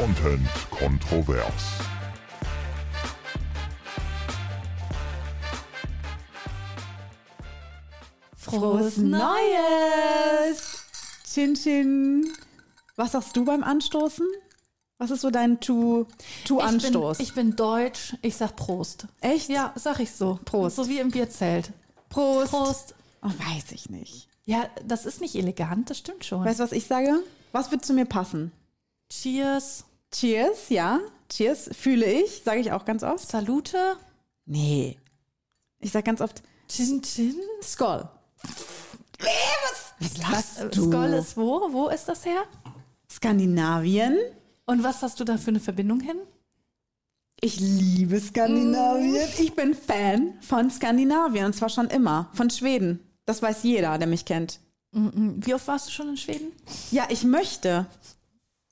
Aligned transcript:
Content 0.00 0.48
kontrovers. 0.70 1.52
Frohes 8.34 8.96
Neues! 8.96 10.86
Chin 11.30 11.54
Chin. 11.54 12.32
Was 12.96 13.12
sagst 13.12 13.36
du 13.36 13.44
beim 13.44 13.62
Anstoßen? 13.62 14.26
Was 14.96 15.10
ist 15.10 15.20
so 15.20 15.30
dein 15.30 15.60
Tu-Anstoß? 15.60 17.20
Ich 17.20 17.34
bin, 17.34 17.48
ich 17.48 17.50
bin 17.50 17.56
deutsch, 17.56 18.16
ich 18.22 18.38
sag 18.38 18.56
Prost. 18.56 19.06
Echt? 19.20 19.50
Ja, 19.50 19.74
sag 19.76 20.00
ich 20.00 20.12
so. 20.12 20.40
Prost. 20.46 20.76
So 20.76 20.88
wie 20.88 20.98
im 20.98 21.10
Bierzelt. 21.10 21.74
Prost. 22.08 22.50
Prost. 22.50 22.94
Oh, 23.20 23.28
weiß 23.28 23.72
ich 23.72 23.90
nicht. 23.90 24.28
Ja, 24.46 24.64
das 24.82 25.04
ist 25.04 25.20
nicht 25.20 25.34
elegant, 25.34 25.90
das 25.90 25.98
stimmt 25.98 26.24
schon. 26.24 26.42
Weißt 26.42 26.58
du, 26.58 26.64
was 26.64 26.72
ich 26.72 26.86
sage? 26.86 27.22
Was 27.52 27.70
wird 27.70 27.84
zu 27.84 27.92
mir 27.92 28.06
passen? 28.06 28.50
Cheers. 29.10 29.84
Cheers, 30.12 30.68
ja. 30.68 31.00
Cheers, 31.28 31.70
fühle 31.72 32.06
ich, 32.10 32.42
sage 32.44 32.60
ich 32.60 32.72
auch 32.72 32.84
ganz 32.84 33.02
oft. 33.02 33.26
Salute. 33.28 33.96
Nee. 34.46 34.98
Ich 35.80 35.92
sag 35.92 36.04
ganz 36.04 36.20
oft 36.20 36.42
Chin 36.68 37.00
Chin. 37.02 37.36
Skoll. 37.62 38.08
Was 40.00 40.16
lachst 40.18 40.60
Äh, 40.60 40.68
du? 40.70 40.90
Skoll 40.90 41.12
ist 41.12 41.36
wo? 41.36 41.68
Wo 41.72 41.88
ist 41.88 42.06
das 42.06 42.24
her? 42.24 42.42
Skandinavien. 43.10 44.16
Und 44.66 44.82
was 44.82 45.02
hast 45.02 45.20
du 45.20 45.24
da 45.24 45.36
für 45.36 45.50
eine 45.50 45.60
Verbindung 45.60 46.00
hin? 46.00 46.16
Ich 47.40 47.58
liebe 47.58 48.20
Skandinavien. 48.20 49.28
Ich 49.38 49.54
bin 49.54 49.74
Fan 49.74 50.34
von 50.42 50.70
Skandinavien 50.70 51.46
und 51.46 51.54
zwar 51.54 51.68
schon 51.70 51.88
immer. 51.88 52.28
Von 52.34 52.50
Schweden. 52.50 53.00
Das 53.24 53.40
weiß 53.42 53.62
jeder, 53.62 53.96
der 53.98 54.06
mich 54.08 54.24
kennt. 54.24 54.60
Wie 54.92 55.54
oft 55.54 55.66
warst 55.68 55.86
du 55.88 55.92
schon 55.92 56.08
in 56.10 56.16
Schweden? 56.16 56.52
Ja, 56.90 57.06
ich 57.08 57.24
möchte. 57.24 57.86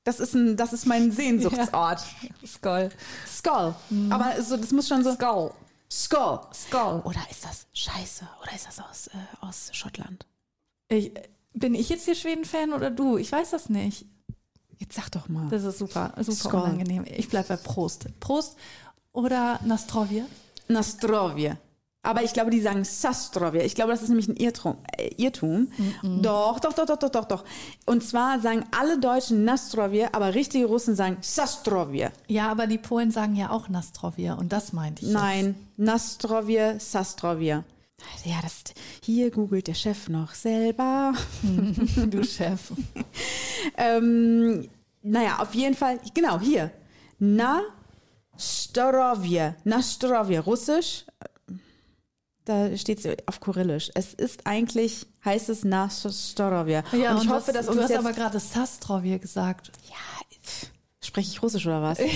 Das 0.08 0.20
ist, 0.20 0.32
ein, 0.34 0.56
das 0.56 0.72
ist 0.72 0.86
mein 0.86 1.12
Sehnsuchtsort. 1.12 2.00
Skoll. 2.46 2.88
Skoll. 3.26 3.74
Aber 4.08 4.42
so, 4.42 4.56
das 4.56 4.72
muss 4.72 4.88
schon 4.88 5.04
so. 5.04 5.12
Skoll. 5.12 5.52
Skoll. 5.92 6.40
Skoll. 6.54 7.02
Oder 7.04 7.20
ist 7.30 7.44
das 7.44 7.66
Scheiße? 7.74 8.26
Oder 8.42 8.54
ist 8.54 8.66
das 8.66 8.80
aus, 8.80 9.08
äh, 9.08 9.46
aus 9.46 9.68
Schottland? 9.72 10.24
Ich, 10.88 11.12
bin 11.52 11.74
ich 11.74 11.90
jetzt 11.90 12.06
hier 12.06 12.14
Schweden-Fan 12.14 12.72
oder 12.72 12.90
du? 12.90 13.18
Ich 13.18 13.30
weiß 13.30 13.50
das 13.50 13.68
nicht. 13.68 14.06
Jetzt 14.78 14.94
sag 14.94 15.10
doch 15.10 15.28
mal. 15.28 15.46
Das 15.50 15.62
ist 15.64 15.76
super, 15.76 16.14
super 16.16 16.32
Skoll. 16.48 16.62
unangenehm. 16.62 17.04
Ich 17.04 17.28
bleib 17.28 17.48
bei 17.48 17.58
Prost. 17.58 18.06
Prost 18.18 18.56
oder 19.12 19.60
Nastrovje? 19.62 20.24
Nastrovje. 20.68 21.58
Aber 22.08 22.22
ich 22.22 22.32
glaube, 22.32 22.50
die 22.50 22.62
sagen 22.62 22.84
Sastrovje. 22.84 23.64
Ich 23.64 23.74
glaube, 23.74 23.92
das 23.92 24.00
ist 24.00 24.08
nämlich 24.08 24.28
ein 24.28 24.36
Irrtum. 24.36 24.78
Äh, 24.96 25.10
Irrtum. 25.18 25.68
Doch, 26.22 26.58
doch, 26.58 26.72
doch, 26.72 26.86
doch, 26.86 26.96
doch, 26.96 27.10
doch, 27.10 27.24
doch. 27.26 27.44
Und 27.84 28.02
zwar 28.02 28.40
sagen 28.40 28.64
alle 28.70 28.98
Deutschen 28.98 29.44
Nastrovje, 29.44 30.14
aber 30.14 30.32
richtige 30.34 30.64
Russen 30.64 30.96
sagen 30.96 31.18
Sastrovje. 31.20 32.10
Ja, 32.26 32.50
aber 32.50 32.66
die 32.66 32.78
Polen 32.78 33.10
sagen 33.10 33.36
ja 33.36 33.50
auch 33.50 33.68
Nastrovje 33.68 34.34
und 34.36 34.54
das 34.54 34.72
meinte 34.72 35.04
ich. 35.04 35.12
Nein, 35.12 35.54
Nastrovje, 35.76 36.80
Sastrovje. 36.80 37.62
Ja, 38.24 38.36
das 38.40 38.64
hier 39.04 39.30
googelt 39.30 39.66
der 39.66 39.74
Chef 39.74 40.08
noch 40.08 40.32
selber. 40.32 41.12
Jetzt. 41.42 42.10
Du 42.10 42.24
Chef. 42.24 42.72
ähm, 43.76 44.66
naja, 45.02 45.40
auf 45.40 45.54
jeden 45.54 45.74
Fall, 45.74 46.00
genau, 46.14 46.40
hier. 46.40 46.70
Na 47.18 47.60
Storovje. 48.38 49.56
Na 49.64 49.82
Storovje, 49.82 50.40
russisch. 50.40 51.04
Da 52.48 52.74
steht 52.78 53.04
es 53.04 53.18
auf 53.26 53.40
Kyrillisch. 53.40 53.90
Es 53.94 54.14
ist 54.14 54.46
eigentlich, 54.46 55.06
heißt 55.22 55.50
es 55.50 55.64
Na 55.64 55.90
Storovje. 55.90 56.82
Ja, 56.92 57.14
und 57.14 57.24
ich 57.24 57.28
hoffe, 57.28 57.48
was, 57.48 57.54
dass 57.54 57.66
du 57.66 57.72
uns 57.72 57.82
hast 57.82 57.90
jetzt... 57.90 57.98
aber 57.98 58.12
gerade 58.14 58.40
Sastrovje 58.40 59.18
gesagt. 59.18 59.70
ja, 59.86 60.38
spreche 61.02 61.28
ich 61.30 61.42
russisch 61.42 61.66
oder 61.66 61.82
was? 61.82 61.98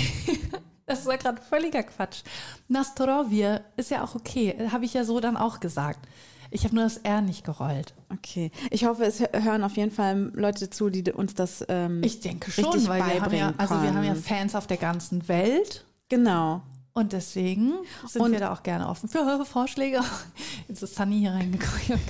Das 0.84 1.06
war 1.06 1.16
gerade 1.16 1.41
völliger 1.41 1.84
Quatsch. 1.84 2.23
Nastrovje 2.68 3.62
ist 3.77 3.90
ja 3.90 4.02
auch 4.05 4.14
okay. 4.17 4.68
Habe 4.73 4.84
ich 4.84 4.92
ja 4.92 5.05
so 5.05 5.20
dann 5.20 5.36
auch 5.36 5.61
gesagt. 5.61 6.07
Ich 6.51 6.64
habe 6.64 6.74
nur 6.74 6.84
das 6.84 6.98
R 6.98 7.23
nicht 7.23 7.45
gerollt. 7.45 7.95
Okay. 8.12 8.51
Ich 8.70 8.84
hoffe, 8.84 9.05
es 9.05 9.20
hören 9.20 9.62
auf 9.64 9.77
jeden 9.77 9.92
Fall 9.92 10.33
Leute 10.34 10.68
zu, 10.70 10.90
die 10.90 11.11
uns 11.12 11.34
das 11.34 11.64
ähm, 11.68 12.02
Ich 12.02 12.20
denke 12.20 12.51
schon, 12.51 12.64
richtig 12.64 12.89
weil 12.89 12.98
wir 12.98 13.05
haben 13.05 13.14
ja, 13.14 13.52
beibringen 13.52 13.55
also 13.58 13.80
wir 13.80 13.95
haben 13.95 14.05
ja. 14.05 14.14
Fans 14.17 14.55
auf 14.55 14.67
der 14.67 14.77
ganzen 14.77 15.28
Welt. 15.28 15.84
Genau. 16.08 16.62
Und 16.95 17.13
deswegen 17.13 17.73
sind 18.07 18.20
Und- 18.20 18.33
wir 18.33 18.41
da 18.41 18.53
auch 18.53 18.63
gerne 18.63 18.89
offen 18.89 19.08
für 19.08 19.20
eure 19.20 19.47
Vorschläge. 19.47 20.01
Jetzt 20.69 20.83
ist 20.83 20.95
Sunny 20.95 21.20
hier 21.20 21.33
reingekommen. 21.33 22.01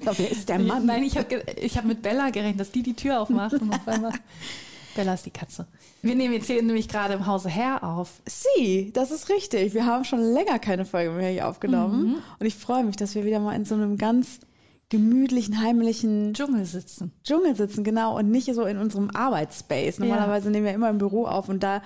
Wer 0.16 0.30
ist 0.30 0.48
der 0.48 0.58
Mann? 0.58 0.86
Nein, 0.86 1.04
ich 1.04 1.16
habe 1.16 1.42
ich 1.60 1.76
hab 1.78 1.84
mit 1.84 2.02
Bella 2.02 2.30
gerechnet, 2.30 2.60
dass 2.60 2.72
die 2.72 2.82
die 2.82 2.94
Tür 2.94 3.20
aufmacht. 3.20 3.54
Und 3.54 3.72
auf 3.72 3.86
einmal 3.86 4.12
Bella 4.96 5.14
ist 5.14 5.26
die 5.26 5.30
Katze. 5.30 5.66
Wir 6.02 6.16
nehmen 6.16 6.34
jetzt 6.34 6.46
hier 6.46 6.60
nämlich 6.62 6.88
gerade 6.88 7.14
im 7.14 7.26
Hause 7.26 7.50
Herr 7.50 7.84
auf. 7.84 8.20
Sie, 8.26 8.90
das 8.92 9.12
ist 9.12 9.28
richtig. 9.28 9.74
Wir 9.74 9.86
haben 9.86 10.04
schon 10.04 10.20
länger 10.20 10.58
keine 10.58 10.84
Folge 10.84 11.12
mehr 11.12 11.30
hier 11.30 11.46
aufgenommen. 11.48 12.02
Mhm. 12.02 12.14
Und 12.40 12.46
ich 12.46 12.56
freue 12.56 12.82
mich, 12.82 12.96
dass 12.96 13.14
wir 13.14 13.24
wieder 13.24 13.38
mal 13.38 13.54
in 13.54 13.64
so 13.64 13.74
einem 13.76 13.96
ganz 13.96 14.40
gemütlichen, 14.88 15.60
heimlichen 15.62 16.34
Dschungel 16.34 16.64
sitzen. 16.64 17.12
Dschungel 17.22 17.54
sitzen, 17.54 17.84
genau, 17.84 18.18
und 18.18 18.30
nicht 18.30 18.52
so 18.52 18.64
in 18.64 18.76
unserem 18.76 19.10
Arbeitsspace. 19.10 20.00
Normalerweise 20.00 20.50
nehmen 20.50 20.66
wir 20.66 20.74
immer 20.74 20.90
im 20.90 20.98
Büro 20.98 21.26
auf 21.26 21.48
und 21.48 21.62
da 21.62 21.80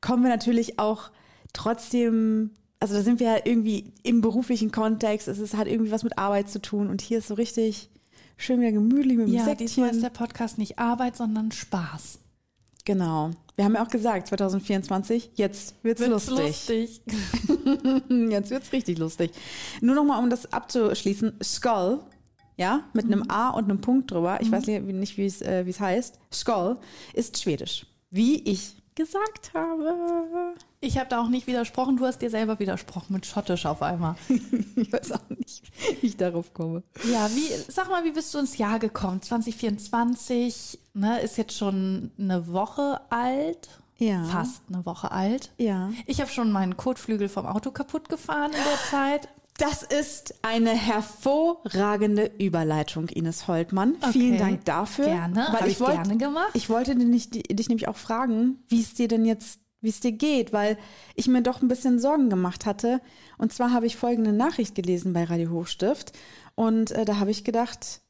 kommen 0.00 0.24
wir 0.24 0.30
natürlich 0.30 0.80
auch 0.80 1.10
trotzdem, 1.52 2.50
also 2.80 2.94
da 2.94 3.02
sind 3.02 3.20
wir 3.20 3.26
ja 3.28 3.36
irgendwie 3.44 3.92
im 4.02 4.20
beruflichen 4.20 4.70
Kontext, 4.70 5.28
es 5.28 5.38
ist, 5.38 5.56
hat 5.56 5.66
irgendwie 5.66 5.90
was 5.90 6.04
mit 6.04 6.18
Arbeit 6.18 6.48
zu 6.50 6.60
tun 6.60 6.88
und 6.88 7.00
hier 7.00 7.18
ist 7.18 7.28
so 7.28 7.34
richtig 7.34 7.90
schön 8.36 8.60
wieder 8.60 8.72
gemütlich 8.72 9.16
mit 9.16 9.28
dem 9.28 9.34
Ja, 9.34 9.44
Säckchen. 9.44 9.66
diesmal 9.66 9.90
ist 9.90 10.02
der 10.02 10.10
Podcast 10.10 10.58
nicht 10.58 10.78
Arbeit, 10.78 11.16
sondern 11.16 11.50
Spaß. 11.52 12.18
Genau. 12.84 13.32
Wir 13.56 13.64
haben 13.64 13.74
ja 13.74 13.84
auch 13.84 13.90
gesagt, 13.90 14.28
2024, 14.28 15.32
jetzt 15.34 15.74
wird's 15.82 16.00
Wird's 16.00 16.28
lustig. 16.30 17.00
lustig. 17.06 18.08
Jetzt 18.30 18.50
wird's 18.50 18.72
richtig 18.72 18.98
lustig. 18.98 19.32
Nur 19.82 19.94
noch 19.96 20.04
mal, 20.04 20.18
um 20.22 20.30
das 20.30 20.52
abzuschließen. 20.52 21.34
Skull, 21.42 22.00
ja, 22.56 22.84
mit 22.94 23.04
einem 23.04 23.24
A 23.28 23.50
und 23.50 23.64
einem 23.64 23.80
Punkt 23.80 24.10
drüber. 24.10 24.38
Ich 24.40 24.50
weiß 24.50 24.66
nicht, 24.66 25.16
wie- 25.18 25.26
es 25.26 25.42
äh, 25.42 25.66
wie 25.66 25.70
es 25.70 25.80
heißt. 25.80 26.18
Skull 26.32 26.78
ist 27.12 27.42
schwedisch. 27.42 27.84
Wie 28.10 28.42
ich 28.44 28.77
gesagt 28.98 29.52
habe. 29.54 30.54
Ich 30.80 30.98
habe 30.98 31.08
da 31.08 31.22
auch 31.22 31.28
nicht 31.28 31.46
widersprochen, 31.46 31.96
du 31.96 32.04
hast 32.04 32.20
dir 32.20 32.30
selber 32.30 32.58
widersprochen 32.58 33.12
mit 33.12 33.26
Schottisch 33.26 33.64
auf 33.64 33.80
einmal. 33.80 34.16
Ich 34.76 34.92
weiß 34.92 35.12
auch 35.12 35.28
nicht, 35.30 35.64
wie 36.00 36.06
ich 36.06 36.16
darauf 36.16 36.54
komme. 36.54 36.82
Ja, 37.10 37.28
wie, 37.34 37.48
sag 37.68 37.88
mal, 37.88 38.04
wie 38.04 38.12
bist 38.12 38.32
du 38.32 38.38
ins 38.38 38.58
Jahr 38.58 38.78
gekommen? 38.78 39.20
2024, 39.20 40.78
ne, 40.94 41.20
ist 41.20 41.36
jetzt 41.36 41.56
schon 41.56 42.12
eine 42.18 42.46
Woche 42.46 43.00
alt. 43.10 43.68
Ja. 43.98 44.22
Fast 44.24 44.62
eine 44.72 44.86
Woche 44.86 45.10
alt. 45.10 45.50
Ja. 45.58 45.90
Ich 46.06 46.20
habe 46.20 46.30
schon 46.30 46.52
meinen 46.52 46.76
Kotflügel 46.76 47.28
vom 47.28 47.46
Auto 47.46 47.72
kaputt 47.72 48.08
gefahren 48.08 48.52
in 48.52 48.64
der 48.64 48.90
Zeit. 48.90 49.28
Das 49.58 49.82
ist 49.82 50.36
eine 50.42 50.70
hervorragende 50.70 52.30
Überleitung, 52.38 53.08
Ines 53.08 53.48
Holtmann. 53.48 53.96
Okay. 54.00 54.12
Vielen 54.12 54.38
Dank 54.38 54.64
dafür. 54.64 55.06
Gerne, 55.06 55.48
Weil 55.50 55.68
ich 55.68 55.80
wollte, 55.80 55.94
gerne 55.94 56.16
gemacht. 56.16 56.50
Ich 56.54 56.70
wollte 56.70 56.94
dich, 56.94 57.28
dich 57.30 57.68
nämlich 57.68 57.88
auch 57.88 57.96
fragen, 57.96 58.62
wie 58.68 58.80
es 58.80 58.94
dir 58.94 59.08
denn 59.08 59.24
jetzt, 59.24 59.58
wie 59.80 59.88
es 59.88 59.98
dir 59.98 60.12
geht, 60.12 60.52
weil 60.52 60.78
ich 61.16 61.26
mir 61.26 61.42
doch 61.42 61.60
ein 61.60 61.66
bisschen 61.66 61.98
Sorgen 61.98 62.30
gemacht 62.30 62.66
hatte. 62.66 63.00
Und 63.36 63.52
zwar 63.52 63.72
habe 63.72 63.86
ich 63.86 63.96
folgende 63.96 64.32
Nachricht 64.32 64.76
gelesen 64.76 65.12
bei 65.12 65.24
Radio 65.24 65.50
Hochstift 65.50 66.12
und 66.54 66.92
äh, 66.92 67.04
da 67.04 67.18
habe 67.18 67.32
ich 67.32 67.42
gedacht, 67.42 68.00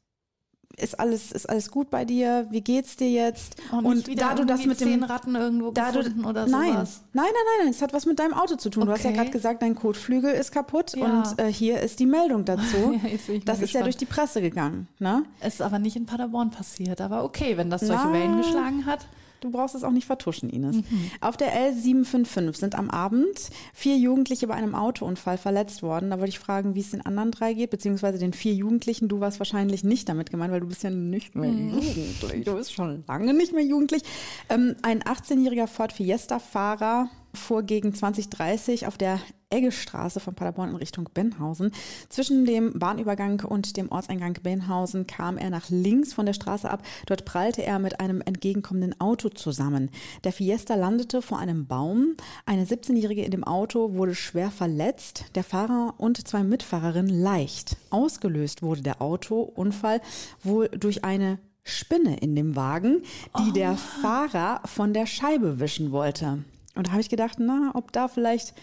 ist 0.81 0.99
alles, 0.99 1.31
ist 1.31 1.49
alles 1.49 1.69
gut 1.71 1.89
bei 1.89 2.05
dir? 2.05 2.47
Wie 2.49 2.61
geht's 2.61 2.95
dir 2.95 3.09
jetzt? 3.09 3.55
Und, 3.71 3.85
und 3.85 4.07
wieder 4.07 4.29
da 4.29 4.35
du 4.35 4.45
das 4.45 4.65
mit 4.65 4.79
dem 4.81 5.03
Ratten 5.03 5.35
irgendwo 5.35 5.71
da 5.71 5.91
du, 5.91 5.99
gefunden 5.99 6.25
oder 6.25 6.47
nein, 6.47 6.73
sowas. 6.73 7.01
nein, 7.13 7.25
nein, 7.25 7.33
nein, 7.33 7.65
nein, 7.65 7.69
es 7.69 7.81
hat 7.81 7.93
was 7.93 8.05
mit 8.05 8.19
deinem 8.19 8.33
Auto 8.33 8.55
zu 8.55 8.69
tun. 8.69 8.85
Du 8.85 8.91
hast 8.91 9.03
ja 9.03 9.09
Okay. 9.09 9.17
gerade 9.19 9.31
gesagt, 9.31 9.61
dein 9.61 9.75
Kotflügel 9.75 10.33
ist 10.33 10.51
kaputt 10.51 10.95
Ja. 10.95 11.05
und 11.05 11.39
äh, 11.39 11.51
hier 11.51 11.79
ist 11.81 11.99
die 11.99 12.05
Meldung 12.05 12.45
dazu. 12.45 12.59
Ja, 13.03 13.09
das 13.09 13.19
ist 13.19 13.27
ja 13.27 13.55
gespannt. 13.81 13.85
durch 13.85 13.97
die 13.97 14.05
Presse 14.05 14.41
gegangen. 14.41 14.87
Ne? 14.99 15.23
Ist 15.45 15.61
aber 15.61 15.79
nicht 15.79 15.95
in 15.95 16.05
Paderborn 16.05 16.49
passiert. 16.51 17.01
Aber 17.01 17.23
okay, 17.23 17.57
wenn 17.57 17.69
das 17.69 17.81
solche 17.81 18.05
Na. 18.07 18.13
Wellen 18.13 18.37
geschlagen 18.37 18.85
hat. 18.85 19.05
Du 19.41 19.51
brauchst 19.51 19.75
es 19.75 19.83
auch 19.83 19.91
nicht 19.91 20.05
vertuschen, 20.05 20.49
Ines. 20.49 20.77
Mhm. 20.77 21.11
Auf 21.21 21.37
der 21.37 21.53
L755 21.71 22.55
sind 22.57 22.75
am 22.75 22.89
Abend 22.89 23.49
vier 23.73 23.97
Jugendliche 23.97 24.47
bei 24.47 24.53
einem 24.55 24.75
Autounfall 24.75 25.37
verletzt 25.37 25.81
worden. 25.83 26.09
Da 26.09 26.17
wollte 26.19 26.29
ich 26.29 26.39
fragen, 26.39 26.75
wie 26.75 26.81
es 26.81 26.91
den 26.91 27.05
anderen 27.05 27.31
drei 27.31 27.53
geht, 27.53 27.69
beziehungsweise 27.69 28.17
den 28.19 28.33
vier 28.33 28.53
Jugendlichen. 28.53 29.07
Du 29.07 29.19
warst 29.19 29.39
wahrscheinlich 29.39 29.83
nicht 29.83 30.09
damit 30.09 30.29
gemeint, 30.29 30.51
weil 30.51 30.59
du 30.59 30.67
bist 30.67 30.83
ja 30.83 30.89
nicht 30.89 31.35
mehr 31.35 31.49
Mhm. 31.51 31.73
jugendlich. 31.79 32.45
Du 32.45 32.55
bist 32.55 32.73
schon 32.73 33.03
lange 33.07 33.33
nicht 33.33 33.53
mehr 33.53 33.63
jugendlich. 33.65 34.03
Ähm, 34.49 34.75
ein 34.81 35.01
18-jähriger 35.03 35.67
Ford 35.67 35.93
Fiesta-Fahrer 35.93 37.09
fuhr 37.33 37.63
gegen 37.63 37.93
2030 37.93 38.87
auf 38.87 38.97
der 38.97 39.19
Eggestraße 39.51 40.19
von 40.19 40.35
Paderborn 40.35 40.69
in 40.69 40.75
Richtung 40.75 41.09
Benhausen. 41.13 41.71
Zwischen 42.09 42.45
dem 42.45 42.77
Bahnübergang 42.77 43.41
und 43.41 43.77
dem 43.77 43.91
Ortseingang 43.91 44.37
Benhausen 44.43 45.07
kam 45.07 45.37
er 45.37 45.49
nach 45.49 45.69
links 45.69 46.13
von 46.13 46.25
der 46.25 46.33
Straße 46.33 46.69
ab. 46.69 46.83
Dort 47.07 47.25
prallte 47.25 47.63
er 47.63 47.79
mit 47.79 47.99
einem 47.99 48.21
entgegenkommenden 48.21 48.99
Auto 49.01 49.29
zusammen. 49.29 49.89
Der 50.23 50.33
Fiesta 50.33 50.75
landete 50.75 51.21
vor 51.21 51.39
einem 51.39 51.65
Baum. 51.65 52.15
Eine 52.45 52.65
17-Jährige 52.65 53.23
in 53.23 53.31
dem 53.31 53.43
Auto 53.43 53.93
wurde 53.93 54.15
schwer 54.15 54.51
verletzt, 54.51 55.25
der 55.35 55.43
Fahrer 55.43 55.95
und 55.97 56.27
zwei 56.27 56.43
Mitfahrerinnen 56.43 57.09
leicht. 57.09 57.75
Ausgelöst 57.89 58.61
wurde 58.61 58.81
der 58.81 59.01
Autounfall 59.01 60.01
wohl 60.43 60.69
durch 60.69 61.03
eine 61.03 61.39
Spinne 61.63 62.17
in 62.17 62.35
dem 62.35 62.55
Wagen, 62.55 63.03
die 63.39 63.51
der 63.51 63.75
Fahrer 63.75 64.61
von 64.65 64.93
der 64.93 65.05
Scheibe 65.05 65.59
wischen 65.59 65.91
wollte. 65.91 66.39
Und 66.79 66.87
da 66.87 66.91
habe 66.91 67.01
ich 67.01 67.09
gedacht, 67.09 67.37
na, 67.39 67.71
ob 67.75 67.91
da 67.91 68.07
vielleicht 68.07 68.53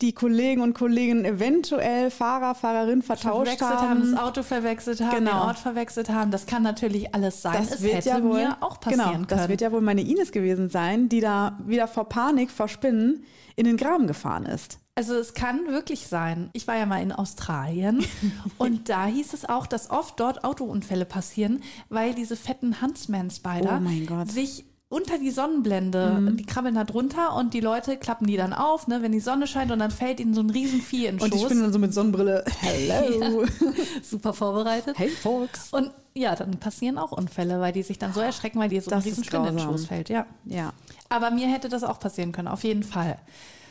die 0.00 0.12
Kollegen 0.12 0.62
und 0.62 0.74
Kolleginnen 0.74 1.24
eventuell 1.24 2.10
Fahrer, 2.10 2.54
Fahrerin 2.54 3.02
vertauscht 3.02 3.48
verwechselt 3.58 3.70
haben, 3.70 3.88
haben. 4.00 4.12
das 4.12 4.20
Auto 4.20 4.42
verwechselt 4.44 5.00
haben, 5.00 5.16
Genau. 5.16 5.30
den 5.32 5.40
Ort 5.40 5.58
verwechselt 5.58 6.08
haben. 6.08 6.30
Das 6.30 6.46
kann 6.46 6.62
natürlich 6.62 7.14
alles 7.14 7.42
sein. 7.42 7.54
Das 7.58 7.72
es 7.72 7.82
wird 7.82 7.94
hätte 7.94 8.08
ja 8.10 8.22
wohl, 8.22 8.34
mir 8.34 8.56
auch 8.60 8.78
passieren 8.78 9.00
genau, 9.06 9.12
können. 9.12 9.26
das 9.26 9.48
wird 9.48 9.60
ja 9.60 9.72
wohl 9.72 9.80
meine 9.80 10.02
Ines 10.02 10.30
gewesen 10.30 10.70
sein, 10.70 11.08
die 11.08 11.20
da 11.20 11.58
wieder 11.66 11.88
vor 11.88 12.08
Panik, 12.08 12.50
vor 12.52 12.68
Spinnen 12.68 13.24
in 13.56 13.64
den 13.64 13.76
Graben 13.76 14.06
gefahren 14.06 14.46
ist. 14.46 14.78
Also 14.94 15.14
es 15.14 15.34
kann 15.34 15.66
wirklich 15.68 16.06
sein. 16.06 16.50
Ich 16.52 16.66
war 16.66 16.76
ja 16.76 16.86
mal 16.86 17.02
in 17.02 17.12
Australien 17.12 18.04
und 18.58 18.88
da 18.88 19.06
hieß 19.06 19.32
es 19.32 19.48
auch, 19.48 19.66
dass 19.66 19.90
oft 19.90 20.18
dort 20.20 20.44
Autounfälle 20.44 21.04
passieren, 21.04 21.62
weil 21.88 22.14
diese 22.14 22.36
fetten 22.36 22.80
Huntsman-Spider 22.80 23.80
Oh 23.80 24.24
sich 24.30 24.64
unter 24.90 25.18
die 25.18 25.30
Sonnenblende, 25.30 26.32
die 26.34 26.46
krabbeln 26.46 26.74
da 26.74 26.84
drunter 26.84 27.36
und 27.36 27.52
die 27.52 27.60
Leute 27.60 27.98
klappen 27.98 28.26
die 28.26 28.38
dann 28.38 28.54
auf, 28.54 28.86
ne, 28.88 29.02
wenn 29.02 29.12
die 29.12 29.20
Sonne 29.20 29.46
scheint 29.46 29.70
und 29.70 29.80
dann 29.80 29.90
fällt 29.90 30.18
ihnen 30.18 30.32
so 30.32 30.40
ein 30.40 30.48
Riesenvieh 30.48 31.06
in 31.06 31.16
den 31.16 31.24
Und 31.24 31.34
die 31.34 31.38
Schoß. 31.38 31.46
Spinnen 31.46 31.64
dann 31.64 31.72
so 31.74 31.78
mit 31.78 31.92
Sonnenbrille. 31.92 32.42
Hello. 32.60 33.44
Super 34.02 34.32
vorbereitet. 34.32 34.98
Hey, 34.98 35.10
Folks. 35.10 35.72
Und 35.74 35.90
ja, 36.14 36.34
dann 36.34 36.52
passieren 36.58 36.96
auch 36.96 37.12
Unfälle, 37.12 37.60
weil 37.60 37.72
die 37.72 37.82
sich 37.82 37.98
dann 37.98 38.14
so 38.14 38.20
erschrecken, 38.20 38.58
weil 38.58 38.70
dir 38.70 38.80
so 38.80 38.90
ein 38.90 38.96
Das 38.96 39.04
ist 39.04 39.12
Riesenspinne 39.12 39.48
in 39.50 39.56
den. 39.58 39.66
Schoß 39.66 39.84
fällt. 39.86 40.08
Ja. 40.08 40.26
Ja. 40.46 40.72
Aber 41.10 41.30
mir 41.30 41.48
hätte 41.48 41.68
das 41.68 41.84
auch 41.84 42.00
passieren 42.00 42.32
können, 42.32 42.48
auf 42.48 42.64
jeden 42.64 42.82
Fall. 42.82 43.18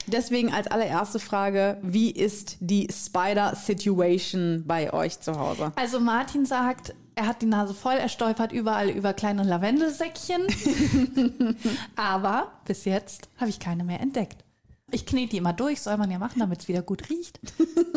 Deswegen 0.05 0.53
als 0.53 0.67
allererste 0.67 1.19
Frage, 1.19 1.77
wie 1.81 2.11
ist 2.11 2.57
die 2.59 2.87
Spider-Situation 2.91 4.63
bei 4.65 4.93
euch 4.93 5.19
zu 5.19 5.37
Hause? 5.37 5.73
Also 5.75 5.99
Martin 5.99 6.45
sagt, 6.45 6.93
er 7.17 7.25
hat 7.25 7.41
die 7.41 7.47
Nase 7.47 7.73
voll, 7.73 7.95
er 7.95 8.09
stolpert 8.09 8.51
überall 8.51 8.89
über 8.89 9.13
kleine 9.13 9.43
Lavendelsäckchen. 9.43 10.45
Aber 11.95 12.51
bis 12.65 12.85
jetzt 12.85 13.29
habe 13.37 13.49
ich 13.49 13.59
keine 13.59 13.83
mehr 13.83 13.99
entdeckt. 13.99 14.43
Ich 14.91 15.05
knete 15.05 15.31
die 15.31 15.37
immer 15.37 15.53
durch, 15.53 15.81
soll 15.81 15.97
man 15.97 16.11
ja 16.11 16.19
machen, 16.19 16.39
damit 16.39 16.61
es 16.61 16.67
wieder 16.67 16.81
gut 16.81 17.09
riecht. 17.09 17.39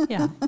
Ja. 0.08 0.30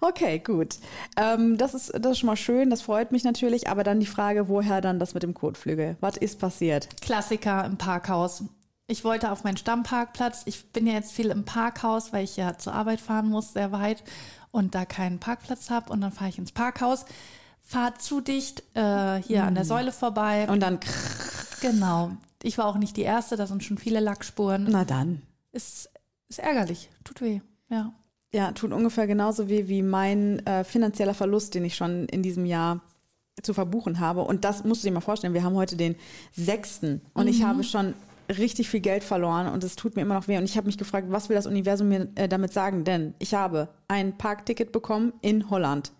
Okay, 0.00 0.38
gut. 0.38 0.76
Ähm, 1.16 1.56
das, 1.56 1.72
ist, 1.72 1.92
das 1.98 2.12
ist 2.12 2.18
schon 2.18 2.26
mal 2.26 2.36
schön, 2.36 2.68
das 2.68 2.82
freut 2.82 3.10
mich 3.10 3.24
natürlich. 3.24 3.68
Aber 3.68 3.84
dann 3.84 4.00
die 4.00 4.06
Frage, 4.06 4.48
woher 4.48 4.82
dann 4.82 4.98
das 4.98 5.14
mit 5.14 5.22
dem 5.22 5.32
Kotflügel? 5.32 5.96
Was 6.00 6.18
ist 6.18 6.38
passiert? 6.38 7.00
Klassiker 7.00 7.64
im 7.64 7.78
Parkhaus. 7.78 8.44
Ich 8.86 9.02
wollte 9.02 9.30
auf 9.32 9.44
meinen 9.44 9.56
Stammparkplatz. 9.56 10.42
Ich 10.44 10.72
bin 10.72 10.86
ja 10.86 10.92
jetzt 10.92 11.12
viel 11.12 11.30
im 11.30 11.46
Parkhaus, 11.46 12.12
weil 12.12 12.24
ich 12.24 12.36
ja 12.36 12.58
zur 12.58 12.74
Arbeit 12.74 13.00
fahren 13.00 13.30
muss, 13.30 13.54
sehr 13.54 13.72
weit 13.72 14.02
und 14.50 14.74
da 14.74 14.84
keinen 14.84 15.20
Parkplatz 15.20 15.70
habe. 15.70 15.90
Und 15.90 16.02
dann 16.02 16.12
fahre 16.12 16.28
ich 16.28 16.38
ins 16.38 16.52
Parkhaus, 16.52 17.06
fahre 17.64 17.94
zu 17.98 18.20
dicht 18.20 18.62
äh, 18.74 19.16
hier 19.16 19.44
an 19.44 19.54
der 19.54 19.64
Säule 19.64 19.90
vorbei. 19.90 20.48
Und 20.48 20.60
dann, 20.60 20.78
genau. 21.60 22.12
Ich 22.42 22.58
war 22.58 22.66
auch 22.66 22.76
nicht 22.76 22.96
die 22.96 23.02
Erste, 23.02 23.36
da 23.36 23.46
sind 23.46 23.64
schon 23.64 23.78
viele 23.78 24.00
Lackspuren. 24.00 24.66
na 24.68 24.84
dann. 24.84 25.22
Ist, 25.52 25.90
ist 26.28 26.38
ärgerlich, 26.38 26.90
tut 27.02 27.22
weh. 27.22 27.40
Ja. 27.70 27.92
Ja, 28.32 28.52
tut 28.52 28.72
ungefähr 28.72 29.06
genauso 29.06 29.48
weh 29.48 29.68
wie 29.68 29.82
mein 29.82 30.44
äh, 30.44 30.64
finanzieller 30.64 31.14
Verlust, 31.14 31.54
den 31.54 31.64
ich 31.64 31.76
schon 31.76 32.06
in 32.06 32.22
diesem 32.22 32.44
Jahr 32.44 32.80
zu 33.42 33.54
verbuchen 33.54 34.00
habe. 34.00 34.22
Und 34.22 34.44
das 34.44 34.64
musst 34.64 34.82
du 34.82 34.88
dir 34.88 34.94
mal 34.94 35.00
vorstellen. 35.00 35.34
Wir 35.34 35.44
haben 35.44 35.54
heute 35.54 35.76
den 35.76 35.96
6. 36.32 36.80
und 37.14 37.28
ich 37.28 37.44
habe 37.44 37.64
schon 37.64 37.94
richtig 38.28 38.68
viel 38.68 38.80
Geld 38.80 39.04
verloren 39.04 39.48
und 39.48 39.62
es 39.64 39.76
tut 39.76 39.96
mir 39.96 40.02
immer 40.02 40.14
noch 40.14 40.28
weh. 40.28 40.36
Und 40.36 40.44
ich 40.44 40.56
habe 40.56 40.66
mich 40.66 40.78
gefragt, 40.78 41.08
was 41.10 41.28
will 41.28 41.36
das 41.36 41.46
Universum 41.46 41.88
mir 41.88 42.08
äh, 42.14 42.28
damit 42.28 42.52
sagen? 42.52 42.84
Denn 42.84 43.14
ich 43.18 43.34
habe 43.34 43.68
ein 43.88 44.16
Parkticket 44.18 44.72
bekommen 44.72 45.12
in 45.20 45.50
Holland. 45.50 45.92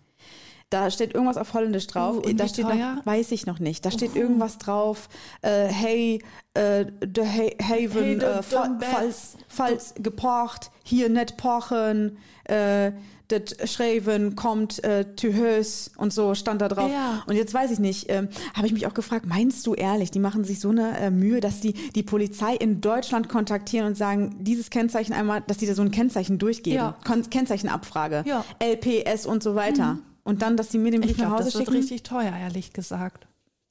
Da 0.71 0.89
steht 0.89 1.13
irgendwas 1.13 1.37
auf 1.37 1.53
Holländisch 1.53 1.87
drauf. 1.87 2.17
Uh, 2.17 2.21
und 2.21 2.39
da 2.39 2.47
steht 2.47 2.65
teuer? 2.65 2.95
noch, 2.95 3.05
weiß 3.05 3.31
ich 3.31 3.45
noch 3.45 3.59
nicht. 3.59 3.85
Da 3.85 3.91
steht 3.91 4.15
irgendwas 4.15 4.57
drauf. 4.57 5.09
Äh, 5.41 5.67
hey, 5.67 6.23
äh, 6.55 6.85
de 6.85 7.25
ha 7.25 7.63
Haven, 7.63 8.19
Hey, 8.19 8.39
äh, 8.39 8.41
falls, 8.41 9.37
falls 9.47 9.93
gepocht, 9.95 10.71
hier 10.83 11.09
nicht 11.09 11.37
pochen, 11.37 12.17
äh, 12.45 12.91
das 13.27 13.71
Schreiben 13.71 14.35
kommt 14.35 14.83
äh, 14.83 15.05
Hös 15.21 15.91
und 15.97 16.13
so 16.13 16.35
stand 16.35 16.61
da 16.61 16.67
drauf. 16.67 16.91
Ja. 16.91 17.23
Und 17.27 17.35
jetzt 17.35 17.53
weiß 17.53 17.71
ich 17.71 17.79
nicht, 17.79 18.05
ähm, 18.09 18.29
habe 18.53 18.67
ich 18.67 18.73
mich 18.73 18.85
auch 18.85 18.93
gefragt, 18.93 19.25
meinst 19.25 19.65
du 19.65 19.73
ehrlich, 19.73 20.11
die 20.11 20.19
machen 20.19 20.43
sich 20.43 20.59
so 20.59 20.69
eine 20.69 20.97
äh, 20.97 21.09
Mühe, 21.09 21.39
dass 21.39 21.59
die 21.59 21.73
die 21.73 22.03
Polizei 22.03 22.55
in 22.55 22.81
Deutschland 22.81 23.29
kontaktieren 23.29 23.87
und 23.87 23.97
sagen, 23.97 24.35
dieses 24.39 24.69
Kennzeichen 24.69 25.13
einmal, 25.13 25.41
dass 25.47 25.57
die 25.57 25.65
da 25.65 25.73
so 25.73 25.81
ein 25.81 25.91
Kennzeichen 25.91 26.37
durchgeben, 26.37 26.77
Ja. 26.77 26.97
Kon 27.05 27.27
Kennzeichenabfrage, 27.29 28.23
Ja. 28.27 28.45
LPS 28.59 29.25
und 29.25 29.41
so 29.41 29.55
weiter. 29.55 29.99
Und 30.25 30.41
dann, 30.41 30.57
dass 30.57 30.67
die 30.69 30.77
mir 30.79 30.91
den 30.91 31.01
Ich 31.03 31.09
Brief 31.09 31.17
nach 31.19 31.25
glaube, 31.27 31.35
Hause 31.37 31.45
das 31.45 31.53
wird 31.55 31.65
schicken. 31.67 31.77
richtig 31.77 32.03
teuer, 32.03 32.33
ehrlich 32.35 32.73
gesagt. 32.73 33.27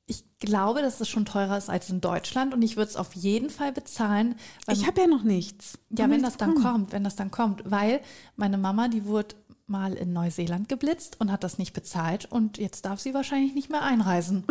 Ich 0.07 0.25
glaube, 0.39 0.81
dass 0.83 1.01
es 1.01 1.09
schon 1.09 1.25
teurer 1.25 1.59
ist 1.59 1.69
als 1.69 1.91
in 1.91 2.01
Deutschland 2.01 2.55
und 2.55 2.63
ich 2.63 2.77
würde 2.77 2.91
es 2.91 2.97
auf 2.97 3.15
jeden 3.15 3.51
Fall 3.51 3.73
bezahlen. 3.73 4.37
Weil, 4.67 4.77
Ich 4.77 4.87
habe 4.87 5.01
ja 5.03 5.07
noch 5.07 5.23
nichts. 5.25 5.79
ja, 5.91 6.09
wenn 6.09 6.23
das 6.23 6.37
dann 6.37 6.55
kommen? 6.55 6.63
kommt, 6.65 6.93
wenn 6.93 7.05
das 7.05 7.17
dann 7.17 7.31
kommt. 7.31 7.63
Weil 7.71 8.01
meine 8.37 8.57
Mama, 8.59 8.89
die 8.89 9.05
wurde 9.05 9.35
mal 9.67 9.95
in 9.95 10.13
Neuseeland 10.13 10.69
geblitzt 10.69 11.17
und 11.21 11.33
hat 11.33 11.43
das 11.43 11.57
nicht 11.59 11.73
bezahlt 11.73 12.27
und 12.31 12.59
jetzt 12.59 12.85
darf 12.85 13.01
sie 13.01 13.15
wahrscheinlich 13.15 13.55
nicht 13.55 13.71
mehr 13.71 13.83
einreisen. 13.83 14.45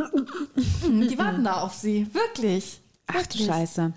Hm, 0.83 1.07
die 1.07 1.17
warten 1.19 1.43
da 1.43 1.61
auf 1.61 1.73
sie. 1.75 2.07
Wirklich. 2.13 2.81
Ach 3.07 3.25
du. 3.27 3.37
Scheiße. 3.37 3.93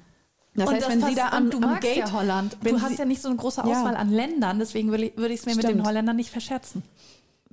Das 0.54 0.68
und 0.68 0.74
heißt, 0.74 0.86
das 0.86 0.92
wenn 0.92 1.04
sie 1.06 1.14
da 1.14 1.30
am, 1.30 1.50
du 1.50 1.56
am 1.56 1.62
magst 1.64 1.82
Gate, 1.82 1.96
ja 1.96 2.12
Holland. 2.12 2.56
Du 2.62 2.80
hast 2.80 2.90
sie- 2.92 2.96
ja 2.98 3.04
nicht 3.06 3.20
so 3.22 3.28
eine 3.28 3.36
große 3.38 3.62
Ja. 3.62 3.66
Auswahl 3.66 3.96
an 3.96 4.10
Ländern, 4.10 4.58
deswegen 4.58 4.90
würde 4.92 5.04
ich 5.06 5.40
es 5.40 5.46
mir 5.46 5.54
mit 5.54 5.64
den 5.64 5.70
Stimmt. 5.70 5.86
Holländern 5.86 6.16
nicht 6.16 6.30
verscherzen. 6.30 6.82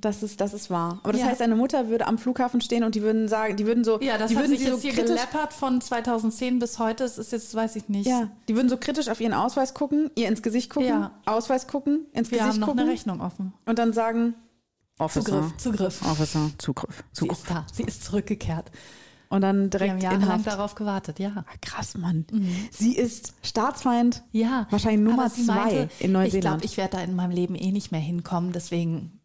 Das 0.03 0.21
ist, 0.21 0.41
das 0.41 0.53
ist 0.53 0.69
wahr. 0.69 0.99
Aber 1.03 1.13
das 1.13 1.21
Ja. 1.21 1.27
heißt, 1.27 1.39
deine 1.41 1.55
Mutter 1.55 1.87
würde 1.89 2.07
am 2.07 2.17
Flughafen 2.17 2.59
stehen 2.61 2.83
und 2.83 2.93
die 2.95 3.01
würden 3.01 3.27
sagen, 3.27 3.55
die 3.55 3.65
würden 3.65 3.83
so, 3.83 3.99
Ja, 4.01 4.17
das 4.17 4.31
die 4.31 4.35
hat 4.35 4.43
würden 4.43 4.51
sich 4.51 4.59
sie 4.59 4.65
so 4.65 4.71
jetzt 4.73 4.81
hier 4.81 4.91
kritisch, 4.93 5.09
geleppert 5.15 5.53
von 5.53 5.79
2010 5.79 6.59
bis 6.59 6.77
heute. 6.79 7.03
Es 7.05 7.17
ist 7.17 7.31
jetzt, 7.31 7.55
weiß 7.55 7.75
ich 7.77 7.87
nicht. 7.89 8.05
ja, 8.07 8.29
die 8.47 8.55
würden 8.55 8.67
so 8.69 8.77
kritisch 8.77 9.07
auf 9.07 9.21
ihren 9.21 9.33
Ausweis 9.33 9.73
gucken, 9.73 10.11
ihr 10.15 10.27
ins 10.27 10.41
Gesicht 10.41 10.69
gucken, 10.69 10.89
Ja. 10.89 11.11
Ausweis 11.25 11.67
gucken, 11.67 12.05
ins 12.11 12.31
Wir 12.31 12.39
haben 12.41 12.47
Gesicht 12.47 12.59
noch 12.61 12.67
gucken 12.67 12.81
eine 12.81 12.91
Rechnung 12.91 13.21
offen. 13.21 13.53
und 13.65 13.79
dann 13.79 13.93
sagen, 13.93 14.35
Officer, 14.99 15.25
Zugriff, 15.25 15.57
Zugriff. 15.57 16.01
Officer, 16.11 16.49
Zugriff, 16.57 17.03
Sie 17.13 17.19
Zugriff. 17.19 17.37
ist 17.39 17.49
da. 17.49 17.65
Sie 17.73 17.83
ist 17.83 18.03
zurückgekehrt. 18.05 18.71
Und 19.29 19.41
dann 19.41 19.55
Wir 19.55 19.61
haben 19.61 19.69
direkt 19.71 20.03
jahrelang 20.03 20.43
darauf 20.43 20.75
gewartet, 20.75 21.17
ja. 21.17 21.31
Ah, 21.37 21.43
Krass, 21.61 21.97
Mann. 21.97 22.25
Sie 22.71 22.95
ist 22.95 23.33
Staatsfeind. 23.41 24.23
Ja. 24.31 24.67
Wahrscheinlich 24.69 25.01
Nummer 25.01 25.29
sie 25.29 25.45
zwei 25.45 25.55
meinte, 25.55 25.89
in 25.99 26.11
Neuseeland. 26.11 26.35
Ich 26.35 26.41
glaube, 26.41 26.65
ich 26.65 26.77
werde 26.77 26.97
da 26.97 27.03
in 27.03 27.15
meinem 27.15 27.31
Leben 27.31 27.55
eh 27.55 27.71
nicht 27.71 27.91
mehr 27.91 27.99
hinkommen, 28.01 28.51
deswegen 28.51 29.19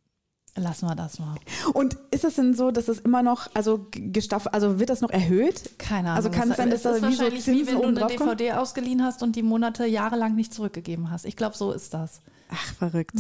lassen 0.59 0.87
wir 0.87 0.95
das 0.95 1.19
mal. 1.19 1.37
Und 1.73 1.97
ist 2.11 2.25
es 2.25 2.35
denn 2.37 2.55
so, 2.55 2.71
dass 2.71 2.89
es 2.89 2.99
immer 3.01 3.23
noch, 3.23 3.49
also 3.55 3.87
gestaffelt, 3.93 4.55
also 4.55 4.79
wird 4.79 4.91
das 4.91 5.01
noch 5.01 5.11
erhöht? 5.11 5.79
Keine 5.79 6.11
Ahnung. 6.11 6.17
Also 6.17 6.31
kann 6.31 6.51
es 6.51 6.57
sein, 6.57 6.71
dass 6.71 6.79
es 6.79 6.83
da 6.85 6.91
ist 6.91 6.97
wie 6.97 7.01
so 7.01 7.23
wahrscheinlich 7.23 7.47
wie 7.47 7.65
Zinsen 7.65 7.83
wenn 7.83 7.95
du 7.95 8.01
eine? 8.05 8.17
DVD 8.17 8.53
ausgeliehen 8.53 9.03
hast 9.05 9.23
und 9.23 9.37
die 9.37 9.43
Monate 9.43 9.87
jahrelang 9.87 10.35
nicht 10.35 10.53
zurückgegeben 10.55 11.11
hast. 11.11 11.25
Ich 11.25 11.37
glaube, 11.37 11.57
so 11.57 11.73
ist 11.73 11.95
das. 11.95 12.21
Ach, 12.51 12.75
verrückt. 12.75 13.13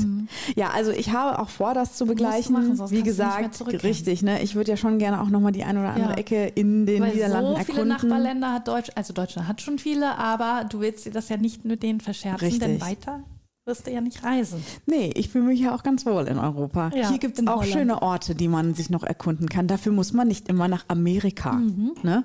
Ja, 0.57 0.71
also 0.71 0.91
ich 0.91 1.12
habe 1.12 1.39
auch 1.39 1.51
vor, 1.51 1.75
das 1.75 1.97
zu 1.97 2.07
begleichen. 2.07 2.55
machen, 2.55 2.79
Wie 2.91 3.03
gesagt, 3.03 3.61
richtig, 3.83 4.23
ne? 4.23 4.43
Ich 4.43 4.55
würde 4.55 4.71
ja 4.71 4.77
schon 4.79 4.99
gerne 4.99 5.21
auch 5.21 5.29
nochmal 5.29 5.53
die 5.53 5.65
eine 5.65 5.81
oder 5.81 5.91
andere 5.91 6.12
Ja. 6.12 6.17
Ecke 6.17 6.47
in 6.47 6.87
den 6.87 7.03
Weil 7.03 7.12
Niederlanden 7.12 7.57
so 7.59 7.65
viele 7.65 7.79
erkunden. 7.81 8.09
Nachbarländer 8.09 8.53
hat 8.55 8.69
Deutschland, 8.69 8.97
also 8.97 9.12
Deutschland 9.12 9.47
hat 9.47 9.61
schon 9.61 9.79
viele, 9.79 10.17
aber 10.17 10.65
du 10.71 10.81
willst 10.81 11.05
dir 11.05 11.12
das 11.12 11.29
ja 11.29 11.37
nicht 11.37 11.67
mit 11.67 11.83
denen 11.83 12.01
verscherzen, 12.01 12.59
denn 12.59 12.71
Richtig. 12.71 12.81
weiter 12.81 13.21
wirst 13.69 13.87
du 13.87 13.93
ja 13.93 14.01
nicht 14.01 14.25
reisen. 14.25 14.65
Nee, 14.87 15.13
ich 15.15 15.29
fühle 15.29 15.45
mich 15.45 15.61
ja 15.61 15.75
auch 15.75 15.83
ganz 15.83 16.05
wohl 16.07 16.27
in 16.27 16.39
Europa. 16.39 16.91
Ja, 16.95 17.11
Hier 17.11 17.19
gibt 17.19 17.39
es 17.39 17.47
auch 17.47 17.57
Holland. 17.57 17.73
schöne 17.73 18.03
Orte, 18.03 18.35
die 18.35 18.49
man 18.49 18.75
sich 18.75 18.91
noch 18.91 19.05
erkunden 19.05 19.49
kann. 19.49 19.69
Dafür 19.69 19.93
muss 19.93 20.13
man 20.13 20.27
nicht 20.27 20.49
immer 20.49 20.67
nach 20.67 20.87
Amerika. 20.89 21.53
Mhm. 21.53 21.93
Ne? 22.03 22.25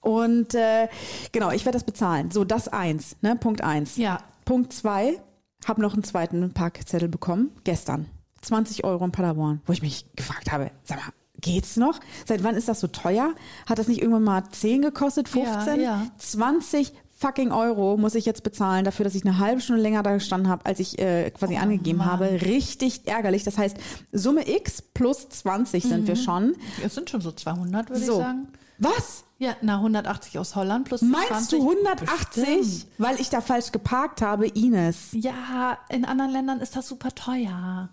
Und 0.00 0.54
äh, 0.54 0.88
genau, 1.32 1.50
ich 1.50 1.64
werde 1.64 1.76
das 1.76 1.84
bezahlen. 1.84 2.30
So, 2.30 2.44
das 2.44 2.68
eins, 2.68 3.16
ne? 3.20 3.36
Punkt 3.36 3.62
eins. 3.62 3.96
Ja. 3.96 4.18
Punkt 4.44 4.72
zwei, 4.72 5.20
habe 5.66 5.80
noch 5.80 5.94
einen 5.94 6.04
zweiten 6.04 6.52
Parkzettel 6.52 7.08
bekommen, 7.08 7.52
gestern. 7.64 8.06
20 8.42 8.84
Euro 8.84 9.04
in 9.04 9.12
Paderborn, 9.12 9.62
wo 9.64 9.72
ich 9.72 9.80
mich 9.80 10.06
gefragt 10.16 10.52
habe, 10.52 10.70
sag 10.82 10.98
mal, 10.98 11.12
geht's 11.40 11.76
noch? 11.76 12.00
Seit 12.26 12.42
wann 12.42 12.56
ist 12.56 12.68
das 12.68 12.80
so 12.80 12.88
teuer? 12.88 13.34
Hat 13.66 13.78
das 13.78 13.88
nicht 13.88 14.00
irgendwann 14.00 14.24
mal 14.24 14.44
10 14.50 14.82
gekostet, 14.82 15.28
15? 15.28 15.76
Ja, 15.76 15.82
ja. 15.82 16.06
20 16.18 16.92
fucking 17.24 17.52
Euro 17.52 17.96
muss 17.96 18.14
ich 18.14 18.26
jetzt 18.26 18.42
bezahlen 18.42 18.84
dafür, 18.84 19.04
dass 19.04 19.14
ich 19.14 19.24
eine 19.24 19.38
halbe 19.38 19.60
Stunde 19.60 19.80
länger 19.80 20.02
da 20.02 20.12
gestanden 20.12 20.50
habe, 20.50 20.66
als 20.66 20.78
ich 20.80 20.98
äh, 20.98 21.30
quasi 21.30 21.56
angegeben 21.56 22.00
Oh 22.00 22.04
Mann. 22.04 22.12
habe. 22.12 22.26
Richtig 22.42 23.06
ärgerlich. 23.06 23.44
Das 23.44 23.56
heißt, 23.56 23.76
Summe 24.12 24.46
X 24.48 24.82
plus 24.82 25.28
20 25.30 25.82
sind 25.84 26.06
wir 26.06 26.16
schon. 26.16 26.54
Es 26.84 26.94
sind 26.94 27.08
schon 27.08 27.20
so 27.22 27.32
200, 27.32 27.88
würde 27.88 28.04
So. 28.04 28.12
ich 28.12 28.18
sagen. 28.18 28.48
Was? 28.78 29.24
Ja, 29.38 29.54
na 29.62 29.76
180 29.76 30.38
aus 30.38 30.54
Holland 30.56 30.86
plus 30.86 31.00
die 31.00 31.06
Meinst 31.06 31.28
20. 31.50 31.58
du 31.60 31.70
180? 31.70 32.44
Bestimmt. 32.44 32.86
Weil 32.98 33.20
ich 33.20 33.30
da 33.30 33.40
falsch 33.40 33.72
geparkt 33.72 34.20
habe, 34.20 34.46
Ines. 34.48 35.08
Ja, 35.12 35.78
in 35.88 36.04
anderen 36.04 36.30
Ländern 36.32 36.60
ist 36.60 36.76
das 36.76 36.88
super 36.88 37.10
teuer. 37.14 37.88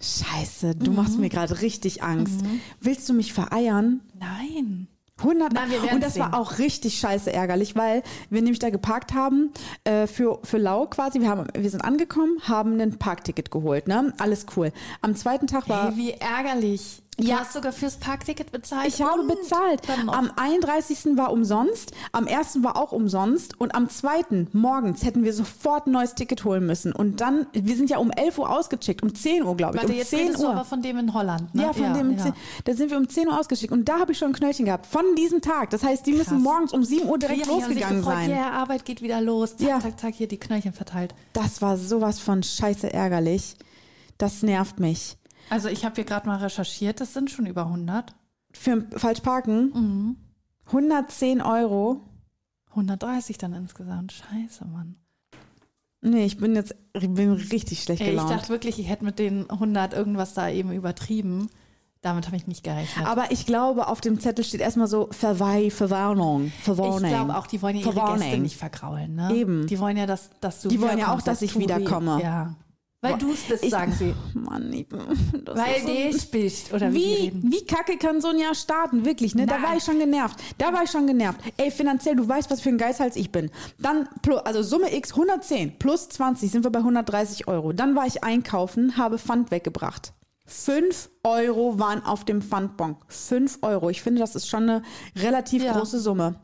Scheiße, 0.00 0.74
du 0.74 0.90
Mhm. 0.90 0.96
machst 0.96 1.18
mir 1.18 1.28
gerade 1.28 1.60
richtig 1.62 2.02
Angst. 2.02 2.40
Willst 2.80 3.08
du 3.08 3.12
mich 3.14 3.32
vereiern? 3.32 4.00
Nein. 4.18 4.88
100 5.22 5.52
Na, 5.52 5.62
wir 5.70 5.82
werden's 5.82 5.92
Und 5.92 6.02
das 6.02 6.18
war 6.18 6.26
sehen. 6.30 6.34
auch 6.34 6.58
richtig 6.58 6.98
scheiße 6.98 7.32
ärgerlich, 7.32 7.76
weil 7.76 8.02
wir 8.30 8.42
nämlich 8.42 8.58
da 8.58 8.70
geparkt 8.70 9.14
haben 9.14 9.52
äh, 9.84 10.06
für, 10.06 10.40
für 10.44 10.58
Lau 10.58 10.86
quasi. 10.86 11.20
Wir, 11.20 11.28
haben, 11.28 11.46
wir 11.56 11.70
sind 11.70 11.80
angekommen, 11.82 12.38
haben 12.42 12.80
ein 12.80 12.98
Parkticket 12.98 13.50
geholt. 13.50 13.88
Ne? 13.88 14.12
Alles 14.18 14.46
cool. 14.56 14.72
Am 15.00 15.14
zweiten 15.16 15.46
Tag 15.46 15.68
war. 15.68 15.88
Hey, 15.90 15.96
wie 15.96 16.10
ärgerlich. 16.12 17.02
Du 17.22 17.28
Ja. 17.28 17.40
hast 17.40 17.52
sogar 17.52 17.72
fürs 17.72 17.96
Parkticket 17.96 18.50
bezahlt. 18.52 18.88
Ich 18.88 19.00
habe 19.00 19.22
bezahlt. 19.24 19.82
Am 20.08 20.30
31. 20.36 21.16
war 21.16 21.32
umsonst, 21.32 21.92
am 22.10 22.26
1. 22.26 22.64
war 22.64 22.76
auch 22.76 22.92
umsonst 22.92 23.60
und 23.60 23.74
am 23.74 23.88
2. 23.88 24.48
morgens 24.52 25.04
hätten 25.04 25.22
wir 25.24 25.32
sofort 25.32 25.86
ein 25.86 25.92
neues 25.92 26.14
Ticket 26.14 26.44
holen 26.44 26.66
müssen. 26.66 26.92
Und 26.92 27.20
dann, 27.20 27.46
wir 27.52 27.76
sind 27.76 27.90
ja 27.90 27.98
um 27.98 28.10
11 28.10 28.38
Uhr 28.38 28.50
ausgecheckt, 28.50 29.02
um 29.02 29.14
10 29.14 29.44
Uhr, 29.44 29.56
glaube 29.56 29.76
ich. 29.76 29.82
Warte, 29.82 29.92
um 29.92 29.98
jetzt 29.98 30.10
10 30.10 30.18
redest 30.20 30.40
du 30.42 30.46
Uhr. 30.46 30.52
aber 30.52 30.64
von 30.64 30.82
dem 30.82 30.98
in 30.98 31.14
Holland, 31.14 31.54
ne? 31.54 31.62
Ja, 31.62 31.72
von 31.72 31.94
dem, 31.94 32.16
ja. 32.18 32.34
da 32.64 32.74
sind 32.74 32.90
wir 32.90 32.96
um 32.98 33.08
10 33.08 33.28
Uhr 33.28 33.38
ausgeschickt 33.38 33.72
und 33.72 33.88
da 33.88 34.00
habe 34.00 34.12
ich 34.12 34.18
schon 34.18 34.28
ein 34.30 34.34
Knöllchen 34.34 34.64
gehabt. 34.66 34.86
Von 34.86 35.04
diesem 35.16 35.40
Tag. 35.40 35.70
Das 35.70 35.84
heißt, 35.84 36.04
die 36.06 36.12
müssen 36.12 36.34
Krass. 36.34 36.42
morgens 36.42 36.72
um 36.72 36.82
7 36.84 37.08
Uhr 37.08 37.18
direkt 37.18 37.38
Ja, 37.40 37.44
sich 37.44 37.54
losgegangen 37.54 37.98
gefreut, 37.98 38.14
sein. 38.14 38.30
Ja, 38.30 38.50
Arbeit 38.50 38.84
geht 38.84 39.00
wieder 39.00 39.20
los. 39.20 39.56
Zack, 39.56 39.68
Ja. 39.68 39.80
zack, 39.80 40.00
zack, 40.00 40.14
hier 40.14 40.26
die 40.28 40.38
Knöllchen 40.38 40.72
verteilt. 40.72 41.14
Das 41.34 41.62
war 41.62 41.76
sowas 41.76 42.18
von 42.18 42.42
scheiße 42.42 42.92
ärgerlich. 42.92 43.54
Das 44.18 44.42
nervt 44.42 44.78
mich. 44.80 45.16
Also 45.52 45.68
ich 45.68 45.84
habe 45.84 45.94
hier 45.96 46.04
gerade 46.04 46.26
mal 46.26 46.38
recherchiert, 46.38 47.00
das 47.00 47.12
sind 47.12 47.30
schon 47.30 47.46
über 47.46 47.66
100. 47.66 48.14
Für 48.52 48.82
falsch 48.96 49.20
parken, 49.20 49.70
Mhm. 49.74 50.16
110 50.66 51.42
Euro. 51.42 52.00
130 52.70 53.36
dann 53.38 53.52
insgesamt. 53.52 54.12
Scheiße, 54.12 54.64
Mann. 54.64 54.96
Nee, 56.00 56.24
ich 56.24 56.38
bin 56.38 56.54
jetzt 56.54 56.74
ich 56.94 57.08
bin 57.08 57.32
richtig 57.32 57.82
schlecht 57.82 58.00
Ey, 58.00 58.08
ich 58.08 58.12
gelaunt. 58.14 58.30
dachte 58.30 58.48
wirklich, 58.48 58.78
ich 58.78 58.88
hätte 58.88 59.04
mit 59.04 59.18
den 59.18 59.48
100 59.50 59.92
irgendwas 59.92 60.34
da 60.34 60.48
eben 60.48 60.72
übertrieben. 60.72 61.48
Damit 62.00 62.26
habe 62.26 62.36
ich 62.36 62.46
nicht 62.48 62.64
gerechnet. 62.64 63.06
Aber 63.06 63.30
ich 63.30 63.46
glaube, 63.46 63.86
auf 63.86 64.00
dem 64.00 64.18
Zettel 64.18 64.44
steht 64.44 64.60
erstmal 64.60 64.88
so 64.88 65.08
Verweih, 65.12 65.70
Verwarnung, 65.70 66.46
ich 66.46 66.54
Verwarning. 66.64 67.10
glaube 67.10 67.36
auch, 67.36 67.46
die 67.46 67.62
wollen 67.62 67.76
ja 67.76 67.86
ihre. 67.92 68.18
Gäste 68.18 68.38
nicht 68.38 68.56
vergraulen. 68.56 69.14
Ne? 69.14 69.32
Eben. 69.34 69.66
Die 69.68 69.78
wollen 69.78 69.96
ja, 69.96 70.06
dass, 70.06 70.30
dass 70.40 70.62
du 70.62 70.68
Die 70.68 70.80
wollen 70.80 70.98
ja 70.98 71.14
auch, 71.14 71.22
dass 71.22 71.42
ich 71.42 71.56
wiederkomme. 71.58 72.20
Ja. 72.22 72.56
Weil 73.04 73.18
du 73.18 73.32
es 73.32 73.40
bist, 73.42 73.64
Ich- 73.64 73.70
sagen 73.70 73.92
sie. 73.92 74.14
Mann, 74.32 74.72
ich, 74.72 74.86
Weil 74.92 75.76
ist 75.76 75.82
so- 75.82 75.88
dich 75.92 76.30
bist, 76.30 76.72
oder 76.72 76.92
wie, 76.92 77.32
Wie, 77.34 77.52
wie 77.52 77.66
kacke 77.66 77.98
kann 77.98 78.20
so 78.20 78.28
ein 78.28 78.38
Jahr 78.38 78.54
starten? 78.54 79.04
Wirklich, 79.04 79.34
ne? 79.34 79.44
Da 79.44 79.54
Nein. 79.58 79.62
war 79.64 79.76
ich 79.76 79.82
schon 79.82 79.98
genervt. 79.98 80.38
Da 80.58 80.72
war 80.72 80.84
ich 80.84 80.90
schon 80.90 81.08
genervt. 81.08 81.40
Ey, 81.56 81.72
finanziell, 81.72 82.14
du 82.14 82.28
weißt, 82.28 82.48
was 82.50 82.60
für 82.60 82.68
ein 82.68 82.78
Geizhals 82.78 83.16
ich 83.16 83.32
bin. 83.32 83.50
Dann, 83.80 84.08
also 84.44 84.62
Summe 84.62 84.94
X 84.94 85.10
110 85.16 85.78
plus 85.80 86.08
20 86.10 86.50
sind 86.52 86.62
wir 86.64 86.70
bei 86.70 86.78
130 86.78 87.48
Euro. 87.48 87.72
Dann 87.72 87.96
war 87.96 88.06
ich 88.06 88.22
einkaufen, 88.22 88.96
habe 88.96 89.18
Pfand 89.18 89.50
weggebracht. 89.50 90.12
5 90.46 91.10
Euro 91.24 91.80
waren 91.80 92.04
auf 92.06 92.24
dem 92.24 92.40
Pfandbon. 92.40 92.96
5 93.08 93.58
Euro. 93.62 93.90
Ich 93.90 94.00
finde, 94.02 94.20
das 94.20 94.36
ist 94.36 94.48
schon 94.48 94.62
eine 94.68 94.82
relativ 95.16 95.64
Ja. 95.64 95.72
große 95.72 95.98
Summe. 95.98 96.36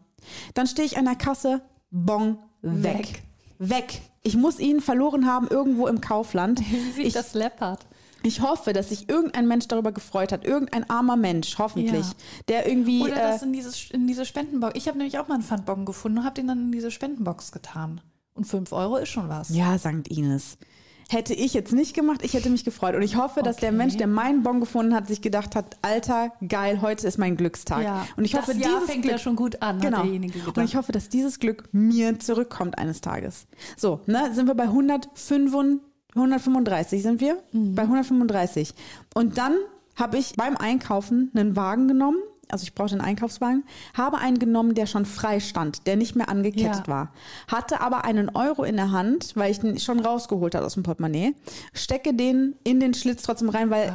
Dann 0.55 0.67
stehe 0.67 0.87
ich 0.87 0.99
an 0.99 1.05
der 1.05 1.15
Kasse, 1.15 1.61
Bon 1.93 2.38
weg. 2.62 2.99
Weg. 2.99 3.23
Weg. 3.59 4.00
Ich 4.23 4.37
muss 4.37 4.59
ihn 4.59 4.81
verloren 4.81 5.27
haben 5.27 5.49
irgendwo 5.49 5.87
im 5.87 6.00
Kaufland. 6.00 6.61
Wie 6.95 7.03
Ich, 7.03 7.15
das 7.15 7.35
läppert. 7.35 7.87
ich 8.23 8.41
hoffe, 8.41 8.73
dass 8.73 8.91
sich 8.91 9.09
irgendein 9.09 9.49
Mensch 9.49 9.69
darüber 9.69 9.93
gefreut 9.93 10.33
hat. 10.33 10.45
Irgendein 10.45 10.88
armer 10.88 11.17
Mensch, 11.17 11.59
hoffentlich. 11.59 12.07
Ja. 12.07 12.15
Der 12.49 12.69
irgendwie. 12.69 13.03
Oder 13.03 13.12
äh, 13.17 13.33
das 13.33 13.43
in, 13.43 13.53
dieses, 13.53 13.91
in 13.91 14.07
diese 14.07 14.25
Spendenbox. 14.25 14.75
Ich 14.77 14.88
habe 14.88 14.99
nämlich 14.99 15.19
auch 15.19 15.29
mal 15.29 15.35
einen 15.35 15.43
Pfandbon 15.45 15.85
gefunden 15.85 16.19
und 16.19 16.25
habe 16.25 16.35
den 16.35 16.49
dann 16.49 16.59
in 16.67 16.73
diese 16.73 16.91
Spendenbox 16.91 17.53
getan. 17.53 18.00
Und 18.35 18.45
5 18.45 18.73
Euro 18.73 18.97
ist 18.99 19.09
schon 19.09 19.29
was. 19.29 19.49
ja, 19.49 19.77
St. 19.79 20.07
Ines. 20.09 20.59
Hätte 21.11 21.33
ich 21.33 21.55
jetzt 21.55 21.73
nicht 21.73 21.95
gemacht, 21.95 22.21
ich 22.23 22.35
hätte 22.35 22.50
mich 22.50 22.65
gefreut. 22.65 22.95
Und 22.95 23.00
ich 23.00 23.17
hoffe, 23.17 23.43
dass 23.43 23.57
der 23.57 23.71
Okay. 23.71 23.79
Mensch, 23.79 23.97
der 23.97 24.07
meinen 24.07 24.43
Bon 24.43 24.61
gefunden 24.61 24.95
hat, 24.95 25.09
sich 25.09 25.23
gedacht 25.23 25.57
hat, 25.57 25.77
Alter, 25.81 26.33
geil, 26.47 26.83
heute 26.83 27.07
ist 27.07 27.17
mein 27.17 27.37
Glückstag. 27.37 27.83
Ja. 27.83 28.07
Und 28.17 28.25
ich 28.25 28.33
das 28.33 28.43
hoffe, 28.43 28.53
Jahr 28.53 28.73
dieses 28.73 28.91
fängt 28.91 29.03
Glück, 29.03 29.12
ja 29.12 29.19
schon 29.19 29.37
gut 29.37 29.62
an, 29.62 29.81
Genau. 29.81 30.03
Und 30.03 30.65
ich 30.65 30.77
hoffe, 30.77 30.93
dass 30.93 31.09
dieses 31.09 31.38
Glück 31.38 31.65
mir 31.73 32.19
zurückkommt 32.19 32.77
eines 32.77 33.00
Tages. 33.00 33.47
So, 33.77 34.00
ne, 34.07 34.35
sind 34.35 34.49
wir 34.49 34.55
bei 34.55 34.65
105, 34.65 35.81
135 36.15 37.03
sind 37.03 37.21
wir? 37.23 37.38
Mhm. 37.53 37.75
Bei 37.75 37.83
135. 37.83 38.75
Und 39.15 39.38
dann 39.38 39.55
habe 39.97 40.19
ich 40.19 40.35
beim 40.37 40.57
Einkaufen 40.57 41.31
einen 41.35 41.57
Wagen 41.57 41.88
genommen. 41.88 42.19
Also 42.50 42.64
ich 42.64 42.75
brauchte 42.75 42.93
einen 42.95 43.00
Einkaufswagen, 43.02 43.64
habe 43.95 44.19
einen 44.19 44.38
genommen, 44.38 44.75
der 44.75 44.87
schon 44.87 45.05
frei 45.07 45.40
stand, 45.40 45.87
der 45.87 45.97
nicht 45.97 46.17
mehr 46.17 46.28
angekettet 46.28 46.87
Ja. 46.87 46.88
war. 46.88 47.12
Hatte 47.47 47.81
aber 47.81 48.05
einen 48.05 48.31
Euro 48.35 48.64
in 48.64 48.76
der 48.76 48.90
Hand, 48.90 49.33
weil 49.37 49.50
ich 49.50 49.61
den 49.61 49.78
schon 49.78 50.00
rausgeholt 50.00 50.55
hatte 50.55 50.64
aus 50.67 50.75
dem 50.75 50.83
Portemonnaie. 50.83 51.35
Stecke 51.73 52.14
den 52.14 52.55
in 52.64 52.81
den 52.81 52.95
Schlitz 52.95 53.23
trotzdem 53.23 53.49
rein, 53.49 53.71
weil, 53.71 53.93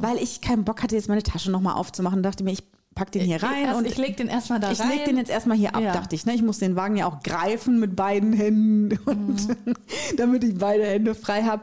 weil 0.00 0.16
ich 0.18 0.40
keinen 0.40 0.64
Bock 0.64 0.82
hatte, 0.82 0.94
jetzt 0.96 1.08
meine 1.08 1.22
Tasche 1.22 1.50
nochmal 1.50 1.74
aufzumachen. 1.74 2.22
Dachte 2.22 2.44
mir, 2.44 2.52
ich 2.52 2.62
pack 2.94 3.10
den 3.10 3.22
hier 3.22 3.42
rein 3.42 3.64
Erst, 3.64 3.78
und 3.78 3.86
ich 3.86 3.96
leg 3.96 4.16
den 4.16 4.28
erstmal 4.28 4.60
da 4.60 4.70
ich 4.70 4.78
rein. 4.80 4.88
leg 4.90 5.04
den 5.04 5.16
jetzt 5.16 5.30
erstmal 5.30 5.56
hier 5.56 5.74
ab, 5.74 5.82
Ja. 5.82 5.92
dachte 5.92 6.14
ich. 6.14 6.26
Ne? 6.26 6.34
Ich 6.34 6.42
muss 6.42 6.58
den 6.60 6.76
Wagen 6.76 6.96
ja 6.96 7.06
auch 7.08 7.22
greifen 7.24 7.80
mit 7.80 7.96
beiden 7.96 8.32
Händen, 8.32 8.96
und 9.06 9.48
Mhm. 9.66 9.74
damit 10.16 10.44
ich 10.44 10.56
beide 10.56 10.84
Hände 10.86 11.14
frei 11.14 11.42
habe. 11.42 11.62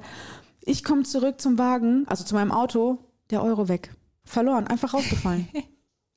Ich 0.63 0.83
komme 0.83 1.03
zurück 1.03 1.39
zum 1.41 1.57
Wagen, 1.57 2.03
also 2.07 2.23
zu 2.25 2.35
meinem 2.35 2.51
Auto, 2.51 2.99
der 3.29 3.41
Euro 3.43 3.67
weg. 3.69 3.95
Verloren, 4.25 4.67
einfach 4.67 4.93
rausgefallen. 4.93 5.47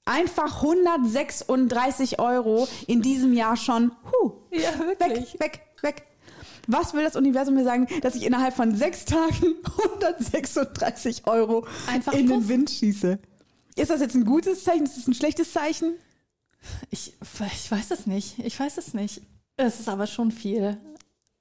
einfach 0.05 0.63
136 0.63 2.19
Euro 2.19 2.69
in 2.87 3.03
diesem 3.03 3.33
Jahr 3.33 3.57
schon. 3.57 3.93
Huh, 4.13 4.33
Ja, 4.51 4.79
wirklich. 4.79 5.35
weg, 5.35 5.41
weg, 5.41 5.61
weg. 5.83 6.07
Was 6.67 6.95
will 6.95 7.05
das 7.05 7.17
Universum 7.17 7.55
mir 7.55 7.65
sagen, 7.65 7.87
dass 8.03 8.15
ich 8.15 8.25
innerhalb 8.25 8.55
von 8.55 8.75
sechs 8.75 9.05
Tagen 9.05 9.55
136 10.01 11.27
Euro 11.27 11.67
Einfach 11.87 12.13
in 12.15 12.27
den 12.27 12.39
puff. 12.41 12.49
Wind 12.49 12.71
schieße? 12.71 13.19
Ist 13.77 13.91
das 13.91 14.01
jetzt 14.01 14.15
ein 14.15 14.25
gutes 14.25 14.65
Zeichen? 14.65 14.85
Ist 14.85 14.97
das 14.97 15.07
ein 15.07 15.15
schlechtes 15.15 15.53
Zeichen? 15.53 15.95
Ich, 16.91 17.15
ich 17.21 17.71
weiß 17.71 17.91
es 17.91 18.07
nicht. 18.07 18.39
Ich 18.39 18.59
weiß 18.59 18.79
es 18.79 18.95
nicht. 18.95 19.21
Es 19.57 19.79
ist 19.81 19.89
aber 19.89 20.07
schon 20.07 20.31
viel. 20.31 20.79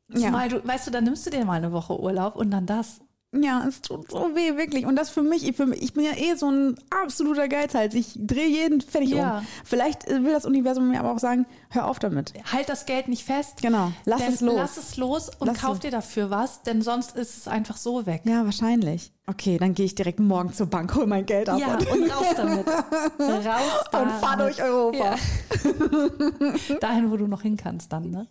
Ja. 0.10 0.20
Zumal 0.27 0.50
du, 0.50 0.67
weißt 0.67 0.88
du, 0.88 0.91
dann 0.91 1.05
nimmst 1.05 1.25
du 1.25 1.29
dir 1.29 1.46
mal 1.46 1.53
eine 1.53 1.72
Woche 1.72 1.98
Urlaub 1.98 2.36
und 2.36 2.51
dann 2.51 2.65
das. 2.65 3.00
Ja, 3.41 3.65
es 3.67 3.81
tut 3.81 4.11
so 4.11 4.35
weh, 4.35 4.57
wirklich. 4.57 4.85
Und 4.85 4.95
das 4.95 5.09
für 5.09 5.23
mich, 5.23 5.47
ich, 5.47 5.55
für 5.55 5.65
mich, 5.65 5.81
ich 5.81 5.93
bin 5.93 6.03
ja 6.05 6.11
eh 6.15 6.35
so 6.35 6.49
ein 6.51 6.75
absoluter 6.89 7.47
Geizhals. 7.47 7.95
Ich 7.95 8.13
drehe 8.15 8.47
jeden 8.47 8.81
Pfennig 8.81 9.09
Ja. 9.09 9.39
um. 9.39 9.47
Vielleicht 9.65 10.07
äh, 10.07 10.23
will 10.23 10.31
das 10.31 10.45
Universum 10.45 10.89
mir 10.89 10.99
aber 10.99 11.11
auch 11.11 11.19
sagen, 11.19 11.45
hör 11.69 11.87
auf 11.87 11.97
damit. 11.99 12.33
Halt 12.51 12.69
das 12.69 12.85
Geld 12.85 13.07
nicht 13.07 13.23
fest. 13.25 13.61
Genau, 13.61 13.91
lass 14.05 14.21
es 14.27 14.41
los. 14.41 14.55
Lass 14.55 14.77
es 14.77 14.97
los 14.97 15.31
und 15.39 15.47
Lass 15.47 15.59
kauf 15.61 15.79
dir 15.79 15.91
dafür 15.91 16.29
was, 16.29 16.61
denn 16.63 16.81
sonst 16.81 17.15
ist 17.15 17.37
es 17.37 17.47
einfach 17.47 17.77
so 17.77 18.05
weg. 18.05 18.21
Ja, 18.25 18.45
wahrscheinlich. 18.45 19.11
Okay, 19.25 19.57
dann 19.57 19.73
gehe 19.73 19.85
ich 19.85 19.95
direkt 19.95 20.19
morgen 20.19 20.51
zur 20.53 20.67
Bank, 20.67 20.93
hol 20.95 21.07
mein 21.07 21.25
Geld 21.25 21.47
ab 21.49 21.57
Ja, 21.59 21.75
und, 21.77 21.87
und 21.89 22.11
raus 22.11 22.25
damit. 22.35 22.67
Raus 23.19 23.83
und 23.93 24.11
fahr 24.11 24.37
durch 24.37 24.61
Europa. 24.61 25.15
Ja. 25.15 26.75
Dahin, 26.81 27.09
wo 27.09 27.17
du 27.17 27.27
noch 27.27 27.41
hin 27.41 27.55
kannst 27.57 27.91
dann, 27.93 28.11
ne? 28.11 28.27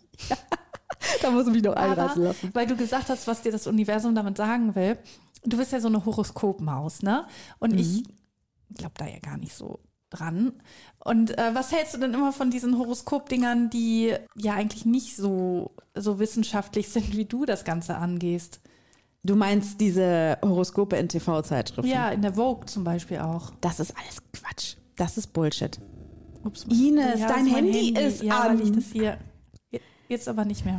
Da 1.23 1.31
muss 1.31 1.47
ich 1.47 1.53
mich 1.53 1.63
noch 1.63 1.77
Aber, 1.77 1.83
einreißen 1.83 2.23
lassen. 2.23 2.51
weil 2.53 2.67
du 2.67 2.77
gesagt 2.77 3.09
hast, 3.09 3.27
was 3.27 3.43
dir 3.43 3.53
das 3.53 3.67
Universum 3.67 4.15
damit 4.15 4.37
sagen 4.37 4.75
will. 4.75 4.99
Du 5.45 5.57
bist 5.57 5.73
ja 5.73 5.81
so 5.81 5.89
eine 5.89 6.05
Horoskopmaus, 6.05 7.03
ne? 7.03 7.27
Und 7.59 7.75
ich 7.79 8.05
glaube 8.75 8.95
da 8.97 9.07
ja 9.07 9.19
gar 9.19 9.37
nicht 9.37 9.55
so 9.55 9.81
dran. 10.11 10.53
Und 11.05 11.37
äh, 11.37 11.55
was 11.55 11.73
hältst 11.73 11.95
du 11.95 11.99
denn 11.99 12.15
immer 12.15 12.33
von 12.33 12.51
diesen 12.51 12.79
Horoskopdingern, 12.79 13.71
die 13.71 14.15
ja 14.37 14.55
eigentlich 14.55 14.85
nicht 14.85 15.17
so, 15.17 15.73
so 15.95 16.19
wissenschaftlich 16.19 16.89
sind, 16.91 17.17
wie 17.17 17.25
du 17.25 17.45
das 17.45 17.65
Ganze 17.65 17.97
angehst? 17.97 18.61
Du 19.25 19.37
meinst 19.37 19.81
diese 19.81 20.39
Horoskope 20.43 20.97
in 20.97 21.09
TV-Zeitschriften? 21.09 21.91
Ja, 21.91 22.11
in 22.11 22.23
der 22.23 22.35
Vogue 22.35 22.67
zum 22.67 22.85
Beispiel 22.85 23.19
auch. 23.19 23.53
Das 23.61 23.81
ist 23.81 23.95
alles 23.97 24.19
Quatsch. 24.33 24.77
Das 24.97 25.17
ist 25.17 25.29
Bullshit. 25.33 25.81
Ups. 26.45 26.65
Ines, 26.65 27.21
Ja, 27.21 27.29
dein 27.29 27.45
mein 27.45 27.55
Handy 27.55 27.95
ist 27.99 28.23
ja, 28.23 28.41
an. 28.41 28.59
Weil 28.59 28.67
ich 28.67 28.73
das 28.73 28.85
hier. 28.93 29.19
Jetzt 30.13 30.29
aber 30.29 30.45
nicht 30.45 30.67
mehr. 30.67 30.79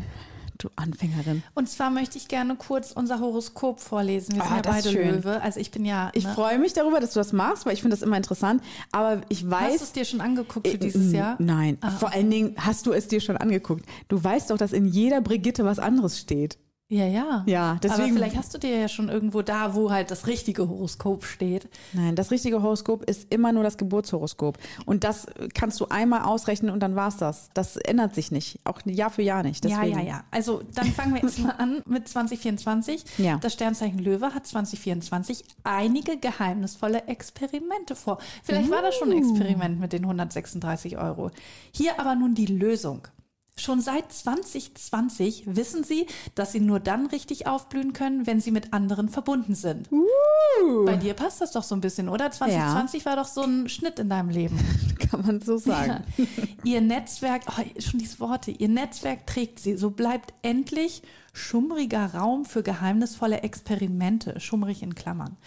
Du 0.59 0.69
Anfängerin. 0.75 1.41
Und 1.55 1.67
zwar 1.67 1.89
möchte 1.89 2.19
ich 2.19 2.27
gerne 2.27 2.55
kurz 2.55 2.91
unser 2.91 3.19
Horoskop 3.19 3.79
vorlesen. 3.79 4.35
Wir 4.35 4.43
Ah, 4.43 4.45
sind 4.45 4.55
ja 4.57 4.61
das 4.61 4.77
ist 4.77 4.83
beide 4.85 4.95
schön. 4.95 5.15
Löwe. 5.15 5.41
Also 5.41 5.59
ich 5.59 5.71
bin 5.71 5.83
ja. 5.83 6.11
Ich 6.13 6.25
ne? 6.25 6.33
freue 6.35 6.59
mich 6.59 6.73
darüber, 6.73 6.99
dass 6.99 7.13
du 7.13 7.19
das 7.19 7.33
machst, 7.33 7.65
weil 7.65 7.73
ich 7.73 7.81
finde 7.81 7.95
das 7.97 8.03
immer 8.03 8.15
interessant. 8.15 8.61
Aber 8.91 9.21
ich 9.29 9.49
weiß. 9.49 9.71
Hast 9.73 9.79
du 9.79 9.83
es 9.85 9.91
dir 9.93 10.05
schon 10.05 10.21
angeguckt 10.21 10.67
für 10.67 10.75
Äh, 10.75 10.77
dieses 10.77 11.11
Jahr? 11.11 11.35
Nein. 11.39 11.79
Ah, 11.81 11.89
Vor 11.89 12.13
allen 12.13 12.29
Dingen 12.29 12.53
hast 12.59 12.85
du 12.85 12.93
es 12.93 13.07
dir 13.07 13.19
schon 13.19 13.35
angeguckt. 13.37 13.83
Du 14.07 14.23
weißt 14.23 14.51
doch, 14.51 14.57
dass 14.59 14.71
in 14.73 14.85
jeder 14.85 15.21
Brigitte 15.21 15.65
was 15.65 15.79
anderes 15.79 16.19
steht. 16.19 16.59
Ja, 16.93 17.07
ja. 17.07 17.43
Ja, 17.47 17.71
Aber 17.71 17.79
deswegen- 17.81 18.13
vielleicht 18.13 18.35
hast 18.37 18.53
du 18.53 18.59
dir 18.59 18.77
ja 18.77 18.87
schon 18.87 19.09
irgendwo 19.09 19.41
da, 19.41 19.73
wo 19.73 19.89
halt 19.89 20.11
das 20.11 20.27
richtige 20.27 20.69
Horoskop 20.69 21.25
steht. 21.25 21.67
Nein, 21.93 22.15
das 22.15 22.29
richtige 22.29 22.61
Horoskop 22.61 23.03
ist 23.09 23.33
immer 23.33 23.51
nur 23.51 23.63
das 23.63 23.77
Geburtshoroskop. 23.77 24.59
Und 24.85 25.03
das 25.03 25.25
kannst 25.55 25.79
du 25.79 25.87
einmal 25.87 26.21
ausrechnen 26.21 26.71
und 26.71 26.81
dann 26.81 26.95
war's 26.95 27.17
das. 27.17 27.49
Das 27.55 27.77
ändert 27.77 28.13
sich 28.13 28.31
nicht. 28.31 28.59
Auch 28.63 28.79
Jahr 28.85 29.09
für 29.09 29.23
Jahr 29.23 29.41
nicht. 29.41 29.65
Ja, 29.65 29.79
Deswegen. 29.81 29.99
ja, 29.99 30.05
ja. 30.05 30.23
Also 30.29 30.61
dann 30.75 30.85
fangen 30.87 31.15
wir 31.15 31.21
jetzt 31.21 31.39
mal 31.39 31.55
an 31.57 31.81
mit 31.87 32.07
2024. 32.07 33.03
Ja. 33.17 33.37
Das 33.37 33.53
Sternzeichen 33.53 33.97
Löwe 33.99 34.35
hat 34.35 34.45
2024 34.45 35.43
einige 35.63 36.17
geheimnisvolle 36.17 37.07
Experimente 37.07 37.95
vor. 37.95 38.19
Vielleicht 38.43 38.69
war 38.69 38.83
das 38.83 38.95
schon 38.95 39.11
ein 39.11 39.23
Uh. 39.23 39.29
Experiment 39.31 39.79
mit 39.79 39.93
den 39.93 40.03
136 40.05 40.97
Euro. 40.99 41.31
Hier 41.71 41.99
aber 41.99 42.13
nun 42.15 42.35
die 42.35 42.45
Lösung. 42.45 43.07
Schon 43.55 43.81
seit 43.81 44.11
2020 44.11 45.43
wissen 45.45 45.83
sie, 45.83 46.07
dass 46.33 46.51
sie 46.51 46.59
nur 46.59 46.79
dann 46.79 47.05
richtig 47.05 47.45
aufblühen 47.45 47.93
können, 47.93 48.25
wenn 48.25 48.41
sie 48.41 48.51
mit 48.51 48.73
anderen 48.73 49.09
verbunden 49.09 49.53
sind. 49.53 49.91
Uh, 49.91 50.85
Bei 50.85 50.95
dir 50.95 51.13
passt 51.13 51.39
das 51.39 51.51
doch 51.51 51.63
so 51.63 51.75
ein 51.75 51.81
bisschen, 51.81 52.09
oder? 52.09 52.31
2020 52.31 53.05
war 53.05 53.15
doch 53.15 53.27
so 53.27 53.43
ein 53.43 53.69
Schnitt 53.69 53.99
in 53.99 54.09
deinem 54.09 54.29
Leben. 54.29 54.59
kann 55.13 55.25
man 55.25 55.41
so 55.41 55.57
sagen. 55.57 56.03
Ja. 56.17 56.25
Ihr 56.63 56.81
Netzwerk, 56.81 57.43
oh, 57.47 57.61
schon 57.79 57.99
diese 57.99 58.19
Worte, 58.19 58.51
ihr 58.51 58.69
Netzwerk 58.69 59.27
trägt 59.27 59.59
sie. 59.59 59.77
So 59.77 59.91
bleibt 59.91 60.33
endlich 60.41 61.03
schummriger 61.33 62.13
Raum 62.13 62.45
für 62.45 62.63
geheimnisvolle 62.63 63.41
Experimente, 63.41 64.39
schummrig 64.39 64.81
in 64.81 64.95
Klammern. 64.95 65.37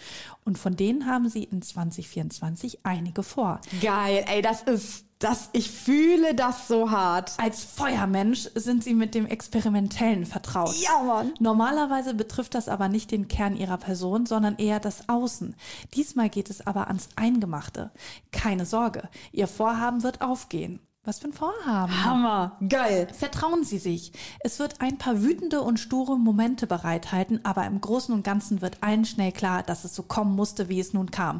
Und 0.45 0.57
von 0.57 0.75
denen 0.75 1.05
haben 1.05 1.29
sie 1.29 1.43
in 1.43 1.61
2024 1.61 2.79
einige 2.83 3.23
vor. 3.23 3.59
Geil, 3.81 4.23
ey, 4.27 4.41
das 4.41 4.61
ist 4.63 5.06
das, 5.19 5.49
ich 5.53 5.71
fühle 5.71 6.35
das 6.35 6.67
so 6.67 6.91
hart. 6.91 7.33
Als 7.37 7.63
Feuermensch 7.63 8.49
sind 8.53 8.83
sie 8.83 8.93
mit 8.93 9.15
dem 9.15 9.25
Experimentellen 9.25 10.25
vertraut. 10.25 10.75
Ja, 10.75 11.01
Mann. 11.03 11.33
Normalerweise 11.39 12.13
betrifft 12.13 12.53
das 12.53 12.69
aber 12.69 12.87
nicht 12.87 13.11
den 13.11 13.27
Kern 13.27 13.55
ihrer 13.55 13.77
Person, 13.77 14.25
sondern 14.25 14.57
eher 14.57 14.79
das 14.79 15.09
Außen. 15.09 15.55
Diesmal 15.95 16.29
geht 16.29 16.49
es 16.49 16.65
aber 16.65 16.87
ans 16.87 17.09
Eingemachte. 17.15 17.91
Keine 18.31 18.65
Sorge, 18.65 19.09
ihr 19.31 19.47
Vorhaben 19.47 20.03
wird 20.03 20.21
aufgehen. 20.21 20.79
Was 21.07 21.19
für 21.19 21.29
ein 21.29 21.33
Vorhaben? 21.33 22.03
Hammer, 22.03 22.57
geil. 22.67 23.07
Vertrauen 23.13 23.63
Sie 23.63 23.77
sich. 23.77 24.11
Es 24.41 24.59
wird 24.59 24.81
ein 24.81 24.97
paar 24.97 25.21
wütende 25.21 25.61
und 25.61 25.79
sture 25.79 26.19
Momente 26.19 26.67
bereithalten, 26.67 27.39
aber 27.45 27.65
im 27.65 27.79
Großen 27.79 28.13
und 28.13 28.25
Ganzen 28.25 28.61
wird 28.61 28.83
allen 28.83 29.05
schnell 29.05 29.31
klar, 29.31 29.63
dass 29.63 29.85
es 29.85 29.95
so 29.95 30.03
kommen 30.03 30.35
musste, 30.35 30.67
wie 30.67 30.81
es 30.81 30.91
nun 30.91 31.09
kam. 31.09 31.39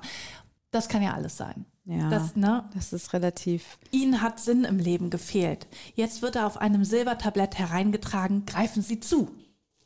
Das 0.72 0.90
kann 0.90 1.02
ja 1.02 1.14
alles 1.14 1.38
sein. 1.38 1.66
Ja, 1.86 2.10
Das, 2.10 2.36
ne? 2.36 2.70
das 2.74 2.92
ist 2.92 3.14
relativ. 3.14 3.78
Ihnen 3.92 4.22
hat 4.22 4.40
Sinn 4.40 4.66
im 4.66 4.78
Leben 4.78 5.10
gefehlt. 5.10 5.68
Jetzt 5.96 6.22
wird 6.22 6.36
er 6.36 6.46
auf 6.46 6.58
einem 6.58 6.84
Silbertablett 6.84 7.58
hereingetragen. 7.58 8.46
Greifen 8.46 8.82
Sie 8.84 9.00
zu. 9.00 9.30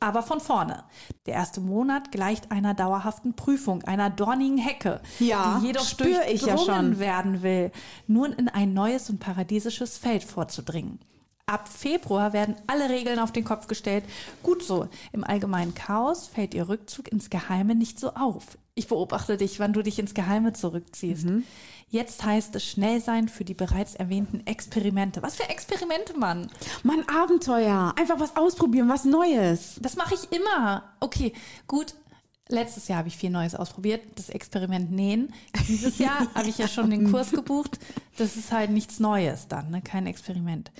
Aber 0.00 0.24
von 0.24 0.40
vorne. 0.40 0.82
Der 1.26 1.34
erste 1.34 1.60
Monat 1.60 2.10
gleicht 2.10 2.50
einer 2.50 2.74
dauerhaften 2.74 3.34
Prüfung, 3.36 3.84
einer 3.84 4.10
dornigen 4.10 4.58
Hecke, 4.58 5.00
Ja, 5.20 5.60
die 5.60 5.68
jedoch 5.68 5.88
ja 6.00 6.24
durchdrungen 6.24 6.56
schon. 6.94 6.98
werden 6.98 7.42
will, 7.44 7.70
nun 8.08 8.32
in 8.32 8.48
ein 8.48 8.74
neues 8.74 9.08
und 9.10 9.20
paradiesisches 9.20 9.98
Feld 9.98 10.24
vorzudringen. 10.24 10.98
Ab 11.46 11.68
Februar 11.68 12.32
werden 12.32 12.56
alle 12.66 12.88
Regeln 12.90 13.20
auf 13.20 13.30
den 13.30 13.44
Kopf 13.44 13.68
gestellt. 13.68 14.04
Gut 14.42 14.64
so. 14.64 14.88
Im 15.12 15.22
allgemeinen 15.22 15.74
Chaos 15.74 16.26
fällt 16.26 16.54
ihr 16.54 16.68
Rückzug 16.68 17.06
ins 17.12 17.30
Geheime 17.30 17.76
nicht 17.76 18.00
so 18.00 18.14
auf. 18.14 18.58
Ich 18.74 18.88
beobachte 18.88 19.36
dich, 19.36 19.60
wann 19.60 19.74
du 19.74 19.82
dich 19.82 19.98
ins 19.98 20.14
Geheime 20.14 20.54
zurückziehst. 20.54 21.26
Mhm. 21.26 21.44
Jetzt 21.90 22.24
heißt 22.24 22.56
es 22.56 22.64
schnell 22.64 23.02
sein 23.02 23.28
für 23.28 23.44
die 23.44 23.52
bereits 23.52 23.94
erwähnten 23.94 24.46
Experimente. 24.46 25.22
Was 25.22 25.36
für 25.36 25.48
Experimente, 25.50 26.16
Mann? 26.16 26.50
Mann, 26.82 27.04
Abenteuer. 27.06 27.92
Einfach 27.98 28.18
was 28.18 28.34
ausprobieren, 28.34 28.88
was 28.88 29.04
Neues. 29.04 29.78
Das 29.82 29.96
mache 29.96 30.14
ich 30.14 30.32
immer. 30.32 30.84
Okay, 31.00 31.34
gut. 31.66 31.94
Letztes 32.48 32.88
Jahr 32.88 32.98
habe 32.98 33.08
ich 33.08 33.16
viel 33.16 33.30
Neues 33.30 33.54
ausprobiert, 33.54 34.02
das 34.14 34.30
Experiment 34.30 34.90
Nähen. 34.90 35.34
Dieses 35.68 35.98
Jahr 35.98 36.26
habe 36.34 36.48
ich 36.48 36.56
ja 36.56 36.66
schon 36.66 36.88
den 36.88 37.10
Kurs 37.10 37.30
gebucht. 37.30 37.78
Das 38.16 38.36
ist 38.36 38.52
halt 38.52 38.70
nichts 38.70 39.00
Neues 39.00 39.48
dann, 39.48 39.70
ne? 39.70 39.82
kein 39.82 40.06
Experiment. 40.06 40.72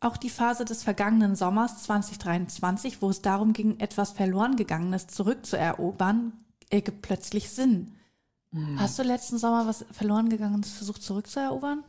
Auch 0.00 0.18
die 0.18 0.30
Phase 0.30 0.66
des 0.66 0.82
vergangenen 0.82 1.36
Sommers 1.36 1.82
2023, 1.84 3.00
wo 3.00 3.10
es 3.10 3.22
darum 3.22 3.54
ging, 3.54 3.80
etwas 3.80 4.12
verloren 4.12 4.56
gegangenes 4.56 5.08
zurückzuerobern, 5.08 6.32
ergibt 6.70 7.02
plötzlich 7.02 7.50
Sinn. 7.50 7.96
Hast 8.76 8.98
du 8.98 9.04
letzten 9.04 9.38
Sommer 9.38 9.66
was 9.66 9.84
verloren 9.92 10.28
gegangenes 10.28 10.72
versucht 10.72 11.02
zurückzuerobern? 11.02 11.84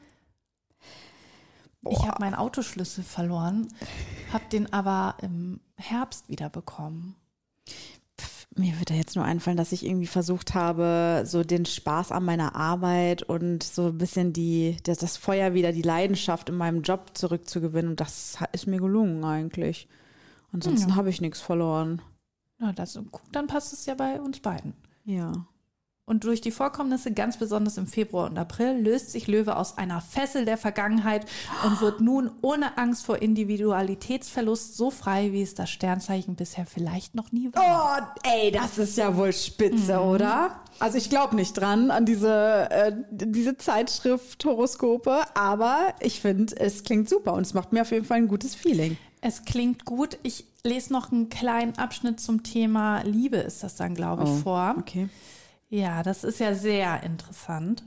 Ich 1.89 2.05
habe 2.05 2.19
meinen 2.19 2.35
Autoschlüssel 2.35 3.03
verloren, 3.03 3.67
habe 4.31 4.43
den 4.51 4.71
aber 4.71 5.15
im 5.23 5.59
Herbst 5.77 6.29
wieder 6.29 6.49
bekommen. 6.49 7.15
Mir 8.55 8.77
wird 8.77 8.91
da 8.91 8.93
jetzt 8.93 9.15
nur 9.15 9.25
einfallen, 9.25 9.57
dass 9.57 9.71
ich 9.71 9.85
irgendwie 9.85 10.07
versucht 10.07 10.53
habe, 10.53 11.23
so 11.25 11.43
den 11.43 11.65
Spaß 11.65 12.11
an 12.11 12.25
meiner 12.25 12.55
Arbeit 12.55 13.23
und 13.23 13.63
so 13.63 13.87
ein 13.87 13.97
bisschen 13.97 14.33
die, 14.33 14.77
das, 14.83 14.99
das 14.99 15.17
Feuer 15.17 15.53
wieder, 15.53 15.71
die 15.71 15.81
Leidenschaft 15.81 16.49
in 16.49 16.57
meinem 16.57 16.83
Job 16.83 17.11
zurückzugewinnen. 17.13 17.91
Und 17.91 17.99
das 18.01 18.37
ist 18.51 18.67
mir 18.67 18.79
gelungen 18.79 19.23
eigentlich. 19.23 19.87
Ansonsten 20.51 20.95
habe 20.95 21.09
ich 21.09 21.21
nichts 21.21 21.39
verloren. 21.39 22.01
Na, 22.61 22.71
das, 22.73 22.97
dann 23.31 23.47
passt 23.47 23.73
es 23.73 23.87
ja 23.87 23.95
bei 23.95 24.21
uns 24.21 24.39
beiden. 24.39 24.73
Ja. 25.03 25.33
Und 26.05 26.25
durch 26.25 26.41
die 26.41 26.51
Vorkommnisse, 26.51 27.11
ganz 27.11 27.37
besonders 27.37 27.77
im 27.77 27.87
Februar 27.87 28.29
und 28.29 28.37
April, 28.37 28.79
löst 28.81 29.11
sich 29.11 29.27
Löwe 29.27 29.55
aus 29.55 29.79
einer 29.79 29.99
Fessel 29.99 30.45
der 30.45 30.57
Vergangenheit 30.57 31.25
und 31.65 31.81
wird 31.81 32.01
nun 32.01 32.29
ohne 32.41 32.77
Angst 32.77 33.05
vor 33.05 33.21
Individualitätsverlust 33.21 34.77
so 34.77 34.91
frei, 34.91 35.31
wie 35.31 35.41
es 35.41 35.55
das 35.55 35.71
Sternzeichen 35.71 36.35
bisher 36.35 36.67
vielleicht 36.67 37.15
noch 37.15 37.31
nie 37.31 37.49
war. 37.53 37.63
Oh, 37.63 38.19
ey, 38.29 38.51
das 38.51 38.77
ist 38.77 38.97
ja 38.97 39.15
wohl 39.15 39.33
spitze, 39.33 39.99
oder? 39.99 40.59
Also 40.79 40.97
ich 40.97 41.09
glaube 41.09 41.35
nicht 41.35 41.53
dran, 41.53 41.89
an 41.89 42.05
diese, 42.05 42.69
äh, 42.69 42.93
diese 43.09 43.57
Zeitschrift 43.57 44.43
Horoskope, 44.45 45.23
aber 45.33 45.95
ich 45.99 46.19
finde, 46.19 46.55
es 46.57 46.83
klingt 46.83 47.09
super 47.09 47.33
und 47.33 47.43
es 47.43 47.55
macht 47.55 47.73
mir 47.73 47.81
auf 47.81 47.91
jeden 47.91 48.05
Fall 48.05 48.17
ein 48.17 48.27
gutes 48.27 48.53
Feeling. 48.53 48.97
Es 49.21 49.45
klingt 49.45 49.85
gut. 49.85 50.17
Ich 50.23 50.45
lese 50.63 50.91
noch 50.91 51.11
einen 51.11 51.29
kleinen 51.29 51.77
Abschnitt 51.77 52.19
zum 52.19 52.43
Thema 52.43 53.01
Liebe, 53.03 53.37
ist 53.37 53.63
das 53.63 53.75
dann, 53.75 53.93
glaube 53.93 54.23
ich, 54.23 54.43
vor. 54.43 54.75
Okay. 54.79 55.09
Ja, 55.69 56.03
das 56.03 56.25
ist 56.25 56.39
ja 56.39 56.53
sehr 56.53 57.01
interessant. 57.03 57.83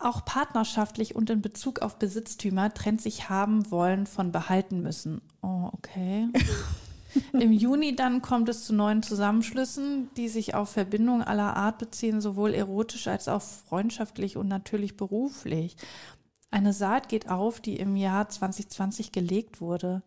Auch 0.00 0.24
partnerschaftlich 0.24 1.14
und 1.14 1.30
in 1.30 1.40
Bezug 1.40 1.82
auf 1.82 1.96
Besitztümer 1.98 2.74
trennt 2.74 3.00
sich 3.00 3.28
haben 3.28 3.70
wollen 3.70 4.06
von 4.06 4.32
behalten 4.32 4.82
müssen. 4.82 5.20
Oh, 5.40 5.70
okay. 5.72 6.28
Im 7.32 7.52
Juni 7.52 7.94
dann 7.94 8.22
kommt 8.22 8.48
es 8.48 8.64
zu 8.64 8.74
neuen 8.74 9.04
Zusammenschlüssen, 9.04 10.10
die 10.16 10.28
sich 10.28 10.54
auf 10.54 10.70
Verbindungen 10.70 11.22
aller 11.22 11.56
Art 11.56 11.78
beziehen, 11.78 12.20
sowohl 12.20 12.54
erotisch 12.54 13.06
als 13.06 13.28
auch 13.28 13.42
freundschaftlich 13.42 14.36
und 14.36 14.48
natürlich 14.48 14.96
beruflich. 14.96 15.76
Eine 16.50 16.72
Saat 16.72 17.08
geht 17.08 17.28
auf, 17.28 17.60
die 17.60 17.76
im 17.76 17.94
Jahr 17.94 18.28
2020 18.28 19.12
gelegt 19.12 19.60
wurde. 19.60 20.02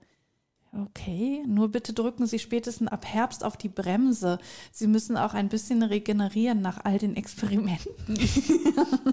Okay, 0.74 1.44
nur 1.46 1.70
bitte 1.70 1.92
drücken 1.92 2.26
Sie 2.28 2.40
spätestens 2.40 2.88
ab 2.88 3.06
Herbst 3.06 3.44
auf 3.44 3.58
die 3.58 3.68
Bremse. 3.68 4.40
Sie 4.72 4.88
müssen 4.88 5.18
auch 5.18 5.34
ein 5.34 5.50
bisschen 5.50 5.84
regenerieren 5.84 6.62
nach 6.62 6.86
all 6.86 6.98
den 6.98 7.18
Experimenten 7.18 7.92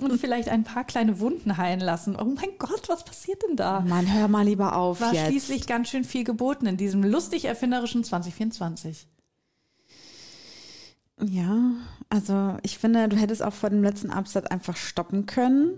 und 0.01 0.21
vielleicht 0.21 0.51
ein 0.51 0.63
paar 0.63 0.85
kleine 0.85 1.19
Wunden 1.19 1.57
heilen 1.57 1.81
lassen. 1.81 2.15
Oh 2.15 2.27
mein 2.27 2.51
Gott, 2.61 2.89
was 2.89 3.05
passiert 3.05 3.43
denn 3.43 3.57
da? 3.57 3.81
Mann, 3.81 4.13
hör 4.13 4.29
mal 4.29 4.45
lieber 4.45 4.77
auf 4.77 5.01
War 5.01 5.13
jetzt. 5.13 5.27
schließlich 5.27 5.67
ganz 5.67 5.89
schön 5.89 6.05
viel 6.05 6.23
geboten 6.23 6.67
in 6.67 6.77
diesem 6.77 7.03
lustig 7.03 7.47
erfinderischen 7.47 8.05
2024. 8.05 9.09
Ja, 11.21 11.73
also 12.09 12.57
ich 12.63 12.79
finde, 12.79 13.09
du 13.09 13.17
hättest 13.17 13.43
auch 13.43 13.53
vor 13.53 13.71
dem 13.71 13.83
letzten 13.83 14.11
Absatz 14.11 14.47
einfach 14.47 14.77
stoppen 14.77 15.27
können. 15.27 15.77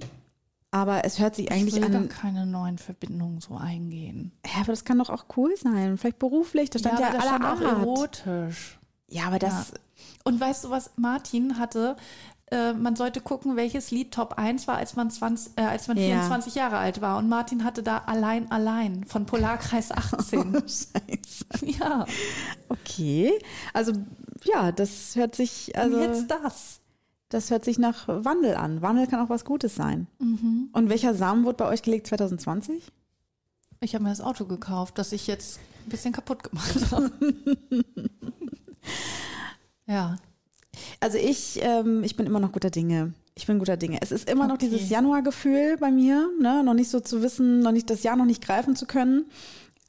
Aber 0.72 1.04
es 1.04 1.18
hört 1.18 1.34
sich 1.34 1.50
eigentlich 1.50 1.74
ich 1.74 1.82
will 1.82 1.84
an. 1.84 1.92
gar 1.92 2.04
keine 2.04 2.46
neuen 2.46 2.78
Verbindungen 2.78 3.40
so 3.40 3.56
eingehen. 3.56 4.30
Ja, 4.46 4.60
aber 4.60 4.72
das 4.72 4.84
kann 4.84 4.98
doch 4.98 5.10
auch 5.10 5.24
cool 5.36 5.52
sein. 5.56 5.98
Vielleicht 5.98 6.18
beruflich. 6.20 6.70
Da 6.70 6.78
stand 6.78 7.00
ja, 7.00 7.08
aber 7.08 7.16
das 7.18 7.26
stand 7.26 7.44
auch 7.44 7.60
erotisch. 7.60 8.78
Ja, 9.08 9.24
aber 9.26 9.38
das. 9.40 9.72
Und 10.22 10.40
weißt 10.40 10.64
du, 10.64 10.70
was 10.70 10.92
Martin 10.96 11.58
hatte? 11.58 11.96
Äh, 12.52 12.72
man 12.72 12.94
sollte 12.96 13.20
gucken, 13.20 13.56
welches 13.56 13.90
Lied 13.90 14.12
Top 14.12 14.34
1 14.38 14.66
war, 14.68 14.76
als 14.76 14.96
man, 14.96 15.10
20, 15.10 15.52
äh, 15.56 15.62
als 15.62 15.88
man 15.88 15.96
Ja. 15.96 16.04
24 16.20 16.54
Jahre 16.56 16.78
alt 16.78 17.00
war. 17.00 17.18
Und 17.18 17.28
Martin 17.28 17.64
hatte 17.64 17.82
da 17.82 17.98
Allein, 17.98 18.50
Allein 18.50 19.04
von 19.04 19.26
Polarkreis 19.26 19.90
18. 19.92 20.52
Scheiße. 20.54 21.66
ja, 21.66 22.06
Okay. 22.68 23.32
Also, 23.72 23.92
ja, 24.44 24.70
das 24.72 25.16
hört 25.16 25.34
sich. 25.34 25.76
Also, 25.76 25.96
und 25.96 26.02
jetzt 26.02 26.30
das. 26.30 26.80
Das 27.30 27.50
hört 27.50 27.64
sich 27.64 27.78
nach 27.78 28.06
Wandel 28.06 28.54
an. 28.54 28.82
Wandel 28.82 29.06
kann 29.06 29.20
auch 29.24 29.30
was 29.30 29.44
Gutes 29.46 29.74
sein. 29.74 30.06
Und 30.72 30.88
welcher 30.90 31.14
Samen 31.14 31.44
wurde 31.44 31.56
bei 31.56 31.66
euch 31.68 31.82
gelegt 31.82 32.06
2020? 32.08 32.92
Ich 33.80 33.94
habe 33.94 34.04
mir 34.04 34.10
das 34.10 34.20
Auto 34.20 34.44
gekauft, 34.44 34.98
das 34.98 35.12
ich 35.12 35.26
jetzt 35.26 35.58
ein 35.86 35.88
bisschen 35.88 36.12
kaputt 36.12 36.42
gemacht 36.44 36.74
habe. 36.90 37.10
ja, 39.86 40.16
Also 41.00 41.18
ich, 41.18 41.58
ähm, 41.62 42.04
ich 42.04 42.16
bin 42.16 42.26
immer 42.26 42.40
noch 42.40 42.52
guter 42.52 42.70
Dinge. 42.70 43.14
Ich 43.34 43.46
bin 43.46 43.58
guter 43.58 43.76
Dinge. 43.76 43.98
Es 44.02 44.12
ist 44.12 44.28
immer 44.28 44.46
noch 44.46 44.54
Okay. 44.56 44.68
dieses 44.68 44.90
Januargefühl 44.90 45.76
bei 45.78 45.90
mir, 45.90 46.28
ne? 46.40 46.62
noch 46.62 46.74
nicht 46.74 46.90
so 46.90 47.00
zu 47.00 47.22
wissen, 47.22 47.60
noch 47.60 47.72
nicht 47.72 47.88
das 47.88 48.02
Jahr 48.02 48.16
noch 48.16 48.26
nicht 48.26 48.42
greifen 48.44 48.76
zu 48.76 48.86
können. 48.86 49.24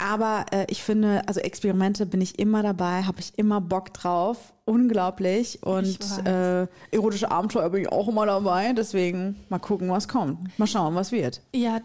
Aber 0.01 0.45
äh, 0.51 0.65
ich 0.69 0.81
finde, 0.81 1.21
also 1.27 1.39
Experimente 1.39 2.05
bin 2.07 2.21
ich 2.21 2.39
immer 2.39 2.63
dabei, 2.63 3.03
habe 3.03 3.19
ich 3.19 3.37
immer 3.37 3.61
Bock 3.61 3.93
drauf. 3.93 4.53
Unglaublich. 4.65 5.61
Und 5.63 5.99
äh, 6.25 6.65
erotische 6.91 7.29
Abenteuer 7.29 7.69
bin 7.69 7.81
ich 7.83 7.91
auch 7.91 8.07
immer 8.07 8.25
dabei. 8.25 8.73
Deswegen 8.73 9.35
mal 9.49 9.59
gucken, 9.59 9.89
was 9.89 10.07
kommt. 10.07 10.57
Mal 10.57 10.65
schauen, 10.67 10.95
was 10.95 11.11
wird. 11.11 11.41
Ja, 11.53 11.81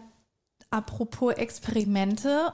apropos 0.71 1.33
Experimente, 1.33 2.53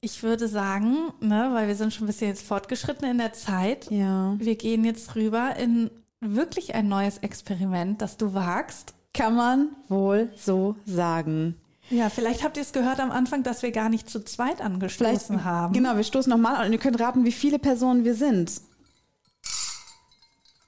ich 0.00 0.22
würde 0.22 0.48
sagen, 0.48 1.12
ne, 1.20 1.50
weil 1.52 1.68
wir 1.68 1.74
sind 1.76 1.92
schon 1.92 2.04
ein 2.04 2.08
bisschen 2.08 2.28
jetzt 2.28 2.46
fortgeschritten 2.46 3.08
in 3.08 3.18
der 3.18 3.32
Zeit, 3.32 3.90
Ja. 3.90 4.34
wir 4.38 4.56
gehen 4.56 4.84
jetzt 4.84 5.14
rüber 5.16 5.56
in 5.56 5.90
wirklich 6.20 6.74
ein 6.74 6.88
neues 6.88 7.18
Experiment, 7.18 8.00
das 8.00 8.16
du 8.16 8.32
wagst. 8.32 8.94
Kann 9.12 9.36
man 9.36 9.68
wohl 9.88 10.30
so 10.36 10.76
sagen. 10.86 11.56
Ja, 11.90 12.08
vielleicht 12.10 12.42
habt 12.42 12.56
ihr 12.56 12.62
es 12.62 12.72
gehört 12.72 12.98
am 12.98 13.10
Anfang, 13.10 13.42
dass 13.42 13.62
wir 13.62 13.70
gar 13.70 13.88
nicht 13.88 14.08
zu 14.08 14.24
zweit 14.24 14.60
angestoßen 14.60 15.44
haben. 15.44 15.72
Genau, 15.74 15.96
wir 15.96 16.02
stoßen 16.04 16.30
nochmal 16.30 16.56
an 16.56 16.66
und 16.66 16.72
ihr 16.72 16.78
könnt 16.78 16.98
raten, 16.98 17.24
wie 17.24 17.32
viele 17.32 17.58
Personen 17.58 18.04
wir 18.04 18.14
sind. 18.14 18.60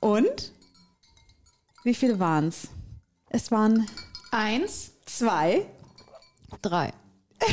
Und? 0.00 0.52
Wie 1.85 1.94
viele 1.94 2.18
waren 2.18 2.48
es? 2.48 2.68
Es 3.31 3.50
waren 3.50 3.87
Eins. 4.31 4.92
zwei. 5.07 5.66
Drei. 6.62 6.92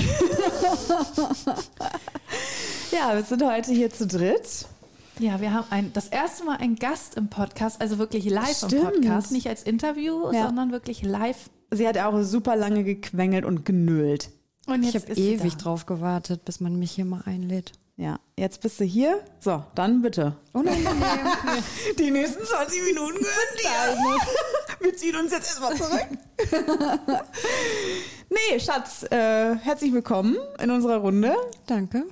Ja, 2.92 3.16
wir 3.16 3.24
sind 3.24 3.44
heute 3.44 3.72
hier 3.72 3.90
zu 3.90 4.06
dritt. 4.06 4.68
Ja, 5.18 5.42
wir 5.42 5.52
haben 5.52 5.66
ein, 5.72 5.92
das 5.94 6.08
erste 6.10 6.44
Mal 6.44 6.58
einen 6.58 6.76
Gast 6.76 7.16
im 7.16 7.28
Podcast, 7.28 7.82
also 7.82 7.98
wirklich 7.98 8.26
live 8.26 8.62
im 8.64 8.70
Stimmt. 8.70 8.84
Podcast, 8.84 9.32
nicht 9.32 9.48
als 9.48 9.64
Interview, 9.64 10.32
Ja. 10.32 10.46
sondern 10.46 10.72
wirklich 10.72 11.02
live. 11.02 11.50
Sie 11.76 11.88
hat 11.88 11.98
auch 11.98 12.22
super 12.22 12.56
lange 12.56 12.84
gequengelt 12.84 13.46
und 13.46 13.66
genüllt. 13.66 14.30
Und 14.66 14.84
Ich 14.84 14.94
jetzt 14.94 15.10
habe 15.10 15.20
ewig 15.20 15.56
drauf 15.58 15.86
gewartet, 15.86 16.46
bis 16.46 16.60
man 16.60 16.78
mich 16.78 16.92
hier 16.92 17.06
mal 17.06 17.22
einlädt. 17.26 17.74
Ja, 17.96 18.20
jetzt 18.38 18.62
bist 18.62 18.80
du 18.80 18.86
hier. 18.86 19.24
So, 19.40 19.64
dann 19.76 20.02
bitte. 20.02 20.36
Unangenehm. 20.54 20.94
Die 22.00 22.10
nächsten 22.10 22.44
20 22.44 22.84
Minuten 22.86 23.20
gehören 23.20 23.58
dir. 23.60 24.86
Wir 24.86 24.96
ziehen 24.96 25.16
uns 25.16 25.32
jetzt 25.32 25.48
erstmal 25.48 25.76
zurück. 25.76 26.08
nee, 28.30 28.60
Schatz, 28.60 29.04
äh, 29.12 29.56
herzlich 29.58 29.94
willkommen 29.94 30.38
in 30.60 30.72
unserer 30.72 30.98
Runde. 30.98 31.36
Danke. 31.68 32.06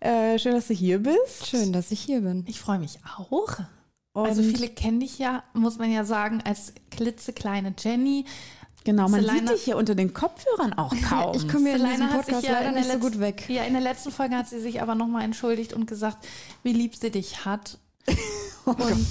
Äh, 0.00 0.38
schön, 0.38 0.52
dass 0.52 0.68
du 0.68 0.74
hier 0.74 0.98
bist. 0.98 1.46
Schön, 1.46 1.72
dass 1.72 1.90
ich 1.90 2.00
hier 2.00 2.20
bin. 2.20 2.44
Ich 2.46 2.60
freue 2.60 2.78
mich 2.78 2.98
auch. 3.16 3.60
Und 4.12 4.26
also 4.26 4.42
viele 4.42 4.68
kennen 4.68 5.00
dich 5.00 5.18
ja, 5.18 5.42
muss 5.54 5.78
man 5.78 5.90
ja 5.90 6.04
sagen, 6.04 6.42
als 6.44 6.74
klitzekleine 6.90 7.74
Jenny. 7.78 8.26
Genau, 8.90 9.08
man 9.08 9.20
Selina- 9.24 9.38
sieht 9.40 9.50
dich 9.50 9.62
hier 9.64 9.76
unter 9.76 9.94
den 9.94 10.14
Kopfhörern 10.14 10.72
auch 10.74 10.94
kaum. 11.08 11.36
Ich 11.36 11.46
komme 11.48 11.64
hier 11.70 11.76
in 11.76 11.80
Selina 11.82 11.96
diesem 12.06 12.08
Podcast 12.10 12.42
ja 12.44 12.52
leider 12.52 12.68
in 12.68 12.74
der 12.74 12.82
nicht 12.84 12.92
so 12.92 12.98
gut 12.98 13.20
weg. 13.20 13.44
Ja, 13.48 13.64
in 13.64 13.72
der 13.74 13.82
letzten 13.82 14.10
Folge 14.10 14.36
hat 14.36 14.48
sie 14.48 14.60
sich 14.60 14.80
aber 14.80 14.94
nochmal 14.94 15.24
entschuldigt 15.24 15.72
und 15.72 15.86
gesagt, 15.86 16.26
wie 16.62 16.72
lieb 16.72 16.94
sie 16.96 17.10
dich 17.10 17.44
hat. 17.44 17.78
und 18.64 19.06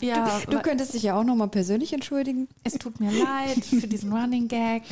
ja, 0.00 0.40
Du 0.50 0.58
könntest 0.60 0.94
dich 0.94 1.04
ja 1.04 1.16
auch 1.18 1.22
nochmal 1.24 1.48
persönlich 1.48 1.92
entschuldigen. 1.92 2.48
es 2.64 2.74
tut 2.74 2.98
mir 3.00 3.10
leid 3.12 3.64
für 3.64 3.86
diesen 3.86 4.12
Running 4.16 4.48
Gag. 4.48 4.82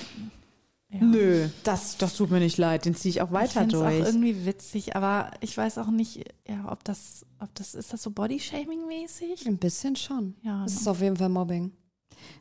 Ja. 0.90 0.98
Nö, 1.00 1.48
das, 1.64 1.96
das 1.96 2.14
tut 2.16 2.30
mir 2.30 2.38
nicht 2.38 2.58
leid. 2.58 2.84
Den 2.84 2.94
ziehe 2.94 3.10
ich 3.10 3.20
auch 3.22 3.28
Ich 3.28 3.32
weiter 3.32 3.60
finde 3.60 3.76
es 3.76 3.82
auch 3.82 3.88
durch. 3.88 4.06
irgendwie 4.06 4.44
witzig, 4.46 4.94
aber 4.94 5.30
ich 5.40 5.56
weiß 5.56 5.78
auch 5.78 5.86
nicht, 5.88 6.22
ja, 6.46 6.70
ob 6.70 6.84
das, 6.84 7.24
ob 7.40 7.52
das, 7.54 7.74
ist 7.74 7.92
das 7.94 8.02
so 8.02 8.10
Bodyshaming-mäßig? 8.10 9.46
Ein 9.46 9.56
bisschen 9.58 9.96
schon. 9.96 10.34
Ja, 10.42 10.62
Das 10.64 10.74
ne? 10.74 10.80
ist 10.80 10.88
auf 10.88 11.00
jeden 11.00 11.16
Fall 11.16 11.30
Mobbing. 11.30 11.72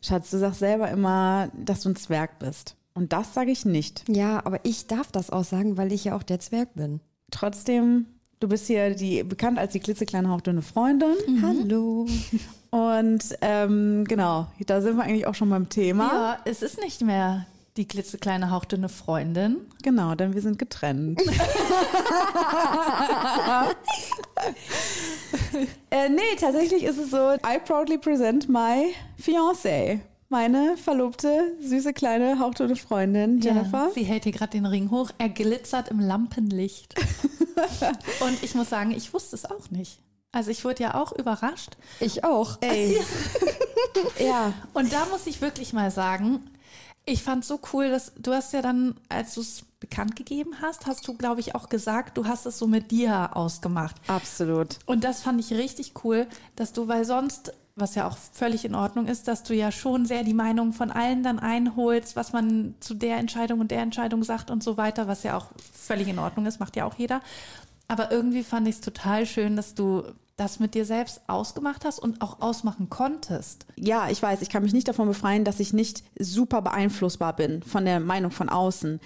Schatz, 0.01 0.31
du 0.31 0.37
sagst 0.37 0.59
selber 0.59 0.89
immer, 0.89 1.49
dass 1.53 1.81
du 1.81 1.89
ein 1.89 1.95
Zwerg 1.95 2.39
bist. 2.39 2.75
Und 2.93 3.13
das 3.13 3.33
sage 3.33 3.51
ich 3.51 3.65
nicht. 3.65 4.03
Ja, 4.09 4.45
aber 4.45 4.59
ich 4.63 4.87
darf 4.87 5.11
das 5.11 5.29
auch 5.29 5.43
sagen, 5.43 5.77
weil 5.77 5.91
ich 5.91 6.03
ja 6.03 6.15
auch 6.15 6.23
der 6.23 6.39
Zwerg 6.39 6.73
bin. 6.75 6.99
Trotzdem, 7.31 8.05
du 8.39 8.49
bist 8.49 8.67
hier 8.67 8.93
die, 8.95 9.23
bekannt 9.23 9.57
als 9.57 9.71
die 9.73 9.79
klitzekleine 9.79 10.29
hauchdünne 10.29 10.61
Freundin. 10.61 11.15
Hallo. 11.41 12.07
Und 12.71 13.23
ähm, 13.41 14.05
genau, 14.07 14.47
da 14.65 14.81
sind 14.81 14.97
wir 14.97 15.03
eigentlich 15.03 15.27
auch 15.27 15.35
schon 15.35 15.49
beim 15.49 15.69
Thema. 15.69 16.11
Ja, 16.13 16.37
es 16.45 16.61
ist 16.61 16.79
nicht 16.81 17.01
mehr 17.01 17.45
die 17.77 17.88
klitzekleine 17.88 18.51
hauchdünne 18.51 18.89
Freundin. 18.89 19.57
Genau, 19.81 20.15
denn 20.15 20.34
wir 20.34 20.41
sind 20.41 20.60
getrennt. 20.60 21.21
äh, 25.89 26.10
nee, 26.10 26.36
tatsächlich 26.39 26.84
ist 26.84 26.97
es 26.97 27.12
so, 27.12 27.31
I 27.36 27.60
proudly 27.63 27.97
present 27.97 28.49
my 28.49 28.93
fiancé. 29.21 30.01
Meine 30.27 30.77
verlobte, 30.77 31.57
süße, 31.62 31.93
kleine, 31.93 32.39
hauchdünne 32.39 32.77
Freundin, 32.77 33.41
Jennifer. 33.41 33.88
Ja, 33.88 33.91
sie 33.93 34.03
hält 34.03 34.23
hier 34.23 34.31
gerade 34.31 34.51
den 34.51 34.65
Ring 34.65 34.89
hoch. 34.89 35.10
Er 35.17 35.27
glitzert 35.27 35.89
im 35.89 35.99
Lampenlicht. 35.99 36.95
Und 38.21 38.41
ich 38.41 38.55
muss 38.55 38.69
sagen, 38.69 38.91
ich 38.91 39.13
wusste 39.13 39.36
es 39.36 39.43
auch 39.43 39.69
nicht. 39.71 39.99
Also 40.31 40.49
ich 40.49 40.63
wurde 40.63 40.84
ja 40.84 40.95
auch 40.95 41.12
überrascht. 41.12 41.75
Ich 41.99 42.23
auch. 42.23 42.57
Ey. 42.62 42.97
ja. 44.19 44.53
Und 44.73 44.93
da 44.93 45.05
muss 45.07 45.27
ich 45.27 45.41
wirklich 45.41 45.73
mal 45.73 45.91
sagen, 45.91 46.39
ich 47.05 47.23
fand 47.23 47.43
so 47.43 47.59
cool, 47.73 47.89
dass 47.89 48.13
du 48.17 48.33
hast 48.33 48.53
ja 48.53 48.61
dann, 48.61 48.95
als 49.09 49.33
du 49.35 49.41
es 49.41 49.63
bekannt 49.79 50.15
gegeben 50.15 50.61
hast, 50.61 50.85
hast 50.85 51.07
du, 51.07 51.15
glaube 51.15 51.39
ich, 51.39 51.55
auch 51.55 51.67
gesagt, 51.67 52.17
du 52.17 52.25
hast 52.25 52.45
es 52.45 52.59
so 52.59 52.67
mit 52.67 52.91
dir 52.91 53.35
ausgemacht. 53.35 53.95
Absolut. 54.07 54.77
Und 54.85 55.03
das 55.03 55.21
fand 55.23 55.39
ich 55.39 55.51
richtig 55.51 55.93
cool, 56.03 56.27
dass 56.55 56.73
du, 56.73 56.87
weil 56.87 57.03
sonst, 57.03 57.53
was 57.75 57.95
ja 57.95 58.07
auch 58.07 58.17
völlig 58.17 58.63
in 58.63 58.75
Ordnung 58.75 59.07
ist, 59.07 59.27
dass 59.27 59.41
du 59.41 59.55
ja 59.55 59.71
schon 59.71 60.05
sehr 60.05 60.23
die 60.23 60.35
Meinung 60.35 60.73
von 60.73 60.91
allen 60.91 61.23
dann 61.23 61.39
einholst, 61.39 62.15
was 62.15 62.31
man 62.33 62.75
zu 62.79 62.93
der 62.93 63.17
Entscheidung 63.17 63.59
und 63.59 63.71
der 63.71 63.81
Entscheidung 63.81 64.23
sagt 64.23 64.51
und 64.51 64.63
so 64.63 64.77
weiter, 64.77 65.07
was 65.07 65.23
ja 65.23 65.35
auch 65.35 65.47
völlig 65.73 66.07
in 66.07 66.19
Ordnung 66.19 66.45
ist, 66.45 66.59
macht 66.59 66.75
ja 66.75 66.85
auch 66.85 66.95
jeder. 66.95 67.21
Aber 67.87 68.11
irgendwie 68.11 68.43
fand 68.43 68.67
ich 68.67 68.75
es 68.75 68.81
total 68.81 69.25
schön, 69.25 69.55
dass 69.55 69.73
du 69.73 70.03
das 70.41 70.60
mit 70.60 70.73
dir 70.73 70.86
selbst 70.86 71.21
ausgemacht 71.27 71.86
hast 71.86 71.99
und 71.99 72.21
auch 72.21 72.41
ausmachen 72.41 72.89
konntest. 72.89 73.67
Ja, 73.75 74.10
ich 74.10 74.21
weiß, 74.21 74.41
ich 74.41 74.49
kann 74.49 74.63
mich 74.63 74.73
nicht 74.73 74.88
davon 74.88 75.08
befreien, 75.08 75.45
dass 75.45 75.60
ich 75.60 75.71
nicht 75.71 76.04
super 76.17 76.63
beeinflussbar 76.63 77.36
bin 77.36 77.62
von 77.62 77.86
der 77.86 77.99
Meinung 77.99 78.32
von 78.32 78.49
außen. 78.49 78.99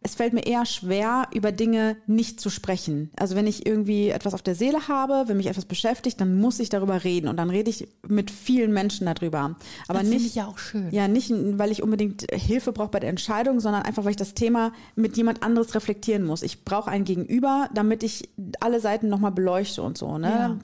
Es 0.00 0.14
fällt 0.14 0.32
mir 0.32 0.46
eher 0.46 0.64
schwer, 0.64 1.26
über 1.34 1.50
Dinge 1.50 1.96
nicht 2.06 2.40
zu 2.40 2.50
sprechen. 2.50 3.10
Also 3.18 3.34
wenn 3.34 3.48
ich 3.48 3.66
irgendwie 3.66 4.10
etwas 4.10 4.32
auf 4.32 4.42
der 4.42 4.54
Seele 4.54 4.86
habe, 4.86 5.24
wenn 5.26 5.36
mich 5.36 5.48
etwas 5.48 5.64
beschäftigt, 5.64 6.20
dann 6.20 6.40
muss 6.40 6.60
ich 6.60 6.68
darüber 6.68 7.02
reden 7.02 7.26
und 7.26 7.36
dann 7.36 7.50
rede 7.50 7.68
ich 7.68 7.88
mit 8.06 8.30
vielen 8.30 8.72
Menschen 8.72 9.06
darüber. 9.06 9.56
Aber 9.88 9.98
das 9.98 10.08
nicht 10.08 10.24
ich 10.24 10.34
ja 10.36 10.46
auch 10.46 10.58
schön. 10.58 10.90
Ja, 10.92 11.08
nicht, 11.08 11.32
weil 11.32 11.72
ich 11.72 11.82
unbedingt 11.82 12.26
Hilfe 12.32 12.72
brauche 12.72 12.90
bei 12.90 13.00
der 13.00 13.10
Entscheidung, 13.10 13.58
sondern 13.58 13.82
einfach, 13.82 14.04
weil 14.04 14.12
ich 14.12 14.16
das 14.16 14.34
Thema 14.34 14.72
mit 14.94 15.16
jemand 15.16 15.42
anderes 15.42 15.74
reflektieren 15.74 16.24
muss. 16.24 16.42
Ich 16.42 16.64
brauche 16.64 16.90
ein 16.90 17.04
Gegenüber, 17.04 17.68
damit 17.74 18.04
ich 18.04 18.28
alle 18.60 18.80
Seiten 18.80 19.08
nochmal 19.08 19.32
beleuchte 19.32 19.82
und 19.82 19.98
so. 19.98 20.16
Ne? 20.16 20.28
Ja. 20.28 20.58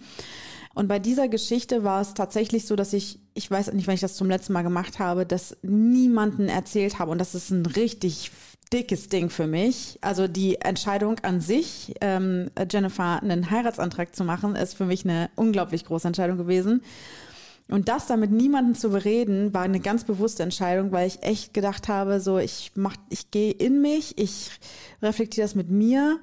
Und 0.74 0.88
bei 0.88 0.98
dieser 0.98 1.28
Geschichte 1.28 1.84
war 1.84 2.00
es 2.00 2.14
tatsächlich 2.14 2.66
so, 2.66 2.74
dass 2.74 2.92
ich, 2.92 3.20
ich 3.34 3.48
weiß 3.48 3.72
nicht, 3.72 3.86
wenn 3.86 3.94
ich 3.94 4.00
das 4.00 4.16
zum 4.16 4.28
letzten 4.28 4.52
Mal 4.52 4.62
gemacht 4.62 4.98
habe, 4.98 5.24
das 5.24 5.56
niemanden 5.62 6.48
erzählt 6.48 6.98
habe. 6.98 7.12
Und 7.12 7.18
das 7.18 7.34
ist 7.34 7.50
ein 7.50 7.64
richtig 7.64 8.32
dickes 8.72 9.08
Ding 9.08 9.30
für 9.30 9.46
mich. 9.46 9.98
Also 10.00 10.26
die 10.26 10.60
Entscheidung 10.60 11.20
an 11.20 11.40
sich, 11.40 11.94
ähm, 12.00 12.50
Jennifer 12.70 13.22
einen 13.22 13.50
Heiratsantrag 13.50 14.16
zu 14.16 14.24
machen, 14.24 14.56
ist 14.56 14.74
für 14.74 14.84
mich 14.84 15.04
eine 15.04 15.30
unglaublich 15.36 15.84
große 15.84 16.08
Entscheidung 16.08 16.38
gewesen. 16.38 16.82
Und 17.68 17.88
das 17.88 18.06
dann 18.06 18.20
mit 18.20 18.30
niemandem 18.30 18.74
zu 18.74 18.90
bereden, 18.90 19.54
war 19.54 19.62
eine 19.62 19.80
ganz 19.80 20.04
bewusste 20.04 20.42
Entscheidung, 20.42 20.92
weil 20.92 21.06
ich 21.06 21.22
echt 21.22 21.54
gedacht 21.54 21.88
habe, 21.88 22.20
so 22.20 22.38
ich 22.38 22.72
mach, 22.74 22.96
ich 23.08 23.30
gehe 23.30 23.52
in 23.52 23.80
mich, 23.80 24.18
ich 24.18 24.50
reflektiere 25.00 25.46
das 25.46 25.54
mit 25.54 25.70
mir 25.70 26.18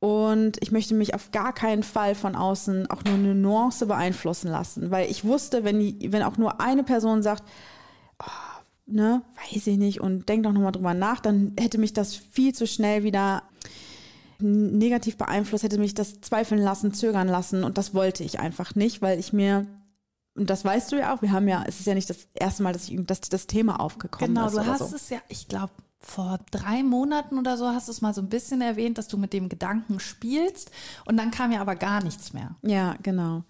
und 0.00 0.58
ich 0.60 0.70
möchte 0.70 0.94
mich 0.94 1.14
auf 1.14 1.32
gar 1.32 1.52
keinen 1.52 1.82
Fall 1.82 2.14
von 2.14 2.36
außen 2.36 2.88
auch 2.90 3.02
nur 3.04 3.14
eine 3.14 3.34
Nuance 3.34 3.86
beeinflussen 3.86 4.48
lassen, 4.48 4.90
weil 4.90 5.10
ich 5.10 5.24
wusste, 5.24 5.64
wenn, 5.64 5.80
wenn 6.12 6.22
auch 6.22 6.36
nur 6.36 6.60
eine 6.60 6.84
Person 6.84 7.22
sagt, 7.22 7.42
oh, 8.22 8.60
ne, 8.86 9.22
weiß 9.50 9.66
ich 9.66 9.76
nicht 9.76 10.00
und 10.00 10.28
denk 10.28 10.44
doch 10.44 10.52
nochmal 10.52 10.72
drüber 10.72 10.94
nach, 10.94 11.20
dann 11.20 11.52
hätte 11.58 11.78
mich 11.78 11.92
das 11.92 12.14
viel 12.14 12.54
zu 12.54 12.66
schnell 12.66 13.02
wieder 13.02 13.42
negativ 14.40 15.16
beeinflusst, 15.16 15.64
hätte 15.64 15.78
mich 15.78 15.94
das 15.94 16.20
zweifeln 16.20 16.62
lassen, 16.62 16.94
zögern 16.94 17.26
lassen 17.26 17.64
und 17.64 17.76
das 17.76 17.92
wollte 17.92 18.22
ich 18.22 18.38
einfach 18.38 18.76
nicht, 18.76 19.02
weil 19.02 19.18
ich 19.18 19.32
mir 19.32 19.66
und 20.36 20.48
das 20.50 20.64
weißt 20.64 20.92
du 20.92 20.96
ja 21.00 21.12
auch, 21.12 21.20
wir 21.22 21.32
haben 21.32 21.48
ja, 21.48 21.64
es 21.66 21.80
ist 21.80 21.86
ja 21.86 21.94
nicht 21.94 22.08
das 22.08 22.28
erste 22.34 22.62
Mal, 22.62 22.72
dass, 22.72 22.88
ich, 22.88 23.04
dass 23.04 23.20
das 23.22 23.48
Thema 23.48 23.80
aufgekommen 23.80 24.36
Genau, 24.36 24.46
ist. 24.46 24.54
du 24.54 24.60
oder 24.60 24.66
hast 24.68 24.90
so. 24.90 24.94
es 24.94 25.10
ja, 25.10 25.18
ich 25.28 25.48
glaube, 25.48 25.72
vor 26.00 26.38
drei 26.50 26.82
Monaten 26.82 27.38
oder 27.38 27.56
so 27.56 27.66
hast 27.66 27.88
du 27.88 27.92
es 27.92 28.00
mal 28.00 28.14
so 28.14 28.20
ein 28.20 28.28
bisschen 28.28 28.60
erwähnt, 28.60 28.98
dass 28.98 29.08
du 29.08 29.18
mit 29.18 29.32
dem 29.32 29.48
Gedanken 29.48 30.00
spielst 30.00 30.70
und 31.06 31.16
dann 31.16 31.30
kam 31.30 31.52
ja 31.52 31.60
aber 31.60 31.74
gar 31.74 32.02
nichts 32.02 32.32
mehr. 32.32 32.56
Ja, 32.62 32.96
genau. 33.02 33.42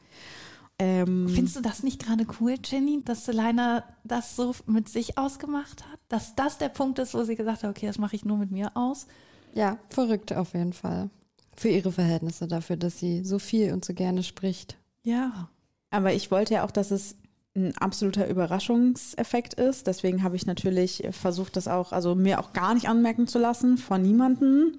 Ähm, 0.79 1.29
Findest 1.29 1.57
du 1.57 1.61
das 1.61 1.83
nicht 1.83 2.05
gerade 2.05 2.25
cool, 2.41 2.55
Jenny, 2.65 3.03
dass 3.05 3.25
Selina 3.25 3.85
das 4.05 4.37
so 4.37 4.55
mit 4.67 4.89
sich 4.89 5.19
ausgemacht 5.19 5.85
hat? 5.91 5.99
Dass 6.09 6.37
das 6.37 6.59
der 6.59 6.69
Punkt 6.69 6.99
ist, 7.01 7.15
wo 7.15 7.25
sie 7.25 7.35
gesagt 7.35 7.65
hat, 7.65 7.71
okay, 7.71 7.87
das 7.87 7.99
mache 7.99 8.17
ich 8.17 8.25
nur 8.25 8.39
mit 8.39 8.51
mir 8.51 8.77
aus? 8.77 9.07
Ja, 9.55 9.79
verrückt 9.89 10.33
auf 10.33 10.55
jeden 10.55 10.73
Fall. 10.73 11.11
Für 11.57 11.69
ihre 11.69 11.91
Verhältnisse 11.91 12.47
dafür, 12.47 12.77
dass 12.77 12.99
sie 12.99 13.25
so 13.25 13.41
viel 13.41 13.73
und 13.73 13.85
so 13.85 13.93
gerne 13.93 14.23
spricht. 14.23 14.77
Ja. 15.03 15.49
Aber 15.91 16.13
ich 16.13 16.31
wollte 16.31 16.55
ja 16.55 16.65
auch, 16.65 16.71
dass 16.71 16.93
es 16.93 17.17
ein 17.59 17.77
absoluter 17.77 18.29
Überraschungseffekt 18.29 19.55
ist. 19.55 19.87
Deswegen 19.87 20.23
habe 20.23 20.37
ich 20.37 20.47
natürlich 20.47 21.03
versucht, 21.11 21.57
das 21.57 21.69
auch, 21.69 21.93
also 21.93 22.15
mir 22.15 22.41
auch 22.41 22.53
gar 22.53 22.75
nicht 22.75 22.89
anmerken 22.89 23.27
zu 23.27 23.39
lassen 23.39 23.77
von 23.77 24.03
niemandem. 24.03 24.79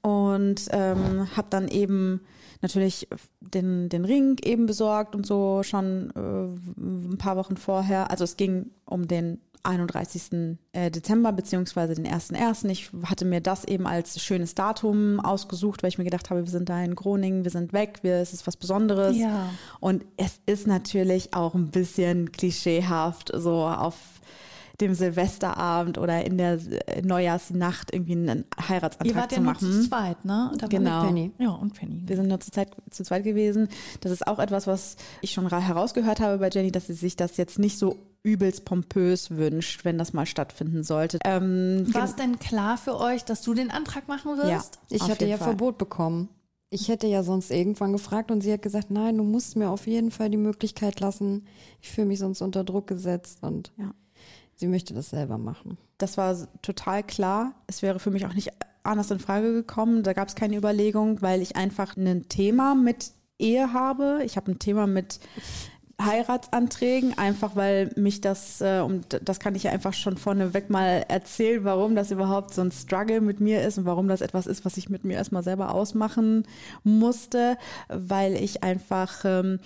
Und 0.00 0.68
ähm, 0.70 1.28
habe 1.36 1.48
dann 1.50 1.68
eben 1.68 2.20
natürlich 2.62 3.08
den, 3.40 3.88
den 3.88 4.04
Ring 4.04 4.36
eben 4.44 4.66
besorgt 4.66 5.14
und 5.14 5.26
so 5.26 5.62
schon 5.62 6.10
äh, 6.14 6.80
ein 6.80 7.18
paar 7.18 7.36
Wochen 7.36 7.56
vorher. 7.56 8.10
Also 8.10 8.24
es 8.24 8.36
ging 8.36 8.70
um 8.84 9.08
den 9.08 9.40
31. 9.64 10.58
äh, 10.72 10.90
Dezember 10.90 11.32
beziehungsweise 11.32 11.94
den 11.94 12.06
1.1. 12.06 12.68
Ich 12.68 12.90
hatte 13.04 13.24
mir 13.24 13.40
das 13.40 13.64
eben 13.64 13.86
als 13.86 14.22
schönes 14.22 14.54
Datum 14.54 15.20
ausgesucht, 15.20 15.82
weil 15.82 15.88
ich 15.88 15.98
mir 15.98 16.04
gedacht 16.04 16.30
habe, 16.30 16.44
wir 16.44 16.50
sind 16.50 16.68
da 16.68 16.82
in 16.82 16.94
Groningen, 16.94 17.44
wir 17.44 17.50
sind 17.50 17.72
weg, 17.72 17.98
wir, 18.02 18.16
es 18.16 18.32
ist 18.32 18.46
was 18.46 18.56
Besonderes. 18.56 19.16
Ja. 19.16 19.50
Und 19.80 20.04
es 20.16 20.40
ist 20.46 20.66
natürlich 20.66 21.34
auch 21.34 21.54
ein 21.54 21.70
bisschen 21.70 22.32
klischeehaft, 22.32 23.30
so 23.34 23.64
auf 23.64 23.96
dem 24.80 24.94
Silvesterabend 24.94 25.98
oder 25.98 26.24
in 26.24 26.38
der 26.38 26.58
äh, 26.86 27.02
Neujahrsnacht 27.02 27.92
irgendwie 27.92 28.12
einen 28.12 28.44
Ihr 28.58 28.68
Heiratsantrag 28.68 29.16
wart 29.16 29.32
ja 29.32 29.38
zu 29.38 29.42
nur 29.44 29.54
zu 29.58 29.64
machen. 29.66 29.82
zweit, 29.82 30.24
ne? 30.24 30.52
Da 30.56 30.62
war 30.62 30.68
Genau. 30.68 31.04
Penny. 31.06 31.32
Ja, 31.38 31.50
und 31.50 31.74
Penny. 31.74 32.02
Wir 32.06 32.16
sind 32.16 32.28
nur 32.28 32.40
zu, 32.40 32.50
Zeit, 32.50 32.70
zu 32.90 33.02
zweit 33.04 33.24
gewesen. 33.24 33.68
Das 34.00 34.12
ist 34.12 34.26
auch 34.26 34.38
etwas, 34.38 34.66
was 34.66 34.96
ich 35.20 35.32
schon 35.32 35.46
ra- 35.46 35.60
herausgehört 35.60 36.20
habe 36.20 36.38
bei 36.38 36.48
Jenny, 36.48 36.70
dass 36.70 36.86
sie 36.86 36.94
sich 36.94 37.16
das 37.16 37.36
jetzt 37.36 37.58
nicht 37.58 37.78
so 37.78 37.96
übelst 38.22 38.64
pompös 38.64 39.30
wünscht, 39.30 39.84
wenn 39.84 39.98
das 39.98 40.12
mal 40.12 40.26
stattfinden 40.26 40.82
sollte. 40.82 41.18
Ähm, 41.24 41.86
War 41.94 42.04
es 42.04 42.16
denn 42.16 42.38
klar 42.38 42.76
für 42.76 42.98
euch, 42.98 43.24
dass 43.24 43.42
du 43.42 43.54
den 43.54 43.70
Antrag 43.70 44.06
machen 44.08 44.32
Ja. 44.38 44.56
wirst? 44.56 44.78
Ich 44.90 45.02
Auf 45.02 45.08
hatte 45.10 45.24
ja 45.26 45.36
Fall. 45.38 45.48
Verbot 45.48 45.78
bekommen. 45.78 46.28
Ich 46.70 46.88
hätte 46.88 47.06
ja 47.06 47.22
sonst 47.22 47.50
irgendwann 47.50 47.92
gefragt 47.92 48.30
und 48.30 48.42
sie 48.42 48.52
hat 48.52 48.60
gesagt, 48.60 48.90
nein, 48.90 49.16
du 49.16 49.24
musst 49.24 49.56
mir 49.56 49.70
auf 49.70 49.86
jeden 49.86 50.10
Fall 50.10 50.28
die 50.28 50.36
Möglichkeit 50.36 51.00
lassen. 51.00 51.46
Ich 51.80 51.88
fühle 51.90 52.08
mich 52.08 52.18
sonst 52.18 52.42
unter 52.42 52.62
Druck 52.62 52.86
gesetzt 52.86 53.38
und 53.42 53.72
Ja. 53.78 53.92
Sie 54.58 54.66
möchte 54.66 54.92
das 54.92 55.10
selber 55.10 55.38
machen. 55.38 55.78
Das 55.98 56.18
war 56.18 56.36
total 56.62 57.02
klar. 57.02 57.54
Es 57.66 57.82
wäre 57.82 58.00
für 58.00 58.10
mich 58.10 58.26
auch 58.26 58.34
nicht 58.34 58.52
anders 58.82 59.10
in 59.10 59.20
Frage 59.20 59.52
gekommen. 59.52 60.02
Da 60.02 60.12
gab 60.12 60.28
es 60.28 60.34
keine 60.34 60.56
Überlegung, 60.56 61.22
weil 61.22 61.42
ich 61.42 61.56
einfach 61.56 61.96
ein 61.96 62.28
Thema 62.28 62.74
mit 62.74 63.12
Ehe 63.38 63.72
habe. 63.72 64.22
Ich 64.24 64.36
habe 64.36 64.50
ein 64.50 64.58
Thema 64.58 64.86
mit 64.86 65.20
Heiratsanträgen, 66.00 67.18
einfach 67.18 67.56
weil 67.56 67.90
mich 67.96 68.20
das, 68.20 68.60
äh, 68.60 68.80
und 68.80 69.20
das 69.24 69.40
kann 69.40 69.56
ich 69.56 69.64
ja 69.64 69.72
einfach 69.72 69.92
schon 69.92 70.16
vorneweg 70.16 70.70
mal 70.70 71.04
erzählen, 71.08 71.64
warum 71.64 71.96
das 71.96 72.12
überhaupt 72.12 72.54
so 72.54 72.62
ein 72.62 72.70
Struggle 72.70 73.20
mit 73.20 73.40
mir 73.40 73.62
ist 73.62 73.78
und 73.78 73.84
warum 73.84 74.06
das 74.06 74.20
etwas 74.20 74.46
ist, 74.46 74.64
was 74.64 74.76
ich 74.76 74.88
mit 74.88 75.04
mir 75.04 75.14
erstmal 75.14 75.42
selber 75.42 75.74
ausmachen 75.74 76.46
musste, 76.84 77.58
weil 77.88 78.36
ich 78.36 78.62
einfach 78.62 79.24
ähm, 79.24 79.58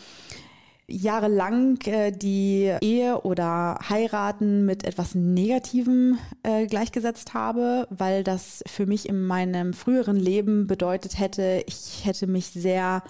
jahrelang 0.88 1.78
äh, 1.86 2.12
die 2.12 2.74
Ehe 2.80 3.20
oder 3.22 3.78
Heiraten 3.88 4.64
mit 4.64 4.84
etwas 4.84 5.14
Negativem 5.14 6.18
äh, 6.42 6.66
gleichgesetzt 6.66 7.34
habe, 7.34 7.86
weil 7.90 8.24
das 8.24 8.62
für 8.66 8.86
mich 8.86 9.08
in 9.08 9.24
meinem 9.24 9.72
früheren 9.72 10.16
Leben 10.16 10.66
bedeutet 10.66 11.18
hätte, 11.18 11.62
ich 11.66 12.04
hätte 12.04 12.26
mich 12.26 12.46
sehr 12.46 13.02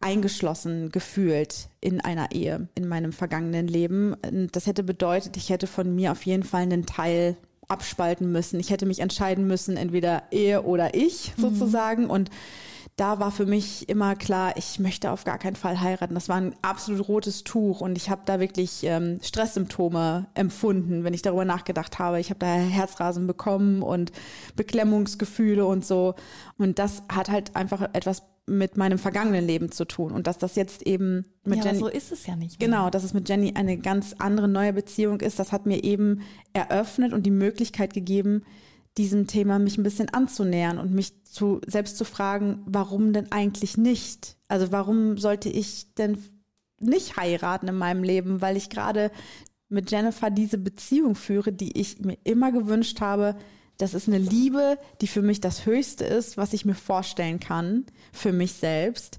eingeschlossen 0.00 0.90
gefühlt 0.90 1.68
in 1.80 2.00
einer 2.00 2.32
Ehe 2.32 2.68
in 2.74 2.86
meinem 2.86 3.12
vergangenen 3.12 3.66
Leben. 3.66 4.14
Und 4.14 4.54
Das 4.54 4.66
hätte 4.66 4.82
bedeutet, 4.82 5.36
ich 5.36 5.50
hätte 5.50 5.66
von 5.66 5.94
mir 5.94 6.12
auf 6.12 6.24
jeden 6.26 6.42
Fall 6.42 6.62
einen 6.62 6.86
Teil 6.86 7.36
abspalten 7.68 8.30
müssen. 8.30 8.60
Ich 8.60 8.70
hätte 8.70 8.86
mich 8.86 9.00
entscheiden 9.00 9.46
müssen, 9.46 9.76
entweder 9.76 10.24
Ehe 10.30 10.62
oder 10.62 10.94
ich 10.94 11.32
sozusagen. 11.36 12.08
Und 12.08 12.30
da 12.96 13.20
war 13.20 13.30
für 13.30 13.44
mich 13.44 13.90
immer 13.90 14.16
klar, 14.16 14.54
ich 14.56 14.78
möchte 14.78 15.10
auf 15.10 15.24
gar 15.24 15.38
keinen 15.38 15.56
Fall 15.56 15.80
heiraten. 15.80 16.14
Das 16.14 16.30
war 16.30 16.36
ein 16.36 16.54
absolut 16.62 17.06
rotes 17.08 17.44
Tuch 17.44 17.82
und 17.82 17.98
ich 17.98 18.08
habe 18.08 18.22
da 18.24 18.40
wirklich 18.40 18.84
ähm, 18.84 19.20
Stresssymptome 19.22 20.28
empfunden, 20.32 21.04
wenn 21.04 21.12
ich 21.12 21.20
darüber 21.20 21.44
nachgedacht 21.44 21.98
habe. 21.98 22.20
Ich 22.20 22.30
habe 22.30 22.38
da 22.38 22.46
Herzrasen 22.46 23.26
bekommen 23.26 23.82
und 23.82 24.12
Beklemmungsgefühle 24.56 25.66
und 25.66 25.84
so. 25.84 26.14
Und 26.56 26.78
das 26.78 27.02
hat 27.12 27.28
halt 27.28 27.54
einfach 27.54 27.82
etwas 27.92 28.22
mit 28.46 28.78
meinem 28.78 28.98
vergangenen 28.98 29.44
Leben 29.44 29.70
zu 29.72 29.84
tun. 29.84 30.12
Und 30.12 30.26
dass 30.26 30.38
das 30.38 30.54
jetzt 30.54 30.82
eben 30.82 31.26
mit 31.44 31.58
ja, 31.58 31.64
aber 31.64 31.72
Jenny. 31.72 31.80
so 31.80 31.88
ist 31.88 32.12
es 32.12 32.26
ja 32.26 32.34
nicht. 32.34 32.58
mehr. 32.58 32.68
Genau, 32.68 32.88
dass 32.88 33.04
es 33.04 33.12
mit 33.12 33.28
Jenny 33.28 33.52
eine 33.56 33.76
ganz 33.76 34.14
andere 34.18 34.48
neue 34.48 34.72
Beziehung 34.72 35.20
ist, 35.20 35.38
das 35.38 35.52
hat 35.52 35.66
mir 35.66 35.84
eben 35.84 36.22
eröffnet 36.54 37.12
und 37.12 37.24
die 37.24 37.30
Möglichkeit 37.30 37.92
gegeben, 37.92 38.42
diesem 38.98 39.26
Thema 39.26 39.58
mich 39.58 39.78
ein 39.78 39.82
bisschen 39.82 40.08
anzunähern 40.08 40.78
und 40.78 40.92
mich 40.92 41.24
zu, 41.24 41.60
selbst 41.66 41.98
zu 41.98 42.04
fragen, 42.04 42.62
warum 42.66 43.12
denn 43.12 43.30
eigentlich 43.30 43.76
nicht? 43.76 44.36
Also 44.48 44.72
warum 44.72 45.18
sollte 45.18 45.48
ich 45.48 45.94
denn 45.94 46.18
nicht 46.80 47.16
heiraten 47.16 47.68
in 47.68 47.76
meinem 47.76 48.02
Leben, 48.02 48.40
weil 48.40 48.56
ich 48.56 48.70
gerade 48.70 49.10
mit 49.68 49.90
Jennifer 49.90 50.30
diese 50.30 50.58
Beziehung 50.58 51.14
führe, 51.14 51.52
die 51.52 51.78
ich 51.78 52.00
mir 52.00 52.18
immer 52.24 52.52
gewünscht 52.52 53.00
habe. 53.00 53.36
Das 53.78 53.94
ist 53.94 54.08
eine 54.08 54.18
Liebe, 54.18 54.78
die 55.00 55.08
für 55.08 55.22
mich 55.22 55.40
das 55.40 55.66
Höchste 55.66 56.04
ist, 56.04 56.36
was 56.36 56.52
ich 56.52 56.64
mir 56.64 56.74
vorstellen 56.74 57.40
kann, 57.40 57.84
für 58.12 58.32
mich 58.32 58.52
selbst. 58.52 59.18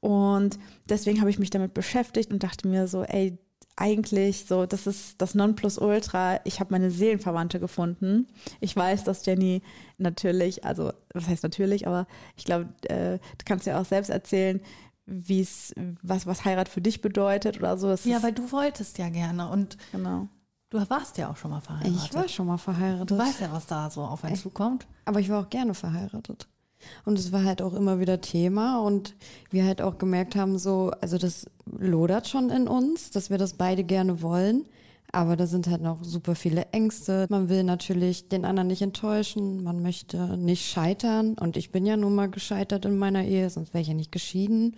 Und 0.00 0.58
deswegen 0.88 1.20
habe 1.20 1.30
ich 1.30 1.38
mich 1.38 1.50
damit 1.50 1.74
beschäftigt 1.74 2.32
und 2.32 2.42
dachte 2.42 2.66
mir 2.66 2.88
so, 2.88 3.04
ey, 3.04 3.38
eigentlich 3.76 4.44
so, 4.46 4.66
das 4.66 4.86
ist 4.86 5.20
das 5.20 5.34
Nonplusultra. 5.34 6.40
Ich 6.44 6.60
habe 6.60 6.72
meine 6.72 6.90
Seelenverwandte 6.90 7.58
gefunden. 7.58 8.26
Ich 8.60 8.76
weiß, 8.76 9.04
dass 9.04 9.24
Jenny 9.24 9.62
natürlich, 9.98 10.64
also 10.64 10.92
was 11.14 11.26
heißt 11.26 11.42
natürlich, 11.42 11.86
aber 11.86 12.06
ich 12.36 12.44
glaube, 12.44 12.68
äh, 12.82 13.18
du 13.18 13.44
kannst 13.44 13.66
ja 13.66 13.80
auch 13.80 13.84
selbst 13.86 14.10
erzählen, 14.10 14.60
wie 15.06 15.40
es, 15.40 15.74
was, 16.02 16.26
was 16.26 16.44
Heirat 16.44 16.68
für 16.68 16.80
dich 16.80 17.00
bedeutet 17.00 17.58
oder 17.58 17.76
so. 17.76 17.88
Das 17.88 18.04
Ja, 18.04 18.22
weil 18.22 18.32
du 18.32 18.50
wolltest 18.52 18.98
ja 18.98 19.08
gerne 19.08 19.48
und 19.48 19.76
genau. 19.90 20.28
du 20.70 20.78
warst 20.90 21.18
ja 21.18 21.30
auch 21.30 21.36
schon 21.36 21.50
mal 21.50 21.60
verheiratet. 21.60 22.00
Ich 22.04 22.14
war 22.14 22.28
schon 22.28 22.46
mal 22.46 22.58
verheiratet. 22.58 23.10
Du 23.10 23.18
weißt 23.18 23.40
ja, 23.40 23.52
was 23.52 23.66
da 23.66 23.90
so 23.90 24.02
auf 24.02 24.22
einen 24.24 24.36
zukommt. 24.36 24.86
Aber 25.04 25.20
ich 25.20 25.28
war 25.28 25.40
auch 25.40 25.50
gerne 25.50 25.74
verheiratet. 25.74 26.46
Und 27.04 27.18
es 27.18 27.32
war 27.32 27.44
halt 27.44 27.62
auch 27.62 27.74
immer 27.74 28.00
wieder 28.00 28.20
Thema 28.20 28.80
und 28.80 29.14
wir 29.50 29.64
halt 29.64 29.82
auch 29.82 29.98
gemerkt 29.98 30.36
haben, 30.36 30.58
so, 30.58 30.92
also 31.00 31.18
das 31.18 31.46
lodert 31.78 32.28
schon 32.28 32.50
in 32.50 32.68
uns, 32.68 33.10
dass 33.10 33.30
wir 33.30 33.38
das 33.38 33.54
beide 33.54 33.84
gerne 33.84 34.22
wollen. 34.22 34.66
Aber 35.14 35.36
da 35.36 35.46
sind 35.46 35.66
halt 35.66 35.82
noch 35.82 36.02
super 36.02 36.34
viele 36.34 36.66
Ängste. 36.72 37.26
Man 37.28 37.50
will 37.50 37.64
natürlich 37.64 38.30
den 38.30 38.46
anderen 38.46 38.68
nicht 38.68 38.80
enttäuschen, 38.80 39.62
man 39.62 39.82
möchte 39.82 40.38
nicht 40.38 40.64
scheitern. 40.64 41.34
Und 41.34 41.58
ich 41.58 41.70
bin 41.70 41.84
ja 41.84 41.98
nun 41.98 42.14
mal 42.14 42.30
gescheitert 42.30 42.86
in 42.86 42.96
meiner 42.96 43.22
Ehe, 43.22 43.50
sonst 43.50 43.74
wäre 43.74 43.82
ich 43.82 43.88
ja 43.88 43.94
nicht 43.94 44.10
geschieden. 44.10 44.74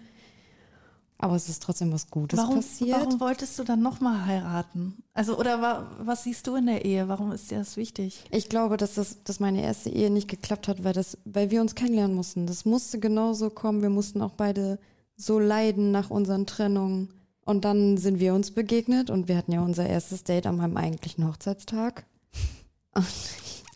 Aber 1.19 1.37
es 1.37 1.49
ist 1.49 1.63
trotzdem 1.63 1.93
was 1.93 2.11
Gutes 2.11 2.39
Warum, 2.39 2.57
passiert. 2.57 2.99
warum 2.99 3.21
wolltest 3.21 3.59
du 3.59 3.65
dann 3.65 3.81
nochmal 3.81 4.27
heiraten? 4.27 5.03
Also, 5.15 5.39
oder 5.39 5.63
wa, 5.63 5.87
was 6.01 6.25
siehst 6.25 6.47
du 6.47 6.57
in 6.57 6.67
der 6.67 6.85
Ehe? 6.85 7.09
Warum 7.09 7.33
ist 7.33 7.51
dir 7.51 7.59
das 7.59 7.77
wichtig? 7.77 8.25
Ich 8.31 8.49
glaube, 8.49 8.77
dass, 8.77 8.95
das, 8.95 9.23
dass 9.23 9.41
meine 9.41 9.63
erste 9.63 9.91
Ehe 9.91 10.11
nicht 10.11 10.29
geklappt 10.29 10.67
hat, 10.67 10.83
weil, 10.83 10.93
das, 10.93 11.17
weil 11.25 11.51
wir 11.51 11.61
uns 11.61 11.75
kennenlernen 11.75 12.17
mussten. 12.17 12.47
Das 12.47 12.65
musste 12.65 12.99
genauso 12.99 13.51
kommen. 13.51 13.81
Wir 13.81 13.91
mussten 13.91 14.21
auch 14.23 14.33
beide 14.33 14.79
so 15.17 15.39
leiden 15.39 15.93
nach 15.93 16.11
unseren 16.11 16.47
Trennungen. 16.47 17.11
Und 17.45 17.65
dann 17.65 17.97
sind 17.97 18.21
wir 18.21 18.35
uns 18.35 18.51
begegnet 18.51 19.11
und 19.11 19.29
wir 19.29 19.37
hatten 19.37 19.53
ja 19.53 19.61
unser 19.61 19.87
erstes 19.87 20.25
Date 20.25 20.47
an 20.47 20.57
meinem 20.57 20.77
eigentlichen 20.77 21.27
Hochzeitstag. 21.29 22.07
Und 22.95 23.05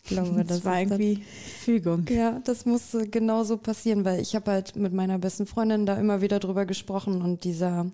glaube, 0.09 0.43
das, 0.43 0.57
Das 0.57 0.65
war 0.65 0.79
irgendwie 0.79 1.23
Fügung. 1.61 2.05
ja, 2.09 2.39
das 2.43 2.65
musste 2.65 3.07
genauso 3.07 3.57
passieren, 3.57 4.05
weil 4.05 4.21
ich 4.21 4.35
habe 4.35 4.51
halt 4.51 4.75
mit 4.75 4.93
meiner 4.93 5.17
besten 5.17 5.45
Freundin 5.45 5.85
da 5.85 5.95
immer 5.95 6.21
wieder 6.21 6.39
drüber 6.39 6.65
gesprochen 6.65 7.21
und 7.21 7.43
dieser 7.43 7.89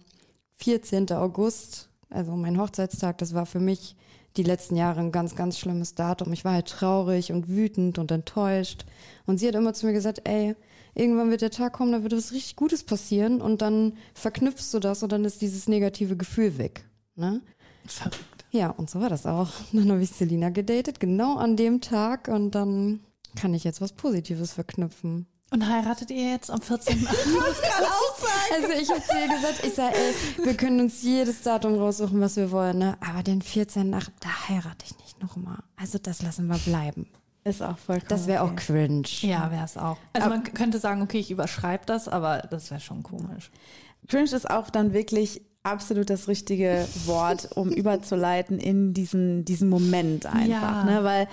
14. 0.57 1.11
August, 1.11 1.89
also 2.09 2.35
mein 2.35 2.59
Hochzeitstag, 2.59 3.17
das 3.19 3.33
war 3.33 3.45
für 3.45 3.59
mich 3.59 3.95
die 4.37 4.43
letzten 4.43 4.75
Jahre 4.75 4.99
ein 4.99 5.11
ganz, 5.11 5.35
ganz 5.35 5.57
schlimmes 5.57 5.95
Datum. 5.95 6.33
Ich 6.33 6.43
war 6.43 6.53
halt 6.53 6.67
traurig 6.67 7.31
und 7.31 7.47
wütend 7.47 7.97
und 7.99 8.11
enttäuscht. 8.11 8.85
Und 9.25 9.39
sie 9.39 9.47
hat 9.47 9.55
immer 9.55 9.73
zu 9.73 9.85
mir 9.85 9.93
gesagt, 9.93 10.21
ey, 10.25 10.55
irgendwann 10.93 11.29
wird 11.29 11.41
der 11.41 11.51
Tag 11.51 11.73
kommen, 11.73 11.91
da 11.91 12.03
wird 12.03 12.13
was 12.13 12.31
richtig 12.33 12.55
Gutes 12.55 12.83
passieren 12.83 13.41
und 13.41 13.61
dann 13.61 13.93
verknüpfst 14.13 14.73
du 14.73 14.79
das 14.79 15.03
und 15.03 15.11
dann 15.11 15.25
ist 15.25 15.41
dieses 15.41 15.67
negative 15.67 16.17
Gefühl 16.17 16.57
weg. 16.57 16.85
Ne? 17.15 17.41
Verrückt. 17.85 18.34
Ja, 18.55 18.69
und 18.69 18.89
so 18.89 19.01
war 19.01 19.09
das 19.09 19.25
auch. 19.25 19.49
Dann 19.73 19.91
habe 19.91 20.01
ich 20.01 20.11
Selina 20.11 20.49
gedatet, 20.49 21.01
genau 21.01 21.35
an 21.35 21.57
dem 21.57 21.81
Tag 21.81 22.29
und 22.29 22.51
dann 22.51 23.01
kann 23.35 23.53
ich 23.53 23.65
jetzt 23.65 23.81
was 23.81 23.91
Positives 23.91 24.53
verknüpfen. 24.53 25.27
Und 25.51 25.67
heiratet 25.67 26.09
ihr 26.09 26.31
jetzt 26.31 26.49
am 26.49 26.61
14. 26.61 27.05
Also 28.53 28.69
ich 28.81 28.89
habe 28.89 29.01
zu 29.01 29.13
ihr 29.19 29.27
gesagt, 29.27 29.65
ich 29.65 29.73
sage, 29.73 29.95
ey, 29.95 30.45
wir 30.45 30.53
können 30.55 30.79
uns 30.79 31.03
jedes 31.03 31.41
Datum 31.41 31.75
raussuchen, 31.75 32.21
was 32.21 32.37
wir 32.37 32.51
wollen, 32.51 32.77
ne? 32.77 32.97
aber 33.05 33.23
den 33.23 33.41
14. 33.41 33.89
Nach, 33.89 34.09
da 34.21 34.47
heirate 34.47 34.85
ich 34.85 34.97
nicht 34.99 35.21
nochmal. 35.21 35.57
Also 35.75 35.97
das 35.97 36.21
lassen 36.21 36.47
wir 36.47 36.57
bleiben. 36.59 37.07
Ist 37.43 37.61
auch 37.61 37.77
vollkommen. 37.77 38.07
Das 38.07 38.27
wäre 38.27 38.43
auch 38.43 38.55
cringe. 38.55 39.07
ja, 39.21 39.51
wäre 39.51 39.65
es 39.65 39.77
auch. 39.77 39.97
Also 40.13 40.29
man 40.29 40.43
könnte 40.43 40.79
sagen, 40.79 41.01
okay, 41.01 41.19
ich 41.19 41.29
überschreibe 41.29 41.85
das, 41.85 42.07
aber 42.07 42.39
das 42.49 42.71
wäre 42.71 42.79
schon 42.79 43.03
komisch. 43.03 43.51
Cringe 44.07 44.31
ist 44.31 44.49
auch 44.49 44.69
dann 44.69 44.93
wirklich 44.93 45.41
absolut 45.65 46.09
das 46.09 46.27
richtige 46.27 46.87
Wort, 47.05 47.49
um 47.55 47.69
überzuleiten 47.71 48.59
in 48.59 48.93
diesen, 48.93 49.45
diesen 49.45 49.69
Moment 49.69 50.25
einfach. 50.25 50.47
Ja. 50.47 50.83
Ne? 50.83 51.03
Weil 51.03 51.27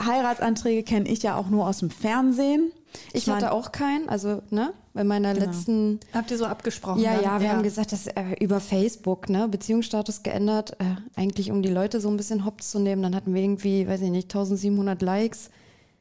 Heiratsanträge 0.00 0.82
kenne 0.82 1.08
ich 1.08 1.22
ja 1.22 1.36
auch 1.36 1.48
nur 1.48 1.66
aus 1.66 1.78
dem 1.78 1.90
Fernsehen. 1.90 2.72
Ich 3.12 3.26
mein- 3.26 3.36
hatte 3.36 3.52
auch 3.52 3.72
keinen, 3.72 4.08
also 4.08 4.42
ne, 4.50 4.72
bei 4.92 5.02
meiner 5.02 5.34
letzten 5.34 5.98
Habt 6.12 6.30
ihr 6.30 6.38
so 6.38 6.46
abgesprochen? 6.46 7.00
Ja, 7.00 7.14
dann? 7.14 7.24
ja, 7.24 7.40
wir 7.40 7.50
haben 7.50 7.62
gesagt, 7.64 7.90
dass 7.92 8.06
äh, 8.06 8.36
über 8.40 8.60
Facebook, 8.60 9.28
ne, 9.28 9.48
Beziehungsstatus 9.48 10.22
geändert, 10.22 10.76
äh, 10.78 10.84
eigentlich 11.16 11.50
um 11.50 11.62
die 11.62 11.70
Leute 11.70 12.00
so 12.00 12.08
ein 12.08 12.16
bisschen 12.16 12.44
hops 12.44 12.70
zu 12.70 12.78
nehmen. 12.78 13.02
Dann 13.02 13.14
hatten 13.16 13.34
wir 13.34 13.42
irgendwie, 13.42 13.88
weiß 13.88 14.00
ich 14.02 14.10
nicht, 14.10 14.32
1700 14.32 15.02
Likes. 15.02 15.50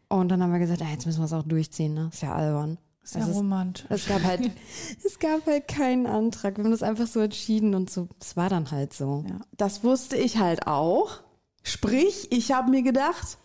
Und 0.10 0.30
dann 0.30 0.44
haben 0.44 0.52
wir 0.52 0.60
gesagt, 0.60 0.82
ah, 0.84 0.92
jetzt 0.92 1.08
müssen 1.08 1.22
wir 1.22 1.26
es 1.26 1.34
auch 1.34 1.44
durchziehen, 1.44 1.96
ne? 1.96 2.10
Ist 2.14 2.22
ja 2.22 2.34
albern. 2.34 2.78
Es 3.04 3.16
ist- 3.16 3.36
romantisch. 3.36 3.86
Es 3.90 4.08
gab 4.08 4.24
halt, 4.24 4.50
es 5.06 5.20
gab 5.20 5.46
halt 5.46 5.68
keinen 5.68 6.08
Antrag. 6.08 6.58
Wir 6.58 6.64
haben 6.64 6.72
das 6.72 6.84
einfach 6.84 7.08
so 7.08 7.20
entschieden 7.20 7.76
und 7.76 7.90
so, 7.90 8.08
es 8.22 8.38
war 8.38 8.50
dann 8.50 8.72
halt 8.72 8.94
so. 8.94 9.26
Ja, 9.30 9.40
das 9.58 9.84
wusste 9.84 10.16
ich 10.16 10.38
halt 10.38 10.68
auch. 10.68 11.20
Sprich, 11.64 12.28
ich 12.32 12.52
habe 12.52 12.70
mir 12.72 12.82
gedacht, 12.84 13.38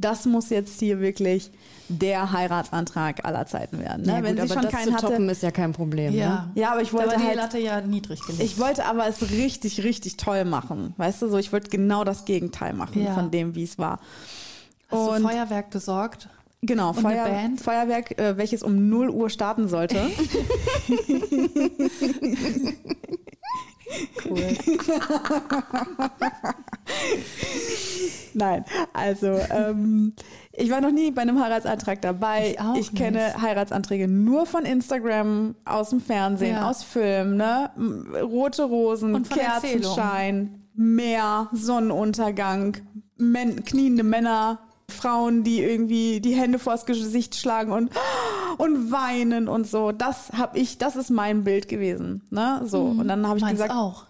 das 0.00 0.26
muss 0.26 0.48
jetzt 0.50 0.78
hier 0.78 1.00
wirklich 1.00 1.50
der 1.88 2.30
Heiratsantrag 2.32 3.24
aller 3.24 3.46
Zeiten 3.46 3.78
werden. 3.80 4.02
Ne? 4.06 4.12
Ja, 4.12 4.22
Wenn 4.22 4.36
gut, 4.36 4.46
sie 4.46 4.52
aber 4.52 4.62
schon 4.62 4.70
keinen 4.70 4.92
zu 4.96 5.00
toppen 5.02 5.22
hatte. 5.24 5.32
ist 5.32 5.42
ja 5.42 5.50
kein 5.50 5.72
Problem. 5.72 6.14
Ja. 6.14 6.50
Ne? 6.54 6.60
Ja, 6.62 6.72
aber 6.72 6.82
ich 6.82 6.92
wollte 6.92 7.06
da 7.08 7.12
war 7.14 7.20
die 7.20 7.26
halt, 7.26 7.36
Latte 7.36 7.58
ja 7.58 7.80
niedrig 7.80 8.20
gelegt. 8.24 8.42
ich 8.42 8.58
wollte 8.60 8.84
aber 8.84 9.06
es 9.08 9.30
richtig, 9.32 9.82
richtig 9.82 10.16
toll 10.16 10.44
machen. 10.44 10.94
Weißt 10.98 11.20
du, 11.22 11.28
so 11.28 11.36
ich 11.36 11.52
wollte 11.52 11.68
genau 11.70 12.04
das 12.04 12.24
Gegenteil 12.26 12.74
machen 12.74 13.02
Ja. 13.04 13.12
von 13.14 13.30
dem, 13.30 13.54
wie 13.56 13.64
es 13.64 13.76
war. 13.78 13.98
Hast 14.90 14.98
und- 15.08 15.22
du 15.22 15.28
Feuerwerk 15.28 15.70
besorgt? 15.70 16.28
Genau, 16.62 16.92
Feuer? 16.92 17.50
Feuerwerk, 17.62 18.18
äh, 18.18 18.36
welches 18.36 18.62
um 18.62 18.88
0 18.88 19.10
Uhr 19.10 19.30
starten 19.30 19.68
sollte. 19.68 19.96
Cool. 24.24 24.42
Nein, 28.34 28.64
also 28.92 29.38
ähm, 29.50 30.12
ich 30.52 30.70
war 30.70 30.80
noch 30.80 30.90
nie 30.90 31.10
bei 31.10 31.22
einem 31.22 31.40
Heiratsantrag 31.42 32.02
dabei. 32.02 32.50
Ich 32.52 32.60
auch 32.60 32.94
kenne 32.94 33.26
nicht. 33.26 33.40
Heiratsanträge 33.42 34.08
nur 34.08 34.46
von 34.46 34.64
Instagram, 34.64 35.54
aus 35.64 35.90
dem 35.90 36.00
Fernsehen, 36.00 36.56
Ja. 36.56 36.68
aus 36.68 36.82
Filmen, 36.82 37.36
ne? 37.36 37.70
Rote 38.22 38.64
Rosen, 38.64 39.22
Kerzenschein, 39.24 40.62
Meer, 40.74 41.48
Sonnenuntergang, 41.52 42.76
Men 43.16 43.64
kniende 43.64 44.02
Männer, 44.04 44.60
Frauen, 44.90 45.44
die 45.44 45.62
irgendwie 45.62 46.20
die 46.20 46.34
Hände 46.34 46.58
vors 46.58 46.86
Gesicht 46.86 47.36
schlagen 47.36 47.72
und, 47.72 47.90
und 48.58 48.90
weinen 48.90 49.48
und 49.48 49.66
so. 49.66 49.92
Das 49.92 50.30
habe 50.36 50.58
ich, 50.58 50.78
das 50.78 50.96
ist 50.96 51.10
mein 51.10 51.44
Bild 51.44 51.68
gewesen. 51.68 52.22
Ne? 52.30 52.62
So. 52.64 52.82
Und 52.82 53.08
dann 53.08 53.26
habe 53.26 53.36
ich 53.38 53.42
Meins 53.42 53.52
gesagt, 53.52 53.72
auch. 53.72 54.06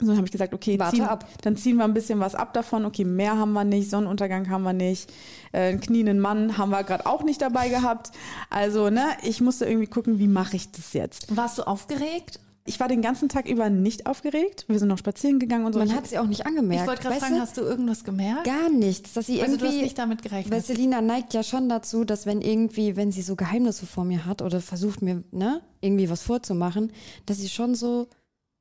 so, 0.00 0.06
dann 0.06 0.16
habe 0.16 0.26
ich 0.26 0.32
gesagt, 0.32 0.54
okay, 0.54 0.78
Warte 0.78 0.96
ziehen, 0.96 1.04
ab. 1.04 1.26
dann 1.42 1.56
ziehen 1.56 1.76
wir 1.76 1.84
ein 1.84 1.94
bisschen 1.94 2.18
was 2.18 2.34
ab 2.34 2.54
davon. 2.54 2.84
Okay, 2.86 3.04
mehr 3.04 3.36
haben 3.36 3.52
wir 3.52 3.64
nicht, 3.64 3.90
Sonnenuntergang 3.90 4.48
haben 4.48 4.62
wir 4.62 4.72
nicht, 4.72 5.12
äh, 5.52 5.68
einen 5.68 5.80
knienden 5.80 6.18
Mann 6.18 6.56
haben 6.58 6.70
wir 6.70 6.82
gerade 6.82 7.06
auch 7.06 7.22
nicht 7.22 7.42
dabei 7.42 7.68
gehabt. 7.68 8.10
Also, 8.50 8.88
ne, 8.90 9.04
ich 9.22 9.40
musste 9.40 9.66
irgendwie 9.66 9.86
gucken, 9.86 10.18
wie 10.18 10.28
mache 10.28 10.56
ich 10.56 10.72
das 10.72 10.92
jetzt? 10.94 11.36
Warst 11.36 11.58
du 11.58 11.62
aufgeregt? 11.66 12.40
Ich 12.66 12.80
war 12.80 12.88
den 12.88 13.00
ganzen 13.02 13.28
Tag 13.28 13.48
über 13.48 13.70
nicht 13.70 14.06
aufgeregt. 14.06 14.64
Wir 14.68 14.78
sind 14.78 14.88
noch 14.88 14.98
spazieren 14.98 15.38
gegangen 15.38 15.64
und 15.66 15.72
so. 15.72 15.78
Man 15.78 15.94
hat 15.94 16.06
sie 16.06 16.18
auch 16.18 16.26
nicht 16.26 16.46
angemerkt. 16.46 16.82
Ich 16.82 16.88
wollte 16.88 17.02
gerade 17.02 17.16
fragen, 17.20 17.40
hast 17.40 17.56
du 17.56 17.62
irgendwas 17.62 18.04
gemerkt? 18.04 18.44
Gar 18.44 18.70
nichts. 18.70 19.12
Dass 19.14 19.26
sie 19.26 19.40
also 19.40 19.52
irgendwie, 19.54 19.66
du 19.68 19.74
hast 19.76 19.82
nicht 19.82 19.98
damit 19.98 20.22
gerechnet. 20.22 20.52
Weil 20.52 20.62
Selina 20.62 21.00
neigt 21.00 21.32
ja 21.34 21.42
schon 21.42 21.68
dazu, 21.68 22.04
dass 22.04 22.26
wenn 22.26 22.42
irgendwie, 22.42 22.96
wenn 22.96 23.12
sie 23.12 23.22
so 23.22 23.36
Geheimnisse 23.36 23.86
vor 23.86 24.04
mir 24.04 24.26
hat 24.26 24.42
oder 24.42 24.60
versucht 24.60 25.02
mir, 25.02 25.22
ne, 25.30 25.62
irgendwie 25.80 26.10
was 26.10 26.22
vorzumachen, 26.22 26.92
dass 27.26 27.38
sie 27.38 27.48
schon 27.48 27.74
so 27.74 28.08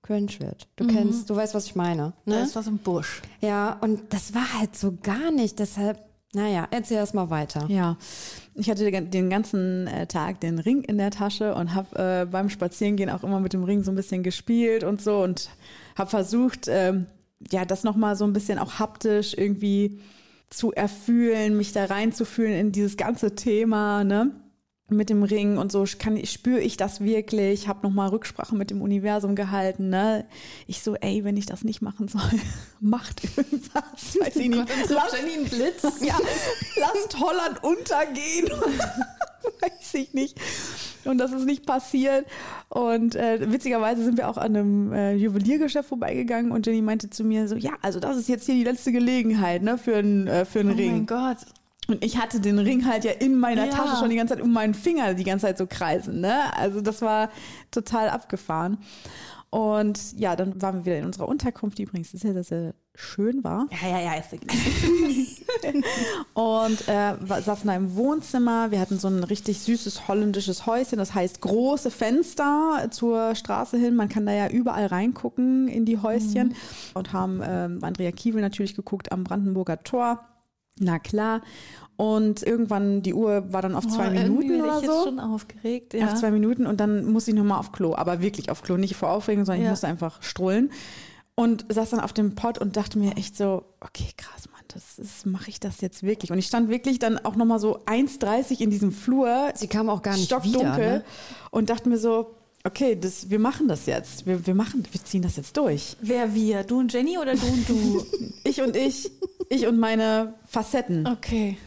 cringe 0.03 0.31
wird. 0.39 0.67
Du 0.75 0.85
kennst, 0.85 1.29
du 1.29 1.35
weißt, 1.35 1.55
was 1.55 1.65
ich 1.65 1.75
meine. 1.75 2.13
da 2.25 2.31
Ne? 2.35 2.43
ist 2.43 2.55
was 2.55 2.67
im 2.67 2.77
Busch. 2.77 3.21
Ja, 3.41 3.77
und 3.81 4.01
das 4.13 4.35
war 4.35 4.59
halt 4.59 4.75
so 4.77 4.93
gar 5.01 5.31
nicht. 5.31 5.57
Deshalb, 5.57 5.99
naja, 6.35 6.67
erzähl 6.71 6.97
erst 6.97 7.13
mal 7.13 7.29
weiter. 7.29 7.65
Ja, 7.69 7.97
ich 8.53 8.69
hatte 8.69 8.89
den 8.91 9.29
ganzen 9.29 9.87
äh, 9.87 10.05
Tag 10.05 10.39
den 10.41 10.59
Ring 10.59 10.83
in 10.83 10.97
der 10.97 11.11
Tasche 11.11 11.55
und 11.55 11.73
habe 11.73 12.21
äh, 12.21 12.25
beim 12.25 12.49
Spazierengehen 12.49 13.09
auch 13.09 13.23
immer 13.23 13.39
mit 13.39 13.53
dem 13.53 13.63
Ring 13.63 13.83
so 13.83 13.91
ein 13.91 13.95
bisschen 13.95 14.21
gespielt 14.23 14.83
und 14.83 15.01
so 15.01 15.23
und 15.23 15.49
habe 15.97 16.09
versucht, 16.09 16.67
ähm, 16.67 17.07
ja, 17.51 17.65
das 17.65 17.83
nochmal 17.83 18.15
so 18.15 18.25
ein 18.25 18.33
bisschen 18.33 18.59
auch 18.59 18.79
haptisch 18.79 19.33
irgendwie 19.37 19.99
zu 20.49 20.71
erfühlen, 20.71 21.57
mich 21.57 21.73
da 21.73 21.85
reinzufühlen 21.85 22.53
in 22.53 22.71
dieses 22.71 22.97
ganze 22.97 23.35
Thema, 23.35 24.03
ne? 24.03 24.31
Mit 24.87 25.09
dem 25.09 25.23
Ring 25.23 25.57
und 25.57 25.71
so 25.71 25.83
kann 25.97 26.23
spüre 26.27 26.59
ich 26.59 26.77
das 26.77 27.01
wirklich, 27.01 27.67
habe 27.67 27.79
nochmal 27.81 28.09
Rücksprache 28.09 28.55
mit 28.55 28.69
dem 28.69 28.83
Universum 28.83 29.33
gehalten, 29.35 29.89
ne? 29.89 30.27
Ich 30.67 30.83
so, 30.83 30.93
ey, 30.93 31.23
wenn 31.23 31.37
ich 31.37 31.47
das 31.47 31.63
nicht 31.63 31.81
machen 31.81 32.07
soll, 32.07 32.21
macht 32.79 33.23
irgendwas, 33.23 34.15
weiß 34.19 34.35
ich 34.35 34.49
nicht. 34.49 34.67
Lass, 34.89 35.13
Jenny 35.17 35.33
einen 35.37 35.45
Blitz. 35.49 35.81
ja, 36.01 36.15
lasst 36.77 37.19
Holland 37.19 37.63
untergehen. 37.63 38.47
Weiß 39.61 39.93
ich 39.95 40.13
nicht. 40.13 40.39
Und 41.03 41.17
das 41.17 41.31
ist 41.31 41.45
nicht 41.45 41.65
passiert. 41.65 42.27
Und 42.69 43.15
äh, 43.15 43.51
witzigerweise 43.51 44.03
sind 44.03 44.17
wir 44.17 44.29
auch 44.29 44.37
an 44.37 44.55
einem 44.55 44.93
äh, 44.93 45.13
Juweliergeschäft 45.15 45.89
vorbeigegangen 45.89 46.51
und 46.51 46.67
Jenny 46.67 46.83
meinte 46.83 47.09
zu 47.09 47.23
mir 47.23 47.47
so, 47.47 47.55
ja, 47.55 47.71
also 47.81 47.99
das 47.99 48.17
ist 48.17 48.29
jetzt 48.29 48.45
hier 48.45 48.55
die 48.55 48.63
letzte 48.63 48.91
Gelegenheit 48.91 49.63
ne, 49.63 49.79
für 49.79 49.95
einen 49.97 50.27
äh, 50.27 50.45
für 50.45 50.59
einen 50.59 50.73
Oh 50.73 50.75
Ring. 50.77 50.91
mein 50.91 51.05
Gott. 51.07 51.37
Und 51.87 52.03
ich 52.03 52.17
hatte 52.17 52.39
den 52.39 52.59
Ring 52.59 52.85
halt 52.85 53.03
ja 53.03 53.11
in 53.11 53.39
meiner 53.39 53.65
Ja. 53.65 53.71
Tasche 53.71 53.97
schon 53.97 54.09
die 54.09 54.15
ganze 54.15 54.35
Zeit 54.35 54.43
um 54.43 54.51
meinen 54.51 54.73
Finger 54.73 55.13
die 55.13 55.23
ganze 55.23 55.45
Zeit 55.45 55.57
so 55.57 55.67
kreisen. 55.67 56.21
Ne? 56.21 56.55
Also 56.57 56.81
das 56.81 57.01
war 57.01 57.29
total 57.71 58.09
abgefahren. 58.09 58.77
Und 59.55 60.19
ja, 60.19 60.35
dann 60.35 60.61
waren 60.61 60.79
wir 60.79 60.85
wieder 60.85 60.97
in 60.97 61.05
unserer 61.05 61.29
Unterkunft, 61.29 61.77
die 61.77 61.83
übrigens 61.83 62.11
sehr, 62.11 62.33
sehr, 62.33 62.43
sehr 62.43 62.73
schön 62.93 63.41
war. 63.43 63.67
Ja, 63.81 63.87
ja, 63.87 64.01
ja, 64.01 64.13
ist 64.15 64.33
egal. 64.33 64.53
Und 66.33 66.87
äh, 66.89 67.15
saßen 67.25 67.67
da 67.67 67.75
im 67.75 67.95
Wohnzimmer. 67.95 68.71
Wir 68.71 68.79
hatten 68.79 68.99
so 68.99 69.07
ein 69.07 69.23
richtig 69.23 69.59
süßes 69.59 70.07
holländisches 70.07 70.65
Häuschen. 70.65 70.97
Das 70.97 71.13
heißt 71.13 71.39
große 71.41 71.91
Fenster 71.91 72.87
zur 72.91 73.35
Straße 73.35 73.77
hin. 73.77 73.95
Man 73.95 74.09
kann 74.09 74.25
da 74.25 74.33
ja 74.33 74.49
überall 74.49 74.87
reingucken 74.87 75.67
in 75.67 75.85
die 75.85 75.99
Häuschen. 75.99 76.55
Und 76.93 77.13
haben 77.13 77.41
ähm, 77.43 77.79
Andrea 77.81 78.11
Kiewel 78.11 78.41
natürlich 78.41 78.75
geguckt 78.75 79.11
am 79.11 79.23
Brandenburger 79.23 79.83
Tor. 79.83 80.25
Na 80.79 80.99
klar. 80.99 81.41
Und 81.97 82.43
irgendwann, 82.43 83.01
die 83.01 83.13
Uhr 83.13 83.53
war 83.53 83.61
dann 83.61 83.73
auf 83.75 83.87
zwei 83.87 84.09
Oh, 84.09 84.11
Minuten 84.11 84.61
oder 84.61 84.79
ich 84.81 84.85
so. 84.85 85.03
schon 85.05 85.19
aufgeregt. 85.19 85.93
Ja. 85.93 86.07
Auf 86.07 86.15
zwei 86.15 86.31
Minuten 86.31 86.65
und 86.67 86.79
dann 86.81 87.05
musste 87.05 87.31
ich 87.31 87.37
nochmal 87.37 87.59
auf 87.59 87.71
Klo. 87.71 87.95
Aber 87.95 88.19
wirklich 88.21 88.49
auf 88.49 88.61
Klo. 88.63 88.75
Nicht 88.75 88.95
vor 88.97 89.11
Aufregung, 89.11 89.45
sondern 89.45 89.61
ich 89.61 89.65
Ja. 89.65 89.71
musste 89.71 89.87
einfach 89.87 90.21
strullen. 90.21 90.71
Und 91.35 91.65
saß 91.69 91.89
dann 91.91 91.99
auf 91.99 92.13
dem 92.13 92.35
Pott 92.35 92.57
und 92.57 92.75
dachte 92.77 92.97
mir 92.97 93.15
echt 93.17 93.35
so, 93.37 93.63
okay, 93.81 94.07
krass, 94.17 94.49
Mann, 94.51 94.61
das 94.69 94.97
ist, 94.99 95.25
mache 95.25 95.49
ich 95.49 95.59
das 95.59 95.81
jetzt 95.81 96.03
wirklich? 96.03 96.31
Und 96.31 96.37
ich 96.37 96.47
stand 96.47 96.69
wirklich 96.69 96.97
dann 96.99 97.17
auch 97.19 97.35
nochmal 97.35 97.59
so 97.59 97.79
1,30 97.85 98.61
in 98.61 98.69
diesem 98.69 98.91
Flur. 98.93 99.51
Sie 99.53 99.67
kam 99.67 99.89
auch 99.89 100.01
gar 100.01 100.15
nicht 100.15 100.25
stockdunkel 100.27 100.61
wieder. 100.61 100.77
Ne? 100.77 101.03
und 101.51 101.69
dachte 101.69 101.89
mir 101.89 101.97
so, 101.97 102.35
okay, 102.65 102.97
das, 102.99 103.29
wir 103.29 103.39
machen 103.39 103.67
das 103.67 103.85
jetzt. 103.85 104.25
Wir, 104.25 104.45
wir 104.47 104.55
machen, 104.55 104.83
wir 104.91 105.03
ziehen 105.03 105.21
das 105.21 105.35
jetzt 105.35 105.55
durch. 105.57 105.97
Wer 106.01 106.33
wir? 106.33 106.63
Du 106.63 106.79
und 106.79 106.91
Jenny 106.93 107.17
oder 107.17 107.35
du 107.35 107.45
und 107.47 107.69
du? 107.69 108.05
Ich 108.47 108.61
und 108.61 108.75
ich, 108.75 109.11
ich 109.49 109.67
und 109.67 109.79
meine 109.79 110.33
Facetten. 110.45 111.07
Okay. 111.07 111.57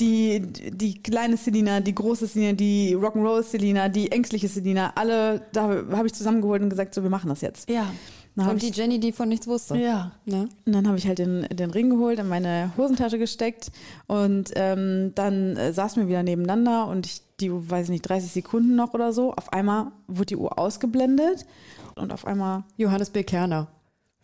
Die, 0.00 0.40
die 0.40 1.02
kleine 1.02 1.36
Selina, 1.36 1.80
die 1.80 1.94
große 1.94 2.26
Selina, 2.26 2.52
die 2.52 2.94
Rock'n'Roll 2.94 3.42
Selina, 3.42 3.88
die 3.88 4.12
ängstliche 4.12 4.48
Selina, 4.48 4.92
alle, 4.94 5.42
da 5.52 5.62
habe 5.92 6.06
ich 6.06 6.12
zusammengeholt 6.12 6.62
und 6.62 6.68
gesagt, 6.68 6.94
so, 6.94 7.02
wir 7.02 7.10
machen 7.10 7.30
das 7.30 7.40
jetzt. 7.40 7.70
Ja. 7.70 7.90
Und 8.36 8.60
die 8.60 8.68
ich, 8.68 8.76
Jenny, 8.76 9.00
die 9.00 9.12
von 9.12 9.30
nichts 9.30 9.46
wusste. 9.46 9.78
Ja. 9.78 10.12
Ne? 10.26 10.48
und 10.66 10.72
dann 10.72 10.86
habe 10.86 10.98
ich 10.98 11.06
halt 11.06 11.18
den, 11.18 11.46
den 11.50 11.70
Ring 11.70 11.88
geholt, 11.88 12.18
in 12.18 12.28
meine 12.28 12.70
Hosentasche 12.76 13.18
gesteckt 13.18 13.72
und 14.06 14.50
ähm, 14.56 15.12
dann 15.14 15.56
äh, 15.56 15.72
saßen 15.72 16.02
wir 16.02 16.08
wieder 16.08 16.22
nebeneinander 16.22 16.86
und 16.86 17.06
ich, 17.06 17.22
die, 17.40 17.50
weiß 17.50 17.84
ich 17.84 17.90
nicht, 17.90 18.02
30 18.02 18.30
Sekunden 18.30 18.76
noch 18.76 18.92
oder 18.92 19.14
so, 19.14 19.32
auf 19.32 19.52
einmal 19.54 19.92
wurde 20.06 20.26
die 20.26 20.36
Uhr 20.36 20.58
ausgeblendet 20.58 21.46
und 21.94 22.12
auf 22.12 22.26
einmal 22.26 22.64
Johannes 22.76 23.08
B. 23.08 23.24
Kerner. 23.24 23.68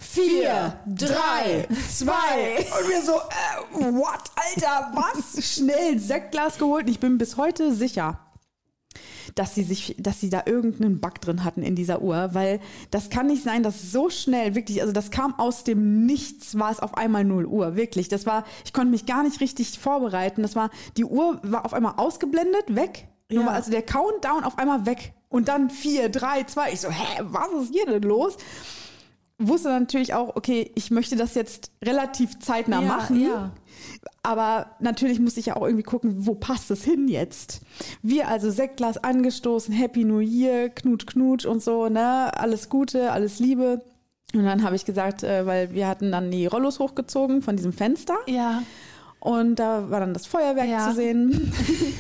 Vier, 0.03 0.79
drei, 0.87 1.67
zwei. 1.88 2.59
Und 2.59 2.88
wir 2.88 3.03
so, 3.03 3.12
äh, 3.12 3.93
what, 3.95 4.23
Alter, 4.35 4.93
was? 4.95 5.45
Schnell 5.55 5.93
ein 5.93 5.99
Sektglas 5.99 6.59
geholt. 6.59 6.91
Ich 6.91 7.01
bin 7.01 7.19
bis 7.19 7.37
heute 7.37 7.73
sicher, 7.73 8.19
dass 9.35 9.55
sie 9.55 9.62
sich, 9.62 9.97
dass 9.99 10.21
sie 10.21 10.29
da 10.29 10.43
irgendeinen 10.47 11.01
Bug 11.01 11.21
drin 11.21 11.45
hatten 11.45 11.62
in 11.62 11.77
dieser 11.77 12.03
Uhr, 12.03 12.31
weil 12.33 12.61
das 12.91 13.11
kann 13.11 13.29
nicht 13.29 13.45
sein, 13.45 13.62
dass 13.62 13.93
so 13.93 14.11
schnell 14.11 14.55
wirklich, 14.55 14.81
also 14.81 14.93
das 14.93 15.11
kam 15.11 15.38
aus 15.38 15.65
dem 15.65 16.05
Nichts, 16.05 16.59
war 16.59 16.71
es 16.71 16.81
auf 16.81 16.97
einmal 16.97 17.25
0 17.25 17.47
Uhr, 17.47 17.77
wirklich. 17.77 18.09
Das 18.09 18.27
war, 18.27 18.45
ich 18.65 18.73
konnte 18.73 18.91
mich 18.91 19.07
gar 19.07 19.23
nicht 19.23 19.41
richtig 19.41 19.79
vorbereiten. 19.79 20.43
Das 20.43 20.57
war, 20.57 20.71
die 20.97 21.05
Uhr 21.05 21.41
war 21.43 21.65
auf 21.65 21.75
einmal 21.75 21.95
ausgeblendet, 21.97 22.75
weg. 22.75 23.09
Ja. 23.31 23.47
Also 23.47 23.71
der 23.71 23.83
Countdown 23.83 24.45
auf 24.45 24.59
einmal 24.59 24.85
weg. 24.85 25.15
Und 25.29 25.49
dann 25.49 25.71
vier, 25.71 26.11
drei, 26.11 26.45
zwei. 26.45 26.73
Ich 26.73 26.81
so, 26.81 26.91
hä, 26.91 27.23
was 27.23 27.49
ist 27.62 27.73
hier 27.73 27.87
denn 27.87 28.03
los? 28.03 28.37
Wusste 29.49 29.69
natürlich 29.69 30.15
auch, 30.15 30.37
okay, 30.37 30.71
ich 30.75 30.91
möchte 30.91 31.17
das 31.17 31.35
jetzt 31.35 31.71
relativ 31.85 32.39
zeitnah 32.41 32.81
Ja, 32.81 32.87
machen. 32.87 33.21
ja. 33.21 33.51
Aber 34.23 34.67
natürlich 34.81 35.19
musste 35.19 35.41
ich 35.41 35.47
ja 35.47 35.57
auch 35.57 35.63
irgendwie 35.65 35.83
gucken, 35.83 36.27
wo 36.27 36.35
passt 36.35 36.71
es 36.71 36.85
hin 36.85 37.09
jetzt? 37.09 37.61
Wir 38.03 38.29
also 38.29 38.51
Sektglas 38.51 39.03
angestoßen, 39.03 39.75
Happy 39.75 40.05
New 40.05 40.21
Year, 40.21 40.69
Knut 40.69 41.07
Knut 41.07 41.45
und 41.45 41.63
so, 41.63 41.89
ne? 41.89 42.31
Alles 42.39 42.69
Gute, 42.69 43.11
alles 43.13 43.39
Liebe. 43.41 43.83
Und 44.35 44.45
dann 44.45 44.63
habe 44.63 44.77
ich 44.77 44.85
gesagt, 44.85 45.23
äh, 45.25 45.45
weil 45.47 45.73
wir 45.75 45.89
hatten 45.89 46.11
dann 46.13 46.31
die 46.31 46.47
Rollos 46.47 46.79
hochgezogen 46.79 47.43
von 47.43 47.57
diesem 47.57 47.73
Fenster 47.73 48.15
Ja. 48.27 48.63
und 49.21 49.57
da 49.57 49.91
war 49.91 50.01
dann 50.01 50.15
das 50.15 50.27
Feuerwerk 50.27 50.69
Ja. 50.69 50.89
zu 50.89 50.95
sehen. 50.95 51.53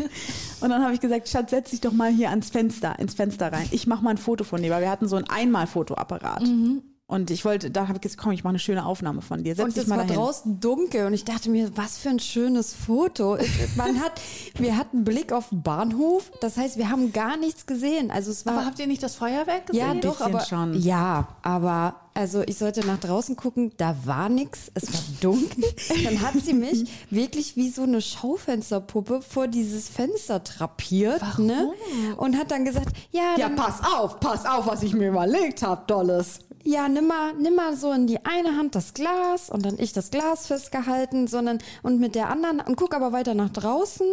und 0.60 0.70
dann 0.70 0.82
habe 0.82 0.94
ich 0.94 1.00
gesagt, 1.00 1.28
Schatz, 1.28 1.50
setz 1.50 1.70
dich 1.70 1.80
doch 1.80 1.92
mal 1.92 2.10
hier 2.10 2.30
ans 2.30 2.50
Fenster, 2.50 2.98
ins 2.98 3.14
Fenster 3.14 3.52
rein. 3.52 3.66
Ich 3.72 3.86
mache 3.86 4.02
mal 4.04 4.10
ein 4.10 4.18
Foto 4.18 4.44
von 4.44 4.62
dir, 4.62 4.70
weil 4.70 4.80
wir 4.82 4.90
hatten 4.90 5.08
so 5.08 5.16
ein 5.16 5.28
Einmal-Fotoapparat. 5.28 6.42
Mhm. 6.42 6.82
Und 7.12 7.30
ich 7.30 7.44
wollte, 7.44 7.70
da 7.70 7.88
habe 7.88 7.98
ich 7.98 8.00
gesagt, 8.00 8.22
komm, 8.22 8.32
ich 8.32 8.42
mache 8.42 8.52
eine 8.52 8.58
schöne 8.58 8.86
Aufnahme 8.86 9.20
von 9.20 9.44
dir. 9.44 9.54
Setz 9.54 9.66
und 9.66 9.76
dich 9.76 9.82
es 9.82 9.88
mal 9.88 9.98
war 9.98 10.04
dahin. 10.06 10.16
draußen 10.16 10.60
dunkel 10.60 11.04
und 11.04 11.12
ich 11.12 11.26
dachte 11.26 11.50
mir, 11.50 11.70
was 11.76 11.98
für 11.98 12.08
ein 12.08 12.18
schönes 12.20 12.72
Foto. 12.72 13.36
Man 13.76 14.00
hat, 14.00 14.18
wir 14.58 14.78
hatten 14.78 15.04
Blick 15.04 15.30
auf 15.30 15.50
den 15.50 15.60
Bahnhof, 15.62 16.32
das 16.40 16.56
heißt, 16.56 16.78
wir 16.78 16.88
haben 16.88 17.12
gar 17.12 17.36
nichts 17.36 17.66
gesehen. 17.66 18.10
Also 18.10 18.30
es 18.30 18.46
war 18.46 18.54
Aber 18.54 18.64
habt 18.64 18.78
ihr 18.78 18.86
nicht 18.86 19.02
das 19.02 19.14
Feuerwerk 19.14 19.66
gesehen? 19.66 19.86
ja 19.86 19.94
doch, 20.00 20.22
aber 20.22 20.40
schon. 20.40 20.72
ja, 20.80 21.28
aber 21.42 21.96
also 22.14 22.42
ich 22.46 22.56
sollte 22.58 22.86
nach 22.86 22.98
draußen 22.98 23.36
gucken, 23.36 23.72
da 23.76 23.94
war 24.04 24.30
nichts, 24.30 24.70
es 24.72 24.90
war 24.92 25.00
dunkel. 25.20 25.64
Dann 26.04 26.20
hat 26.22 26.34
sie 26.42 26.54
mich 26.54 26.90
wirklich 27.10 27.56
wie 27.56 27.68
so 27.68 27.82
eine 27.82 28.00
Schaufensterpuppe 28.00 29.20
vor 29.22 29.48
dieses 29.48 29.88
Fenster 29.88 30.42
trapiert, 30.42 31.22
ne? 31.38 31.72
Und 32.16 32.38
hat 32.38 32.50
dann 32.50 32.64
gesagt, 32.64 32.96
ja, 33.10 33.34
Ja, 33.36 33.48
dann, 33.48 33.56
pass 33.56 33.80
auf, 33.82 34.18
pass 34.20 34.46
auf, 34.46 34.66
was 34.66 34.82
ich 34.82 34.94
mir 34.94 35.08
überlegt 35.08 35.62
habe, 35.62 35.82
Dolles. 35.86 36.40
Ja, 36.64 36.88
nimm 36.88 37.06
mal, 37.06 37.34
nimm 37.34 37.54
mal 37.54 37.76
so 37.76 37.92
in 37.92 38.06
die 38.06 38.24
eine 38.24 38.56
Hand 38.56 38.74
das 38.74 38.94
Glas 38.94 39.50
und 39.50 39.64
dann 39.64 39.78
ich 39.78 39.92
das 39.92 40.10
Glas 40.10 40.46
festgehalten, 40.46 41.26
sondern 41.26 41.58
und 41.82 42.00
mit 42.00 42.14
der 42.14 42.30
anderen 42.30 42.60
und 42.60 42.76
guck 42.76 42.94
aber 42.94 43.12
weiter 43.12 43.34
nach 43.34 43.50
draußen 43.50 44.06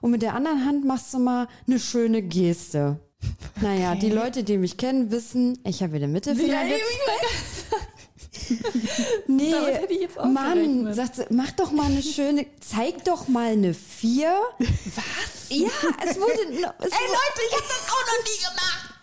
und 0.00 0.10
mit 0.10 0.22
der 0.22 0.34
anderen 0.34 0.64
Hand 0.64 0.84
machst 0.84 1.12
du 1.14 1.18
mal 1.18 1.48
eine 1.66 1.78
schöne 1.78 2.22
Geste. 2.22 3.00
Naja, 3.62 3.94
die 3.94 4.10
Leute, 4.10 4.44
die 4.44 4.58
mich 4.58 4.76
kennen, 4.76 5.10
wissen, 5.10 5.58
ich 5.64 5.82
habe 5.82 5.98
den 5.98 6.12
Mittelfinger 6.12 6.66
Ja. 6.66 6.76
Nee, 9.26 9.54
Mann, 10.24 10.92
sagt 10.92 11.16
sie, 11.16 11.24
mach 11.30 11.50
doch 11.52 11.72
mal 11.72 11.86
eine 11.86 12.02
schöne, 12.02 12.46
zeig 12.60 13.04
doch 13.04 13.28
mal 13.28 13.52
eine 13.52 13.74
Vier. 13.74 14.34
Was? 14.58 15.48
Ja, 15.48 15.68
es 16.06 16.16
wurde. 16.18 16.34
Es 16.34 16.92
Ey 16.92 17.06
Leute, 17.06 17.40
ich 17.48 17.54
habe 17.54 17.64
das 17.68 17.88
auch 17.88 18.06
noch 18.06 18.24
nie 18.24 18.38
gemacht. 18.38 18.93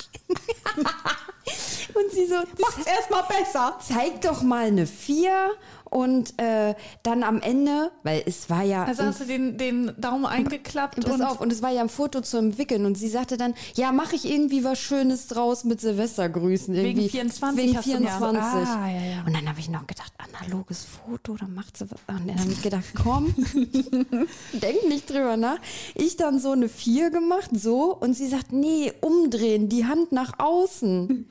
Und 1.93 2.11
sie 2.11 2.25
so, 2.25 2.35
Mach's 2.59 2.85
erstmal 2.85 3.23
besser. 3.23 3.77
zeig 3.85 4.21
doch 4.21 4.41
mal 4.41 4.67
eine 4.67 4.87
Vier 4.87 5.51
und 5.91 6.39
äh, 6.39 6.73
dann 7.03 7.21
am 7.21 7.41
Ende, 7.41 7.91
weil 8.03 8.23
es 8.25 8.49
war 8.49 8.63
ja. 8.63 8.85
Also 8.85 9.03
hast 9.03 9.19
du 9.19 9.25
den, 9.25 9.57
den 9.57 9.91
Daumen 9.97 10.25
eingeklappt 10.25 11.03
Pass 11.03 11.13
und 11.13 11.21
auf, 11.21 11.41
und 11.41 11.51
es 11.51 11.61
war 11.61 11.69
ja 11.69 11.81
ein 11.81 11.89
Foto 11.89 12.21
zu 12.21 12.37
entwickeln 12.37 12.85
und 12.85 12.97
sie 12.97 13.09
sagte 13.09 13.35
dann, 13.37 13.53
ja, 13.75 13.91
mache 13.91 14.15
ich 14.15 14.25
irgendwie 14.25 14.63
was 14.63 14.79
Schönes 14.79 15.27
draus 15.27 15.65
mit 15.65 15.81
Silvestergrüßen. 15.81 16.73
Wegen 16.73 16.87
Irgendwie. 16.87 17.09
24 17.09 17.61
Wegen 17.61 17.77
hast 17.77 17.85
du 17.85 17.91
24. 17.91 18.41
gesagt. 18.41 18.67
Ah, 18.69 18.87
ja, 18.89 19.01
ja. 19.01 19.23
Und 19.25 19.35
dann 19.35 19.47
habe 19.49 19.59
ich 19.59 19.69
noch 19.69 19.85
gedacht, 19.85 20.13
analoges 20.17 20.85
Foto, 20.85 21.35
dann 21.35 21.53
macht 21.53 21.75
sie 21.75 21.91
was. 21.91 21.99
Und 22.07 22.27
dann 22.27 22.39
habe 22.39 22.51
ich 22.51 22.61
gedacht, 22.61 22.85
komm, 22.95 23.35
denk 24.53 24.87
nicht 24.87 25.09
drüber 25.09 25.35
nach. 25.35 25.59
Ich 25.95 26.15
dann 26.15 26.39
so 26.39 26.51
eine 26.51 26.69
Vier 26.69 27.09
gemacht, 27.09 27.49
so, 27.51 27.93
und 27.93 28.13
sie 28.13 28.27
sagt, 28.27 28.53
nee, 28.53 28.93
umdrehen, 29.01 29.67
die 29.67 29.85
Hand 29.85 30.13
nach 30.13 30.39
außen. 30.39 31.27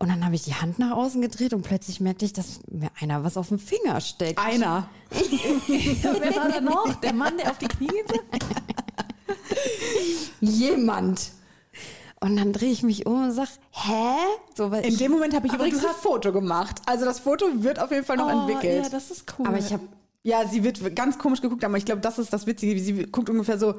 Und 0.00 0.08
dann 0.08 0.24
habe 0.24 0.34
ich 0.34 0.42
die 0.44 0.54
Hand 0.54 0.78
nach 0.78 0.92
außen 0.92 1.20
gedreht 1.20 1.52
und 1.52 1.60
plötzlich 1.60 2.00
merkte 2.00 2.24
ich, 2.24 2.32
dass 2.32 2.60
mir 2.70 2.90
einer 3.00 3.22
was 3.22 3.36
auf 3.36 3.48
dem 3.48 3.58
Finger 3.58 4.00
steckt. 4.00 4.38
Einer. 4.38 4.88
wer 5.10 6.36
war 6.36 6.48
da 6.48 6.60
noch? 6.62 6.94
Der 7.02 7.12
Mann, 7.12 7.36
der 7.36 7.50
auf 7.50 7.58
die 7.58 7.68
Knie 7.68 7.86
geht? 7.86 8.22
jemand. 10.40 11.32
Und 12.22 12.36
dann 12.36 12.52
drehe 12.52 12.70
ich 12.70 12.82
mich 12.82 13.06
um 13.06 13.24
und 13.24 13.32
sag, 13.32 13.48
hä? 13.72 14.16
So, 14.54 14.70
weil 14.70 14.84
In 14.84 14.92
ich, 14.92 14.98
dem 14.98 15.12
Moment 15.12 15.34
habe 15.34 15.46
ich 15.46 15.52
übrigens 15.52 15.84
ein 15.84 15.94
Foto 15.94 16.32
gemacht. 16.32 16.80
Also 16.86 17.04
das 17.04 17.18
Foto 17.18 17.46
wird 17.62 17.78
auf 17.78 17.90
jeden 17.90 18.04
Fall 18.04 18.16
noch 18.16 18.30
entwickelt. 18.30 18.80
Oh, 18.80 18.82
Ja, 18.84 18.88
das 18.90 19.10
ist 19.10 19.24
cool. 19.38 19.46
aber 19.46 19.58
ich 19.58 19.72
habe 19.72 19.82
Ja, 20.22 20.46
sie 20.46 20.62
wird 20.64 20.94
ganz 20.96 21.18
komisch 21.18 21.40
geguckt, 21.40 21.64
aber 21.64 21.76
ich 21.78 21.84
glaube, 21.84 22.00
das 22.02 22.18
ist 22.18 22.32
das 22.32 22.46
Witzige. 22.46 22.78
Sie 22.80 23.04
guckt 23.04 23.30
ungefähr 23.30 23.58
so. 23.58 23.74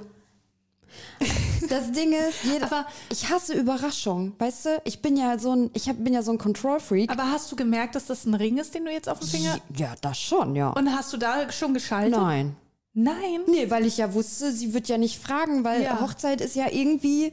Das 1.70 1.92
Ding 1.92 2.14
ist, 2.14 2.44
jeder, 2.44 2.66
Aber- 2.66 2.86
ich 3.10 3.30
hasse 3.30 3.54
Überraschungen, 3.54 4.34
weißt 4.40 4.66
du? 4.66 4.82
Ich 4.86 5.02
bin 5.02 5.16
ja 5.18 5.38
so 5.40 5.56
ein, 5.56 5.70
ich 5.74 5.88
hab, 5.90 6.04
bin 6.04 6.14
ja 6.14 6.22
so 6.24 6.32
ein 6.32 6.38
Control 6.38 6.80
Freak. 6.80 7.12
Aber 7.12 7.32
hast 7.32 7.52
du 7.52 7.56
gemerkt, 7.56 7.96
dass 7.96 8.06
das 8.08 8.26
ein 8.26 8.34
Ring 8.34 8.58
ist, 8.58 8.74
den 8.76 8.86
du 8.86 8.92
jetzt 8.92 9.08
auf 9.10 9.20
dem 9.20 9.28
Finger... 9.28 9.58
ja, 9.78 9.94
das 10.02 10.20
schon, 10.20 10.56
ja. 10.56 10.70
Und 10.72 10.90
hast 10.96 11.14
du 11.14 11.18
da 11.18 11.52
schon 11.52 11.74
geschaltet? 11.74 12.20
Nein. 12.20 12.56
Nein. 12.94 13.42
Nee, 13.48 13.70
weil 13.70 13.86
ich 13.86 13.98
ja 13.98 14.14
wusste, 14.14 14.52
sie 14.52 14.74
wird 14.74 14.88
ja 14.90 14.98
nicht 14.98 15.18
fragen, 15.22 15.64
weil 15.64 15.84
Ja. 15.84 16.02
Hochzeit 16.02 16.42
ist 16.42 16.56
ja 16.56 16.66
irgendwie 16.70 17.32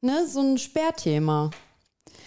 ne, 0.00 0.26
so 0.26 0.40
ein 0.40 0.56
Sperrthema. 0.58 1.50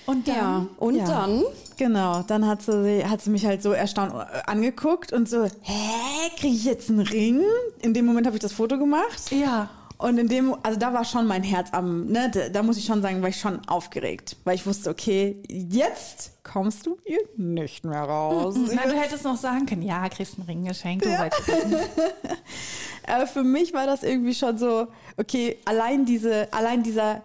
Und 0.06 0.28
dann... 0.28 0.36
Ja. 0.36 0.68
Und 0.78 0.96
Ja. 0.96 1.06
dann 1.06 1.44
Genau, 1.78 2.22
dann 2.22 2.46
hat 2.46 2.62
sie, 2.62 3.04
hat 3.06 3.22
sie 3.24 3.32
mich 3.32 3.44
halt 3.44 3.64
so 3.64 3.72
erstaunt 3.72 4.14
äh, 4.14 4.42
angeguckt 4.46 5.14
und 5.14 5.28
so, 5.28 5.46
hä, 5.46 6.30
kriege 6.38 6.54
ich 6.56 6.64
jetzt 6.66 6.92
einen 6.92 7.00
Ring? 7.00 7.42
In 7.80 7.96
dem 7.96 8.06
Moment 8.06 8.28
habe 8.28 8.36
ich 8.36 8.42
das 8.42 8.54
Foto 8.54 8.78
gemacht. 8.78 9.32
Ja. 9.32 9.68
Und 10.02 10.18
in 10.18 10.28
dem, 10.28 10.56
also 10.64 10.80
da 10.80 10.94
war 10.94 11.06
schon 11.06 11.28
mein 11.28 11.44
Herz 11.44 11.70
am, 11.74 12.06
ne, 12.08 12.32
da, 12.34 12.50
da 12.50 12.64
muss 12.64 12.78
ich 12.78 12.86
schon 12.86 13.02
sagen, 13.04 13.22
war 13.22 13.30
ich 13.30 13.40
schon 13.40 13.60
aufgeregt, 13.68 14.36
weil 14.46 14.56
ich 14.56 14.66
wusste, 14.66 14.90
okay, 14.90 15.38
jetzt 15.48 16.32
kommst 16.44 16.88
du 16.88 16.98
hier 17.06 17.20
nicht 17.38 17.86
mehr 17.86 18.02
raus. 18.02 18.56
Na, 18.74 18.84
du 18.92 19.00
hättest 19.00 19.24
noch 19.24 19.38
sagen 19.38 19.66
können, 19.68 19.84
ja, 19.84 20.10
kriegst 20.10 20.38
einen 20.40 20.48
Ring 20.48 20.66
geschenkt. 20.66 21.06
Wolltest- 21.06 21.48
Aber 23.08 23.28
für 23.28 23.44
mich 23.44 23.74
war 23.74 23.86
das 23.86 24.04
irgendwie 24.04 24.34
schon 24.34 24.58
so, 24.58 24.88
okay, 25.18 25.58
allein 25.66 26.06
diese, 26.06 26.52
allein 26.52 26.82
dieser, 26.84 27.22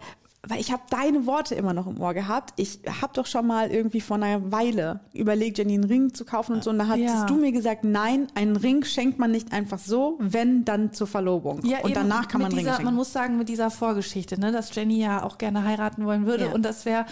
weil 0.47 0.59
ich 0.59 0.71
habe 0.71 0.83
deine 0.89 1.25
Worte 1.25 1.55
immer 1.55 1.73
noch 1.73 1.87
im 1.87 1.99
Ohr 1.99 2.13
gehabt. 2.13 2.53
Ich 2.57 2.79
habe 3.01 3.13
doch 3.13 3.25
schon 3.25 3.45
mal 3.47 3.69
irgendwie 3.71 4.01
vor 4.01 4.15
einer 4.17 4.51
Weile 4.51 5.01
überlegt, 5.13 5.57
Jenny 5.57 5.73
einen 5.75 5.83
Ring 5.83 6.13
zu 6.13 6.25
kaufen 6.25 6.53
und 6.53 6.63
so. 6.63 6.69
Und 6.69 6.79
da 6.79 6.87
hattest 6.87 7.07
Ja. 7.13 7.25
du 7.25 7.35
mir 7.35 7.51
gesagt, 7.51 7.83
nein, 7.83 8.27
einen 8.35 8.55
Ring 8.55 8.83
schenkt 8.83 9.19
man 9.19 9.31
nicht 9.31 9.51
einfach 9.53 9.79
so, 9.79 10.17
wenn 10.19 10.65
dann 10.65 10.93
zur 10.93 11.07
Verlobung. 11.07 11.63
Ja, 11.65 11.79
und 11.79 11.91
eben 11.91 11.93
danach 11.95 12.27
kann 12.27 12.41
man 12.41 12.51
einen 12.51 12.59
Ring 12.59 12.67
schenken. 12.67 12.85
Man 12.85 12.95
muss 12.95 13.11
sagen, 13.13 13.37
mit 13.37 13.49
dieser 13.49 13.69
Vorgeschichte, 13.71 14.39
ne, 14.39 14.51
dass 14.51 14.73
Jenny 14.75 14.99
ja 14.99 15.23
auch 15.23 15.37
gerne 15.37 15.63
heiraten 15.63 16.05
wollen 16.05 16.25
würde. 16.25 16.45
Ja. 16.45 16.51
Und 16.53 16.63
das 16.63 16.85
wäre, 16.85 17.05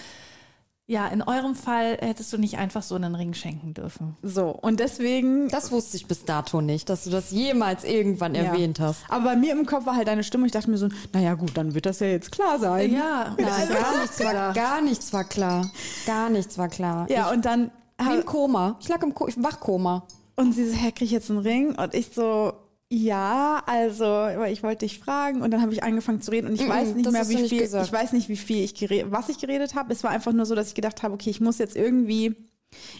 ja, 0.87 1.07
in 1.07 1.21
eurem 1.23 1.55
Fall 1.55 1.97
hättest 1.99 2.31
du 2.31 2.37
nicht 2.37 2.57
einfach 2.57 2.83
so 2.83 2.93
einen 2.95 3.15
Ring 3.15 3.33
schenken 3.33 3.73
dürfen. 3.73 4.15
so, 4.21 4.49
und 4.49 4.79
deswegen 4.79 5.47
Das 5.49 5.71
wusste 5.71 5.97
ich 5.97 6.05
bis 6.07 6.25
dato 6.25 6.61
nicht, 6.61 6.89
dass 6.89 7.05
du 7.05 7.09
das 7.09 7.31
jemals 7.31 7.83
irgendwann 7.83 8.35
Ja. 8.35 8.43
erwähnt 8.43 8.79
hast. 8.79 8.99
Aber 9.09 9.23
bei 9.25 9.35
mir 9.35 9.51
im 9.53 9.65
Kopf 9.65 9.85
war 9.87 9.95
halt 9.95 10.07
deine 10.07 10.23
Stimme. 10.23 10.45
Ich 10.45 10.51
dachte 10.51 10.69
mir 10.69 10.77
so, 10.77 10.89
naja 11.13 11.33
gut, 11.33 11.51
dann 11.57 11.73
wird 11.73 11.85
das 11.87 11.99
ja 12.01 12.07
jetzt 12.07 12.31
klar 12.31 12.59
sein. 12.59 12.93
Ja, 12.93 13.35
Nein, 13.39 13.69
gar 13.69 13.99
nichts 14.01 14.19
war, 14.23 14.53
gar 14.53 14.81
nichts 14.81 15.11
war 15.13 15.23
klar. 15.23 15.71
Gar 16.05 16.29
nichts 16.29 16.57
war 16.57 16.67
klar. 16.69 17.09
Ja, 17.09 17.31
und 17.31 17.45
dann 17.45 17.71
ich, 17.99 18.05
wie 18.07 18.15
im 18.15 18.25
Koma. 18.25 18.77
Ich 18.79 18.87
lag 18.87 19.01
im 19.01 19.13
Ko 19.15 19.27
ich 19.27 19.41
Wachkoma. 19.41 20.05
Und 20.35 20.53
sie 20.53 20.67
so, 20.69 20.75
hä, 20.75 20.91
krieg 20.91 21.03
ich 21.05 21.11
jetzt 21.11 21.29
einen 21.31 21.39
Ring? 21.39 21.73
Und 21.75 21.93
ich 21.95 22.09
so, 22.13 22.53
ja, 22.91 23.63
also, 23.65 24.05
aber 24.05 24.49
ich 24.49 24.61
wollte 24.63 24.85
dich 24.85 24.99
fragen. 24.99 25.41
Und 25.41 25.51
dann 25.51 25.61
habe 25.61 25.73
ich 25.73 25.83
angefangen 25.83 26.21
zu 26.21 26.31
reden 26.31 26.47
und 26.47 26.53
ich 26.55 26.65
Mm, 26.65 26.69
weiß 26.69 26.93
nicht 26.95 27.11
mehr, 27.11 27.27
wie 27.29 27.35
nicht 27.35 27.49
viel, 27.49 27.61
gesagt. 27.61 27.87
ich 27.87 27.91
weiß 27.93 28.13
nicht, 28.13 28.29
wie 28.29 28.37
viel 28.37 28.63
ich 28.63 28.75
geredet, 28.75 29.11
was 29.11 29.29
ich 29.29 29.39
geredet 29.39 29.75
habe. 29.75 29.91
Es 29.91 30.03
war 30.03 30.11
einfach 30.11 30.33
nur 30.33 30.45
so, 30.45 30.55
dass 30.55 30.67
ich 30.69 30.75
gedacht 30.75 31.01
habe, 31.03 31.13
okay, 31.13 31.29
ich 31.29 31.41
muss 31.41 31.57
jetzt 31.57 31.75
irgendwie 31.75 32.35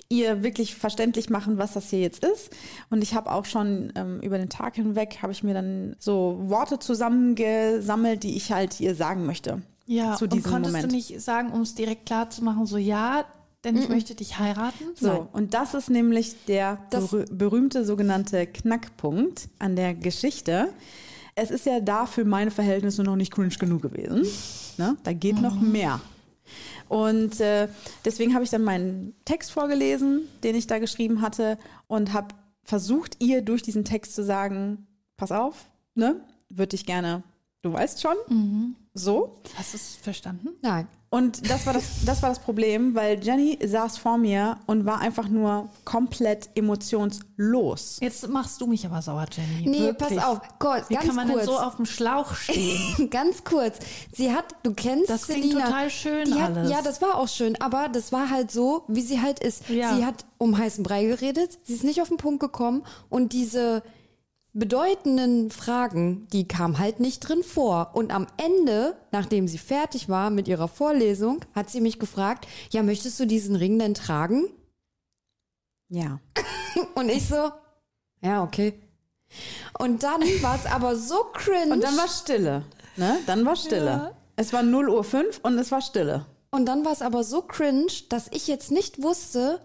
ihr 0.09 0.41
wirklich 0.41 0.75
verständlich 0.75 1.29
machen, 1.29 1.57
was 1.57 1.73
das 1.73 1.89
hier 1.89 1.99
jetzt 1.99 2.23
ist. 2.23 2.49
Und 2.89 3.03
ich 3.03 3.13
habe 3.13 3.31
auch 3.31 3.45
schon 3.45 3.91
ähm, 3.95 4.21
über 4.21 4.37
den 4.37 4.49
Tag 4.49 4.75
hinweg, 4.75 5.19
habe 5.21 5.33
ich 5.33 5.43
mir 5.43 5.53
dann 5.53 5.95
so 5.99 6.37
Worte 6.43 6.79
zusammengesammelt, 6.79 8.23
die 8.23 8.35
ich 8.37 8.51
halt 8.51 8.79
ihr 8.79 8.95
sagen 8.95 9.25
möchte. 9.25 9.61
ja. 9.85 10.15
zu 10.15 10.25
und 10.25 10.33
diesem 10.33 10.51
konntest 10.51 10.75
Moment. 10.75 10.91
du 10.91 10.95
nicht 10.95 11.21
sagen, 11.21 11.51
um 11.51 11.61
es 11.61 11.75
direkt 11.75 12.05
klar 12.05 12.29
zu 12.29 12.43
machen, 12.43 12.65
so 12.65 12.77
ja, 12.77 13.25
denn 13.65 13.75
ich 13.77 13.89
möchte 13.89 14.15
dich 14.15 14.39
heiraten? 14.39 14.85
So, 14.95 15.07
Nein. 15.07 15.27
und 15.33 15.53
das 15.53 15.73
ist 15.73 15.89
nämlich 15.89 16.45
der 16.45 16.79
Das- 16.89 17.09
berü 17.09 17.25
berühmte 17.31 17.83
sogenannte 17.85 18.45
Knackpunkt 18.47 19.49
an 19.59 19.75
der 19.75 19.93
Geschichte. 19.93 20.69
Es 21.35 21.51
ist 21.51 21.65
ja 21.65 21.81
da 21.81 22.05
für 22.05 22.23
meine 22.23 22.51
Verhältnisse 22.51 23.03
noch 23.03 23.15
nicht 23.17 23.33
cringe 23.33 23.49
genug 23.59 23.81
gewesen. 23.81 24.25
Ne? 24.77 24.95
Da 25.03 25.11
geht 25.13 25.41
noch 25.41 25.59
mehr. 25.59 25.99
Und 26.87 27.39
äh, 27.41 27.67
deswegen 28.05 28.33
habe 28.35 28.43
ich 28.43 28.51
dann 28.51 28.63
meinen 28.63 29.13
Text 29.25 29.51
vorgelesen, 29.51 30.27
den 30.43 30.55
ich 30.55 30.67
da 30.67 30.77
geschrieben 30.79 31.21
hatte, 31.21 31.57
und 31.87 32.13
habe 32.13 32.27
versucht, 32.63 33.17
ihr 33.23 33.41
durch 33.41 33.63
diesen 33.63 33.83
Text 33.85 34.15
zu 34.15 34.23
sagen: 34.23 34.85
Pass 35.17 35.31
auf, 35.31 35.65
ne? 35.95 36.21
Würde 36.49 36.75
ich 36.75 36.85
gerne, 36.85 37.23
du 37.63 37.73
weißt 37.73 38.01
schon, 38.01 38.75
so. 38.93 39.41
Hast 39.55 39.73
du 39.73 39.77
es 39.77 39.95
verstanden? 39.95 40.49
Nein. 40.61 40.87
Und 41.15 41.49
das 41.49 41.65
war 41.65 41.71
das, 41.71 41.83
das 42.05 42.21
war 42.21 42.27
das 42.27 42.39
Problem, 42.39 42.93
weil 42.93 43.23
Jenny 43.23 43.57
saß 43.65 43.97
vor 43.97 44.17
mir 44.17 44.57
und 44.65 44.85
war 44.85 44.99
einfach 44.99 45.29
nur 45.29 45.69
komplett 45.85 46.49
emotionslos. 46.55 47.99
Jetzt 48.01 48.27
machst 48.27 48.59
du 48.59 48.67
mich 48.67 48.85
aber 48.85 49.01
sauer, 49.01 49.25
Jenny. 49.31 49.69
Nee, 49.69 49.79
Wirklich. 49.79 50.17
pass 50.19 50.25
auf. 50.25 50.41
Kurz, 50.59 50.89
Wie 50.89 50.95
ganz 50.95 51.07
kann 51.07 51.15
man 51.15 51.27
kurz. 51.29 51.45
denn 51.45 51.47
so 51.47 51.57
auf 51.57 51.77
dem 51.77 51.85
Schlauch 51.85 52.35
stehen? 52.35 53.09
Ganz 53.09 53.45
kurz. 53.45 53.77
Sie 54.11 54.33
hat, 54.33 54.43
du 54.63 54.73
kennst 54.73 55.09
Das 55.09 55.23
klingt 55.23 55.43
Selina. 55.43 55.65
total 55.67 55.89
schön 55.89 56.25
die 56.25 56.33
hat, 56.33 56.53
alles. 56.53 56.69
Ja, 56.69 56.81
das 56.81 57.01
war 57.01 57.15
auch 57.15 57.29
schön, 57.29 57.55
aber 57.61 57.87
das 57.87 58.11
war 58.11 58.29
halt 58.29 58.51
so, 58.51 58.83
wie 58.89 59.01
sie 59.01 59.21
halt 59.21 59.39
ist. 59.39 59.69
Ja. 59.69 59.95
Sie 59.95 60.05
hat 60.05 60.25
um 60.37 60.57
heißen 60.57 60.83
Brei 60.83 61.05
geredet, 61.05 61.59
sie 61.63 61.75
ist 61.75 61.85
nicht 61.85 62.01
auf 62.01 62.09
den 62.09 62.17
Punkt 62.17 62.41
gekommen 62.41 62.83
und 63.09 63.31
diese 63.31 63.83
bedeutenden 64.55 65.51
Fragen, 65.51 66.27
die 66.31 66.47
kamen 66.47 66.79
halt 66.79 66.99
nicht 66.99 67.19
drin 67.19 67.43
vor. 67.43 67.91
Und 67.93 68.11
am 68.11 68.25
Ende, 68.37 68.95
nachdem 69.11 69.47
sie 69.47 69.57
fertig 69.57 70.09
war 70.09 70.29
mit 70.29 70.47
ihrer 70.47 70.69
Vorlesung, 70.69 71.43
hat 71.53 71.69
sie 71.69 71.81
mich 71.81 71.99
gefragt, 71.99 72.47
ja, 72.71 72.81
möchtest 72.81 73.19
du 73.19 73.27
diesen 73.27 73.55
Ring 73.55 73.77
denn 73.77 73.93
tragen? 73.93 74.47
Ja. 75.89 76.19
Und 76.95 77.09
ich 77.09 77.27
so, 77.27 77.51
ja, 78.21 78.43
okay. 78.43 78.81
Und 79.77 80.03
dann 80.03 80.21
war 80.41 80.55
es 80.55 80.65
aber 80.65 80.95
so 80.95 81.25
cringe. 81.33 81.73
Und 81.73 81.83
dann 81.83 81.97
war 81.97 82.07
Stille. 82.07 82.63
Ne? 82.95 83.19
Dann 83.25 83.45
war 83.45 83.57
Stille. 83.57 83.85
Ja. 83.85 84.11
Es 84.37 84.53
war 84.53 84.63
0 84.63 84.89
Uhr 84.89 85.03
5 85.03 85.39
und 85.43 85.57
es 85.57 85.71
war 85.71 85.81
Stille. 85.81 86.25
Und 86.51 86.65
dann 86.65 86.83
war 86.83 86.91
es 86.91 87.01
aber 87.01 87.23
so 87.23 87.41
cringe, 87.41 87.87
dass 88.09 88.27
ich 88.31 88.47
jetzt 88.47 88.71
nicht 88.71 89.01
wusste, 89.01 89.61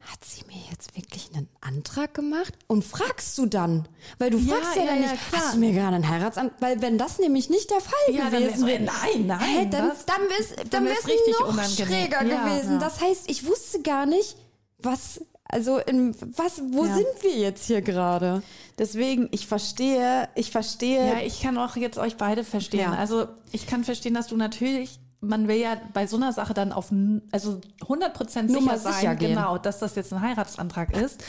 hat 0.00 0.24
sie 0.24 0.44
mir 0.46 0.60
jetzt 0.70 0.94
wirklich 0.96 1.30
einen 1.34 1.48
Antrag 1.60 2.14
gemacht? 2.14 2.54
Und 2.68 2.84
fragst 2.84 3.36
du 3.38 3.46
dann? 3.46 3.88
Weil 4.18 4.30
du 4.30 4.38
Ja, 4.38 4.54
fragst 4.56 4.76
ja, 4.76 4.82
ja, 4.82 4.88
dann 4.92 5.02
ja, 5.02 5.10
nicht, 5.12 5.28
klar. 5.28 5.42
hast 5.42 5.54
du 5.54 5.58
mir 5.58 5.72
gerade 5.72 5.96
einen 5.96 6.08
Heiratsantrag? 6.08 6.60
Weil 6.62 6.80
wenn 6.82 6.96
das 6.98 7.18
nämlich 7.18 7.50
nicht 7.50 7.70
der 7.70 7.80
Fall 7.80 8.14
Ja, 8.14 8.30
dann 8.30 8.42
gewesen 8.44 8.66
wäre, 8.66 8.82
nein, 8.82 9.26
nein, 9.26 9.40
hä, 9.40 9.68
dann, 9.70 9.88
das- 9.88 10.06
dann 10.06 10.20
wär's, 10.28 10.54
dann 10.70 10.84
dann 10.84 10.86
richtig 10.86 11.38
noch 11.40 11.48
unangenehm. 11.48 11.86
schräger 11.88 12.24
Ja, 12.24 12.44
gewesen. 12.44 12.72
ja. 12.74 12.78
Das 12.78 13.00
heißt, 13.00 13.28
ich 13.28 13.46
wusste 13.46 13.82
gar 13.82 14.06
nicht, 14.06 14.36
was, 14.78 15.20
also 15.44 15.78
in 15.78 16.14
was, 16.36 16.60
wo 16.70 16.84
Ja. 16.84 16.94
sind 16.94 17.06
wir 17.22 17.36
jetzt 17.36 17.66
hier 17.66 17.82
gerade? 17.82 18.42
Deswegen, 18.78 19.28
ich 19.32 19.46
verstehe, 19.46 20.28
ich 20.34 20.50
verstehe. 20.50 21.06
Ja, 21.14 21.20
ich 21.20 21.40
kann 21.40 21.56
auch 21.58 21.74
jetzt 21.76 21.98
euch 21.98 22.16
beide 22.16 22.44
verstehen. 22.44 22.80
Ja. 22.80 22.92
Also 22.94 23.26
ich 23.52 23.66
kann 23.66 23.82
verstehen, 23.82 24.14
dass 24.14 24.26
du 24.28 24.36
natürlich, 24.36 25.00
man 25.26 25.48
will 25.48 25.56
ja 25.56 25.76
bei 25.92 26.06
so 26.06 26.16
einer 26.16 26.32
Sache 26.32 26.54
dann 26.54 26.72
auf, 26.72 26.92
also 27.32 27.60
100% 27.82 28.42
Nur 28.44 28.62
sicher 28.62 28.78
sein, 28.78 28.92
sicher 28.94 29.14
genau, 29.16 29.58
dass 29.58 29.78
das 29.78 29.94
jetzt 29.94 30.12
ein 30.12 30.20
Heiratsantrag 30.22 30.96
ist. 30.96 31.22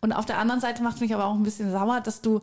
Und 0.00 0.12
auf 0.12 0.26
der 0.26 0.38
anderen 0.38 0.60
Seite 0.60 0.82
macht 0.82 0.96
es 0.96 1.00
mich 1.00 1.14
aber 1.14 1.26
auch 1.26 1.34
ein 1.34 1.42
bisschen 1.42 1.70
sauer, 1.72 2.00
dass 2.00 2.20
du 2.22 2.40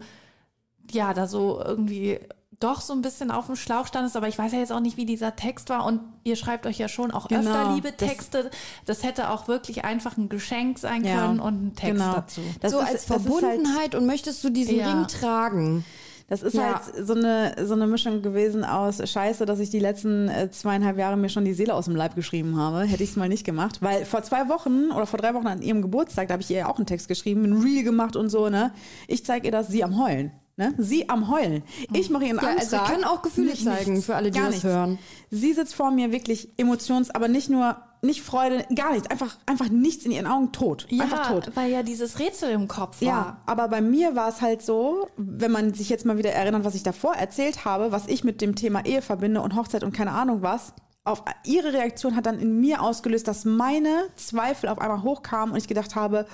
ja 0.91 1.13
da 1.13 1.27
so 1.27 1.61
irgendwie 1.63 2.19
doch 2.59 2.81
so 2.81 2.93
ein 2.93 3.03
bisschen 3.03 3.29
auf 3.29 3.45
dem 3.45 3.55
Schlauch 3.55 3.85
standest, 3.85 4.15
aber 4.15 4.27
ich 4.27 4.37
weiß 4.39 4.51
ja 4.51 4.57
jetzt 4.59 4.71
auch 4.71 4.79
nicht, 4.79 4.97
wie 4.97 5.05
dieser 5.05 5.35
Text 5.35 5.69
war 5.69 5.85
und 5.85 5.99
ihr 6.23 6.35
schreibt 6.35 6.65
euch 6.65 6.79
ja 6.79 6.87
schon 6.87 7.11
auch 7.11 7.27
Genau, 7.27 7.41
öfter 7.41 7.75
liebe 7.75 7.91
das- 7.91 8.09
Texte. 8.09 8.49
Das 8.85 9.03
hätte 9.03 9.29
auch 9.29 9.47
wirklich 9.47 9.85
einfach 9.85 10.17
ein 10.17 10.27
Geschenk 10.27 10.79
sein 10.79 11.03
Ja, 11.03 11.27
können 11.27 11.39
und 11.39 11.67
ein 11.67 11.75
Text 11.75 12.01
genau. 12.01 12.13
dazu. 12.15 12.41
Das 12.61 12.71
so 12.71 12.79
ist- 12.79 12.85
als 12.85 12.93
das 12.93 13.03
ist 13.03 13.09
halt- 13.11 13.21
Verbundenheit 13.41 13.93
und 13.95 14.07
möchtest 14.07 14.43
du 14.43 14.49
diesen 14.49 14.77
Ja. 14.77 14.91
Ring 14.91 15.07
tragen? 15.07 15.85
Das 16.29 16.41
ist 16.43 16.55
Ja. 16.55 16.81
halt 16.83 17.07
so 17.07 17.13
eine, 17.13 17.55
so 17.65 17.73
eine 17.73 17.87
Mischung 17.87 18.21
gewesen 18.21 18.65
aus 18.65 18.97
Scheiße, 19.09 19.45
dass 19.45 19.59
ich 19.59 19.69
die 19.69 19.79
letzten 19.79 20.27
äh, 20.27 20.51
zweieinhalb 20.51 20.97
Jahre 20.97 21.15
mir 21.15 21.29
schon 21.29 21.45
die 21.45 21.53
Seele 21.53 21.73
aus 21.73 21.85
dem 21.85 21.95
Leib 21.95 22.15
geschrieben 22.15 22.57
habe. 22.57 22.81
Hätte 22.81 23.03
ich 23.03 23.11
es 23.11 23.15
mal 23.15 23.29
nicht 23.29 23.45
gemacht. 23.45 23.81
Weil 23.81 24.03
vor 24.03 24.23
zwei 24.23 24.49
Wochen 24.49 24.91
oder 24.91 25.05
vor 25.05 25.19
drei 25.19 25.33
Wochen 25.33 25.47
an 25.47 25.61
ihrem 25.61 25.81
Geburtstag, 25.81 26.27
da 26.27 26.33
habe 26.33 26.43
ich 26.43 26.49
ihr 26.51 26.67
auch 26.67 26.77
einen 26.77 26.85
Text 26.85 27.07
geschrieben, 27.07 27.45
ein 27.45 27.61
Reel 27.61 27.83
gemacht 27.83 28.15
und 28.17 28.29
so, 28.29 28.49
ne? 28.49 28.73
Ich 29.07 29.25
zeige 29.25 29.45
ihr 29.47 29.51
das, 29.51 29.69
sie 29.69 29.83
am 29.85 29.97
Heulen. 30.03 30.31
Ne? 30.59 30.73
Sie 30.79 31.07
am 31.07 31.29
Heulen. 31.29 31.61
Ich 31.93 32.09
mache 32.09 32.25
ihren 32.25 32.37
Ja, 32.37 32.41
Antrag. 32.49 32.59
also 32.59 32.75
ich 32.77 32.83
kann 32.83 33.03
auch 33.03 33.21
Gefühle 33.21 33.53
zeigen 33.53 33.91
nichts, 33.93 34.05
für 34.07 34.15
alle, 34.15 34.31
die 34.31 34.39
das 34.39 34.49
nichts. 34.49 34.63
hören. 34.63 34.97
Sie 35.29 35.53
sitzt 35.53 35.75
vor 35.75 35.91
mir 35.91 36.11
wirklich 36.11 36.49
emotions, 36.57 37.09
aber 37.11 37.27
nicht 37.27 37.49
nur, 37.49 37.77
nicht 38.01 38.21
Freude, 38.21 38.65
gar 38.75 38.91
nichts. 38.93 39.09
Einfach, 39.09 39.37
einfach 39.45 39.69
nichts 39.69 40.05
in 40.05 40.11
ihren 40.11 40.27
Augen 40.27 40.51
tot. 40.51 40.85
Ja, 40.89 41.03
Einfach 41.05 41.31
tot. 41.31 41.51
weil 41.55 41.71
ja 41.71 41.83
dieses 41.83 42.19
Rätsel 42.19 42.51
im 42.51 42.67
Kopf 42.67 43.01
war. 43.01 43.07
Ja, 43.07 43.41
aber 43.45 43.67
bei 43.67 43.81
mir 43.81 44.15
war 44.15 44.29
es 44.29 44.41
halt 44.41 44.61
so, 44.61 45.07
wenn 45.17 45.51
man 45.51 45.73
sich 45.73 45.89
jetzt 45.89 46.05
mal 46.05 46.17
wieder 46.17 46.31
erinnert, 46.31 46.63
was 46.63 46.75
ich 46.75 46.83
davor 46.83 47.15
erzählt 47.15 47.65
habe, 47.65 47.91
was 47.91 48.07
ich 48.07 48.23
mit 48.23 48.41
dem 48.41 48.55
Thema 48.55 48.85
Ehe 48.85 49.01
verbinde 49.01 49.41
und 49.41 49.55
Hochzeit 49.55 49.83
und 49.83 49.93
keine 49.93 50.11
Ahnung 50.11 50.41
was, 50.41 50.73
auf 51.03 51.23
ihre 51.45 51.71
Reaktion 51.71 52.15
hat 52.17 52.25
dann 52.25 52.37
in 52.39 52.59
mir 52.59 52.81
ausgelöst, 52.81 53.27
dass 53.29 53.45
meine 53.45 54.09
Zweifel 54.17 54.67
auf 54.69 54.79
einmal 54.79 55.03
hochkamen 55.03 55.51
und 55.53 55.57
ich 55.57 55.67
gedacht 55.69 55.95
habe, 55.95 56.25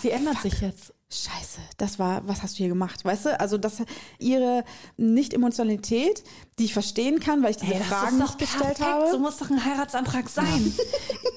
Sie 0.00 0.10
ändert 0.10 0.38
sich 0.38 0.60
jetzt. 0.60 0.94
Scheiße, 1.14 1.60
das 1.76 1.98
war, 1.98 2.26
was 2.26 2.42
hast 2.42 2.54
du 2.54 2.58
hier 2.58 2.68
gemacht, 2.68 3.04
weißt 3.04 3.26
du? 3.26 3.38
Also 3.40 3.58
das 3.58 3.82
ihre 4.18 4.64
Nicht-Emotionalität, 4.96 6.24
die 6.58 6.64
ich 6.64 6.72
verstehen 6.72 7.20
kann, 7.20 7.42
weil 7.42 7.50
ich 7.50 7.56
diese 7.58 7.74
Ey, 7.74 7.78
das 7.80 7.88
Fragen 7.88 8.18
nicht 8.18 8.38
gestellt 8.38 8.80
habe. 8.80 9.10
So 9.10 9.18
muss 9.18 9.36
doch 9.38 9.50
ein 9.50 9.62
Heiratsantrag 9.64 10.28
sein. 10.28 10.72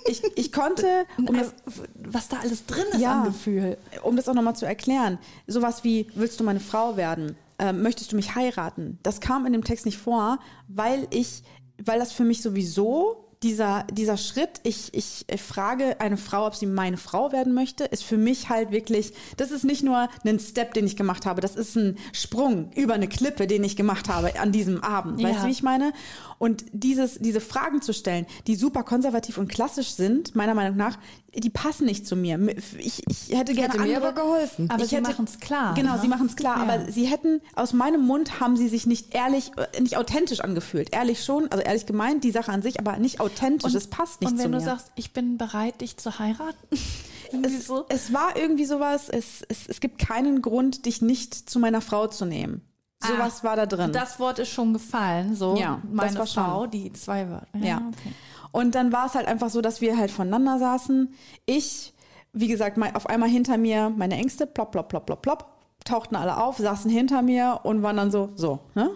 Ich, 0.07 0.23
ich 0.38 0.51
konnte, 0.51 1.05
um 1.17 1.26
das, 1.36 1.53
Also, 1.65 1.84
was 1.95 2.28
da 2.28 2.38
alles 2.38 2.65
drin 2.65 2.86
ist 2.93 2.99
Ja. 3.01 3.19
an 3.21 3.26
Gefühl. 3.26 3.78
um 4.03 4.15
das 4.15 4.30
auch 4.30 4.34
nochmal 4.34 4.55
zu 4.55 4.65
erklären, 4.65 5.17
sowas 5.47 5.84
wie, 5.84 6.07
willst 6.15 6.39
du 6.39 6.43
meine 6.43 6.59
Frau 6.59 6.95
werden? 6.97 7.36
Ähm, 7.57 7.82
möchtest 7.82 8.11
du 8.11 8.15
mich 8.15 8.36
heiraten? 8.36 8.99
Das 9.03 9.19
kam 9.19 9.45
in 9.45 9.53
dem 9.53 9.63
Text 9.63 9.86
nicht 9.86 9.97
vor, 9.97 10.39
weil 10.67 11.07
ich, 11.09 11.43
weil 11.84 11.99
das 11.99 12.11
für 12.11 12.23
mich 12.23 12.41
sowieso 12.41 13.24
dieser, 13.45 13.83
dieser 13.91 14.17
Schritt, 14.17 14.59
ich, 14.63 14.91
ich 14.95 15.23
frage 15.39 16.01
eine 16.01 16.17
Frau, 16.17 16.47
ob 16.47 16.55
sie 16.55 16.65
meine 16.65 16.97
Frau 16.97 17.31
werden 17.31 17.53
möchte, 17.53 17.83
ist 17.83 18.03
für 18.03 18.17
mich 18.17 18.49
halt 18.49 18.71
wirklich, 18.71 19.13
das 19.37 19.51
ist 19.51 19.63
nicht 19.63 19.83
nur 19.83 20.09
ein 20.25 20.39
Step, 20.39 20.73
den 20.73 20.87
ich 20.87 20.95
gemacht 20.95 21.27
habe, 21.27 21.41
das 21.41 21.55
ist 21.55 21.75
ein 21.75 21.99
Sprung 22.11 22.71
über 22.75 22.95
eine 22.95 23.07
Klippe, 23.07 23.45
den 23.45 23.63
ich 23.63 23.75
gemacht 23.75 24.09
habe 24.09 24.39
an 24.39 24.51
diesem 24.51 24.83
Abend. 24.83 25.21
Weißt 25.21 25.35
Ja. 25.35 25.41
du, 25.41 25.47
wie 25.47 25.51
ich 25.51 25.61
meine? 25.61 25.93
Und 26.39 26.65
dieses, 26.73 27.19
diese 27.19 27.39
Fragen 27.39 27.81
zu 27.83 27.93
stellen, 27.93 28.25
die 28.47 28.55
super 28.55 28.81
konservativ 28.83 29.37
und 29.37 29.47
klassisch 29.47 29.91
sind, 29.91 30.35
meiner 30.35 30.53
Meinung 30.55 30.75
nach, 30.75 30.97
die 31.37 31.49
passen 31.49 31.85
nicht 31.85 32.07
zu 32.07 32.15
mir. 32.15 32.39
Ich, 32.79 33.03
ich 33.07 33.29
hätte 33.37 33.53
gerne 33.53 33.73
Hätte 33.73 33.77
mir 33.83 33.95
andere, 33.97 34.07
aber 34.09 34.21
geholfen. 34.21 34.69
Aber 34.69 34.83
Ich 34.83 34.89
sie 34.89 34.95
hätte- 34.97 35.09
machen's 35.11 35.39
klar. 35.39 35.73
Genau, 35.75 35.93
ne? 35.95 35.99
sie 36.01 36.07
machen 36.07 36.27
es 36.27 36.35
klar, 36.35 36.57
Ja. 36.57 36.63
aber 36.63 36.91
sie 36.91 37.05
hätten, 37.05 37.41
aus 37.55 37.73
meinem 37.73 38.01
Mund 38.05 38.39
haben 38.39 38.57
sie 38.57 38.67
sich 38.69 38.85
nicht 38.85 39.13
ehrlich, 39.13 39.51
äh, 39.57 39.81
nicht 39.81 39.97
authentisch 39.97 40.39
angefühlt. 40.41 40.93
Ehrlich 40.93 41.23
schon, 41.23 41.49
also 41.51 41.63
ehrlich 41.63 41.85
gemeint, 41.85 42.23
die 42.23 42.31
Sache 42.31 42.51
an 42.51 42.61
sich, 42.61 42.79
aber 42.79 42.97
nicht 42.97 43.19
authentisch, 43.19 43.34
es 43.41 43.88
passt 43.88 44.21
nicht 44.21 44.31
Und 44.31 44.38
wenn 44.38 44.45
zu 44.45 44.51
du 44.51 44.57
mir. 44.57 44.63
sagst, 44.63 44.91
ich 44.95 45.13
bin 45.13 45.38
bereit, 45.38 45.81
dich 45.81 45.97
zu 45.97 46.19
heiraten. 46.19 46.67
es, 47.43 47.67
so. 47.67 47.86
es 47.89 48.13
war 48.13 48.36
irgendwie 48.36 48.65
sowas, 48.65 49.09
es, 49.09 49.41
es, 49.49 49.67
es 49.67 49.79
gibt 49.79 49.97
keinen 49.99 50.41
Grund, 50.41 50.86
dich 50.86 51.01
nicht 51.01 51.33
zu 51.49 51.59
meiner 51.59 51.81
Frau 51.81 52.07
zu 52.07 52.25
nehmen. 52.25 52.61
Sowas 53.03 53.43
war 53.43 53.55
da 53.55 53.65
drin. 53.67 53.91
Das 53.91 54.19
Wort 54.19 54.39
ist 54.39 54.49
schon 54.49 54.73
gefallen. 54.73 55.36
So, 55.36 55.55
Ja, 55.57 55.79
das 55.83 55.93
meine 55.93 56.17
war 56.19 56.25
schon. 56.27 56.43
Frau, 56.43 56.65
die 56.65 56.91
zwei 56.93 57.29
Wörter. 57.29 57.47
Ja. 57.59 57.77
okay. 57.88 58.13
Und 58.51 58.73
dann 58.73 58.91
war 58.93 59.05
es 59.07 59.13
halt 59.15 59.27
einfach 59.27 59.49
so, 59.49 59.61
dass 59.61 59.81
wir 59.81 59.97
halt 59.97 60.09
voneinander 60.11 60.57
saßen. 60.57 61.13
Ich, 61.45 61.93
wie 62.33 62.47
gesagt, 62.47 62.77
mein- 62.77 62.95
auf 62.95 63.07
einmal 63.07 63.29
hinter 63.29 63.57
mir 63.57 63.89
meine 63.89 64.15
Ängste, 64.15 64.47
plopp, 64.47 64.71
plopp, 64.71 64.89
plopp, 64.89 65.05
plopp, 65.05 65.21
plopp, 65.21 65.51
tauchten 65.83 66.15
alle 66.15 66.38
auf, 66.38 66.57
saßen 66.57 66.89
hinter 66.89 67.21
mir 67.21 67.59
und 67.63 67.83
waren 67.83 67.97
dann 67.97 68.11
so, 68.11 68.31
so, 68.36 68.59
ne? 68.73 68.89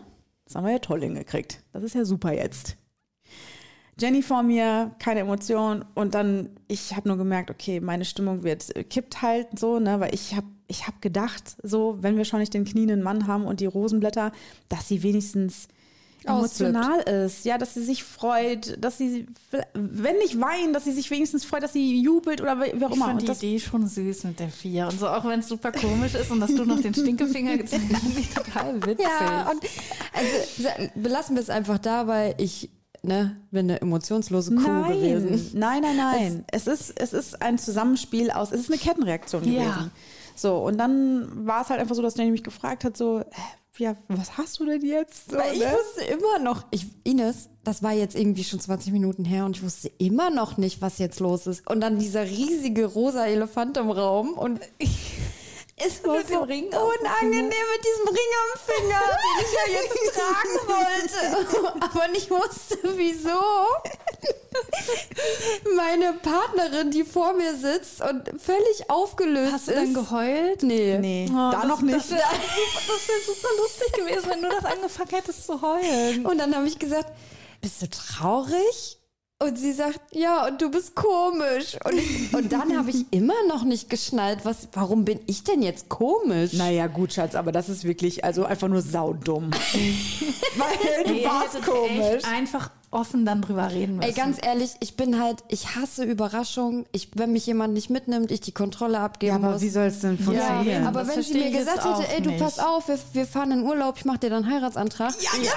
Das 0.46 0.56
haben 0.56 0.66
wir 0.66 0.72
ja 0.72 0.80
toll 0.80 1.02
hingekriegt. 1.02 1.62
Das 1.74 1.84
ist 1.84 1.94
ja 1.94 2.04
super 2.06 2.34
jetzt. 2.34 2.78
Jenny 4.00 4.22
vor 4.22 4.44
mir, 4.44 4.92
keine 5.00 5.22
Emotion 5.22 5.86
und 5.96 6.16
dann, 6.16 6.50
ich 6.68 6.96
habe 6.96 7.08
nur 7.08 7.18
gemerkt, 7.18 7.52
okay, 7.52 7.80
meine 7.80 8.06
Stimmung 8.06 8.44
wird 8.44 8.76
äh, 8.76 8.84
kippt 8.84 9.22
halt 9.22 9.48
so, 9.58 9.80
ne, 9.80 10.00
weil 10.00 10.14
ich 10.14 10.36
habe 10.36 10.48
ich 10.68 10.86
hab 10.88 11.02
gedacht, 11.02 11.56
so, 11.64 11.98
wenn 12.02 12.16
wir 12.16 12.26
schon 12.26 12.40
nicht 12.40 12.54
den 12.54 12.64
knienden 12.64 13.02
Mann 13.02 13.26
haben 13.26 13.46
und 13.46 13.60
die 13.60 13.66
Rosenblätter, 13.66 14.32
dass 14.70 14.88
sie 14.88 15.02
wenigstens 15.02 15.68
Ausflippt. 16.26 16.76
emotional 16.76 17.00
ist, 17.26 17.46
ja, 17.46 17.58
dass 17.58 17.74
sie 17.74 17.84
sich 17.84 18.04
freut, 18.04 18.78
dass 18.84 18.98
sie, 18.98 19.26
wenn 19.74 20.18
nicht 20.18 20.40
weint, 20.40 20.76
dass 20.76 20.84
sie 20.84 20.92
sich 20.92 21.10
wenigstens 21.10 21.46
freut, 21.46 21.64
dass 21.64 21.74
sie 21.74 22.02
jubelt 22.02 22.42
oder 22.42 22.60
wie 22.62 22.86
auch 22.86 22.90
Ich 22.90 22.96
immer. 22.96 23.06
fand 23.06 23.28
Und 23.28 23.42
die 23.42 23.48
Idee 23.48 23.60
schon 23.60 23.88
süß 23.88 24.26
mit 24.26 24.40
der 24.40 24.50
Vier. 24.50 24.88
Und 24.88 25.00
so, 25.00 25.08
auch 25.08 25.26
wenn 25.26 25.40
es 25.40 25.48
super 25.48 25.72
komisch 25.72 26.16
ist 26.16 26.30
und 26.30 26.42
dass 26.42 26.54
du 26.54 26.66
noch 26.66 26.82
den 26.82 26.94
Stinkefinger 26.94 27.58
gezeigt 27.58 27.84
hast, 27.94 28.18
ich 28.18 28.30
total 28.30 28.76
witzig. 28.86 29.06
Ja, 29.06 29.50
und 29.50 29.64
also 30.14 30.90
belassen 30.96 31.36
wir 31.36 31.42
es 31.42 31.50
einfach 31.50 31.80
dabei. 31.80 32.36
Ich 32.38 32.70
ne, 33.04 33.38
bin 33.52 33.70
eine 33.70 33.82
emotionslose 33.82 34.56
Kuh 34.56 34.62
nein, 34.62 34.94
gewesen. 35.00 35.52
nein, 35.54 35.82
nein, 35.82 35.98
nein. 35.98 36.46
Es, 36.52 36.68
ist, 36.68 36.94
es 37.00 37.14
ist 37.14 37.42
ein 37.42 37.58
Zusammenspiel 37.58 38.32
aus, 38.32 38.52
es 38.52 38.62
ist 38.62 38.70
eine 38.72 38.80
Kettenreaktion 38.80 39.44
Ja. 39.52 39.64
gewesen. 39.72 39.92
So, 40.36 40.58
und 40.58 40.78
dann 40.78 41.46
war 41.46 41.62
es 41.64 41.70
halt 41.70 41.80
einfach 41.82 41.96
so, 41.96 42.02
dass 42.02 42.16
Jenny 42.16 42.32
mich 42.32 42.44
gefragt 42.44 42.84
hat, 42.86 42.96
so, 42.96 43.24
ja, 43.78 43.96
was 44.10 44.38
hast 44.38 44.60
du 44.60 44.66
denn 44.66 44.82
jetzt? 44.86 45.32
So, 45.32 45.38
Weil 45.38 45.54
ich 45.54 45.60
ne? 45.60 45.68
wusste 45.68 46.04
immer 46.12 46.40
noch, 46.44 46.66
ich, 46.72 46.86
Ines, 47.04 47.50
das 47.64 47.82
war 47.84 47.94
jetzt 47.94 48.16
irgendwie 48.16 48.44
schon 48.44 48.60
20 48.60 48.92
Minuten 48.94 49.24
her 49.26 49.46
und 49.46 49.56
ich 49.58 49.64
wusste 49.64 49.90
immer 50.00 50.30
noch 50.30 50.58
nicht, 50.58 50.82
was 50.82 50.98
jetzt 50.98 51.20
los 51.22 51.48
ist. 51.48 51.66
Und 51.70 51.82
dann 51.82 51.98
dieser 52.00 52.24
riesige 52.26 52.86
rosa 52.86 53.26
Elefant 53.26 53.78
im 53.78 53.90
Raum 53.90 54.34
und 54.34 54.60
es 55.80 56.04
war 56.04 56.18
Mit 56.18 56.28
so 56.28 56.40
unangenehm 56.40 57.48
mit 57.48 57.86
diesem 57.86 58.08
Ring 58.08 58.32
am 58.44 58.60
Finger, 58.66 59.02
den 59.24 59.46
ich 59.46 59.54
ja 59.54 59.82
jetzt 59.82 60.16
tragen 60.16 60.58
wollte, 60.68 61.74
aber 61.86 62.08
nicht 62.10 62.30
wusste, 62.30 62.78
wieso. 62.96 63.40
Meine 65.76 66.14
Partnerin, 66.14 66.92
die 66.92 67.04
vor 67.04 67.34
mir 67.34 67.56
sitzt 67.56 68.02
und 68.02 68.24
völlig 68.42 68.90
aufgelöst 68.90 69.54
Hast 69.54 69.68
du 69.68 69.72
ist. 69.72 69.78
dann 69.78 69.94
geheult? 69.94 70.64
Nee. 70.64 70.98
Nee, 71.00 71.28
Oh, 71.30 71.36
da 71.52 71.52
das- 71.62 71.66
noch 71.66 71.82
nicht. 71.82 71.98
Das 71.98 72.10
wäre 72.12 72.20
wär 72.22 73.26
super 73.26 73.48
lustig 73.58 73.92
gewesen, 73.94 74.30
wenn 74.30 74.42
du 74.42 74.50
das 74.50 74.66
angefangen 74.66 75.10
hättest 75.12 75.46
zu 75.46 75.62
heulen. 75.62 76.26
Und 76.26 76.38
dann 76.38 76.56
habe 76.56 76.68
ich 76.68 76.78
gesagt, 76.80 77.12
bist 77.62 77.82
du 77.82 77.90
traurig? 77.90 78.99
Und 79.42 79.58
sie 79.58 79.72
sagt, 79.72 80.02
ja, 80.12 80.48
und 80.48 80.62
du 80.62 80.70
bist 80.70 80.96
komisch. 80.96 81.78
Und, 81.86 81.94
ich, 81.98 82.34
und 82.34 82.52
dann 82.52 82.78
habe 82.78 82.90
ich 82.90 83.06
immer 83.12 83.42
noch 83.48 83.64
nicht 83.64 83.90
geschnallt, 83.90 84.40
was, 84.44 84.68
warum 84.74 85.06
bin 85.06 85.22
ich 85.28 85.46
denn 85.46 85.62
jetzt 85.62 85.88
komisch? 85.88 86.52
Naja, 86.54 86.88
gut, 86.88 87.14
Schatz, 87.14 87.36
aber 87.36 87.54
das 87.54 87.70
ist 87.70 87.86
wirklich, 87.86 88.26
also 88.26 88.44
einfach 88.44 88.68
nur 88.68 88.82
saudumm. 88.82 89.50
Weil 90.58 91.04
du 91.06 91.14
Ey, 91.20 91.26
warst 91.26 91.62
komisch. 91.66 92.16
echt 92.16 92.26
einfach 92.28 92.70
offen 92.92 93.24
dann 93.26 93.42
drüber 93.42 93.72
reden 93.72 93.96
müssen. 93.98 94.10
Ey, 94.10 94.14
ganz 94.14 94.40
ehrlich, 94.46 94.72
ich 94.82 94.98
bin 94.98 95.22
halt, 95.22 95.38
ich 95.48 95.74
hasse 95.76 96.04
Überraschungen. 96.04 96.86
Ich, 96.92 97.12
wenn 97.16 97.32
mich 97.32 97.46
jemand 97.46 97.74
nicht 97.76 97.90
mitnimmt, 97.90 98.32
ich 98.32 98.42
die 98.42 98.52
Kontrolle 98.52 99.00
abgeben 99.00 99.30
Ja, 99.30 99.36
aber 99.38 99.54
muss. 99.54 99.62
wie 99.62 99.70
soll 99.70 99.86
es 99.86 100.02
denn 100.02 100.18
Ja, 100.18 100.24
funktionieren? 100.26 100.68
eben. 100.80 100.88
aber 100.88 101.04
das 101.06 101.16
wenn 101.16 101.24
sie 101.24 101.34
mir 101.36 101.52
gesagt 101.52 101.86
hätte, 101.86 102.12
ey, 102.12 102.22
du 102.22 102.32
nicht. 102.32 102.44
pass 102.44 102.60
auf, 102.60 102.90
wir, 102.90 103.00
wir 103.14 103.26
fahren 103.26 103.52
in 103.52 103.64
Urlaub, 103.64 103.96
ich 103.98 104.04
mache 104.04 104.20
dir 104.20 104.32
dann 104.32 104.44
einen 104.44 104.54
Heiratsantrag. 104.54 105.14
Ja, 105.22 105.52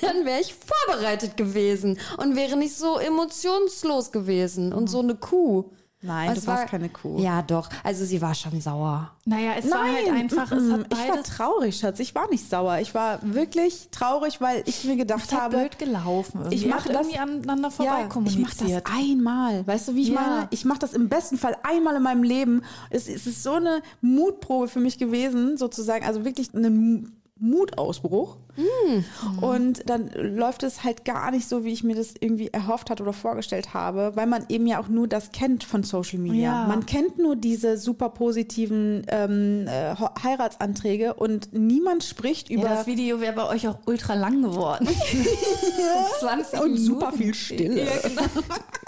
Dann 0.00 0.24
wäre 0.24 0.40
ich 0.40 0.54
vorbereitet 0.54 1.36
gewesen 1.36 1.98
und 2.16 2.36
wäre 2.36 2.56
nicht 2.56 2.76
so 2.76 2.98
emotionslos 2.98 4.12
gewesen 4.12 4.72
und 4.72 4.88
so 4.88 5.00
eine 5.00 5.14
Kuh. 5.14 5.70
Nein, 6.00 6.30
Es 6.30 6.42
du 6.42 6.46
warst 6.46 6.68
keine 6.68 6.88
Kuh. 6.88 7.18
Ja, 7.18 7.42
doch. 7.42 7.68
Also 7.82 8.04
sie 8.04 8.22
war 8.22 8.32
schon 8.32 8.60
sauer. 8.60 9.10
Naja, 9.24 9.54
es 9.58 9.68
war 9.68 9.82
halt 9.82 10.08
einfach, 10.08 10.52
es 10.52 10.70
hat 10.70 10.86
ich 10.92 11.08
war 11.08 11.22
traurig, 11.24 11.76
Schatz. 11.76 11.98
Ich 11.98 12.14
war 12.14 12.30
nicht 12.30 12.48
sauer. 12.48 12.78
Ich 12.78 12.94
war 12.94 13.18
wirklich 13.22 13.88
traurig, 13.90 14.40
weil 14.40 14.62
ich 14.66 14.84
mir 14.84 14.94
gedacht 14.94 15.24
es 15.26 15.32
hat 15.32 15.40
habe, 15.40 15.56
blöd 15.56 15.76
gelaufen. 15.76 16.38
Irgendwie. 16.38 16.54
ich 16.56 16.66
mache 16.66 16.88
das 16.92 17.08
irgendwie 17.08 17.18
aneinander 17.18 17.72
vorbei 17.72 18.02
ja, 18.02 18.22
ich 18.24 18.38
mache 18.38 18.56
das 18.64 18.82
einmal. 18.84 19.66
Weißt 19.66 19.88
du, 19.88 19.96
wie 19.96 20.02
ich 20.02 20.08
Ja. 20.10 20.20
meine? 20.20 20.48
Ich 20.50 20.64
mache 20.64 20.78
das 20.78 20.92
im 20.92 21.08
besten 21.08 21.36
Fall 21.36 21.56
einmal 21.64 21.96
in 21.96 22.02
meinem 22.02 22.22
Leben. 22.22 22.62
Es, 22.90 23.08
es 23.08 23.26
ist 23.26 23.42
so 23.42 23.54
eine 23.54 23.82
Mutprobe 24.00 24.68
für 24.68 24.80
mich 24.80 24.98
gewesen, 24.98 25.56
sozusagen. 25.56 26.06
Also 26.06 26.24
wirklich 26.24 26.54
ein 26.54 27.17
Mutausbruch. 27.40 28.36
Mm. 28.56 29.44
Und 29.44 29.88
dann 29.88 30.10
läuft 30.14 30.62
es 30.64 30.82
halt 30.82 31.04
gar 31.04 31.30
nicht 31.30 31.48
so, 31.48 31.64
wie 31.64 31.72
ich 31.72 31.84
mir 31.84 31.94
das 31.94 32.14
irgendwie 32.18 32.48
erhofft 32.48 32.90
hatte 32.90 33.02
oder 33.02 33.12
vorgestellt 33.12 33.74
habe, 33.74 34.12
weil 34.14 34.26
man 34.26 34.46
eben 34.48 34.66
ja 34.66 34.80
auch 34.80 34.88
nur 34.88 35.06
das 35.06 35.30
kennt 35.30 35.62
von 35.62 35.84
Social 35.84 36.18
Media. 36.18 36.62
Ja. 36.62 36.66
Man 36.66 36.86
kennt 36.86 37.18
nur 37.18 37.36
diese 37.36 37.76
super 37.76 38.08
positiven 38.08 39.06
ähm, 39.08 39.66
äh, 39.68 39.94
Heiratsanträge 40.22 41.14
und 41.14 41.52
niemand 41.52 42.02
spricht 42.02 42.50
über 42.50 42.64
ja, 42.64 42.74
das 42.76 42.86
Video 42.86 43.20
wäre 43.20 43.34
bei 43.34 43.48
euch 43.48 43.68
auch 43.68 43.78
ultra 43.86 44.14
lang 44.14 44.42
geworden. 44.42 44.88
20 46.20 46.60
und 46.60 46.76
super 46.76 47.12
viel 47.12 47.34
Stille. 47.34 47.84
Ja, 47.84 48.08
genau. 48.08 48.22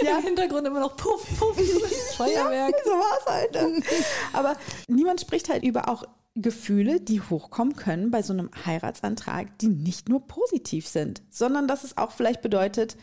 Im 0.00 0.24
Hintergrund 0.24 0.66
immer 0.66 0.80
noch 0.80 0.96
Puff, 0.96 1.26
Puff, 1.38 1.56
Feuerwerk. 2.16 2.74
so 2.84 2.90
war's 2.90 3.26
halt. 3.26 3.52
ne? 3.54 3.82
Aber 4.32 4.56
niemand 4.88 5.20
spricht 5.20 5.48
halt 5.48 5.62
über 5.64 5.88
auch 5.88 6.04
Gefühle, 6.34 7.00
die 7.00 7.20
hochkommen 7.20 7.76
können 7.76 8.10
bei 8.10 8.22
so 8.22 8.32
einem 8.32 8.50
Heiratsantrag, 8.64 9.58
die 9.58 9.68
nicht 9.68 10.08
nur 10.08 10.26
positiv 10.26 10.88
sind, 10.88 11.22
sondern 11.30 11.68
dass 11.68 11.84
es 11.84 11.98
auch 11.98 12.12
vielleicht 12.12 12.40
bedeutet, 12.40 12.96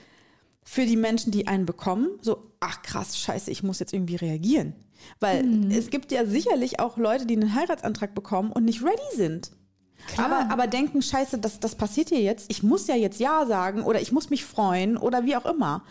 für 0.63 0.85
die 0.85 0.97
Menschen, 0.97 1.31
die 1.31 1.47
einen 1.47 1.65
bekommen, 1.65 2.09
so, 2.21 2.51
ach 2.59 2.81
krass, 2.81 3.17
scheiße, 3.17 3.49
ich 3.49 3.63
muss 3.63 3.79
jetzt 3.79 3.93
irgendwie 3.93 4.15
reagieren. 4.17 4.73
Weil 5.19 5.71
es 5.71 5.89
gibt 5.89 6.11
ja 6.11 6.25
sicherlich 6.25 6.79
auch 6.79 6.97
Leute, 6.97 7.25
die 7.25 7.35
einen 7.35 7.55
Heiratsantrag 7.55 8.13
bekommen 8.13 8.51
und 8.51 8.65
nicht 8.65 8.83
ready 8.83 9.15
sind. 9.15 9.51
Aber, 10.17 10.49
aber 10.49 10.67
denken, 10.67 11.01
scheiße, 11.01 11.37
das, 11.37 11.59
das 11.59 11.75
passiert 11.75 12.09
hier 12.09 12.21
jetzt. 12.21 12.49
Ich 12.49 12.63
muss 12.63 12.87
ja 12.87 12.95
jetzt 12.95 13.19
Ja 13.19 13.45
sagen 13.45 13.83
oder 13.83 14.01
ich 14.01 14.11
muss 14.11 14.29
mich 14.29 14.45
freuen 14.45 14.97
oder 14.97 15.25
wie 15.25 15.35
auch 15.35 15.45
immer. 15.45 15.83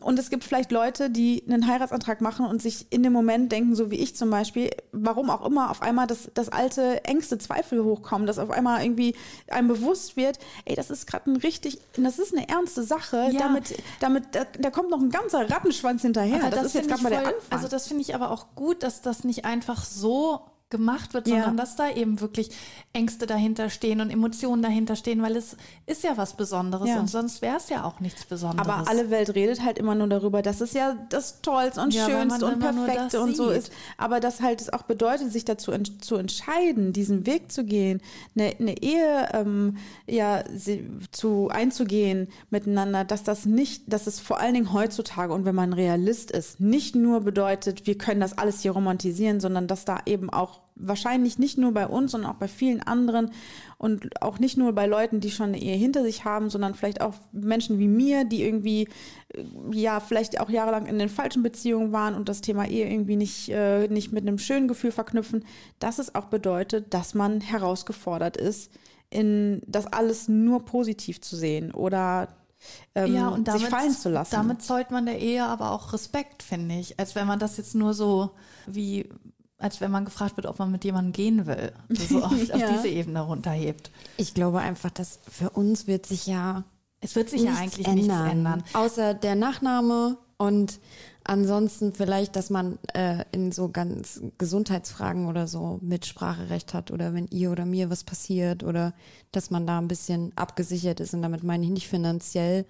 Und 0.00 0.18
es 0.18 0.30
gibt 0.30 0.44
vielleicht 0.44 0.72
Leute, 0.72 1.10
die 1.10 1.42
einen 1.46 1.66
Heiratsantrag 1.66 2.20
machen 2.20 2.46
und 2.46 2.62
sich 2.62 2.86
in 2.90 3.02
dem 3.02 3.12
Moment 3.12 3.52
denken, 3.52 3.74
so 3.74 3.90
wie 3.90 3.96
ich 3.96 4.16
zum 4.16 4.30
Beispiel, 4.30 4.70
warum 4.92 5.30
auch 5.30 5.44
immer 5.44 5.70
auf 5.70 5.82
einmal 5.82 6.06
das, 6.06 6.30
das 6.34 6.48
alte 6.48 7.04
Ängste, 7.04 7.38
Zweifel 7.38 7.84
hochkommen, 7.84 8.26
dass 8.26 8.38
auf 8.38 8.50
einmal 8.50 8.82
irgendwie 8.82 9.14
einem 9.48 9.68
bewusst 9.68 10.16
wird, 10.16 10.38
ey, 10.64 10.74
das 10.74 10.90
ist 10.90 11.06
gerade 11.06 11.30
ein 11.30 11.36
richtig, 11.36 11.78
das 11.96 12.18
ist 12.18 12.34
eine 12.36 12.48
ernste 12.48 12.82
Sache. 12.82 13.28
Ja. 13.30 13.40
Damit, 13.40 13.76
damit, 14.00 14.24
da, 14.32 14.44
da 14.58 14.70
kommt 14.70 14.90
noch 14.90 15.00
ein 15.00 15.10
ganzer 15.10 15.50
Rattenschwanz 15.50 16.02
hinterher. 16.02 16.44
Aber 16.44 16.50
das, 16.50 16.66
ist 16.66 16.74
jetzt 16.74 16.88
gerade 16.88 17.02
mal 17.02 17.10
der 17.10 17.20
Anfang. 17.20 17.34
Also 17.50 17.68
das 17.68 17.88
finde 17.88 18.02
ich 18.02 18.14
aber 18.14 18.30
auch 18.30 18.46
gut, 18.54 18.82
dass 18.82 19.02
das 19.02 19.24
nicht 19.24 19.44
einfach 19.44 19.84
so 19.84 20.40
gemacht 20.70 21.14
wird, 21.14 21.26
Ja. 21.28 21.36
sondern 21.36 21.56
dass 21.56 21.76
da 21.76 21.90
eben 21.90 22.20
wirklich 22.20 22.50
Ängste 22.92 23.26
dahinter 23.26 23.70
stehen 23.70 24.00
und 24.00 24.10
Emotionen 24.10 24.62
dahinter 24.62 24.96
stehen, 24.96 25.22
weil 25.22 25.36
es 25.36 25.56
ist 25.86 26.02
ja 26.02 26.16
was 26.16 26.34
Besonderes 26.36 26.88
Ja. 26.88 27.00
und 27.00 27.08
sonst 27.08 27.42
wäre 27.42 27.56
es 27.56 27.68
ja 27.68 27.84
auch 27.84 28.00
nichts 28.00 28.24
Besonderes. 28.24 28.66
Aber 28.68 28.88
alle 28.88 29.10
Welt 29.10 29.34
redet 29.34 29.62
halt 29.64 29.78
immer 29.78 29.94
nur 29.94 30.06
darüber, 30.08 30.42
dass 30.42 30.60
es 30.60 30.72
ja 30.72 30.96
das 31.10 31.42
Tollste 31.42 31.80
und 31.80 31.92
Ja, 31.94 32.06
Schönste 32.06 32.46
und 32.46 32.62
das 32.62 32.74
Perfekte 32.76 33.20
und 33.20 33.36
so 33.36 33.50
ist. 33.50 33.72
Aber 33.98 34.20
dass 34.20 34.40
halt 34.40 34.60
es 34.60 34.72
auch 34.72 34.82
bedeutet, 34.82 35.32
sich 35.32 35.44
dazu 35.44 35.72
en 35.72 35.84
zu 36.00 36.16
entscheiden, 36.16 36.92
diesen 36.92 37.26
Weg 37.26 37.50
zu 37.50 37.64
gehen, 37.64 38.00
eine, 38.36 38.54
eine 38.58 38.80
Ehe 38.82 39.28
ähm, 39.32 39.76
ja, 40.06 40.44
sie, 40.54 40.88
zu 41.10 41.48
einzugehen 41.50 42.28
miteinander, 42.50 43.04
dass 43.04 43.22
das 43.22 43.44
nicht, 43.46 43.92
dass 43.92 44.06
es 44.06 44.20
vor 44.20 44.38
allen 44.40 44.54
Dingen 44.54 44.72
heutzutage 44.72 45.32
und 45.32 45.44
wenn 45.44 45.54
man 45.54 45.72
Realist 45.72 46.30
ist, 46.30 46.60
nicht 46.60 46.94
nur 46.94 47.20
bedeutet, 47.20 47.86
wir 47.86 47.98
können 47.98 48.20
das 48.20 48.38
alles 48.38 48.60
hier 48.60 48.72
romantisieren, 48.72 49.40
sondern 49.40 49.66
dass 49.66 49.84
da 49.84 50.00
eben 50.06 50.30
auch 50.30 50.59
wahrscheinlich 50.80 51.38
nicht 51.38 51.58
nur 51.58 51.72
bei 51.72 51.86
uns, 51.86 52.12
sondern 52.12 52.30
auch 52.30 52.36
bei 52.36 52.48
vielen 52.48 52.82
anderen 52.82 53.30
und 53.78 54.22
auch 54.22 54.38
nicht 54.38 54.56
nur 54.56 54.72
bei 54.72 54.86
Leuten, 54.86 55.20
die 55.20 55.30
schon 55.30 55.48
eine 55.48 55.60
Ehe 55.60 55.76
hinter 55.76 56.02
sich 56.02 56.24
haben, 56.24 56.50
sondern 56.50 56.74
vielleicht 56.74 57.00
auch 57.00 57.14
Menschen 57.32 57.78
wie 57.78 57.88
mir, 57.88 58.24
die 58.24 58.42
irgendwie 58.42 58.88
äh, 59.34 59.44
ja 59.72 60.00
vielleicht 60.00 60.40
auch 60.40 60.50
jahrelang 60.50 60.86
in 60.86 60.98
den 60.98 61.08
falschen 61.08 61.42
Beziehungen 61.42 61.92
waren 61.92 62.14
und 62.14 62.28
das 62.28 62.40
Thema 62.40 62.66
Ehe 62.66 62.90
irgendwie 62.90 63.16
nicht, 63.16 63.48
äh, 63.48 63.88
nicht 63.88 64.12
mit 64.12 64.26
einem 64.26 64.38
schönen 64.38 64.68
Gefühl 64.68 64.92
verknüpfen, 64.92 65.44
dass 65.78 65.98
es 65.98 66.14
auch 66.14 66.26
bedeutet, 66.26 66.92
dass 66.94 67.14
man 67.14 67.40
herausgefordert 67.40 68.36
ist, 68.36 68.70
in 69.10 69.62
das 69.66 69.86
alles 69.86 70.28
nur 70.28 70.64
positiv 70.64 71.20
zu 71.20 71.36
sehen 71.36 71.72
oder 71.72 72.28
ähm, 72.94 73.14
ja, 73.14 73.28
und 73.28 73.48
damit, 73.48 73.62
sich 73.62 73.70
fallen 73.70 73.92
zu 73.92 74.10
lassen. 74.10 74.34
damit 74.34 74.62
zollt 74.62 74.90
man 74.90 75.06
der 75.06 75.18
Ehe 75.18 75.44
aber 75.44 75.72
auch 75.72 75.92
Respekt, 75.92 76.42
finde 76.42 76.74
ich. 76.76 76.98
Als 76.98 77.14
wenn 77.14 77.26
man 77.26 77.38
das 77.38 77.56
jetzt 77.56 77.74
nur 77.74 77.94
so 77.94 78.30
wie, 78.66 79.08
als 79.60 79.80
wenn 79.80 79.90
man 79.90 80.04
gefragt 80.04 80.36
wird, 80.36 80.46
ob 80.46 80.58
man 80.58 80.70
mit 80.72 80.84
jemandem 80.84 81.12
gehen 81.12 81.46
will. 81.46 81.72
So 81.90 82.18
auf, 82.24 82.32
auf 82.32 82.48
Ja. 82.60 82.72
diese 82.72 82.88
Ebene 82.88 83.20
runterhebt. 83.20 83.90
Ich 84.16 84.34
glaube 84.34 84.58
einfach, 84.60 84.90
dass 84.90 85.20
für 85.30 85.50
uns 85.50 85.86
wird 85.86 86.06
sich 86.06 86.26
ja 86.26 86.64
Es 87.00 87.14
wird 87.16 87.30
sich 87.30 87.42
ja 87.42 87.54
eigentlich 87.54 87.86
nichts 87.86 88.14
ändern. 88.14 88.62
Außer 88.72 89.14
der 89.14 89.34
Nachname 89.36 90.16
und 90.38 90.80
ansonsten 91.24 91.92
vielleicht, 91.92 92.34
dass 92.36 92.50
man 92.50 92.78
äh, 92.94 93.24
in 93.32 93.52
so 93.52 93.68
ganz 93.68 94.20
Gesundheitsfragen 94.38 95.26
oder 95.26 95.46
so 95.46 95.78
Mitspracherecht 95.82 96.72
hat 96.74 96.90
oder 96.90 97.12
wenn 97.14 97.26
ihr 97.28 97.50
oder 97.52 97.66
mir 97.66 97.90
was 97.90 98.04
passiert 98.04 98.64
oder 98.64 98.94
dass 99.32 99.50
man 99.50 99.66
da 99.66 99.78
ein 99.78 99.88
bisschen 99.88 100.32
abgesichert 100.36 100.98
ist 101.00 101.12
und 101.14 101.22
damit 101.22 101.44
meine 101.44 101.64
ich 101.64 101.70
nicht 101.70 101.88
finanziell, 101.88 102.64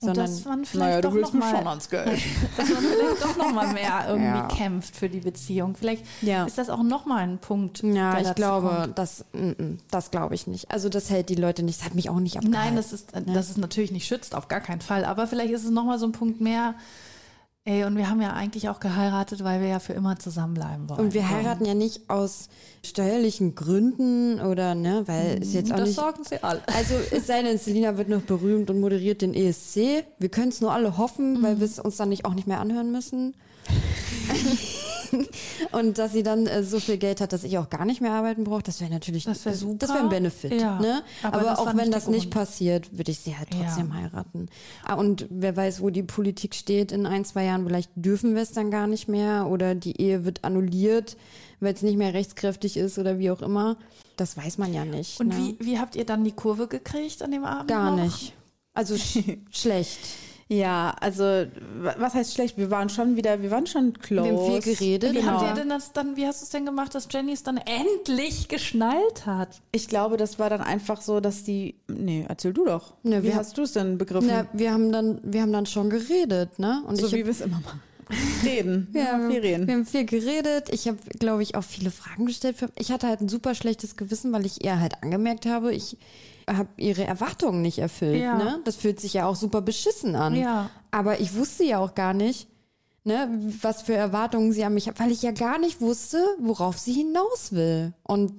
sondern 0.00 0.26
dass 0.26 0.44
man 0.44 0.64
vielleicht 0.64 0.88
naja, 0.88 1.00
doch 1.02 1.10
du 1.10 1.16
willst 1.16 1.34
noch 1.34 1.40
mal, 1.40 1.56
schon 1.56 1.66
ans 1.66 1.90
Geld. 1.90 2.06
dass 2.56 2.68
man 2.70 2.78
vielleicht 2.82 3.22
doch 3.22 3.36
noch 3.36 3.52
mal 3.52 3.72
mehr 3.72 4.04
irgendwie 4.08 4.24
Ja. 4.26 4.48
kämpft 4.48 4.96
für 4.96 5.08
die 5.08 5.20
Beziehung. 5.20 5.74
Vielleicht 5.74 6.04
Ja. 6.22 6.44
ist 6.46 6.56
das 6.58 6.70
auch 6.70 6.82
noch 6.82 7.04
mal 7.06 7.18
ein 7.18 7.38
Punkt. 7.38 7.82
ja, 7.82 8.14
der 8.14 8.22
ich 8.30 8.34
glaube, 8.34 8.68
kommt. 8.82 8.98
das, 8.98 9.24
das 9.90 10.10
glaube 10.10 10.34
ich 10.34 10.46
nicht. 10.46 10.70
Also 10.70 10.88
das 10.88 11.10
hält 11.10 11.28
die 11.28 11.34
Leute 11.34 11.62
nicht, 11.62 11.78
das 11.80 11.86
hat 11.86 11.94
mich 11.94 12.08
auch 12.10 12.18
nicht 12.20 12.36
abgehalten. 12.38 12.58
Nein, 12.66 12.76
das 12.76 12.92
ist, 12.92 13.08
das 13.26 13.50
ist 13.50 13.58
natürlich 13.58 13.92
nicht 13.92 14.06
schützt, 14.06 14.34
auf 14.34 14.48
gar 14.48 14.60
keinen 14.60 14.80
Fall. 14.80 15.04
Aber 15.04 15.26
vielleicht 15.26 15.52
ist 15.52 15.64
es 15.64 15.70
noch 15.70 15.84
mal 15.84 15.98
so 15.98 16.06
ein 16.06 16.12
Punkt 16.12 16.40
mehr. 16.40 16.74
Ey, 17.66 17.84
und 17.84 17.96
wir 17.98 18.08
haben 18.08 18.22
ja 18.22 18.32
eigentlich 18.32 18.70
auch 18.70 18.80
geheiratet, 18.80 19.44
weil 19.44 19.60
wir 19.60 19.68
ja 19.68 19.80
für 19.80 19.92
immer 19.92 20.18
zusammenbleiben 20.18 20.88
wollen. 20.88 21.00
Und 21.00 21.14
wir 21.14 21.28
heiraten 21.28 21.66
ja 21.66 21.74
nicht 21.74 22.08
aus 22.08 22.48
steuerlichen 22.82 23.54
Gründen 23.54 24.40
oder, 24.40 24.74
ne, 24.74 25.02
weil 25.04 25.42
es 25.42 25.52
jetzt 25.52 25.70
auch 25.70 25.76
das 25.76 25.88
nicht. 25.88 25.96
sorgen 25.96 26.24
sie 26.24 26.42
alle. 26.42 26.62
Also 26.74 26.94
es 27.10 27.26
sei 27.26 27.42
denn, 27.42 27.58
Selina 27.58 27.98
wird 27.98 28.08
noch 28.08 28.22
berühmt 28.22 28.70
und 28.70 28.80
moderiert 28.80 29.20
den 29.20 29.34
ESC. 29.34 30.04
Wir 30.18 30.28
können 30.30 30.48
es 30.48 30.62
nur 30.62 30.72
alle 30.72 30.96
hoffen, 30.96 31.42
weil 31.42 31.60
wir 31.60 31.66
es 31.66 31.78
uns 31.78 31.96
dann 31.98 32.08
nicht 32.08 32.24
auch 32.24 32.32
nicht 32.32 32.46
mehr 32.46 32.60
anhören 32.60 32.92
müssen. 32.92 33.34
und 35.72 35.98
dass 35.98 36.12
sie 36.12 36.22
dann 36.22 36.46
äh, 36.46 36.62
so 36.62 36.80
viel 36.80 36.98
Geld 36.98 37.20
hat, 37.20 37.32
dass 37.32 37.44
ich 37.44 37.58
auch 37.58 37.68
gar 37.70 37.84
nicht 37.84 38.00
mehr 38.00 38.12
arbeiten 38.12 38.44
brauche, 38.44 38.62
das 38.62 38.80
wäre 38.80 38.90
natürlich 38.90 39.24
Das 39.24 39.44
wär 39.44 39.54
super. 39.54 39.78
Das 39.78 39.90
wäre 39.90 40.00
ein 40.00 40.08
Benefit. 40.08 40.60
Ja. 40.60 40.78
Ne? 40.80 41.02
Aber 41.22 41.40
Aber, 41.40 41.58
auch 41.58 41.76
wenn 41.76 41.90
das 41.90 42.08
nicht 42.08 42.30
passiert, 42.30 42.96
würde 42.96 43.10
ich 43.10 43.20
sie 43.20 43.36
halt 43.36 43.48
trotzdem 43.50 43.88
Ja. 43.88 43.94
heiraten. 43.94 44.48
Ah, 44.84 44.94
und 44.94 45.26
wer 45.30 45.56
weiß, 45.56 45.80
wo 45.80 45.90
die 45.90 46.02
Politik 46.02 46.54
steht 46.54 46.92
in 46.92 47.06
ein, 47.06 47.24
zwei 47.24 47.44
Jahren. 47.44 47.66
Vielleicht 47.66 47.90
dürfen 47.94 48.34
wir 48.34 48.42
es 48.42 48.52
dann 48.52 48.70
gar 48.70 48.86
nicht 48.86 49.08
mehr 49.08 49.46
oder 49.48 49.74
die 49.74 50.00
Ehe 50.00 50.24
wird 50.24 50.44
annulliert, 50.44 51.16
weil 51.60 51.74
es 51.74 51.82
nicht 51.82 51.96
mehr 51.96 52.14
rechtskräftig 52.14 52.76
ist 52.76 52.98
oder 52.98 53.18
wie 53.18 53.30
auch 53.30 53.42
immer. 53.42 53.76
Das 54.16 54.36
weiß 54.36 54.58
man 54.58 54.72
ja 54.74 54.84
nicht. 54.84 55.18
Und 55.20 55.28
ne? 55.28 55.36
wie, 55.36 55.56
wie 55.60 55.78
habt 55.78 55.96
ihr 55.96 56.04
dann 56.04 56.24
die 56.24 56.32
Kurve 56.32 56.66
gekriegt 56.68 57.22
an 57.22 57.30
dem 57.30 57.44
Abend? 57.44 57.68
Gar 57.68 57.96
noch? 57.96 58.04
nicht. 58.04 58.34
Also 58.74 58.96
sch 58.96 59.18
schlecht. 59.50 59.98
Ja, 60.52 60.96
also 61.00 61.22
wa- 61.22 61.94
was 61.98 62.14
heißt 62.14 62.34
schlecht? 62.34 62.58
Wir 62.58 62.72
waren 62.72 62.88
schon 62.88 63.14
wieder, 63.16 63.40
wir 63.40 63.52
waren 63.52 63.68
schon 63.68 63.92
close. 63.92 64.28
Wir 64.30 64.36
haben 64.36 64.60
viel 64.62 64.74
geredet. 64.74 65.12
Wie 65.12 65.20
Genau. 65.20 65.40
habt 65.40 65.48
ihr 65.48 65.54
denn 65.62 65.68
das 65.68 65.92
dann, 65.92 66.16
wie 66.16 66.26
hast 66.26 66.40
du 66.40 66.44
es 66.44 66.50
denn 66.50 66.66
gemacht, 66.66 66.92
dass 66.96 67.06
Jenny 67.08 67.30
es 67.32 67.44
dann 67.44 67.56
endlich 67.58 68.48
geschnallt 68.48 69.26
hat? 69.26 69.60
Ich 69.70 69.86
glaube, 69.86 70.16
das 70.16 70.40
war 70.40 70.50
dann 70.50 70.60
einfach 70.60 71.02
so, 71.02 71.20
dass 71.20 71.44
die. 71.44 71.76
Nee, 71.86 72.24
erzähl 72.28 72.52
du 72.52 72.64
doch. 72.64 72.94
Ne, 73.04 73.22
wie 73.22 73.28
wir- 73.28 73.36
hast 73.36 73.56
du 73.58 73.62
es 73.62 73.74
denn 73.74 73.96
begriffen? 73.96 74.28
Na, 74.28 74.46
wir 74.52 74.72
haben 74.72 74.90
dann, 74.90 75.20
wir 75.22 75.42
haben 75.42 75.52
dann 75.52 75.66
schon 75.66 75.88
geredet, 75.88 76.58
ne? 76.58 76.82
Und 76.84 76.96
so 76.96 77.06
ich 77.06 77.12
wie 77.12 77.24
wir 77.24 77.30
es 77.30 77.40
immer 77.42 77.60
machen. 77.60 77.80
Reden. 78.44 78.88
ja, 78.92 79.14
Immer 79.14 79.30
viel 79.30 79.40
reden. 79.40 79.66
wir 79.68 79.74
haben 79.74 79.86
viel 79.86 80.04
geredet. 80.04 80.68
Ich 80.72 80.88
habe, 80.88 80.98
glaube 81.20 81.44
ich, 81.44 81.54
auch 81.54 81.62
viele 81.62 81.92
Fragen 81.92 82.26
gestellt. 82.26 82.56
Ich 82.76 82.90
hatte 82.90 83.06
halt 83.06 83.20
ein 83.20 83.28
super 83.28 83.54
schlechtes 83.54 83.94
Gewissen, 83.96 84.32
weil 84.32 84.44
ich 84.46 84.64
ihr 84.64 84.80
halt 84.80 85.00
angemerkt 85.00 85.46
habe, 85.46 85.72
ich 85.72 85.96
habe 86.56 86.68
ihre 86.76 87.04
Erwartungen 87.04 87.62
nicht 87.62 87.78
erfüllt. 87.78 88.20
Ja. 88.20 88.36
Ne? 88.36 88.60
Das 88.64 88.76
fühlt 88.76 89.00
sich 89.00 89.14
ja 89.14 89.26
auch 89.26 89.36
super 89.36 89.62
beschissen 89.62 90.16
an. 90.16 90.34
Ja. 90.34 90.70
Aber 90.90 91.20
ich 91.20 91.34
wusste 91.34 91.64
ja 91.64 91.78
auch 91.78 91.94
gar 91.94 92.14
nicht, 92.14 92.48
ne, 93.04 93.28
was 93.60 93.82
für 93.82 93.94
Erwartungen 93.94 94.52
sie 94.52 94.64
an 94.64 94.74
mich 94.74 94.88
hat, 94.88 95.00
weil 95.00 95.10
ich 95.10 95.22
ja 95.22 95.32
gar 95.32 95.58
nicht 95.58 95.80
wusste, 95.80 96.24
worauf 96.38 96.78
sie 96.78 96.92
hinaus 96.92 97.52
will. 97.52 97.92
Und 98.02 98.32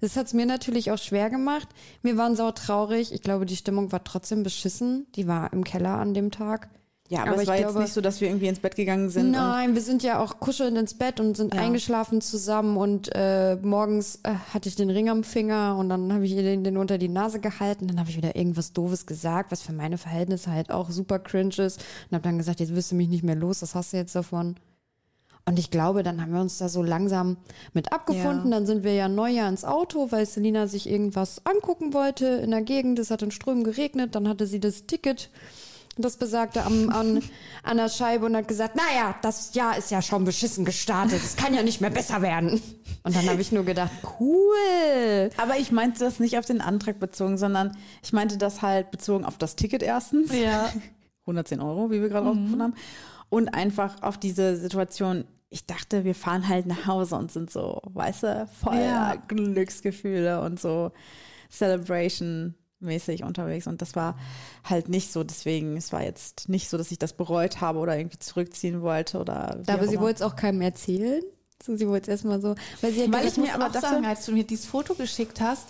das 0.00 0.16
hat 0.16 0.26
es 0.26 0.34
mir 0.34 0.46
natürlich 0.46 0.90
auch 0.90 0.98
schwer 0.98 1.30
gemacht. 1.30 1.68
Wir 2.02 2.16
waren 2.16 2.34
sau 2.34 2.50
traurig. 2.50 3.12
Ich 3.12 3.22
glaube, 3.22 3.46
die 3.46 3.56
Stimmung 3.56 3.92
war 3.92 4.02
trotzdem 4.02 4.42
beschissen. 4.42 5.06
Die 5.14 5.28
war 5.28 5.52
im 5.52 5.62
Keller 5.62 5.98
an 5.98 6.12
dem 6.12 6.32
Tag. 6.32 6.68
Ja, 7.12 7.20
aber, 7.20 7.28
Aber 7.32 7.36
es 7.36 7.42
ich 7.42 7.48
war 7.48 7.56
jetzt 7.56 7.66
glaube- 7.66 7.80
nicht 7.80 7.92
so, 7.92 8.00
dass 8.00 8.20
wir 8.22 8.28
irgendwie 8.28 8.46
ins 8.46 8.58
Bett 8.60 8.74
gegangen 8.74 9.10
sind. 9.10 9.32
Nein, 9.32 9.74
wir 9.74 9.82
sind 9.82 10.02
ja 10.02 10.18
auch 10.18 10.40
kuschelnd 10.40 10.78
ins 10.78 10.94
Bett 10.94 11.20
und 11.20 11.36
sind 11.36 11.54
Ja. 11.54 11.60
eingeschlafen 11.60 12.22
zusammen 12.22 12.78
und 12.78 13.10
äh, 13.14 13.56
morgens 13.56 14.20
äh, 14.22 14.32
hatte 14.54 14.68
ich 14.70 14.76
den 14.76 14.88
Ring 14.88 15.10
am 15.10 15.22
Finger 15.22 15.76
und 15.78 15.90
dann 15.90 16.10
habe 16.12 16.24
ich 16.24 16.32
ihr 16.32 16.42
den, 16.42 16.64
den 16.64 16.78
unter 16.78 16.96
die 16.96 17.08
Nase 17.10 17.38
gehalten. 17.38 17.86
Dann 17.86 18.00
habe 18.00 18.08
ich 18.08 18.16
wieder 18.16 18.34
irgendwas 18.34 18.72
Doofes 18.72 19.04
gesagt, 19.04 19.52
was 19.52 19.60
für 19.60 19.74
meine 19.74 19.98
Verhältnisse 19.98 20.50
halt 20.50 20.70
auch 20.70 20.90
super 20.90 21.18
cringe 21.18 21.54
ist 21.58 21.80
und 22.10 22.14
habe 22.14 22.22
dann 22.22 22.38
gesagt, 22.38 22.60
jetzt 22.60 22.74
wirst 22.74 22.92
du 22.92 22.94
mich 22.94 23.08
nicht 23.08 23.24
mehr 23.24 23.36
los, 23.36 23.60
was 23.60 23.74
hast 23.74 23.92
du 23.92 23.98
jetzt 23.98 24.14
davon? 24.14 24.56
Und 25.44 25.58
ich 25.58 25.72
glaube, 25.72 26.04
dann 26.04 26.22
haben 26.22 26.32
wir 26.32 26.40
uns 26.40 26.58
da 26.58 26.68
so 26.68 26.82
langsam 26.84 27.36
mit 27.72 27.92
abgefunden. 27.92 28.52
Ja. 28.52 28.58
Dann 28.58 28.64
sind 28.66 28.84
wir 28.84 28.94
ja 28.94 29.08
Neujahr 29.08 29.48
ins 29.48 29.64
Auto, 29.64 30.12
weil 30.12 30.24
Selina 30.24 30.68
sich 30.68 30.88
irgendwas 30.88 31.44
angucken 31.44 31.92
wollte 31.94 32.26
in 32.26 32.52
der 32.52 32.62
Gegend. 32.62 33.00
Es 33.00 33.10
hat 33.10 33.22
in 33.22 33.32
Strömen 33.32 33.64
geregnet. 33.64 34.14
Dann 34.14 34.28
hatte 34.28 34.46
sie 34.46 34.60
das 34.60 34.86
Ticket, 34.86 35.30
das 35.98 36.16
besagte, 36.16 36.62
am, 36.64 36.88
an, 36.90 37.22
an 37.62 37.76
der 37.76 37.88
Scheibe 37.88 38.26
und 38.26 38.36
hat 38.36 38.48
gesagt, 38.48 38.76
naja, 38.76 39.14
das 39.22 39.54
Jahr 39.54 39.76
ist 39.76 39.90
ja 39.90 40.00
schon 40.02 40.24
beschissen 40.24 40.64
gestartet. 40.64 41.20
Es 41.22 41.36
kann 41.36 41.54
ja 41.54 41.62
nicht 41.62 41.80
mehr 41.80 41.90
besser 41.90 42.22
werden. 42.22 42.62
Und 43.02 43.16
dann 43.16 43.28
habe 43.28 43.40
ich 43.40 43.52
nur 43.52 43.64
gedacht, 43.64 43.90
cool. 44.20 45.30
Aber 45.36 45.58
ich 45.58 45.72
meinte 45.72 46.00
das 46.00 46.20
nicht 46.20 46.38
auf 46.38 46.46
den 46.46 46.60
Antrag 46.60 46.98
bezogen, 46.98 47.36
sondern 47.36 47.76
ich 48.02 48.12
meinte 48.12 48.38
das 48.38 48.62
halt 48.62 48.90
bezogen 48.90 49.24
auf 49.24 49.38
das 49.38 49.56
Ticket 49.56 49.82
erstens. 49.82 50.32
Ja. 50.32 50.72
110 51.22 51.60
Euro, 51.60 51.90
wie 51.90 52.00
wir 52.00 52.08
gerade 52.08 52.26
rausgefunden 52.26 52.62
haben. 52.62 52.74
Und 53.28 53.48
einfach 53.54 54.02
auf 54.02 54.18
diese 54.18 54.56
Situation, 54.56 55.24
ich 55.50 55.66
dachte, 55.66 56.04
wir 56.04 56.14
fahren 56.14 56.48
halt 56.48 56.66
nach 56.66 56.86
Hause 56.86 57.16
und 57.16 57.30
sind 57.30 57.50
so, 57.50 57.80
weißt 57.84 58.22
du, 58.24 58.48
voller 58.60 58.80
Ja. 58.84 59.14
Glücksgefühle 59.28 60.40
und 60.42 60.58
so 60.60 60.90
Celebration-mäßig 62.82 63.24
unterwegs. 63.24 63.66
Und 63.66 63.82
das 63.82 63.94
war 63.96 64.16
halt 64.64 64.88
nicht 64.88 65.12
so. 65.12 65.24
Deswegen, 65.24 65.76
es 65.76 65.92
war 65.92 66.02
jetzt 66.02 66.48
nicht 66.48 66.68
so, 66.68 66.76
dass 66.78 66.90
ich 66.90 66.98
das 66.98 67.12
bereut 67.12 67.60
habe 67.60 67.78
oder 67.78 67.96
irgendwie 67.96 68.18
zurückziehen 68.18 68.82
wollte 68.82 69.18
oder. 69.18 69.60
Aber 69.66 69.88
sie 69.88 70.00
wollte 70.00 70.16
es 70.16 70.22
auch 70.22 70.36
keinem 70.36 70.60
erzählen. 70.62 71.22
So, 71.64 71.76
sie 71.76 71.86
wollte 71.88 72.10
es 72.10 72.22
erstmal 72.22 72.40
so, 72.40 72.54
weil 72.80 72.92
sie 72.92 73.12
Weil 73.12 73.26
ich 73.26 73.36
mir 73.36 73.54
aber 73.54 73.68
dachte- 73.68 73.80
sagen, 73.80 74.04
als 74.04 74.26
du 74.26 74.32
mir 74.32 74.44
dieses 74.44 74.66
Foto 74.66 74.94
geschickt 74.94 75.40
hast, 75.40 75.68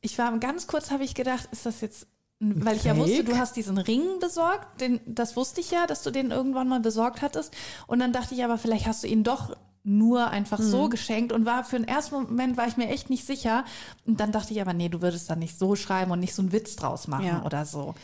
ich 0.00 0.16
war 0.18 0.36
ganz 0.38 0.66
kurz, 0.66 0.90
habe 0.90 1.04
ich 1.04 1.14
gedacht, 1.14 1.48
ist 1.52 1.66
das 1.66 1.82
jetzt, 1.82 2.06
weil 2.40 2.76
ich 2.76 2.84
ja 2.84 2.96
wusste, 2.96 3.24
du 3.24 3.36
hast 3.36 3.54
diesen 3.56 3.76
Ring 3.76 4.02
besorgt, 4.20 4.80
den, 4.80 5.00
das 5.06 5.36
wusste 5.36 5.60
ich 5.60 5.70
ja, 5.70 5.86
dass 5.86 6.02
du 6.02 6.10
den 6.10 6.30
irgendwann 6.30 6.68
mal 6.68 6.80
besorgt 6.80 7.20
hattest. 7.20 7.54
Und 7.86 7.98
dann 7.98 8.12
dachte 8.14 8.34
ich 8.34 8.42
aber, 8.42 8.56
vielleicht 8.56 8.86
hast 8.86 9.02
du 9.04 9.06
ihn 9.06 9.22
doch 9.22 9.54
nur 9.84 10.30
einfach 10.30 10.58
Mhm. 10.58 10.62
so 10.64 10.88
geschenkt 10.88 11.32
und 11.32 11.44
war 11.46 11.62
für 11.62 11.76
den 11.76 11.86
ersten 11.86 12.14
Moment 12.14 12.56
war 12.56 12.66
ich 12.66 12.76
mir 12.78 12.88
echt 12.88 13.10
nicht 13.10 13.26
sicher. 13.26 13.64
Und 14.06 14.18
dann 14.18 14.32
dachte 14.32 14.52
ich 14.54 14.60
aber, 14.60 14.72
nee, 14.72 14.88
du 14.88 15.02
würdest 15.02 15.28
dann 15.30 15.38
nicht 15.38 15.58
so 15.58 15.76
schreiben 15.76 16.10
und 16.10 16.20
nicht 16.20 16.34
so 16.34 16.42
einen 16.42 16.52
Witz 16.52 16.74
draus 16.76 17.06
machen 17.06 17.26
Ja. 17.26 17.44
oder 17.44 17.64
so. 17.66 17.94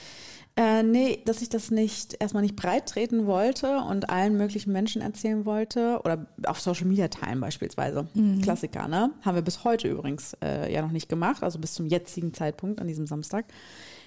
Äh, 0.57 0.83
nee, 0.83 1.23
dass 1.25 1.43
ich 1.43 1.49
das 1.49 1.71
nicht 1.71 2.17
erstmal 2.21 2.43
nicht 2.43 2.57
breit 2.57 2.87
treten 2.87 3.25
wollte 3.27 3.79
und 3.79 4.11
allen 4.11 4.37
möglichen 4.37 4.73
Menschen 4.73 5.01
erzählen 5.01 5.47
wollte 5.47 6.01
oder 6.05 6.27
auf 6.45 6.61
Social 6.61 6.87
Media 6.87 7.09
teilen 7.09 7.41
beispielsweise. 7.41 8.09
Klassiker, 8.43 8.89
ne? 8.89 9.13
Haben 9.23 9.37
wir 9.37 9.43
bis 9.43 9.65
heute 9.65 9.89
übrigens 9.89 10.37
äh, 10.45 10.71
ja 10.71 10.83
noch 10.83 10.91
nicht 10.91 11.09
gemacht, 11.09 11.43
also 11.45 11.59
bis 11.61 11.73
zum 11.75 11.87
jetzigen 11.87 12.35
Zeitpunkt 12.35 12.81
an 12.81 12.89
diesem 12.89 13.07
Samstag. 13.07 13.47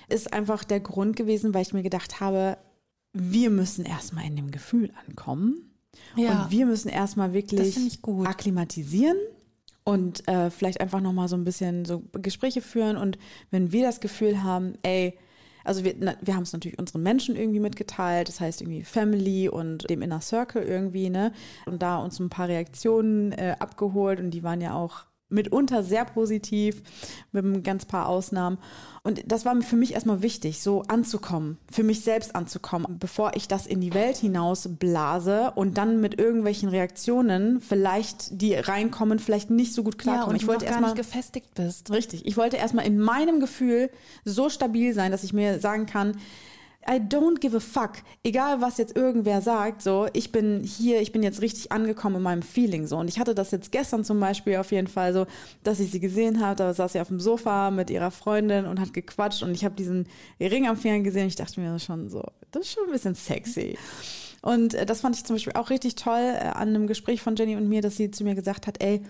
Ist 0.10 0.32
einfach 0.34 0.64
der 0.66 0.82
Grund 0.82 1.16
gewesen, 1.16 1.54
weil 1.54 1.62
ich 1.64 1.74
mir 1.74 1.82
gedacht 1.82 2.20
habe, 2.20 2.58
wir 3.14 3.50
müssen 3.50 3.86
erstmal 3.86 4.26
in 4.26 4.36
dem 4.36 4.52
Gefühl 4.52 4.92
ankommen. 5.08 5.73
Ja. 6.16 6.44
Und 6.44 6.52
wir 6.52 6.66
müssen 6.66 6.90
erstmal 6.90 7.34
wirklich 7.34 7.78
akklimatisieren 8.26 9.18
und 9.84 10.28
äh, 10.28 10.50
vielleicht 10.50 10.82
einfach 10.82 11.02
nochmal 11.02 11.28
so 11.28 11.36
ein 11.36 11.44
bisschen 11.44 11.86
so 11.86 12.04
Gespräche 12.14 12.62
führen. 12.62 12.98
Und 12.98 13.18
wenn 13.52 13.72
wir 13.72 13.86
das 13.86 14.00
Gefühl 14.00 14.44
haben, 14.44 14.76
ey, 14.84 15.18
also 15.64 15.84
wir, 15.84 15.96
na, 15.98 16.16
wir 16.22 16.36
haben 16.36 16.44
es 16.44 16.54
natürlich 16.54 16.78
unseren 16.78 17.04
Menschen 17.04 17.36
irgendwie 17.36 17.60
mitgeteilt, 17.60 18.28
das 18.28 18.40
heißt 18.40 18.62
irgendwie 18.62 18.84
Family 18.84 19.48
und 19.50 19.90
dem 19.90 20.02
Inner 20.02 20.22
Circle 20.22 20.62
irgendwie, 20.62 21.10
ne? 21.10 21.32
Und 21.66 21.82
da 21.82 21.98
uns 21.98 22.20
ein 22.20 22.30
paar 22.30 22.50
Reaktionen 22.50 23.32
äh, 23.32 23.56
abgeholt 23.60 24.20
und 24.20 24.32
die 24.32 24.44
waren 24.44 24.62
ja 24.62 24.74
auch 24.74 25.06
mitunter 25.34 25.84
sehr 25.84 26.06
positiv, 26.06 26.82
mit 27.32 27.44
einem 27.44 27.64
ganz 27.64 27.86
paar 27.86 28.08
Ausnahmen. 28.08 28.58
Und 29.04 29.24
das 29.30 29.44
war 29.44 29.60
für 29.62 29.76
mich 29.76 29.94
erstmal 29.94 30.22
wichtig, 30.22 30.62
so 30.62 30.84
anzukommen, 30.84 31.58
für 31.70 31.84
mich 31.84 32.02
selbst 32.02 32.36
anzukommen, 32.36 32.98
bevor 33.00 33.32
ich 33.36 33.50
das 33.50 33.68
in 33.68 33.82
die 33.82 33.94
Welt 33.94 34.16
hinaus 34.16 34.70
blase 34.80 35.52
und 35.56 35.78
dann 35.78 36.00
mit 36.00 36.18
irgendwelchen 36.20 36.70
Reaktionen 36.70 37.60
vielleicht, 37.60 38.42
die 38.42 38.54
reinkommen, 38.54 39.20
vielleicht 39.20 39.50
nicht 39.50 39.74
so 39.74 39.84
gut 39.84 39.96
Ja, 39.96 40.02
klarkommen. 40.04 40.30
und 40.30 40.36
ich 40.38 40.48
wollte 40.48 40.66
erstmal 40.66 40.94
gefestigt 40.94 41.54
bist. 41.56 41.92
Richtig. 41.92 42.26
Ich 42.26 42.38
wollte 42.38 42.56
erstmal 42.56 42.86
in 42.86 42.98
meinem 42.98 43.42
Gefühl 43.42 43.90
so 44.24 44.50
stabil 44.50 44.94
sein, 44.94 45.12
dass 45.12 45.24
ich 45.26 45.34
mir 45.34 45.60
sagen 45.60 45.86
kann, 45.86 46.16
I 46.88 47.00
don't 47.00 47.40
give 47.40 47.56
a 47.56 47.60
fuck. 47.60 47.98
Egal, 48.24 48.62
was 48.62 48.78
jetzt 48.78 48.96
irgendwer 48.96 49.42
sagt, 49.42 49.82
so, 49.82 50.08
ich 50.14 50.32
bin 50.32 50.64
hier, 50.64 51.02
ich 51.02 51.12
bin 51.12 51.24
jetzt 51.24 51.42
richtig 51.42 51.72
angekommen 51.72 52.18
in 52.18 52.22
meinem 52.22 52.42
Feeling, 52.42 52.88
so. 52.88 52.98
Und 52.98 53.08
ich 53.08 53.20
hatte 53.20 53.36
das 53.36 53.52
jetzt 53.52 53.72
gestern 53.72 54.04
zum 54.04 54.20
Beispiel 54.20 54.58
auf 54.58 54.72
jeden 54.72 54.88
Fall 54.88 55.14
so, 55.14 55.26
dass 55.64 55.80
ich 55.80 55.92
sie 55.92 56.00
gesehen 56.00 56.46
habe, 56.46 56.56
da 56.56 56.74
saß 56.74 56.94
sie 56.94 57.00
auf 57.00 57.08
dem 57.08 57.20
Sofa 57.20 57.72
mit 57.72 57.90
ihrer 57.90 58.12
Freundin 58.12 58.66
und 58.66 58.80
hat 58.80 58.94
gequatscht 58.94 59.44
und 59.44 59.52
ich 59.52 59.64
habe 59.64 59.76
diesen 59.76 60.08
Ring 60.40 60.68
am 60.68 60.78
Finger 60.78 61.00
gesehen 61.00 61.28
ich 61.28 61.36
dachte 61.36 61.60
mir 61.60 61.80
schon 61.80 62.10
so, 62.10 62.24
das 62.52 62.64
ist 62.64 62.74
schon 62.74 62.86
ein 62.86 62.92
bisschen 62.92 63.16
sexy. 63.16 63.78
Und 64.42 64.74
äh, 64.74 64.86
das 64.86 65.02
fand 65.02 65.16
ich 65.16 65.24
zum 65.24 65.36
Beispiel 65.36 65.54
auch 65.54 65.70
richtig 65.70 65.96
toll 65.96 66.20
äh, 66.20 66.48
an 66.48 66.70
einem 66.70 66.88
Gespräch 66.88 67.22
von 67.22 67.36
Jenny 67.36 67.56
und 67.56 67.70
mir, 67.70 67.82
dass 67.82 67.98
sie 67.98 68.12
zu 68.12 68.24
mir 68.24 68.36
gesagt 68.36 68.68
hat, 68.68 68.84
ey, 68.84 69.02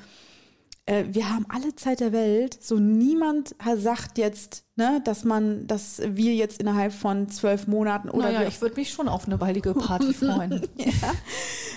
äh, 0.85 1.05
wir 1.11 1.29
haben 1.29 1.45
alle 1.49 1.75
Zeit 1.75 1.99
der 2.01 2.11
Welt. 2.11 2.57
So 2.61 2.77
niemand 2.77 3.55
sagt 3.77 4.17
jetzt, 4.17 4.65
ne, 4.75 5.01
dass 5.05 5.23
man, 5.23 5.65
dass 5.67 6.01
wir 6.05 6.33
jetzt 6.35 6.59
innerhalb 6.59 6.91
von 6.93 7.29
zwölf 7.29 7.67
Monaten 7.67 8.09
oder 8.09 8.31
Naja, 8.31 8.47
ich 8.47 8.61
würde 8.61 8.75
mich 8.75 8.89
schon 8.91 9.07
auf 9.07 9.25
eine 9.25 9.37
baldige 9.37 9.73
Party 9.75 10.13
freuen. 10.13 10.61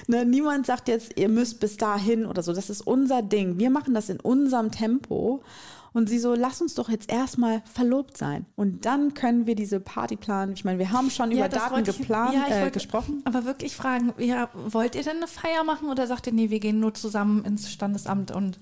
ne, 0.07 0.25
niemand 0.25 0.67
sagt 0.67 0.89
jetzt, 0.89 1.19
ihr 1.19 1.29
müsst 1.29 1.61
bis 1.61 1.77
dahin 1.77 2.27
oder 2.27 2.43
so. 2.43 2.53
Das 2.53 2.71
ist 2.71 2.81
unser 2.83 3.23
Ding. 3.23 3.59
Wir 3.59 3.71
machen 3.71 3.95
das 3.95 4.09
in 4.09 4.21
unserem 4.21 4.71
Tempo. 4.71 5.43
Und 5.93 6.11
sie 6.11 6.19
so, 6.19 6.35
lass 6.35 6.61
uns 6.61 6.75
doch 6.75 6.91
jetzt 6.91 7.11
erstmal 7.11 7.63
verlobt 7.73 8.19
sein. 8.19 8.45
Und 8.55 8.85
dann 8.85 9.15
können 9.15 9.47
wir 9.47 9.55
diese 9.55 9.81
Party 9.81 10.17
planen. 10.17 10.53
Ich 10.53 10.63
meine, 10.63 10.79
wir 10.79 10.93
haben 10.93 11.09
schon 11.11 11.31
über 11.31 11.49
das 11.49 11.71
Daten 11.71 11.81
ich- 11.89 11.97
geplant, 11.99 12.35
ja, 12.35 12.45
ich 12.47 12.53
äh, 12.53 12.61
wollte 12.61 12.73
gesprochen. 12.73 13.23
Aber 13.25 13.47
wirklich 13.47 13.75
fragen, 13.75 14.13
ja, 14.19 14.51
wollt 14.53 14.95
ihr 14.95 15.03
denn 15.05 15.17
eine 15.17 15.27
Feier 15.27 15.65
machen 15.65 15.89
oder 15.89 16.07
sagt 16.07 16.27
ihr, 16.27 16.35
nee, 16.35 16.51
wir 16.51 16.61
gehen 16.61 16.81
nur 16.81 16.93
zusammen 16.93 17.47
ins 17.47 17.73
Standesamt 17.73 18.31
und 18.31 18.59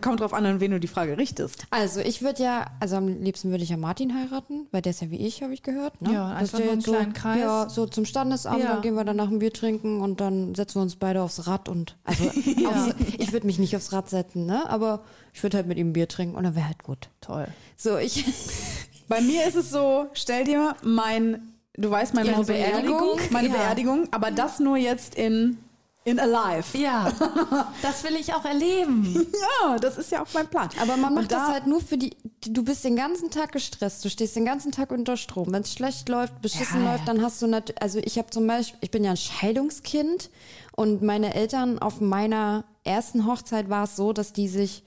Kommt 0.00 0.20
drauf 0.20 0.32
an, 0.34 0.44
an 0.46 0.60
wen 0.60 0.70
du 0.72 0.80
die 0.80 0.88
Frage 0.88 1.16
richtest. 1.18 1.64
Also 1.70 2.00
ich 2.00 2.22
würde 2.22 2.42
ja, 2.42 2.66
also 2.80 2.96
am 2.96 3.06
liebsten 3.22 3.50
würde 3.50 3.62
ich 3.64 3.70
ja 3.70 3.76
Martin 3.76 4.14
heiraten, 4.14 4.66
weil 4.72 4.82
der 4.82 4.90
ist 4.90 5.00
ja 5.02 5.10
wie 5.10 5.16
ich, 5.26 5.42
habe 5.42 5.54
ich 5.54 5.62
gehört. 5.62 6.02
Ne? 6.02 6.12
Ja, 6.12 6.28
einfach 6.28 6.58
der 6.58 6.66
nur 6.66 6.72
einen 6.72 6.80
jetzt 6.80 6.88
kleinen 6.90 7.14
so, 7.14 7.20
Kreis. 7.20 7.40
Ja, 7.40 7.68
so 7.68 7.86
zum 7.86 8.04
Standesamt, 8.04 8.58
Ja. 8.62 8.72
dann 8.72 8.82
gehen 8.82 8.94
wir 8.94 9.04
danach 9.04 9.28
ein 9.28 9.38
Bier 9.38 9.52
trinken 9.52 10.00
und 10.00 10.20
dann 10.20 10.54
setzen 10.54 10.76
wir 10.76 10.82
uns 10.82 10.96
beide 10.96 11.22
aufs 11.22 11.46
Rad 11.46 11.68
und 11.68 11.96
also 12.04 12.24
aufs, 12.68 12.94
ich 13.18 13.32
würde 13.32 13.46
mich 13.46 13.58
nicht 13.58 13.76
aufs 13.76 13.92
Rad 13.92 14.10
setzen, 14.10 14.46
ne? 14.46 14.68
Aber 14.68 15.02
ich 15.32 15.42
würde 15.42 15.56
halt 15.58 15.66
mit 15.66 15.78
ihm 15.78 15.90
ein 15.90 15.92
Bier 15.92 16.08
trinken 16.08 16.36
und 16.36 16.44
dann 16.44 16.54
wäre 16.56 16.66
halt 16.66 16.82
gut. 16.82 17.08
toll. 17.20 17.46
So, 17.76 17.96
ich 17.96 18.24
Bei 19.08 19.20
mir 19.20 19.46
ist 19.46 19.54
es 19.54 19.70
so, 19.70 20.06
stell 20.14 20.42
dir 20.44 20.74
mein, 20.82 21.52
du 21.74 21.88
weißt, 21.90 22.12
meine 22.14 22.30
Beerdigung, 22.32 22.98
Beerdigung? 22.98 23.20
meine 23.30 23.48
Ja. 23.48 23.54
Beerdigung, 23.54 24.08
aber 24.10 24.32
das 24.32 24.58
nur 24.58 24.76
jetzt 24.76 25.14
in, 25.14 25.58
in 26.06 26.20
Alive. 26.20 26.78
Ja, 26.78 27.10
das 27.82 28.04
will 28.04 28.14
ich 28.14 28.32
auch 28.32 28.44
erleben. 28.44 29.26
Ja, 29.60 29.76
das 29.78 29.98
ist 29.98 30.12
ja 30.12 30.22
auch 30.22 30.28
mein 30.32 30.46
Plan. 30.46 30.68
Aber 30.80 30.96
man 30.96 31.12
macht 31.14 31.32
da- 31.32 31.38
das 31.40 31.48
halt 31.48 31.66
nur 31.66 31.80
für 31.80 31.98
die, 31.98 32.16
die- 32.44 32.52
du 32.52 32.62
bist 32.62 32.84
den 32.84 32.94
ganzen 32.94 33.28
Tag 33.30 33.50
gestresst, 33.50 34.04
du 34.04 34.08
stehst 34.08 34.36
den 34.36 34.44
ganzen 34.44 34.70
Tag 34.70 34.92
unter 34.92 35.16
Strom. 35.16 35.52
Wenn 35.52 35.62
es 35.62 35.72
schlecht 35.72 36.08
läuft, 36.08 36.40
beschissen 36.40 36.84
Ja, 36.84 36.92
läuft, 36.92 37.08
dann 37.08 37.22
hast 37.22 37.42
du 37.42 37.48
natürlich, 37.48 37.82
also 37.82 37.98
ich 37.98 38.18
habe 38.18 38.30
zum 38.30 38.46
Beispiel, 38.46 38.78
ich 38.82 38.92
bin 38.92 39.02
ja 39.02 39.10
ein 39.10 39.16
Scheidungskind 39.16 40.30
und 40.76 41.02
meine 41.02 41.34
Eltern 41.34 41.80
auf 41.80 42.00
meiner 42.00 42.64
ersten 42.84 43.26
Hochzeit 43.26 43.68
war 43.68 43.84
es 43.84 43.96
so, 43.96 44.12
dass 44.12 44.32
die 44.32 44.46
sich 44.48 44.84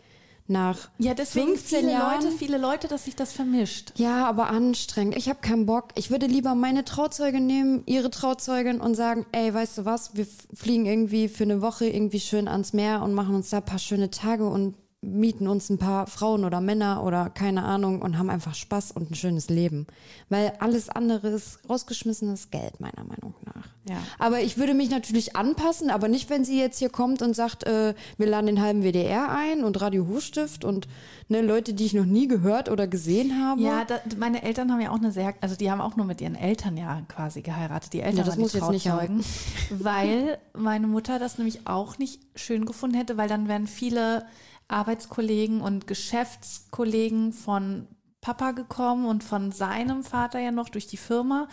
nach 0.50 0.89
Ja, 0.97 1.14
deswegen 1.14 1.50
15 1.50 1.80
viele 1.80 1.91
Jahren 1.91 2.24
Leute, 2.24 2.36
viele 2.38 2.58
Leute, 2.58 2.88
dass 2.88 3.06
sich 3.06 3.16
das 3.16 3.32
vermischt. 3.34 3.93
ja, 3.95 4.26
aber 4.28 4.50
anstrengend. 4.50 5.16
Ich 5.18 5.30
habe 5.30 5.39
keinen 5.41 5.66
Bock. 5.66 5.89
Ich 5.95 6.12
würde 6.12 6.26
lieber 6.26 6.56
meine 6.56 6.86
Trauzeugin 6.86 7.45
nehmen, 7.45 7.84
ihre 7.86 8.10
Trauzeugin 8.10 8.82
und 8.82 8.95
sagen, 8.95 9.26
ey, 9.32 9.54
weißt 9.54 9.80
du 9.80 9.86
was, 9.86 10.16
wir 10.16 10.28
fliegen 10.54 10.86
irgendwie 10.86 11.28
für 11.28 11.43
eine 11.43 11.62
Woche 11.62 11.86
irgendwie 11.88 12.20
schön 12.20 12.47
ans 12.47 12.74
Meer 12.74 13.02
und 13.02 13.14
machen 13.14 13.36
uns 13.36 13.50
da 13.50 13.58
ein 13.58 13.66
paar 13.66 13.80
schöne 13.80 14.10
Tage 14.10 14.47
und 14.47 14.76
mieten 15.02 15.47
uns 15.47 15.70
ein 15.70 15.78
paar 15.78 16.08
Frauen 16.08 16.43
oder 16.43 16.60
Männer 16.60 17.04
oder 17.04 17.30
keine 17.30 17.64
Ahnung 17.64 18.02
und 18.02 18.18
haben 18.18 18.30
einfach 18.30 18.54
Spaß 18.54 18.91
und 18.91 19.12
ein 19.12 19.16
schönes 19.16 19.50
Leben. 19.50 19.88
Weil 20.28 20.54
alles 20.60 20.89
andere 20.89 21.30
ist 21.30 21.60
rausgeschmissenes 21.70 22.52
Geld, 22.52 22.82
meiner 22.82 23.06
Meinung 23.06 23.34
nach. 23.45 23.70
Ja. 23.89 23.97
Aber 24.20 24.41
ich 24.41 24.58
würde 24.58 24.74
mich 24.74 24.89
natürlich 24.89 25.38
anpassen, 25.38 25.89
aber 25.89 26.10
nicht, 26.10 26.30
wenn 26.30 26.43
sie 26.43 26.60
jetzt 26.60 26.80
hier 26.80 26.89
kommt 26.89 27.22
und 27.22 27.34
sagt, 27.34 27.64
äh, 27.64 27.93
wir 28.18 28.28
laden 28.28 28.47
den 28.47 28.62
halben 28.62 28.84
WDR 28.84 29.30
ein 29.30 29.64
und 29.64 29.80
Radio 29.80 30.06
Hochstift 30.06 30.66
und 30.66 30.89
ne, 31.30 31.41
Leute, 31.41 31.74
die 31.74 31.86
ich 31.86 31.93
noch 31.93 32.06
nie 32.06 32.28
gehört 32.28 32.70
oder 32.70 32.86
gesehen 32.86 33.41
habe. 33.41 33.62
Ja, 33.62 33.86
da, 33.86 34.02
meine 34.18 34.43
Eltern 34.43 34.70
haben 34.70 34.82
ja 34.82 34.91
auch 34.91 35.00
eine 35.00 35.14
sehr, 35.14 35.34
also 35.39 35.56
die 35.56 35.72
haben 35.72 35.80
auch 35.80 35.95
nur 35.95 36.06
mit 36.06 36.20
ihren 36.20 36.36
Eltern 36.36 36.76
ja 36.76 37.02
quasi 37.08 37.41
geheiratet. 37.41 37.93
Die 37.93 38.02
Eltern 38.02 38.18
Ja, 38.18 38.24
das 38.26 38.38
muss 38.38 38.52
jetzt 38.52 38.70
nicht 38.70 38.86
Trauzeugen, 38.86 39.24
weil 39.70 40.39
meine 40.54 40.88
Mutter 40.88 41.20
das 41.20 41.38
nämlich 41.38 41.66
auch 41.68 41.97
nicht 41.97 42.20
schön 42.36 42.66
gefunden 42.66 42.97
hätte, 42.97 43.16
weil 43.16 43.30
dann 43.30 43.47
wären 43.47 43.66
viele 43.66 44.26
Arbeitskollegen 44.70 45.61
und 45.61 45.88
Geschäftskollegen 45.88 47.34
von 47.34 47.88
Papa 48.22 48.51
gekommen 48.51 49.05
und 49.05 49.24
von 49.24 49.51
seinem 49.51 50.03
Vater 50.03 50.39
ja 50.39 50.51
noch 50.51 50.70
durch 50.70 50.88
die 50.88 50.97
Firma. 50.97 51.47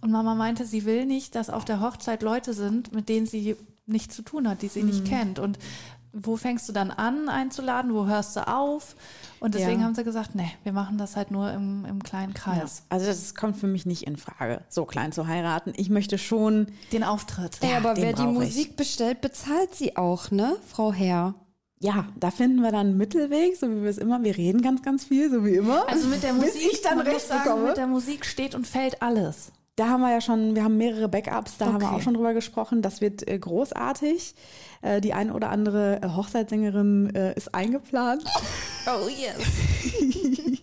Und 0.00 0.10
Mama 0.10 0.34
meinte, 0.34 0.64
sie 0.66 0.84
will 0.84 1.06
nicht, 1.06 1.34
dass 1.34 1.50
auf 1.50 1.64
der 1.64 1.80
Hochzeit 1.80 2.22
Leute 2.22 2.54
sind, 2.54 2.92
mit 2.94 3.08
denen 3.08 3.26
sie 3.26 3.56
nichts 3.86 4.16
zu 4.16 4.22
tun 4.22 4.48
hat, 4.48 4.62
die 4.62 4.68
sie 4.68 4.82
nicht 4.82 5.04
kennt. 5.06 5.38
Und 5.38 5.58
wo 6.12 6.36
fängst 6.36 6.68
du 6.68 6.72
dann 6.72 6.90
an 6.90 7.28
einzuladen, 7.28 7.94
wo 7.94 8.06
hörst 8.06 8.36
du 8.36 8.46
auf? 8.46 8.96
Und 9.38 9.54
deswegen 9.54 9.80
Ja. 9.80 9.86
haben 9.86 9.94
sie 9.94 10.04
gesagt, 10.04 10.34
nee, 10.34 10.50
wir 10.64 10.72
machen 10.72 10.98
das 10.98 11.16
halt 11.16 11.30
nur 11.30 11.50
im, 11.52 11.84
im 11.86 12.02
kleinen 12.02 12.34
Kreis. 12.34 12.82
Also 12.88 13.06
das 13.06 13.34
kommt 13.34 13.56
für 13.56 13.68
mich 13.68 13.86
nicht 13.86 14.02
in 14.06 14.16
Frage, 14.16 14.62
so 14.68 14.84
klein 14.84 15.12
zu 15.12 15.26
heiraten. 15.26 15.72
Ich 15.76 15.88
möchte 15.88 16.18
schon, 16.18 16.66
Den 16.92 17.04
Auftritt. 17.04 17.58
Ey, 17.62 17.74
aber 17.76 17.96
wer 17.96 18.12
die 18.12 18.22
brauch 18.22 18.32
ich. 18.32 18.38
Musik 18.38 18.76
bestellt, 18.76 19.20
bezahlt 19.20 19.74
sie 19.74 19.96
auch, 19.96 20.30
ne, 20.30 20.56
Frau 20.68 20.92
Herr? 20.92 21.34
Ja, 21.82 22.06
da 22.18 22.30
finden 22.30 22.60
wir 22.62 22.72
dann 22.72 22.88
einen 22.88 22.96
Mittelweg, 22.98 23.56
so 23.56 23.68
wie 23.70 23.82
wir 23.82 23.88
es 23.90 23.98
immer. 23.98 24.22
Wir 24.22 24.36
reden 24.36 24.60
ganz, 24.60 24.82
ganz 24.82 25.04
viel, 25.04 25.30
so 25.30 25.44
wie 25.46 25.54
immer. 25.54 25.88
Also 25.88 26.08
mit 26.08 26.22
der 26.22 26.34
Bis 26.34 26.54
Musik, 26.54 26.68
ich 26.72 26.82
dann 26.82 27.00
recht 27.00 27.26
sagen, 27.26 27.44
bekomme. 27.44 27.66
mit 27.68 27.76
der 27.78 27.86
Musik 27.86 28.26
steht 28.26 28.54
und 28.54 28.66
fällt 28.66 29.00
alles. 29.02 29.52
Da 29.76 29.88
haben 29.88 30.02
wir 30.02 30.10
ja 30.12 30.20
schon, 30.20 30.54
wir 30.54 30.62
haben 30.64 30.76
mehrere 30.76 31.08
Backups, 31.08 31.56
da 31.56 31.66
haben 31.66 31.80
wir 31.80 31.86
Okay. 31.86 31.96
auch 31.96 32.02
schon 32.02 32.12
drüber 32.12 32.34
gesprochen. 32.34 32.82
Das 32.82 33.00
wird 33.00 33.26
äh, 33.26 33.38
großartig. 33.38 34.34
Äh, 34.82 35.00
die 35.00 35.14
eine 35.14 35.32
oder 35.32 35.48
andere 35.48 36.02
äh, 36.02 36.08
Hochzeitssängerin 36.08 37.06
ist 37.36 37.54
eingeplant. 37.54 38.24
Oh 38.86 39.08
yes. 39.08 39.36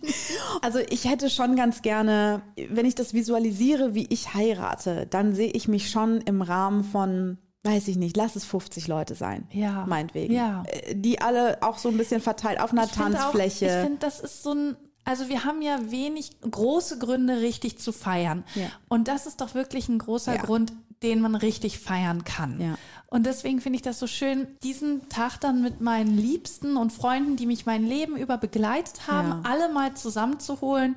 Also 0.62 0.80
ich 0.90 1.08
hätte 1.08 1.30
schon 1.30 1.54
ganz 1.56 1.82
gerne, 1.82 2.42
wenn 2.68 2.84
ich 2.84 2.94
das 2.96 3.14
visualisiere, 3.14 3.94
wie 3.94 4.06
ich 4.10 4.34
heirate, 4.34 5.06
dann 5.08 5.34
sehe 5.34 5.50
ich 5.50 5.68
mich 5.68 5.88
schon 5.90 6.20
im 6.20 6.42
Rahmen 6.42 6.82
von, 6.84 7.38
weiß 7.68 7.88
ich 7.88 7.96
nicht, 7.96 8.16
lass 8.16 8.34
es 8.36 8.44
50 8.44 8.88
Leute 8.88 9.14
sein. 9.14 9.46
Ja. 9.52 9.84
Meinetwegen. 9.86 10.32
Ja. 10.34 10.62
Äh, 10.66 10.94
Die 10.94 11.20
alle 11.20 11.58
auch 11.62 11.78
so 11.78 11.88
ein 11.90 11.96
bisschen 11.98 12.20
verteilt 12.20 12.60
auf 12.60 12.72
einer 12.72 12.84
Ich 12.84 12.90
finde 12.92 13.18
auch- 13.18 13.22
Tanzfläche. 13.22 13.66
Ich 13.66 13.72
finde, 13.72 13.98
das 14.00 14.20
ist 14.20 14.42
so 14.42 14.52
ein, 14.54 14.76
also 15.04 15.28
wir 15.28 15.44
haben 15.44 15.60
ja 15.62 15.78
wenig 15.90 16.30
große 16.40 16.98
Gründe, 16.98 17.40
richtig 17.40 17.78
zu 17.78 17.92
feiern. 17.92 18.44
Ja. 18.54 18.66
Und 18.88 19.08
das 19.08 19.26
ist 19.26 19.40
doch 19.40 19.54
wirklich 19.54 19.88
ein 19.88 19.98
großer 19.98 20.36
Ja. 20.36 20.42
Grund, 20.42 20.72
den 21.02 21.20
man 21.20 21.34
richtig 21.34 21.78
feiern 21.78 22.24
kann. 22.24 22.60
Ja. 22.60 22.74
Und 23.06 23.24
deswegen 23.24 23.60
finde 23.60 23.76
ich 23.76 23.82
das 23.82 23.98
so 23.98 24.06
schön, 24.06 24.48
diesen 24.62 25.08
Tag 25.08 25.38
dann 25.40 25.62
mit 25.62 25.80
meinen 25.80 26.16
Liebsten 26.18 26.76
und 26.76 26.92
Freunden, 26.92 27.36
die 27.36 27.46
mich 27.46 27.64
mein 27.66 27.86
Leben 27.86 28.16
über 28.16 28.36
begleitet 28.36 29.06
haben, 29.06 29.44
alle 29.46 29.72
mal 29.72 29.94
zusammenzuholen, 29.94 30.96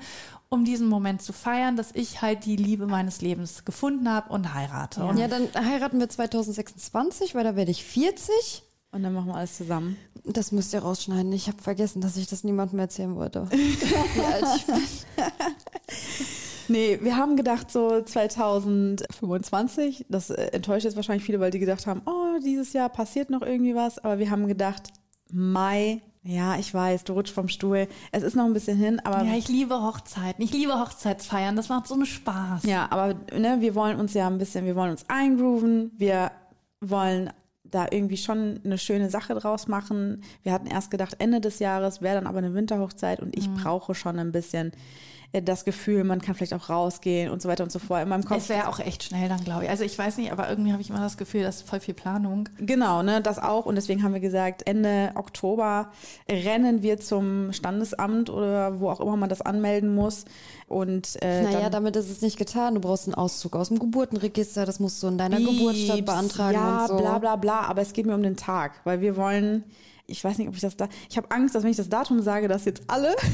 um 0.51 0.65
diesen 0.65 0.89
Moment 0.89 1.21
zu 1.21 1.31
feiern, 1.31 1.77
dass 1.77 1.91
ich 1.93 2.21
halt 2.21 2.43
die 2.45 2.57
Liebe 2.57 2.85
meines 2.85 3.21
Lebens 3.21 3.63
gefunden 3.63 4.09
habe 4.09 4.33
und 4.33 4.53
heirate. 4.53 5.05
Und 5.05 5.15
Ja, 5.17 5.29
dann 5.29 5.47
heiraten 5.55 5.99
wir 5.99 6.09
2026, 6.09 7.33
weil 7.33 7.45
da 7.45 7.55
werde 7.55 7.71
ich 7.71 7.85
40. 7.85 8.63
Und 8.91 9.03
dann 9.03 9.13
machen 9.13 9.27
wir 9.27 9.35
alles 9.35 9.55
zusammen. 9.55 9.95
Das 10.25 10.51
müsst 10.51 10.73
ihr 10.73 10.81
rausschneiden. 10.81 11.31
Ich 11.31 11.47
habe 11.47 11.61
vergessen, 11.61 12.01
dass 12.01 12.17
ich 12.17 12.27
das 12.27 12.43
niemandem 12.43 12.79
erzählen 12.79 13.15
wollte. 13.15 13.49
Wie 13.51 14.21
alt 14.21 14.43
ich 14.57 14.65
bin. 14.65 14.75
Nee, 16.67 16.99
wir 17.01 17.17
haben 17.17 17.35
gedacht 17.35 17.69
so 17.69 18.01
2025, 18.01 20.05
das 20.07 20.29
äh, 20.29 20.51
enttäuscht 20.53 20.85
jetzt 20.85 20.95
wahrscheinlich 20.95 21.25
viele, 21.25 21.41
weil 21.41 21.51
die 21.51 21.59
gedacht 21.59 21.85
haben, 21.85 22.01
oh, 22.05 22.39
dieses 22.41 22.71
Jahr 22.71 22.87
passiert 22.87 23.29
noch 23.29 23.41
irgendwie 23.41 23.75
was, 23.75 23.99
aber 23.99 24.19
wir 24.19 24.31
haben 24.31 24.47
gedacht, 24.47 24.83
Mai, 25.33 26.01
ja, 26.23 26.55
ich 26.57 26.71
weiß, 26.73 27.03
du 27.03 27.13
rutschst 27.13 27.33
vom 27.33 27.47
Stuhl. 27.47 27.87
Es 28.11 28.21
ist 28.21 28.35
noch 28.35 28.45
ein 28.45 28.53
bisschen 28.53 28.77
hin, 28.77 28.99
aber 29.03 29.23
ja, 29.23 29.33
ich 29.33 29.47
liebe 29.47 29.81
Hochzeiten. 29.81 30.43
Ich 30.43 30.51
liebe 30.51 30.79
Hochzeitsfeiern. 30.79 31.55
Das 31.55 31.69
macht 31.69 31.87
so 31.87 31.95
einen 31.95 32.05
Spaß. 32.05 32.63
Ja, 32.63 32.87
aber 32.91 33.15
ne, 33.37 33.57
wir 33.59 33.73
wollen 33.73 33.99
uns 33.99 34.13
ja 34.13 34.27
ein 34.27 34.37
bisschen, 34.37 34.65
wir 34.65 34.75
wollen 34.75 34.91
uns 34.91 35.05
eingrooven, 35.07 35.91
wir 35.97 36.31
wollen 36.79 37.31
da 37.63 37.87
irgendwie 37.89 38.17
schon 38.17 38.59
eine 38.63 38.77
schöne 38.77 39.09
Sache 39.09 39.33
draus 39.33 39.67
machen. 39.67 40.23
Wir 40.43 40.51
hatten 40.51 40.67
erst 40.67 40.91
gedacht, 40.91 41.15
Ende 41.19 41.41
des 41.41 41.59
Jahres 41.59 42.01
wäre 42.01 42.15
dann 42.15 42.27
aber 42.27 42.39
eine 42.39 42.53
Winterhochzeit 42.53 43.19
und 43.19 43.35
ich 43.35 43.51
brauche 43.53 43.95
schon 43.95 44.19
ein 44.19 44.31
bisschen 44.31 44.73
das 45.33 45.63
Gefühl, 45.63 46.03
man 46.03 46.21
kann 46.21 46.35
vielleicht 46.35 46.53
auch 46.53 46.69
rausgehen 46.69 47.31
und 47.31 47.41
so 47.41 47.47
weiter 47.47 47.63
und 47.63 47.71
so 47.71 47.79
fort. 47.79 48.03
In 48.03 48.09
meinem 48.09 48.25
Kopf 48.25 48.37
Es 48.37 48.49
wäre 48.49 48.67
auch 48.67 48.79
echt 48.79 49.03
schnell 49.03 49.29
dann, 49.29 49.41
glaube 49.43 49.63
ich. 49.63 49.69
Also 49.69 49.85
ich 49.85 49.97
weiß 49.97 50.17
nicht, 50.17 50.31
aber 50.31 50.49
irgendwie 50.49 50.73
habe 50.73 50.81
ich 50.81 50.89
immer 50.89 50.99
das 50.99 51.17
Gefühl, 51.17 51.43
das 51.43 51.57
ist 51.57 51.69
voll 51.69 51.79
viel 51.79 51.93
Planung. 51.93 52.49
Genau, 52.57 53.01
ne, 53.01 53.21
das 53.21 53.39
auch. 53.39 53.65
Und 53.65 53.75
deswegen 53.75 54.03
haben 54.03 54.13
wir 54.13 54.19
gesagt, 54.19 54.67
Ende 54.67 55.11
Oktober 55.15 55.91
rennen 56.29 56.81
wir 56.83 56.99
zum 56.99 57.53
Standesamt 57.53 58.29
oder 58.29 58.81
wo 58.81 58.89
auch 58.89 58.99
immer 58.99 59.15
man 59.15 59.29
das 59.29 59.41
anmelden 59.41 59.95
muss. 59.95 60.25
Und 60.67 61.17
äh, 61.21 61.43
Naja, 61.43 61.69
damit 61.69 61.95
ist 61.95 62.09
es 62.09 62.21
nicht 62.21 62.37
getan. 62.37 62.75
Du 62.75 62.81
brauchst 62.81 63.05
einen 63.07 63.15
Auszug 63.15 63.55
aus 63.55 63.69
dem 63.69 63.79
Geburtenregister. 63.79 64.65
Das 64.65 64.79
musst 64.81 65.01
du 65.01 65.07
in 65.07 65.17
deiner 65.17 65.37
Geburtsstadt 65.37 65.97
Pieps, 65.97 66.11
beantragen 66.11 66.53
Ja, 66.55 66.81
und 66.81 66.87
so. 66.89 66.97
bla 66.97 67.19
bla 67.19 67.35
bla. 67.37 67.61
Aber 67.61 67.81
es 67.81 67.93
geht 67.93 68.05
mir 68.05 68.15
um 68.15 68.23
den 68.23 68.35
Tag, 68.35 68.81
weil 68.83 68.99
wir 68.99 69.15
wollen. 69.15 69.63
Ich 70.11 70.23
weiß 70.23 70.37
nicht, 70.37 70.47
ob 70.47 70.55
ich 70.55 70.61
das 70.61 70.75
da. 70.77 70.87
Ich 71.09 71.17
habe 71.17 71.31
Angst, 71.31 71.55
dass 71.55 71.63
wenn 71.63 71.71
ich 71.71 71.77
das 71.77 71.89
Datum 71.89 72.21
sage, 72.21 72.47
dass 72.47 72.65
jetzt 72.65 72.83
alle. 72.87 73.15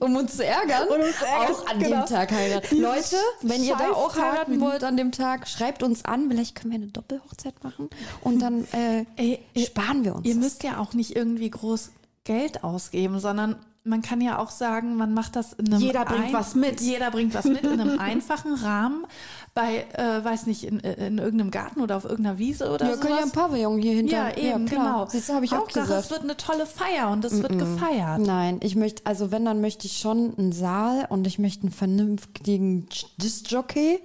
Um 0.00 0.14
uns 0.14 0.36
zu 0.36 0.44
ärgern. 0.44 0.86
Um 0.88 1.00
uns 1.00 1.20
ärgern, 1.20 1.54
Auch 1.54 1.66
an 1.66 1.78
genau. 1.80 1.96
dem 2.04 2.06
Tag 2.06 2.30
heiraten. 2.30 2.80
Leute, 2.80 3.16
wenn 3.42 3.64
ihr 3.64 3.74
da 3.76 3.90
auch 3.90 4.16
heiraten 4.16 4.60
wollt 4.60 4.84
an 4.84 4.96
dem 4.96 5.10
Tag, 5.12 5.48
schreibt 5.48 5.82
uns 5.82 6.04
an. 6.04 6.28
Vielleicht 6.30 6.54
können 6.54 6.72
wir 6.72 6.78
eine 6.78 6.86
Doppelhochzeit 6.88 7.54
machen. 7.64 7.90
Und 8.20 8.40
dann 8.40 8.64
äh, 8.72 9.04
Ey, 9.16 9.40
sparen 9.66 10.04
wir 10.04 10.14
uns. 10.14 10.26
Ihr 10.26 10.34
das. 10.34 10.42
müsst 10.44 10.62
ja 10.62 10.78
auch 10.78 10.92
nicht 10.94 11.16
irgendwie 11.16 11.50
groß 11.50 11.90
Geld 12.24 12.62
ausgeben, 12.62 13.18
sondern 13.18 13.56
man 13.88 14.02
kann 14.02 14.20
ja 14.20 14.38
auch 14.38 14.50
sagen, 14.50 14.96
man 14.96 15.14
macht 15.14 15.36
das 15.36 15.54
in 15.54 15.72
einem 15.72 15.80
Jeder 15.80 16.04
bringt 16.04 16.32
was 16.32 16.54
mit. 16.54 16.80
Jeder 16.80 17.10
bringt 17.10 17.34
was 17.34 17.44
mit 17.44 17.62
in 17.64 17.80
einem 17.80 17.98
einfachen 17.98 18.54
Rahmen 18.54 19.06
bei, 19.54 19.86
äh, 19.94 20.22
weiß 20.24 20.46
nicht, 20.46 20.64
in, 20.64 20.78
in 20.80 21.18
irgendeinem 21.18 21.50
Garten 21.50 21.80
oder 21.80 21.96
auf 21.96 22.04
irgendeiner 22.04 22.38
Wiese 22.38 22.70
oder 22.70 22.86
Wir 22.86 22.94
sowas. 22.94 23.00
können 23.00 23.18
ja 23.18 23.24
ein 23.24 23.32
Pavillon 23.32 23.78
hier 23.78 23.94
hinter. 23.94 24.38
Ja, 24.38 24.54
eben, 24.54 24.66
klar. 24.66 25.08
genau. 25.08 25.20
Du, 25.26 25.34
habe 25.34 25.44
ich 25.44 25.52
auch 25.52 25.58
Hauptsache, 25.58 25.86
gesagt. 25.86 26.04
es 26.04 26.10
wird 26.10 26.22
eine 26.22 26.36
tolle 26.36 26.66
Feier 26.66 27.10
und 27.10 27.24
es 27.24 27.42
wird 27.42 27.58
gefeiert. 27.58 28.20
Nein, 28.20 28.60
ich 28.62 28.76
möchte, 28.76 29.04
also 29.06 29.30
wenn, 29.32 29.44
dann 29.44 29.60
möchte 29.60 29.86
ich 29.86 29.98
schon 29.98 30.34
einen 30.38 30.52
Saal 30.52 31.06
und 31.08 31.26
ich 31.26 31.38
möchte 31.38 31.62
einen 31.62 31.72
vernünftigen 31.72 32.88
Disc-Jockey. 33.16 34.00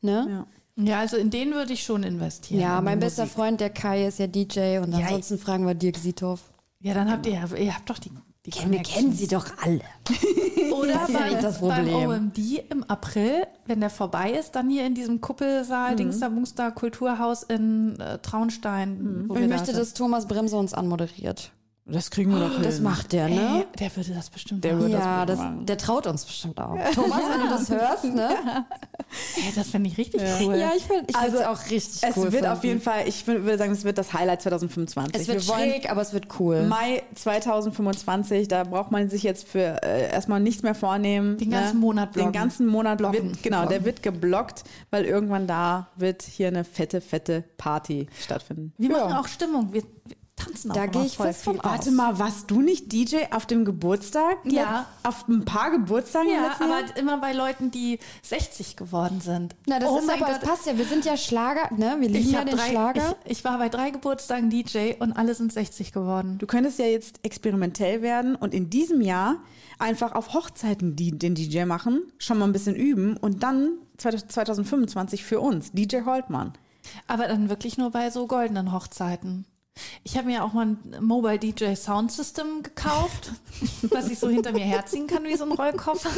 Ne? 0.00 0.26
Ja. 0.30 0.46
Ja, 0.76 0.98
also 0.98 1.16
in 1.16 1.30
den 1.30 1.52
würde 1.52 1.72
ich 1.72 1.84
schon 1.84 2.02
investieren. 2.02 2.60
Ja, 2.60 2.78
in 2.78 2.84
mein 2.84 2.98
die 2.98 3.06
bester 3.06 3.22
Musik. 3.22 3.36
Freund, 3.36 3.60
der 3.60 3.70
Kai, 3.70 4.06
ist 4.06 4.18
ja 4.18 4.26
DJ 4.26 4.78
und 4.78 4.92
Ja, 4.92 5.06
ansonsten 5.06 5.38
fragen 5.38 5.66
wir 5.66 5.74
Dirk 5.74 5.96
Siethoff. 5.96 6.40
Ja, 6.80 6.94
dann 6.94 7.10
habt 7.10 7.26
ihr, 7.26 7.32
ihr 7.56 7.74
habt 7.74 7.88
doch 7.88 7.98
die, 7.98 8.10
die 8.46 8.52
Wir 8.70 8.82
kennen 8.82 9.12
sie 9.12 9.26
doch 9.26 9.46
alle. 9.62 9.80
Oder 10.74 10.92
Das 10.94 11.08
nicht 11.08 11.42
das 11.42 11.60
beim 11.60 11.86
Problem. 11.86 12.08
OMD 12.10 12.38
im 12.70 12.84
April, 12.84 13.46
wenn 13.66 13.80
der 13.80 13.90
vorbei 13.90 14.32
ist, 14.32 14.52
dann 14.54 14.68
hier 14.68 14.86
in 14.86 14.94
diesem 14.94 15.20
Kuppelsaal, 15.20 15.92
Mhm. 15.92 15.96
Dingster 15.96 16.30
Bungster 16.30 16.70
Kulturhaus 16.72 17.42
in 17.44 17.98
äh, 18.00 18.18
Traunstein. 18.18 19.24
Wo 19.28 19.36
Ich 19.36 19.48
möchte, 19.48 19.72
da 19.72 19.78
dass 19.78 19.94
Thomas 19.94 20.26
Bremse 20.26 20.56
uns 20.56 20.74
anmoderiert. 20.74 21.52
Das 21.86 22.10
kriegen 22.10 22.30
wir 22.32 22.40
doch 22.48 22.62
Das 22.62 22.76
hin. 22.76 22.82
macht 22.84 23.12
der, 23.12 23.28
sind. 23.28 23.36
ne? 23.36 23.58
Ey, 23.58 23.66
der 23.78 23.94
würde 23.96 24.14
das 24.14 24.30
bestimmt 24.30 24.64
Der 24.64 24.72
machen. 24.72 24.82
würde- 24.82 24.94
ja, 24.94 25.26
das 25.26 25.36
das, 25.38 25.44
machen. 25.46 25.66
der 25.66 25.76
traut 25.78 26.06
uns 26.06 26.24
bestimmt 26.24 26.58
auch. 26.58 26.76
Thomas, 26.94 27.20
wenn 27.30 27.40
du 27.42 27.48
das 27.48 27.68
hörst, 27.70 28.04
ne? 28.04 28.30
Ey, 29.36 29.52
das 29.54 29.68
finde 29.70 29.90
ich 29.90 29.98
richtig 29.98 30.20
cool. 30.40 30.56
Ja, 30.56 30.72
ich 30.76 30.84
finde 30.84 31.04
ich 31.08 31.16
Also, 31.16 31.38
auch 31.44 31.60
richtig 31.70 32.02
Es 32.02 32.16
cool. 32.16 32.32
wird 32.32 32.46
auf 32.46 32.60
finden. 32.60 32.66
jeden 32.66 32.80
Fall, 32.80 33.06
ich 33.08 33.22
würd- 33.22 33.42
würde 33.44 33.58
sagen, 33.58 33.72
es 33.72 33.84
wird 33.84 33.98
das 33.98 34.12
Highlight 34.12 34.42
2025. 34.42 35.20
Es 35.20 35.28
wird 35.28 35.46
wir 35.46 35.54
schräg, 35.54 35.90
aber 35.90 36.02
es 36.02 36.12
wird 36.12 36.28
cool. 36.40 36.62
Mai 36.64 37.02
2025, 37.14 38.48
da 38.48 38.64
braucht 38.64 38.90
man 38.90 39.08
sich 39.08 39.22
jetzt 39.22 39.46
für 39.48 39.82
äh, 39.82 40.10
erstmal 40.10 40.40
nichts 40.40 40.62
mehr 40.62 40.74
vornehmen. 40.74 41.38
Den 41.38 41.50
ganzen 41.50 41.78
Monat 41.80 42.10
Den 42.10 42.12
blocken. 42.14 42.32
ganzen 42.32 42.66
Monat 42.66 42.98
Blocken. 42.98 43.30
wird, 43.30 43.42
genau, 43.42 43.66
der 43.66 43.84
wird 43.84 44.02
geblockt, 44.02 44.64
weil 44.90 45.04
irgendwann 45.04 45.46
da 45.46 45.88
wird 45.96 46.22
hier 46.22 46.48
eine 46.48 46.64
fette, 46.64 47.00
fette 47.00 47.44
Party 47.56 48.06
stattfinden. 48.20 48.72
Wir 48.78 48.90
machen 48.90 49.12
auch 49.12 49.28
Stimmung. 49.28 49.72
Wir, 49.72 49.82
tanzen 50.36 50.70
auch 50.70 50.74
Da 50.74 50.84
immer 50.84 50.92
gehe 50.92 51.04
ich 51.04 51.16
voll 51.16 51.26
fest 51.28 51.44
von 51.44 51.54
viel. 51.54 51.60
aus. 51.62 51.70
Warte 51.70 51.90
mal, 51.92 52.18
warst 52.18 52.50
du 52.50 52.60
nicht 52.60 52.92
DJ 52.92 53.18
auf 53.30 53.46
dem 53.46 53.64
Geburtstag? 53.64 54.38
Ja. 54.44 54.86
Auf 55.02 55.28
ein 55.28 55.44
paar 55.44 55.70
Geburtstagen 55.70 56.28
Ja, 56.30 56.54
aber 56.58 56.96
immer 56.98 57.18
bei 57.18 57.32
Leuten, 57.32 57.70
die 57.70 57.98
60 58.22 58.76
geworden 58.76 59.20
sind. 59.20 59.54
Na, 59.66 59.78
das 59.78 59.90
oh 59.90 59.98
ist 59.98 60.06
mein 60.06 60.22
aber, 60.22 60.32
das 60.32 60.40
Gott. 60.40 60.50
passt 60.50 60.66
ja. 60.66 60.76
Wir 60.76 60.84
sind 60.86 61.04
ja 61.04 61.16
Schlager, 61.16 61.70
ne? 61.76 61.96
Wir 62.00 62.08
lieben 62.08 62.24
Ich, 62.26 62.32
ja 62.32 62.44
den 62.44 62.56
drei, 62.56 62.70
Schlager. 62.70 63.16
ich, 63.24 63.38
ich 63.38 63.44
war 63.44 63.58
bei 63.58 63.68
drei 63.68 63.90
Geburtstagen 63.90 64.50
DJ 64.50 64.94
und 64.98 65.12
alle 65.12 65.34
sind 65.34 65.52
60 65.52 65.92
geworden. 65.92 66.38
Du 66.38 66.46
könntest 66.46 66.78
ja 66.78 66.86
jetzt 66.86 67.20
experimentell 67.22 68.02
werden 68.02 68.34
und 68.36 68.54
in 68.54 68.70
diesem 68.70 69.00
Jahr 69.00 69.36
einfach 69.78 70.12
auf 70.12 70.34
Hochzeiten 70.34 70.96
die, 70.96 71.10
den 71.18 71.34
DJ 71.34 71.64
machen, 71.64 72.02
schon 72.18 72.38
mal 72.38 72.44
ein 72.46 72.52
bisschen 72.52 72.76
üben 72.76 73.16
und 73.16 73.42
dann 73.42 73.72
2025 73.98 75.24
für 75.24 75.40
uns, 75.40 75.72
DJ 75.72 76.02
Holtmann. 76.04 76.52
Aber 77.06 77.26
dann 77.28 77.48
wirklich 77.48 77.78
nur 77.78 77.90
bei 77.90 78.10
so 78.10 78.26
goldenen 78.26 78.72
Hochzeiten. 78.72 79.46
Ich 80.04 80.16
habe 80.16 80.26
mir 80.28 80.44
auch 80.44 80.52
mal 80.52 80.66
ein 80.66 81.04
Mobile 81.04 81.38
DJ 81.38 81.74
Sound 81.74 82.12
System 82.12 82.62
gekauft, 82.62 83.32
was 83.90 84.08
ich 84.08 84.18
so 84.18 84.28
hinter 84.28 84.52
mir 84.52 84.64
herziehen 84.64 85.06
kann 85.06 85.24
wie 85.24 85.36
so 85.36 85.44
ein 85.44 85.52
Rollkoffer. 85.52 86.10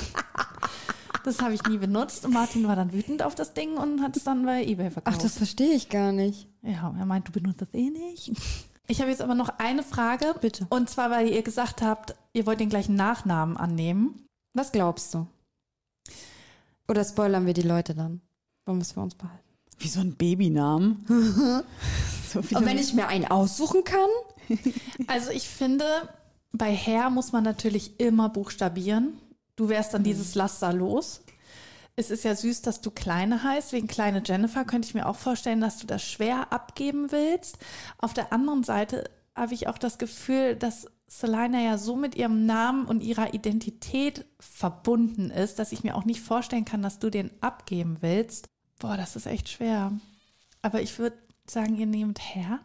Das 1.25 1.41
habe 1.41 1.55
ich 1.55 1.63
nie 1.65 1.79
benutzt 1.79 2.25
und 2.25 2.33
Martin 2.33 2.69
war 2.69 2.77
dann 2.77 2.93
wütend 2.93 3.23
auf 3.23 3.35
das 3.35 3.55
Ding 3.55 3.77
und 3.77 4.03
hat 4.03 4.17
es 4.17 4.25
dann 4.25 4.45
bei 4.45 4.65
eBay 4.65 4.89
Ach, 4.89 4.93
verkauft. 4.93 5.25
das 5.25 5.37
verstehe 5.39 5.73
ich 5.75 5.89
gar 5.89 6.13
nicht. 6.13 6.49
ja, 6.63 6.95
er 6.97 7.07
meint, 7.07 7.29
du 7.29 7.33
benutzt 7.33 7.63
das 7.63 7.73
eh 7.75 7.91
nicht. 7.91 8.33
Ich 8.89 9.01
habe 9.01 9.11
jetzt 9.11 9.23
aber 9.23 9.35
noch 9.35 9.49
eine 9.59 9.83
Frage. 9.83 10.35
Bitte. 10.41 10.67
Und 10.71 10.89
zwar, 10.89 11.11
weil 11.11 11.29
ihr 11.29 11.43
gesagt 11.43 11.83
habt, 11.83 12.15
ihr 12.33 12.47
wollt 12.47 12.61
den 12.61 12.69
gleichen 12.69 12.95
Nachnamen 12.95 13.57
annehmen. 13.57 14.27
Was 14.55 14.71
glaubst 14.71 15.13
du? 15.15 15.27
Oder 16.89 17.05
spoilern 17.05 17.47
wir 17.47 17.55
die 17.55 17.63
Leute 17.63 17.95
dann? 17.95 18.21
Wollen 18.65 18.79
wir 18.79 18.83
es 18.83 18.93
für 18.93 19.01
uns 19.01 19.17
behalten? 19.17 19.43
Wie 19.79 19.89
so 19.89 20.01
ein 20.01 20.15
Babynamen. 20.15 21.05
so 22.43 22.57
Und 22.57 22.67
wenn 22.67 22.79
ich 22.79 22.95
mir 22.95 23.09
einen 23.09 23.27
aussuchen 23.27 23.85
kann? 23.85 24.11
Also 25.09 25.31
ich 25.31 25.49
finde, 25.49 25.85
bei 26.53 26.73
Herr 26.73 27.11
muss 27.11 27.33
man 27.33 27.43
natürlich 27.45 27.99
immer 27.99 28.29
buchstabieren. 28.29 29.19
Du 29.57 29.69
wärst 29.69 29.95
dann 29.95 30.05
dieses 30.05 30.35
Laster 30.35 30.73
los. 30.73 31.23
Es 31.97 32.11
ist 32.11 32.25
ja 32.25 32.35
süß, 32.35 32.63
dass 32.63 32.81
du 32.81 32.91
Kleine 32.91 33.43
heißt. 33.43 33.73
Wegen 33.73 33.87
kleine 33.87 34.23
Jennifer 34.25 34.65
könnte 34.65 34.87
ich 34.87 34.95
mir 34.95 35.07
auch 35.07 35.17
vorstellen, 35.17 35.61
dass 35.61 35.79
du 35.79 35.87
das 35.87 36.05
schwer 36.05 36.53
abgeben 36.53 37.11
willst. 37.11 37.59
Auf 37.99 38.13
der 38.13 38.33
anderen 38.33 38.63
Seite 38.63 39.11
habe 39.35 39.55
ich 39.55 39.67
auch 39.67 39.79
das 39.79 39.99
Gefühl, 39.99 40.57
dass 40.57 40.87
Selina 41.09 41.63
ja 41.63 41.79
so 41.79 41.97
mit 41.97 42.15
ihrem 42.15 42.47
Namen 42.47 42.87
und 42.87 43.03
ihrer 43.03 43.33
Identität 43.33 44.27
verbunden 44.39 45.31
ist, 45.31 45.59
dass 45.59 45.73
ich 45.73 45.85
mir 45.85 45.95
auch 45.95 46.05
nicht 46.05 46.21
vorstellen 46.21 46.65
kann, 46.65 46.83
dass 46.83 46.99
du 46.99 47.11
den 47.11 47.31
abgeben 47.41 47.99
willst. 48.01 48.49
Boah, 48.79 48.97
das 48.97 49.17
ist 49.17 49.27
echt 49.27 49.49
schwer. 49.49 49.93
Aber 50.63 50.83
ich 50.83 50.99
würde 50.99 51.17
sagen, 51.51 51.77
ihr 51.77 51.87
nehmt 51.87 52.19
her. 52.21 52.61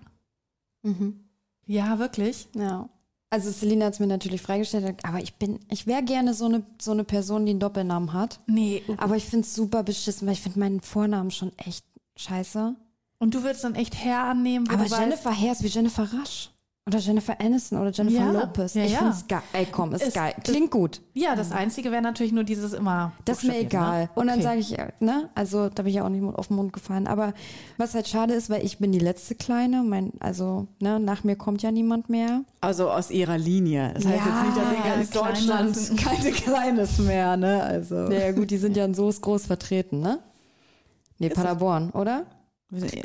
Mhm. 0.84 1.25
Ja, 1.65 1.99
wirklich. 1.99 2.47
Ja. 2.55 2.89
Also 3.29 3.49
Selina 3.49 3.86
hat 3.86 3.93
es 3.93 3.99
mir 3.99 4.07
natürlich 4.07 4.41
freigestellt, 4.41 4.97
aber 5.03 5.19
ich 5.19 5.36
bin, 5.36 5.59
ich 5.69 5.88
wäre 5.88 6.03
gerne 6.03 6.34
so 6.34 6.45
eine, 6.45 6.65
so 6.82 6.91
eine 6.91 7.05
Person, 7.05 7.45
die 7.45 7.51
einen 7.51 7.61
Doppelnamen 7.61 8.11
hat. 8.11 8.41
Nee. 8.45 8.84
Aber 8.97 9.15
ich 9.15 9.25
finde 9.25 9.45
es 9.45 9.55
super 9.55 9.84
beschissen, 9.84 10.27
weil 10.27 10.34
ich 10.34 10.41
finde 10.41 10.59
meinen 10.59 10.82
Vornamen 10.82 11.32
schon 11.32 11.57
echt 11.57 11.86
scheiße. 12.17 12.75
Und 13.19 13.34
du 13.34 13.43
würdest 13.43 13.63
dann 13.63 13.75
echt 13.75 13.95
Herr 13.95 14.25
annehmen, 14.25 14.67
Aber 14.67 14.84
du 14.84 14.91
weißt, 14.91 14.99
Jennifer 14.99 15.38
Hare 15.38 15.51
ist 15.51 15.63
wie 15.63 15.67
Jennifer 15.67 16.11
Rasch. 16.11 16.51
Oder 16.92 17.00
Jennifer 17.00 17.39
Aniston 17.39 17.80
oder 17.80 17.92
Jennifer 17.92 18.20
Ja, 18.20 18.32
Lopez. 18.32 18.74
ja, 18.74 18.84
ich 18.84 18.92
ja. 18.92 18.98
finde 18.98 19.14
es 19.14 19.28
geil. 19.28 19.42
Ey, 19.54 19.66
komm, 19.72 19.94
ist 19.94 20.04
Ist- 20.04 20.14
geil. 20.14 20.34
Klingt 20.44 20.72
gut. 20.72 21.02
Ja, 21.14 21.36
das 21.38 21.54
Einzige 21.54 21.89
wäre 21.92 22.02
natürlich 22.02 22.34
nur 22.34 22.44
dieses 22.44 22.74
immer. 22.74 23.14
Das 23.24 23.38
ist 23.38 23.44
mir 23.44 23.54
buchstabieren, 23.54 23.68
egal. 23.84 24.04
Ne? 24.04 24.10
Und 24.16 24.28
dann 24.28 24.36
Okay. 24.39 24.44
sage 24.44 24.60
ich, 24.60 24.78
äh, 24.78 24.92
ne, 25.00 25.30
also 25.34 25.70
da 25.70 25.84
bin 25.84 25.89
ich 25.92 25.96
ja 25.96 26.06
auch 26.06 26.10
nicht 26.10 26.22
auf 26.24 26.48
den 26.50 26.58
Mund 26.58 26.74
gefallen. 26.74 27.08
Aber 27.08 27.34
was 27.78 27.96
halt 27.96 28.10
schade 28.10 28.34
ist, 28.34 28.50
weil 28.50 28.66
ich 28.66 28.78
bin 28.80 28.92
die 28.92 29.00
letzte 29.00 29.36
Kleine. 29.36 29.84
Mein, 29.84 30.12
also, 30.20 30.68
ne, 30.82 31.00
nach 31.00 31.24
mir 31.24 31.38
kommt 31.38 31.62
ja 31.62 31.72
niemand 31.72 32.10
mehr. 32.10 32.42
Also 32.60 32.89
aus 32.92 33.10
ihrer 33.10 33.38
Linie. 33.38 33.92
Das 33.94 34.06
heißt 34.06 34.18
Ja, 34.18 34.26
jetzt 34.26 34.46
nicht, 34.46 34.58
dass 34.58 34.74
in 34.74 34.84
ganz 34.84 35.10
Deutschland 35.12 35.76
sind- 35.78 36.00
keine 36.04 36.32
Kleines 36.32 36.98
mehr, 37.00 37.38
ne? 37.38 37.64
Also. 37.64 37.96
Ja, 38.12 38.32
gut, 38.34 38.52
die 38.52 38.58
sind 38.58 38.76
ja 38.76 38.84
in 38.84 38.94
Soest 38.96 39.22
groß 39.22 39.46
vertreten, 39.46 40.02
ne? 40.02 40.20
Nee, 41.20 41.30
Paderborn, 41.30 41.92
oder? 41.92 42.26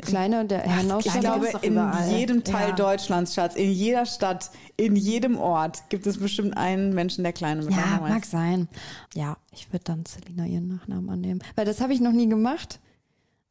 Kleine, 0.01 0.45
der 0.45 0.63
Ich 0.65 0.71
Herrenausstatter. 0.71 1.19
glaube, 1.19 1.47
in 1.61 1.73
überall. 1.73 2.09
jedem 2.09 2.43
Teil 2.45 2.69
Ja. 2.69 2.75
Deutschlands, 2.75 3.33
Schatz, 3.33 3.55
in 3.55 3.71
jeder 3.71 4.05
Stadt, 4.05 4.49
in 4.77 4.95
jedem 4.95 5.37
Ort 5.37 5.89
gibt 5.89 6.07
es 6.07 6.17
bestimmt 6.17 6.55
einen 6.55 6.93
Menschen, 6.93 7.23
der 7.23 7.33
Kleine 7.33 7.61
mit 7.61 7.71
Ja, 7.71 7.77
Nachnamen 7.81 8.13
mag 8.13 8.25
sein. 8.25 8.67
Ja, 9.13 9.35
ich 9.51 9.71
würde 9.73 9.83
dann 9.83 10.05
Selina 10.05 10.45
ihren 10.45 10.67
Nachnamen 10.69 11.09
annehmen. 11.09 11.43
Weil 11.55 11.65
das 11.65 11.81
habe 11.81 11.93
ich 11.93 11.99
noch 11.99 12.13
nie 12.13 12.29
gemacht. 12.29 12.79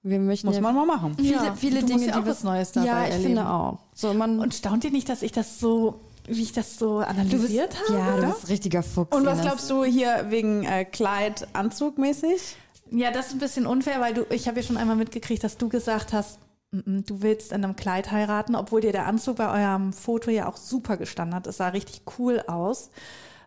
Wir 0.03 0.19
möchten 0.21 0.47
Muss 0.47 0.57
ja 0.57 0.63
man 0.63 0.75
mal 0.75 0.87
machen. 0.87 1.17
viele, 1.17 1.33
Ja, 1.35 1.55
viele 1.55 1.81
du 1.81 1.87
Dinge, 1.87 1.95
musst 1.99 2.07
ja 2.07 2.13
die 2.15 2.19
auch 2.21 2.25
wir- 2.25 2.31
was 2.31 2.45
Neues 2.45 2.73
dabei 2.73 2.87
Ja, 2.87 3.05
ich 3.05 3.11
erleben. 3.11 3.25
finde 3.25 3.49
auch. 3.51 3.79
So, 3.93 4.15
man, 4.15 4.39
Und 4.39 4.55
staunt 4.55 4.85
ihr 4.85 4.93
nicht, 4.93 5.09
dass 5.09 5.21
ich 5.23 5.33
das 5.33 5.59
so, 5.61 6.01
wie 6.29 6.43
ich 6.43 6.53
das 6.53 6.79
so 6.79 7.01
du 7.01 7.07
bist, 7.07 7.11
analysiert 7.19 7.77
habe? 7.89 7.99
ja, 7.99 8.17
du 8.17 8.27
bist 8.29 8.45
ein 8.45 8.47
richtiger 8.47 8.83
Fuchs. 8.85 9.15
Und 9.15 9.27
was 9.27 9.41
glaubst 9.43 9.69
du 9.69 9.85
hier 9.85 10.27
wegen 10.31 10.63
äh, 10.65 10.85
Kleid, 10.85 11.49
Anzug 11.55 11.99
mäßig? 11.99 12.57
Ja, 12.91 13.11
das 13.11 13.29
ist 13.29 13.33
ein 13.35 13.39
bisschen 13.39 13.67
unfair, 13.67 14.01
weil 14.01 14.15
du, 14.15 14.25
ich 14.31 14.47
habe 14.49 14.61
ja 14.61 14.67
schon 14.67 14.77
einmal 14.77 14.97
mitgekriegt, 14.97 15.43
dass 15.45 15.57
du 15.57 15.69
gesagt 15.69 16.13
hast, 16.13 16.39
"Mm, 16.71 16.79
mm, 16.99 17.05
du 17.07 17.23
willst 17.23 17.53
in 17.53 17.65
einem 17.65 17.77
Kleid 17.77 18.11
heiraten, 18.13 18.55
obwohl 18.55 18.81
dir 18.81 18.93
der 18.93 19.07
Anzug 19.07 19.37
bei 19.37 19.49
eurem 19.51 19.93
Foto 19.93 20.31
ja 20.31 20.49
auch 20.49 20.57
super 20.57 20.97
gestanden 20.97 21.35
hat. 21.35 21.47
Es 21.47 21.57
sah 21.59 21.69
richtig 21.69 22.03
cool 22.19 22.43
aus. 22.47 22.91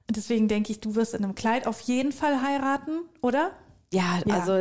Deswegen 0.10 0.48
denke 0.48 0.72
ich, 0.72 0.80
du 0.80 0.96
wirst 0.96 1.14
in 1.14 1.24
einem 1.24 1.36
Kleid 1.36 1.68
auf 1.68 1.80
jeden 1.82 2.12
Fall 2.12 2.42
heiraten, 2.42 3.02
oder? 3.22 3.52
Ja, 3.94 4.20
Ja. 4.26 4.40
also 4.42 4.54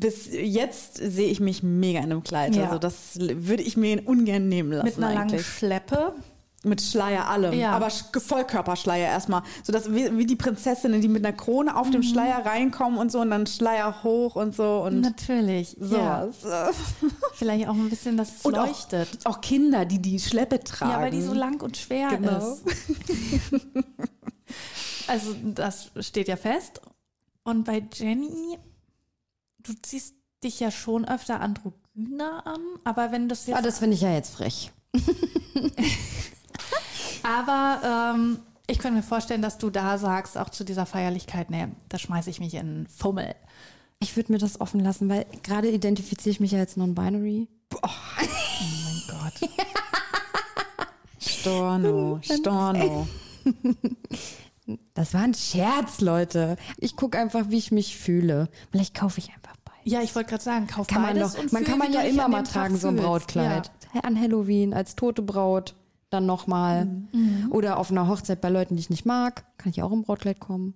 bis 0.00 0.28
jetzt 0.32 0.96
sehe 0.96 1.28
ich 1.28 1.38
mich 1.40 1.62
mega 1.62 1.98
in 1.98 2.06
einem 2.06 2.22
Kleid. 2.24 2.56
Ja. 2.56 2.64
Also 2.64 2.78
das 2.78 3.18
würde 3.18 3.62
ich 3.62 3.76
mir 3.76 4.02
ungern 4.06 4.48
nehmen 4.48 4.72
lassen 4.72 4.84
Mit 4.86 4.96
einer 4.98 5.08
langen 5.14 5.30
eigentlich. 5.30 5.46
Schleppe. 5.46 6.14
Mit 6.64 6.80
Schleier 6.82 7.28
allem. 7.28 7.52
Ja. 7.52 7.72
Aber 7.72 7.88
Sch- 7.88 8.18
Vollkörperschleier 8.18 9.06
erstmal. 9.08 9.42
So 9.62 9.72
dass 9.72 9.92
wie, 9.92 10.16
wie 10.16 10.24
die 10.26 10.34
Prinzessinnen, 10.36 11.00
die 11.02 11.08
mit 11.08 11.24
einer 11.24 11.36
Krone 11.36 11.76
auf 11.76 11.88
Mhm. 11.88 11.92
dem 11.92 12.02
Schleier 12.02 12.44
reinkommen 12.46 12.98
und 12.98 13.12
so 13.12 13.20
und 13.20 13.30
dann 13.30 13.46
Schleier 13.46 14.02
hoch 14.02 14.34
und 14.36 14.54
so 14.54 14.82
und 14.86 15.00
Natürlich. 15.02 15.76
so. 15.78 15.96
Ja. 15.96 16.28
Vielleicht 17.34 17.68
auch 17.68 17.74
ein 17.74 17.90
bisschen, 17.90 18.16
dass 18.16 18.36
es 18.36 18.42
Und 18.44 18.56
auch, 18.58 18.66
leuchtet. 18.66 19.08
auch 19.24 19.40
Kinder, 19.42 19.84
die 19.84 20.00
die 20.00 20.18
Schleppe 20.18 20.58
tragen. 20.60 20.92
Ja, 20.92 21.00
weil 21.00 21.10
die 21.10 21.20
so 21.22 21.34
lang 21.34 21.60
und 21.62 21.76
schwer 21.76 22.08
Genau. 22.08 22.38
ist. 22.54 22.62
also 25.06 25.34
das 25.54 25.90
steht 26.00 26.28
ja 26.28 26.36
fest. 26.36 26.80
Und 27.44 27.64
bei 27.64 27.82
Jenny, 27.92 28.58
du 29.58 29.74
ziehst 29.82 30.14
dich 30.42 30.60
ja 30.60 30.70
schon 30.70 31.04
öfter 31.06 31.40
androgyner 31.40 32.46
an, 32.46 32.60
aber 32.84 33.12
wenn 33.12 33.28
das 33.28 33.46
jetzt 33.46 33.58
Ah, 33.58 33.62
das 33.62 33.78
finde 33.80 33.96
ich 33.96 34.00
ja 34.00 34.12
jetzt 34.12 34.34
frech. 34.34 34.70
Aber 37.24 38.14
ähm, 38.14 38.38
ich 38.66 38.78
könnte 38.78 38.96
mir 38.96 39.02
vorstellen, 39.02 39.42
dass 39.42 39.58
du 39.58 39.70
da 39.70 39.98
sagst, 39.98 40.38
auch 40.38 40.50
zu 40.50 40.62
dieser 40.64 40.86
Feierlichkeit, 40.86 41.50
nee, 41.50 41.68
da 41.88 41.98
schmeiße 41.98 42.30
ich 42.30 42.38
mich 42.38 42.54
in 42.54 42.86
Fummel. 42.86 43.34
Ich 43.98 44.16
würde 44.16 44.32
mir 44.32 44.38
das 44.38 44.60
offen 44.60 44.80
lassen, 44.80 45.08
weil 45.08 45.26
gerade 45.42 45.70
identifiziere 45.70 46.30
ich 46.30 46.40
mich 46.40 46.52
ja 46.52 46.58
als 46.60 46.76
non-binary. 46.76 47.48
Oh 47.82 47.88
mein 47.88 49.02
Gott. 49.08 49.50
Storno, 51.18 52.20
Storno. 52.22 53.08
Das 54.94 55.14
war 55.14 55.22
ein 55.22 55.34
Scherz, 55.34 56.00
Leute. 56.00 56.56
Ich 56.78 56.96
gucke 56.96 57.18
einfach, 57.18 57.46
wie 57.48 57.58
ich 57.58 57.70
mich 57.70 57.96
fühle. 57.96 58.48
Vielleicht 58.70 58.94
kaufe 58.94 59.18
ich 59.18 59.30
einfach 59.30 59.56
bei. 59.64 59.72
Ja, 59.84 60.00
ich 60.02 60.14
wollte 60.14 60.30
gerade 60.30 60.44
sagen, 60.44 60.66
kauf 60.66 60.86
Kann 60.86 61.02
man 61.02 61.14
beides 61.14 61.34
doch, 61.34 61.40
und 61.42 61.52
man 61.52 61.64
kann 61.64 61.78
man 61.78 61.92
ja 61.92 62.02
immer 62.02 62.28
mal 62.28 62.42
tragen, 62.42 62.76
so 62.76 62.88
ein. 62.88 62.96
Brautkleid. 62.96 63.70
An 64.02 64.18
Halloween 64.18 64.74
als 64.74 64.96
tote 64.96 65.22
Braut, 65.22 65.74
dann 66.14 66.26
nochmal. 66.26 66.86
Mhm. 67.12 67.48
Oder 67.50 67.78
auf 67.78 67.90
einer 67.90 68.08
Hochzeit 68.08 68.40
bei 68.40 68.48
Leuten, 68.48 68.76
die 68.76 68.80
ich 68.80 68.90
nicht 68.90 69.04
mag, 69.04 69.44
kann 69.58 69.70
ich 69.70 69.82
auch 69.82 69.92
im 69.92 70.02
Brautkleid 70.02 70.40
kommen. 70.40 70.74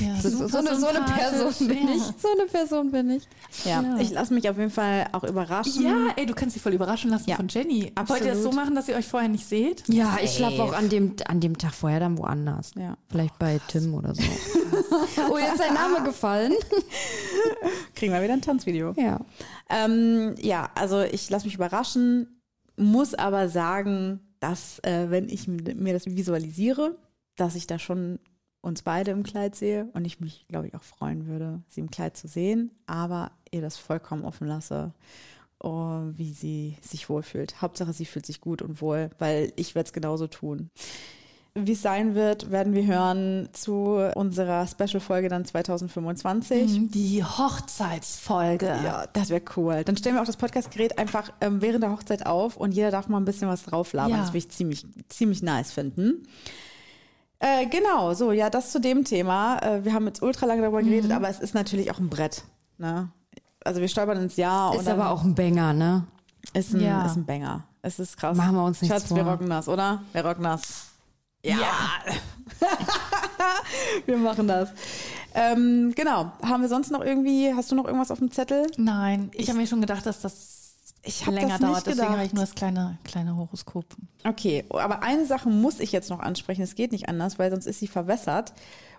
Ja, 0.00 0.06
ja 0.08 0.20
so, 0.20 0.30
super 0.30 0.58
eine, 0.58 0.76
so 0.76 0.86
eine 0.86 1.00
Person 1.00 1.68
bin 1.68 1.88
ja. 1.88 1.94
ich. 1.94 2.02
So 2.02 2.28
eine 2.36 2.46
Person 2.50 2.90
bin 2.90 3.10
ich. 3.10 3.28
Ja, 3.64 3.96
ich 3.98 4.10
lasse 4.10 4.32
mich 4.34 4.48
auf 4.48 4.56
jeden 4.56 4.70
Fall 4.70 5.06
auch 5.12 5.24
überraschen. 5.24 5.82
Ja, 5.82 6.08
ey, 6.16 6.26
du 6.26 6.34
kannst 6.34 6.56
dich 6.56 6.62
voll 6.62 6.72
überraschen 6.72 7.10
lassen 7.10 7.28
Ja, 7.28 7.36
von 7.36 7.48
Jenny. 7.48 7.92
Wollt 8.06 8.22
ihr 8.22 8.28
das 8.28 8.42
so 8.42 8.48
absolut. 8.48 8.54
machen, 8.54 8.74
dass 8.74 8.88
ihr 8.88 8.96
euch 8.96 9.06
vorher 9.06 9.28
nicht 9.28 9.46
seht? 9.46 9.84
Ja, 9.88 10.16
ich 10.22 10.32
schlafe 10.34 10.62
auch 10.62 10.72
an 10.72 10.88
dem, 10.88 11.16
an 11.26 11.40
dem 11.40 11.58
Tag 11.58 11.74
vorher 11.74 12.00
dann 12.00 12.18
woanders. 12.18 12.72
Ja. 12.76 12.96
Vielleicht 13.10 13.38
bei 13.38 13.60
Tim 13.68 13.94
oder 13.94 14.14
so. 14.14 14.22
oh, 15.30 15.38
jetzt 15.38 15.52
ist 15.52 15.58
sein 15.58 15.74
Name 15.74 16.04
gefallen. 16.04 16.52
Kriegen 17.94 18.12
wir 18.12 18.22
wieder 18.22 18.32
ein 18.32 18.42
Tanzvideo. 18.42 18.94
Ja. 18.96 19.20
Ähm, 19.68 20.34
ja, 20.40 20.70
also 20.74 21.02
ich 21.02 21.28
lasse 21.30 21.46
mich 21.46 21.54
überraschen, 21.54 22.40
muss 22.76 23.14
aber 23.14 23.48
sagen, 23.48 24.20
dass 24.44 24.78
äh, 24.80 25.08
wenn 25.08 25.30
ich 25.30 25.48
mir 25.48 25.94
das 25.94 26.04
visualisiere, 26.04 26.98
dass 27.34 27.54
ich 27.54 27.66
da 27.66 27.78
schon 27.78 28.18
uns 28.60 28.82
beide 28.82 29.10
im 29.10 29.22
Kleid 29.22 29.54
sehe 29.54 29.88
und 29.94 30.04
ich 30.04 30.20
mich, 30.20 30.46
glaube 30.48 30.66
ich, 30.66 30.74
auch 30.74 30.82
freuen 30.82 31.26
würde, 31.26 31.62
sie 31.68 31.80
im 31.80 31.90
Kleid 31.90 32.14
zu 32.14 32.28
sehen, 32.28 32.70
aber 32.84 33.32
ihr 33.50 33.62
das 33.62 33.78
vollkommen 33.78 34.26
offen 34.26 34.46
lasse, 34.46 34.92
oh, 35.60 36.02
wie 36.12 36.34
sie 36.34 36.76
sich 36.82 37.08
wohlfühlt. 37.08 37.62
Hauptsache, 37.62 37.94
sie 37.94 38.04
fühlt 38.04 38.26
sich 38.26 38.42
gut 38.42 38.60
und 38.60 38.82
wohl, 38.82 39.08
weil 39.18 39.50
ich 39.56 39.74
werde 39.74 39.86
es 39.86 39.94
genauso 39.94 40.26
tun. 40.26 40.68
Wie 41.56 41.70
es 41.70 41.82
sein 41.82 42.16
wird, 42.16 42.50
werden 42.50 42.74
wir 42.74 42.84
hören 42.84 43.48
zu 43.52 44.10
unserer 44.16 44.66
Special-Folge 44.66 45.28
dann 45.28 45.44
2025. 45.44 46.90
Die 46.90 47.22
Hochzeitsfolge. 47.22 48.66
Ja, 48.84 49.06
das 49.12 49.30
wäre 49.30 49.40
cool. 49.56 49.84
Dann 49.84 49.96
stellen 49.96 50.16
wir 50.16 50.22
auch 50.22 50.26
das 50.26 50.36
Podcastgerät 50.36 50.98
einfach 50.98 51.30
ähm, 51.40 51.62
während 51.62 51.84
der 51.84 51.92
Hochzeit 51.92 52.26
auf 52.26 52.56
und 52.56 52.72
jeder 52.72 52.90
darf 52.90 53.06
mal 53.06 53.18
ein 53.18 53.24
bisschen 53.24 53.46
was 53.48 53.62
drauflabern. 53.62 54.10
Ja. 54.10 54.16
Das 54.18 54.30
würde 54.30 54.38
ich 54.38 54.48
ziemlich, 54.50 54.84
ziemlich 55.08 55.44
nice 55.44 55.70
finden. 55.70 56.26
Äh, 57.38 57.66
genau, 57.66 58.14
so, 58.14 58.32
ja, 58.32 58.50
das 58.50 58.72
zu 58.72 58.80
dem 58.80 59.04
Thema. 59.04 59.58
Äh, 59.62 59.84
wir 59.84 59.94
haben 59.94 60.06
jetzt 60.08 60.22
ultra 60.22 60.46
lange 60.46 60.62
darüber 60.62 60.82
geredet, 60.82 61.12
aber 61.12 61.28
es 61.28 61.38
ist 61.38 61.54
natürlich 61.54 61.88
auch 61.92 62.00
ein 62.00 62.08
Brett. 62.10 62.42
Ne? 62.78 63.10
Also 63.64 63.80
wir 63.80 63.86
stolpern 63.86 64.18
ins 64.20 64.34
Jahr 64.36 64.72
und 64.72 64.80
Ist 64.80 64.88
aber 64.88 65.08
auch 65.10 65.22
ein 65.22 65.36
Banger, 65.36 65.72
ne? 65.72 66.04
ist 66.52 66.74
ein, 66.74 66.80
Ja. 66.80 67.06
ist 67.06 67.14
ein 67.16 67.26
Banger. 67.26 67.62
Es 67.80 68.00
ist 68.00 68.16
krass. 68.16 68.36
Machen 68.36 68.56
wir 68.56 68.64
uns 68.64 68.82
nichts 68.82 68.96
Schatz, 69.02 69.14
wir 69.14 69.22
vor. 69.22 69.34
rocken 69.34 69.48
das, 69.48 69.68
oder? 69.68 70.02
Wir 70.12 70.26
rocken 70.26 70.42
das. 70.42 70.90
Ja. 71.44 72.02
wir 74.06 74.16
machen 74.16 74.48
das. 74.48 74.70
Ähm, 75.34 75.92
genau. 75.94 76.32
Haben 76.42 76.62
wir 76.62 76.68
sonst 76.68 76.90
noch 76.90 77.02
irgendwie, 77.02 77.52
hast 77.54 77.70
du 77.70 77.76
noch 77.76 77.84
irgendwas 77.84 78.10
auf 78.10 78.18
dem 78.18 78.30
Zettel? 78.30 78.66
Nein, 78.76 79.30
ich, 79.34 79.48
habe 79.48 79.58
mir 79.58 79.66
schon 79.66 79.80
gedacht, 79.80 80.06
dass 80.06 80.20
das 80.20 80.74
Ich 81.02 81.26
länger 81.26 81.40
das 81.40 81.60
nicht 81.60 81.62
dauert. 81.62 81.86
Deswegen 81.86 82.08
habe 82.08 82.24
ich 82.24 82.32
nur 82.32 82.44
das 82.44 82.54
kleine, 82.54 82.98
kleine 83.04 83.36
Horoskop. 83.36 83.84
Okay, 84.24 84.64
aber 84.70 85.02
eine 85.02 85.26
Sache 85.26 85.48
muss 85.48 85.80
ich 85.80 85.92
jetzt 85.92 86.10
noch 86.10 86.20
ansprechen. 86.20 86.62
Es 86.62 86.76
geht 86.76 86.92
nicht 86.92 87.08
anders, 87.08 87.38
weil 87.38 87.50
sonst 87.50 87.66
ist 87.66 87.80
sie 87.80 87.88
verwässert. 87.88 88.54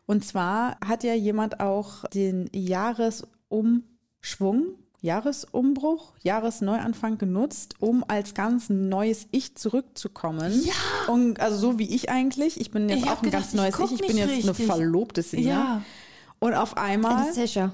Und 0.06 0.24
zwar 0.24 0.78
hat 0.86 1.04
ja 1.04 1.16
jemand 1.16 1.62
auch 1.62 2.06
den 2.14 2.48
Jahresumschwung, 2.54 4.76
Jahresumbruch, 5.02 6.14
Jahresneuanfang 6.24 7.18
genutzt, 7.18 7.76
um 7.80 8.04
als 8.08 8.34
ganz 8.34 8.70
neues 8.70 9.28
Ich 9.32 9.56
zurückzukommen. 9.56 10.64
Ja. 10.64 10.74
Und, 11.14 11.40
also 11.40 11.58
so 11.58 11.80
wie 11.80 11.94
ich 11.94 12.10
eigentlich. 12.10 12.60
Ich 12.60 12.72
bin 12.72 12.90
jetzt 12.90 13.04
Ich 13.04 13.10
auch 13.10 13.18
ein 13.18 13.26
gedacht, 13.26 13.44
ganz 13.44 13.54
neues 13.54 13.80
Ich. 13.80 14.02
Ich 14.02 14.08
bin 14.08 14.18
jetzt 14.18 14.32
eine 14.32 14.50
richtig. 14.50 14.66
verlobte 14.66 15.22
Single. 15.24 15.48
Ja. 15.48 15.82
Und 16.40 16.54
auf 16.54 16.78
einmal. 16.78 17.24
Anastasia. 17.24 17.74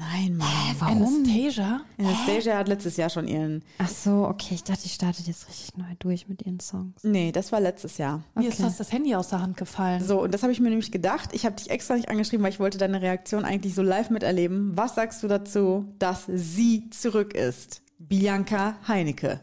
Nein, 0.00 0.34
Mann. 0.38 0.48
Warum? 0.78 1.24
Anastasia? 1.24 1.82
Anastasia 1.98 2.56
hat 2.56 2.68
letztes 2.68 2.96
Jahr 2.96 3.10
schon 3.10 3.28
ihren. 3.28 3.62
Ach 3.76 3.88
so, 3.88 4.24
okay. 4.24 4.54
Ich 4.54 4.64
dachte, 4.64 4.82
die 4.84 4.88
startet 4.88 5.26
jetzt 5.26 5.46
richtig 5.46 5.76
neu 5.76 5.94
durch 5.98 6.26
mit 6.26 6.40
ihren 6.40 6.58
Songs. 6.58 7.04
Nee, 7.04 7.32
das 7.32 7.52
war 7.52 7.60
letztes 7.60 7.98
Jahr. 7.98 8.22
Mir 8.34 8.48
ist 8.48 8.62
fast 8.62 8.80
das 8.80 8.92
Handy 8.92 9.14
aus 9.14 9.28
der 9.28 9.42
Hand 9.42 9.58
gefallen. 9.58 10.02
So, 10.02 10.22
und 10.22 10.32
das 10.32 10.42
habe 10.42 10.52
ich 10.52 10.60
mir 10.60 10.70
nämlich 10.70 10.90
gedacht. 10.90 11.30
Ich 11.32 11.44
habe 11.44 11.56
dich 11.56 11.68
extra 11.68 11.96
nicht 11.96 12.08
angeschrieben, 12.08 12.42
weil 12.42 12.52
ich 12.52 12.60
wollte 12.60 12.78
deine 12.78 13.02
Reaktion 13.02 13.44
eigentlich 13.44 13.74
so 13.74 13.82
live 13.82 14.08
miterleben. 14.08 14.74
Was 14.74 14.94
sagst 14.94 15.22
du 15.22 15.28
dazu, 15.28 15.92
dass 15.98 16.24
sie 16.26 16.88
zurück 16.88 17.34
ist? 17.34 17.82
Bianca 17.98 18.76
Heinecke. 18.88 19.40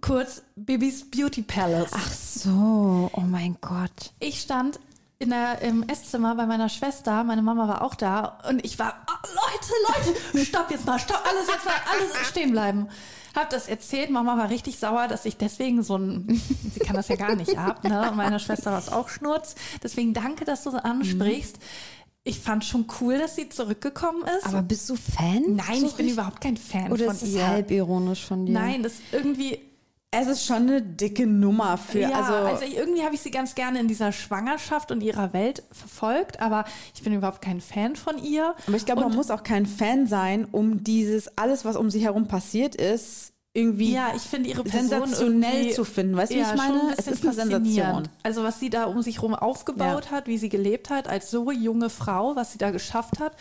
Kurz 0.00 0.42
Bibis 0.54 1.10
Beauty 1.10 1.42
Palace. 1.42 1.90
Ach 1.92 2.12
so, 2.12 3.10
oh 3.12 3.20
mein 3.22 3.56
Gott. 3.60 4.12
Ich 4.20 4.40
stand 4.40 4.78
in 5.20 5.30
der, 5.30 5.60
im 5.62 5.82
Esszimmer 5.88 6.34
bei 6.36 6.46
meiner 6.46 6.68
Schwester, 6.68 7.24
meine 7.24 7.42
Mama 7.42 7.66
war 7.66 7.82
auch 7.82 7.94
da 7.96 8.38
und 8.48 8.64
ich 8.64 8.78
war, 8.78 8.94
oh, 9.10 9.28
Leute, 9.34 10.14
Leute, 10.32 10.46
stopp 10.46 10.70
jetzt 10.70 10.86
mal, 10.86 10.98
stopp, 10.98 11.20
alles 11.28 11.48
jetzt 11.48 11.64
mal, 11.64 11.74
alles 11.92 12.28
stehen 12.28 12.52
bleiben. 12.52 12.88
Hab 13.34 13.50
das 13.50 13.68
erzählt, 13.68 14.10
Mama 14.10 14.38
war 14.38 14.48
richtig 14.50 14.78
sauer, 14.78 15.06
dass 15.08 15.24
ich 15.24 15.36
deswegen 15.36 15.82
so 15.82 15.96
ein, 15.96 16.40
sie 16.72 16.80
kann 16.80 16.96
das 16.96 17.08
ja 17.08 17.16
gar 17.16 17.34
nicht 17.34 17.58
ab, 17.58 17.84
ne? 17.84 18.10
Und 18.10 18.16
meine 18.16 18.38
Schwester 18.40 18.70
war 18.72 18.78
es 18.78 18.90
auch 18.90 19.08
Schnurz. 19.08 19.54
Deswegen 19.82 20.14
danke, 20.14 20.44
dass 20.44 20.64
du 20.64 20.70
so 20.70 20.78
ansprichst. 20.78 21.56
Ich 22.24 22.40
fand 22.40 22.64
schon 22.64 22.86
cool, 23.00 23.18
dass 23.18 23.36
sie 23.36 23.48
zurückgekommen 23.48 24.22
ist. 24.38 24.46
Aber 24.46 24.62
bist 24.62 24.88
du 24.90 24.96
Fan? 24.96 25.42
Nein, 25.56 25.80
So 25.80 25.86
ich 25.86 25.94
bin 25.94 26.08
überhaupt 26.08 26.40
kein 26.40 26.56
Fan 26.56 26.90
Oder 26.92 27.06
von 27.06 27.14
ist 27.14 27.22
es 27.22 27.34
ihr. 27.34 27.46
halb 27.46 27.70
ironisch 27.70 28.24
von 28.24 28.44
dir? 28.46 28.52
Nein, 28.52 28.82
das 28.82 28.94
ist 28.94 29.02
irgendwie, 29.12 29.60
Es 30.10 30.26
ist 30.26 30.46
schon 30.46 30.56
eine 30.56 30.80
dicke 30.80 31.26
Nummer 31.26 31.76
für, 31.76 32.00
ja, 32.00 32.10
also, 32.12 32.32
also, 32.32 32.64
irgendwie 32.64 33.02
habe 33.02 33.14
ich 33.14 33.20
sie 33.20 33.30
ganz 33.30 33.54
gerne 33.54 33.78
in 33.78 33.88
dieser 33.88 34.10
Schwangerschaft 34.10 34.90
und 34.90 35.02
ihrer 35.02 35.34
Welt 35.34 35.62
verfolgt, 35.70 36.40
aber 36.40 36.64
ich 36.94 37.02
bin 37.02 37.12
überhaupt 37.12 37.42
kein 37.42 37.60
Fan 37.60 37.94
von 37.94 38.16
ihr. 38.22 38.54
aber 38.66 38.76
ich 38.76 38.86
glaube, 38.86 39.02
man 39.02 39.14
muss 39.14 39.30
auch 39.30 39.42
kein 39.42 39.66
Fan 39.66 40.06
sein, 40.06 40.46
um 40.50 40.82
dieses, 40.82 41.36
alles, 41.36 41.66
was 41.66 41.76
um 41.76 41.90
sie 41.90 42.00
herum 42.00 42.26
passiert 42.26 42.74
ist, 42.74 43.34
irgendwie 43.52 43.92
Ja, 43.92 44.12
ich 44.14 44.22
finde 44.22 44.48
ihre 44.48 44.62
Person 44.62 44.88
sensationell 44.88 45.72
zu 45.72 45.84
finden. 45.84 46.16
Weißt 46.16 46.32
du, 46.32 46.36
wie 46.36 46.40
ja, 46.40 46.50
ich 46.52 46.56
meine? 46.56 46.94
Es 46.96 47.06
ist 47.06 47.24
eine 47.24 47.34
Sensation. 47.34 48.08
Also 48.22 48.42
was 48.44 48.60
sie 48.60 48.70
da 48.70 48.84
um 48.84 49.02
sich 49.02 49.16
herum 49.16 49.34
aufgebaut 49.34 50.06
Ja. 50.06 50.10
hat, 50.12 50.26
wie 50.26 50.38
sie 50.38 50.48
gelebt 50.48 50.90
hat, 50.90 51.08
als 51.08 51.30
so 51.30 51.50
junge 51.50 51.90
Frau, 51.90 52.36
was 52.36 52.52
sie 52.52 52.58
da 52.58 52.70
geschafft 52.70 53.18
hat. 53.20 53.32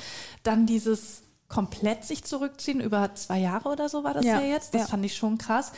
Dann 0.43 0.65
dieses 0.65 1.21
komplett 1.47 2.03
sich 2.03 2.23
zurückziehen, 2.23 2.81
über 2.81 3.15
zwei 3.15 3.39
Jahre 3.39 3.69
oder 3.69 3.87
so 3.87 4.03
war 4.03 4.13
das 4.13 4.25
ja, 4.25 4.41
Ja, 4.41 4.47
jetzt. 4.47 4.73
Das 4.73 4.89
fand 4.89 5.05
ich 5.05 5.15
schon 5.15 5.37
krass. 5.37 5.71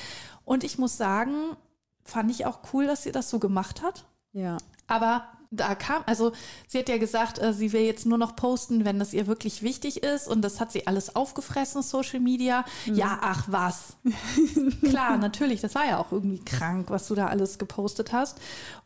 Und 0.49 0.63
ich 0.63 0.79
muss 0.79 0.97
sagen, 0.97 1.55
fand 2.03 2.31
ich 2.31 2.47
auch 2.47 2.61
cool, 2.73 2.87
dass 2.87 3.03
sie 3.03 3.11
das 3.11 3.29
so 3.29 3.37
gemacht 3.37 3.83
hat. 3.83 4.05
Ja. 4.33 4.57
Aber 4.87 5.25
da 5.51 5.75
kam, 5.75 6.01
also 6.07 6.31
sie 6.67 6.79
hat 6.79 6.89
ja 6.89 6.97
gesagt, 6.97 7.37
äh, 7.37 7.53
sie 7.53 7.71
will 7.71 7.81
jetzt 7.83 8.07
nur 8.07 8.17
noch 8.17 8.35
posten, 8.35 8.83
wenn 8.83 8.97
das 8.97 9.13
ihr 9.13 9.27
wirklich 9.27 9.61
wichtig 9.61 10.01
ist. 10.01 10.27
Und 10.27 10.41
das 10.41 10.59
hat 10.59 10.71
sie 10.71 10.87
alles 10.87 11.15
aufgefressen, 11.15 11.83
Social 11.83 12.19
Media. 12.19 12.65
Ja, 12.87 13.19
ach 13.21 13.43
was. 13.45 13.97
Klar, 14.83 15.17
natürlich, 15.17 15.61
das 15.61 15.75
war 15.75 15.85
ja 15.85 15.99
auch 15.99 16.11
irgendwie 16.11 16.43
krank, 16.43 16.89
was 16.89 17.07
du 17.07 17.13
da 17.13 17.27
alles 17.27 17.59
gepostet 17.59 18.11
hast. 18.11 18.39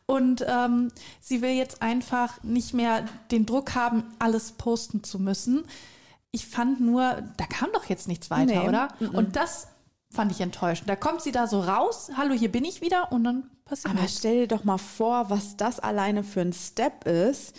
Und 0.04 0.44
ähm, 0.46 0.92
sie 1.18 1.40
will 1.40 1.52
jetzt 1.52 1.80
einfach 1.80 2.42
nicht 2.42 2.74
mehr 2.74 3.06
den 3.30 3.46
Druck 3.46 3.74
haben, 3.74 4.04
alles 4.18 4.52
posten 4.52 5.02
zu 5.02 5.18
müssen. 5.18 5.64
Ich 6.30 6.46
fand 6.46 6.82
nur, 6.82 7.22
da 7.38 7.46
kam 7.46 7.70
doch 7.72 7.86
jetzt 7.86 8.06
nichts 8.06 8.30
weiter, 8.30 8.64
Nee. 8.64 8.68
oder? 8.68 8.88
Und 9.14 9.36
das 9.36 9.68
fand 10.14 10.32
ich 10.32 10.40
enttäuschend. 10.40 10.88
Da 10.88 10.96
kommt 10.96 11.20
sie 11.22 11.32
da 11.32 11.46
so 11.46 11.60
raus, 11.60 12.10
hallo, 12.16 12.34
hier 12.34 12.50
bin 12.50 12.64
ich 12.64 12.80
wieder 12.80 13.12
und 13.12 13.24
dann 13.24 13.50
passiert 13.64 13.94
Aber 13.94 14.06
stell 14.08 14.40
dir 14.46 14.48
doch 14.56 14.64
mal 14.64 14.78
vor, 14.78 15.30
was 15.30 15.56
das 15.56 15.80
alleine 15.80 16.22
für 16.24 16.40
ein 16.40 16.52
Step 16.52 17.06
ist, 17.06 17.54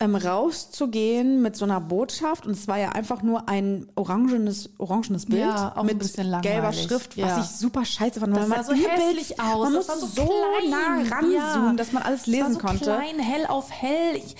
ähm, 0.00 0.14
rauszugehen 0.14 1.42
mit 1.42 1.56
so 1.56 1.64
einer 1.64 1.80
Botschaft. 1.80 2.46
Und 2.46 2.52
es 2.52 2.68
war 2.68 2.78
ja 2.78 2.90
einfach 2.90 3.22
nur 3.22 3.48
ein 3.48 3.88
orangenes, 3.96 4.70
orangenes 4.78 5.26
Bild 5.26 5.40
Ja, 5.42 5.72
auch 5.74 5.80
ein 5.80 5.86
mit 5.86 5.98
bisschen 5.98 6.40
gelber. 6.40 6.72
Schrift, 6.72 7.16
Ja. 7.16 7.26
was 7.36 7.44
ich 7.44 7.56
super 7.56 7.84
scheiße 7.84 8.20
fand. 8.20 8.36
Das 8.36 8.48
weil 8.48 8.64
sah 8.64 8.72
man 8.72 8.80
so 8.82 8.88
hässlich 8.88 9.40
aus. 9.40 9.64
Man 9.64 9.74
war 9.74 9.82
so, 9.82 10.06
so 10.06 10.24
klein. 10.24 10.70
nah 10.70 11.16
ranzoomen, 11.16 11.76
dass 11.76 11.92
man 11.92 12.02
alles 12.04 12.26
lesen 12.26 12.54
so 12.54 12.60
konnte. 12.60 12.84
klein, 12.84 13.18
hell 13.18 13.46
auf 13.46 13.70
hell. 13.72 14.16
Ich, 14.16 14.36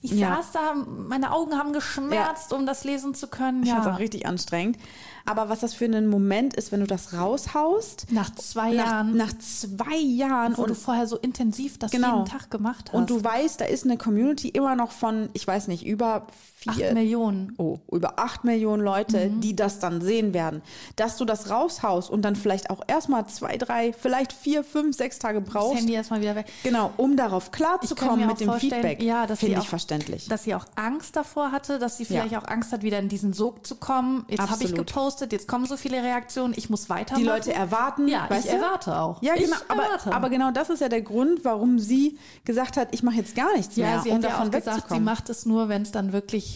ich 0.00 0.12
Ja. 0.12 0.36
saß 0.36 0.52
da, 0.52 0.74
meine 0.74 1.32
Augen 1.32 1.56
haben 1.58 1.72
geschmerzt, 1.72 2.52
um 2.52 2.64
das 2.66 2.84
lesen 2.84 3.14
zu 3.14 3.28
können. 3.28 3.62
Ich 3.62 3.68
fand 3.68 3.80
es 3.80 3.86
Ja. 3.86 3.94
auch 3.94 3.98
richtig 3.98 4.26
anstrengend. 4.26 4.78
Aber 5.24 5.48
was 5.48 5.60
das 5.60 5.74
für 5.74 5.84
ein 5.84 6.08
Moment 6.08 6.54
ist, 6.54 6.72
wenn 6.72 6.80
du 6.80 6.86
das 6.86 7.12
raushaust, 7.14 8.06
Nach 8.10 8.30
zwei 8.34 8.72
nach, 8.72 8.86
Jahren, 8.86 9.16
nach 9.16 9.32
zwei 9.38 9.96
Jahren 9.96 10.56
wo 10.56 10.64
du 10.64 10.70
und 10.70 10.74
vorher 10.78 11.06
so 11.06 11.16
intensiv 11.18 11.78
das 11.78 11.90
Genau. 11.90 12.18
jeden 12.18 12.26
Tag 12.28 12.50
gemacht 12.50 12.88
hast. 12.88 12.94
und 12.98 13.10
du 13.10 13.22
weißt, 13.22 13.60
da 13.60 13.64
ist 13.64 13.84
eine 13.84 13.96
Community 13.98 14.48
immer 14.48 14.74
noch 14.76 14.90
von, 14.92 15.28
ich 15.32 15.46
weiß 15.46 15.68
nicht, 15.68 15.86
über 15.86 16.26
Acht 16.68 16.76
vier, 16.76 16.92
Millionen. 16.94 17.54
oh, 17.58 17.78
über 17.90 18.18
acht 18.18 18.44
Millionen 18.44 18.82
Leute, 18.82 19.28
Mhm. 19.30 19.40
die 19.40 19.56
das 19.56 19.78
dann 19.78 20.00
sehen 20.00 20.32
werden. 20.34 20.62
Dass 20.96 21.16
du 21.16 21.24
das 21.24 21.50
raushaust 21.50 22.10
und 22.10 22.22
dann 22.22 22.36
vielleicht 22.36 22.70
auch 22.70 22.80
erstmal 22.86 23.26
zwei, 23.26 23.56
drei, 23.56 23.92
vielleicht 23.92 24.32
vier, 24.32 24.62
fünf, 24.64 24.96
sechs 24.96 25.18
Tage 25.18 25.40
Das 25.42 25.50
brauchst. 25.52 25.78
Handy 25.80 25.92
erstmal 25.94 26.20
wieder 26.20 26.34
weg. 26.36 26.46
Genau, 26.62 26.90
um 26.96 27.16
darauf 27.16 27.50
klarzukommen 27.50 28.26
mit 28.26 28.40
dem 28.40 28.52
Feedback. 28.54 29.02
ja, 29.02 29.26
sie 29.28 29.36
Finde 29.36 29.60
ich 29.60 29.68
verständlich. 29.68 30.28
Dass 30.28 30.44
sie 30.44 30.54
auch 30.54 30.66
Angst 30.76 31.16
davor 31.16 31.52
hatte, 31.52 31.78
dass 31.78 31.96
sie 31.96 32.04
Ja. 32.04 32.22
vielleicht 32.22 32.36
auch 32.36 32.48
Angst 32.48 32.72
hat, 32.72 32.82
wieder 32.82 32.98
in 32.98 33.08
diesen 33.08 33.32
Sog 33.32 33.66
zu 33.66 33.76
kommen. 33.76 34.24
Jetzt 34.28 34.50
habe 34.50 34.64
ich 34.64 34.74
gepostet, 34.74 35.32
jetzt 35.32 35.48
kommen 35.48 35.66
so 35.66 35.76
viele 35.76 36.02
Reaktionen, 36.02 36.54
ich 36.56 36.70
muss 36.70 36.88
weitermachen. 36.88 37.22
die 37.24 37.28
Leute 37.28 37.52
erwarten. 37.52 38.08
Ja, 38.08 38.28
ich 38.30 38.42
du? 38.44 38.48
erwarte 38.56 38.98
auch. 38.98 39.22
Ja, 39.22 39.34
Ich 39.34 39.44
genau. 39.44 39.56
Aber, 39.68 39.82
erwarte. 39.84 40.12
aber 40.12 40.30
genau 40.30 40.50
das 40.50 40.70
ist 40.70 40.80
ja 40.80 40.88
der 40.88 41.02
Grund, 41.02 41.44
warum 41.44 41.78
sie 41.78 42.18
gesagt 42.44 42.76
hat, 42.76 42.88
ich 42.92 43.02
mache 43.02 43.16
jetzt 43.16 43.34
gar 43.34 43.54
nichts 43.56 43.76
Ja, 43.76 43.86
mehr, 43.86 44.00
sie 44.02 44.08
um 44.10 44.16
hat 44.16 44.22
ja 44.24 44.28
davon 44.30 44.48
auch 44.48 44.50
gesagt, 44.52 44.88
sie 44.90 45.00
macht 45.00 45.30
es 45.30 45.46
nur, 45.46 45.68
wenn 45.68 45.82
es 45.82 45.90
dann 45.92 46.12
wirklich 46.12 46.51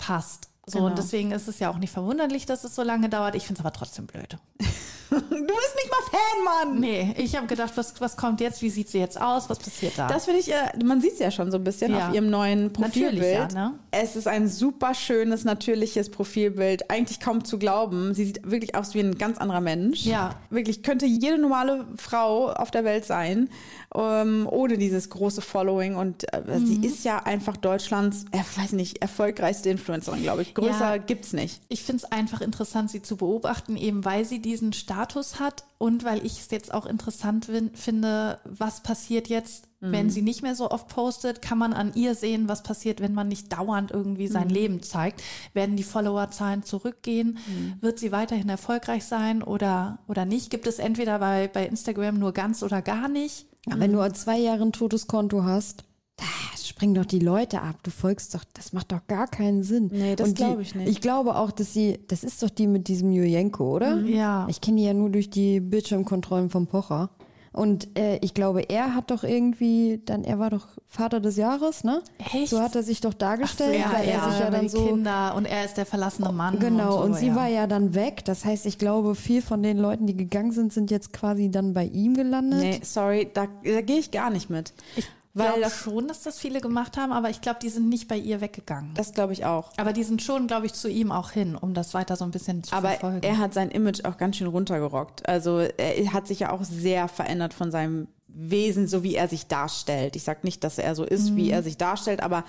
passt. 0.00 0.48
So, 0.66 0.78
Genau. 0.78 0.90
und 0.90 0.98
deswegen 0.98 1.32
ist 1.32 1.48
es 1.48 1.58
ja 1.58 1.70
auch 1.70 1.78
nicht 1.78 1.92
verwunderlich, 1.92 2.46
dass 2.46 2.64
es 2.64 2.74
so 2.74 2.82
lange 2.82 3.08
dauert. 3.08 3.34
Ich 3.34 3.46
finde 3.46 3.60
es 3.60 3.66
aber 3.66 3.72
trotzdem 3.72 4.06
blöd. 4.06 4.36
du 5.10 5.16
bist 5.16 5.30
nicht 5.30 5.90
mal 5.90 6.10
Fan, 6.10 6.44
Mann! 6.70 6.80
Nee, 6.80 7.14
ich 7.18 7.34
habe 7.36 7.48
gedacht, 7.48 7.72
was, 7.76 8.00
was 8.00 8.16
kommt 8.16 8.40
jetzt? 8.40 8.62
Wie 8.62 8.70
sieht 8.70 8.88
sie 8.88 8.98
jetzt 8.98 9.20
aus? 9.20 9.50
Was 9.50 9.58
passiert 9.58 9.94
da? 9.98 10.06
Das 10.06 10.26
finde 10.26 10.38
ich, 10.40 10.52
äh, 10.52 10.84
man 10.84 11.00
sieht 11.00 11.14
es 11.14 11.18
ja 11.18 11.32
schon 11.32 11.50
so 11.50 11.56
ein 11.56 11.64
bisschen 11.64 11.90
Ja. 11.92 12.08
auf 12.08 12.14
ihrem 12.14 12.30
neuen 12.30 12.72
Profilbild. 12.72 13.14
Natürlich, 13.14 13.54
ja, 13.54 13.68
ne? 13.70 13.74
Es 13.90 14.14
ist 14.14 14.28
ein 14.28 14.46
super 14.46 14.94
schönes, 14.94 15.44
natürliches 15.44 16.10
Profilbild. 16.10 16.88
Eigentlich 16.90 17.18
kaum 17.18 17.44
zu 17.44 17.58
glauben. 17.58 18.14
Sie 18.14 18.26
sieht 18.26 18.48
wirklich 18.48 18.76
aus 18.76 18.94
wie 18.94 19.00
ein 19.00 19.18
ganz 19.18 19.38
anderer 19.38 19.60
Mensch. 19.60 20.04
Ja. 20.04 20.36
Wirklich 20.50 20.84
könnte 20.84 21.06
jede 21.06 21.38
normale 21.38 21.86
Frau 21.96 22.50
auf 22.52 22.70
der 22.70 22.84
Welt 22.84 23.04
sein, 23.04 23.48
ähm, 23.94 24.46
ohne 24.50 24.78
dieses 24.78 25.10
große 25.10 25.40
Following. 25.40 25.96
Und 25.96 26.32
äh, 26.32 26.42
Mhm. 26.58 26.66
sie 26.66 26.76
ist 26.86 27.04
ja 27.04 27.18
einfach 27.18 27.56
Deutschlands, 27.56 28.24
äh, 28.32 28.38
weiß 28.60 28.72
nicht, 28.72 29.02
erfolgreichste 29.02 29.70
Influencerin, 29.70 30.22
glaube 30.22 30.42
ich. 30.42 30.54
Größer 30.54 30.94
Ja. 30.94 30.96
gibt's 30.98 31.32
nicht. 31.32 31.60
Ich 31.68 31.82
finde 31.82 32.04
es 32.04 32.12
einfach 32.12 32.40
interessant, 32.40 32.90
sie 32.90 33.02
zu 33.02 33.16
beobachten, 33.16 33.76
eben 33.76 34.04
weil 34.04 34.24
sie 34.24 34.40
diesen 34.40 34.72
Status 34.72 35.40
hat 35.40 35.64
und 35.78 36.04
weil 36.04 36.24
ich 36.24 36.38
es 36.40 36.50
jetzt 36.50 36.72
auch 36.74 36.86
interessant 36.86 37.48
finde, 37.74 38.38
was 38.44 38.82
passiert 38.82 39.28
jetzt, 39.28 39.64
wenn 39.82 40.10
sie 40.10 40.20
nicht 40.20 40.42
mehr 40.42 40.54
so 40.54 40.70
oft 40.70 40.88
postet. 40.88 41.40
Kann 41.40 41.56
man 41.56 41.72
an 41.72 41.92
ihr 41.94 42.14
sehen, 42.14 42.48
was 42.48 42.62
passiert, 42.62 43.00
wenn 43.00 43.14
man 43.14 43.28
nicht 43.28 43.50
dauernd 43.50 43.90
irgendwie 43.92 44.28
sein 44.28 44.50
Leben 44.50 44.82
zeigt? 44.82 45.22
Werden 45.54 45.74
die 45.76 45.84
Followerzahlen 45.84 46.64
zurückgehen? 46.64 47.38
Wird 47.80 47.98
sie 47.98 48.12
weiterhin 48.12 48.50
erfolgreich 48.50 49.04
sein 49.04 49.42
oder, 49.42 49.98
oder 50.06 50.26
nicht? 50.26 50.50
Gibt 50.50 50.66
es 50.66 50.78
entweder 50.78 51.18
bei, 51.18 51.48
bei 51.48 51.66
Instagram 51.66 52.18
nur 52.18 52.32
ganz 52.32 52.62
oder 52.62 52.82
gar 52.82 53.08
nicht? 53.08 53.46
Aber 53.68 53.80
wenn 53.80 53.92
du 53.92 54.00
an 54.00 54.14
zwei 54.14 54.38
Jahre 54.38 54.62
ein 54.62 54.72
totes 54.72 55.06
Konto 55.06 55.44
hast, 55.44 55.84
da 56.16 56.24
springen 56.62 56.94
doch 56.94 57.04
die 57.06 57.18
Leute 57.18 57.62
ab. 57.62 57.76
Du 57.82 57.90
folgst 57.90 58.34
doch, 58.34 58.44
das 58.54 58.72
macht 58.72 58.92
doch 58.92 59.06
gar 59.06 59.26
keinen 59.26 59.62
Sinn. 59.62 59.88
Nee, 59.92 60.16
das 60.16 60.28
Und 60.30 60.38
die- 60.38 60.42
glaub 60.44 60.60
ich 60.60 60.74
nicht. 60.74 60.88
Ich 60.88 61.00
glaube 61.00 61.36
auch, 61.36 61.50
dass 61.50 61.72
sie, 61.72 61.98
das 62.08 62.24
ist 62.24 62.42
doch 62.42 62.50
die 62.50 62.66
mit 62.66 62.88
diesem 62.88 63.10
Jujenko, 63.12 63.76
oder? 63.76 64.00
Ja. 64.00 64.46
Ich 64.50 64.60
kenne 64.60 64.78
die 64.78 64.84
ja 64.84 64.94
nur 64.94 65.10
durch 65.10 65.30
die 65.30 65.60
Bildschirmkontrollen 65.60 66.50
vom 66.50 66.66
Pocher. 66.66 67.10
Und 67.52 67.98
äh, 67.98 68.18
ich 68.18 68.32
glaube, 68.32 68.62
er 68.62 68.94
hat 68.94 69.10
doch 69.10 69.24
irgendwie, 69.24 70.00
dann, 70.04 70.22
er 70.22 70.38
war 70.38 70.50
doch 70.50 70.68
Vater 70.86 71.18
des 71.18 71.36
Jahres, 71.36 71.82
ne? 71.82 72.00
Echt? 72.32 72.48
So 72.48 72.60
hat 72.60 72.76
er 72.76 72.84
sich 72.84 73.00
doch 73.00 73.12
dargestellt, 73.12 73.76
ja, 73.80 73.92
weil 73.92 74.06
er 74.06 74.18
ja, 74.18 74.30
sich 74.30 74.40
ja 74.40 74.50
dann 74.50 74.68
so. 74.68 74.86
Kinder 74.86 75.34
und 75.34 75.46
er 75.46 75.64
ist 75.64 75.76
der 75.76 75.86
verlassene 75.86 76.30
Mann. 76.30 76.60
Genau, 76.60 76.98
und, 76.98 77.06
und, 77.06 77.14
so, 77.14 77.20
sie 77.20 77.26
ja. 77.28 77.34
war 77.34 77.48
ja 77.48 77.66
dann 77.66 77.94
weg. 77.94 78.24
Das 78.24 78.44
heißt, 78.44 78.66
ich 78.66 78.78
glaube, 78.78 79.16
viel 79.16 79.42
von 79.42 79.64
den 79.64 79.78
Leuten, 79.78 80.06
die 80.06 80.16
gegangen 80.16 80.52
sind, 80.52 80.72
sind 80.72 80.92
jetzt 80.92 81.12
quasi 81.12 81.50
dann 81.50 81.74
bei 81.74 81.86
ihm 81.86 82.14
gelandet. 82.14 82.60
Nee, 82.60 82.80
sorry, 82.84 83.28
da, 83.34 83.48
da 83.64 83.80
gehe 83.80 83.98
ich 83.98 84.12
gar 84.12 84.30
nicht 84.30 84.48
mit. 84.48 84.72
Ich 84.94 85.08
Weil 85.32 85.46
glaube 85.46 85.60
das- 85.62 85.76
schon, 85.76 86.08
dass 86.08 86.22
das 86.22 86.38
viele 86.38 86.60
gemacht 86.60 86.96
haben, 86.96 87.12
aber 87.12 87.30
ich 87.30 87.40
glaube, 87.40 87.60
die 87.62 87.68
sind 87.68 87.88
nicht 87.88 88.08
bei 88.08 88.16
ihr 88.16 88.40
weggegangen. 88.40 88.92
Das 88.94 89.12
glaube 89.14 89.32
ich 89.32 89.44
auch. 89.44 89.70
aber 89.76 89.92
die 89.92 90.02
sind 90.02 90.22
schon, 90.22 90.46
glaube 90.48 90.66
ich, 90.66 90.72
zu 90.74 90.88
ihm 90.88 91.12
auch 91.12 91.30
hin, 91.30 91.54
um 91.54 91.72
das 91.74 91.94
weiter 91.94 92.16
so 92.16 92.24
ein 92.24 92.32
bisschen 92.32 92.64
zu 92.64 92.74
Aber 92.74 92.88
verfolgen. 92.90 93.22
er 93.22 93.38
hat 93.38 93.54
sein 93.54 93.70
Image 93.70 94.04
auch 94.04 94.16
ganz 94.16 94.36
schön 94.36 94.48
runtergerockt. 94.48 95.28
Also 95.28 95.58
er 95.60 96.12
hat 96.12 96.26
sich 96.26 96.40
ja 96.40 96.50
auch 96.52 96.64
sehr 96.64 97.06
verändert 97.08 97.54
von 97.54 97.70
seinem 97.70 98.08
Wesen, 98.26 98.86
so 98.88 99.02
wie 99.02 99.14
er 99.16 99.28
sich 99.28 99.46
darstellt. 99.46 100.14
Ich 100.16 100.22
sage 100.24 100.40
nicht, 100.42 100.62
dass 100.64 100.78
er 100.78 100.94
so 100.94 101.04
ist, 101.04 101.34
wie 101.36 101.50
er 101.50 101.62
sich 101.62 101.76
darstellt, 101.76 102.22
aber 102.22 102.44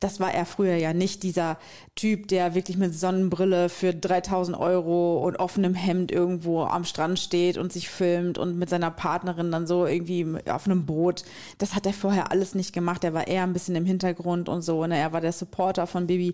das 0.00 0.18
war 0.18 0.32
er 0.32 0.46
früher 0.46 0.76
ja 0.76 0.94
nicht, 0.94 1.22
dieser 1.22 1.58
Typ, 1.94 2.28
der 2.28 2.54
wirklich 2.54 2.78
mit 2.78 2.94
Sonnenbrille 2.94 3.68
für 3.68 3.92
3000 3.92 4.58
Euro 4.58 5.18
und 5.18 5.36
offenem 5.36 5.74
Hemd 5.74 6.10
irgendwo 6.10 6.62
am 6.62 6.84
Strand 6.84 7.18
steht 7.18 7.58
und 7.58 7.70
sich 7.70 7.90
filmt 7.90 8.38
und 8.38 8.58
mit 8.58 8.70
seiner 8.70 8.90
Partnerin 8.90 9.52
dann 9.52 9.66
so 9.66 9.84
irgendwie 9.86 10.26
auf 10.48 10.66
einem 10.66 10.86
Boot. 10.86 11.24
Das 11.58 11.74
hat 11.74 11.84
er 11.84 11.92
vorher 11.92 12.32
alles 12.32 12.54
nicht 12.54 12.72
gemacht. 12.72 13.04
Er 13.04 13.12
war 13.12 13.28
eher 13.28 13.42
ein 13.42 13.52
bisschen 13.52 13.76
im 13.76 13.84
Hintergrund 13.84 14.48
und 14.48 14.62
so. 14.62 14.86
Ne? 14.86 14.96
Er 14.96 15.12
war 15.12 15.20
der 15.20 15.32
Supporter 15.32 15.86
von 15.86 16.06
Bibi. 16.06 16.32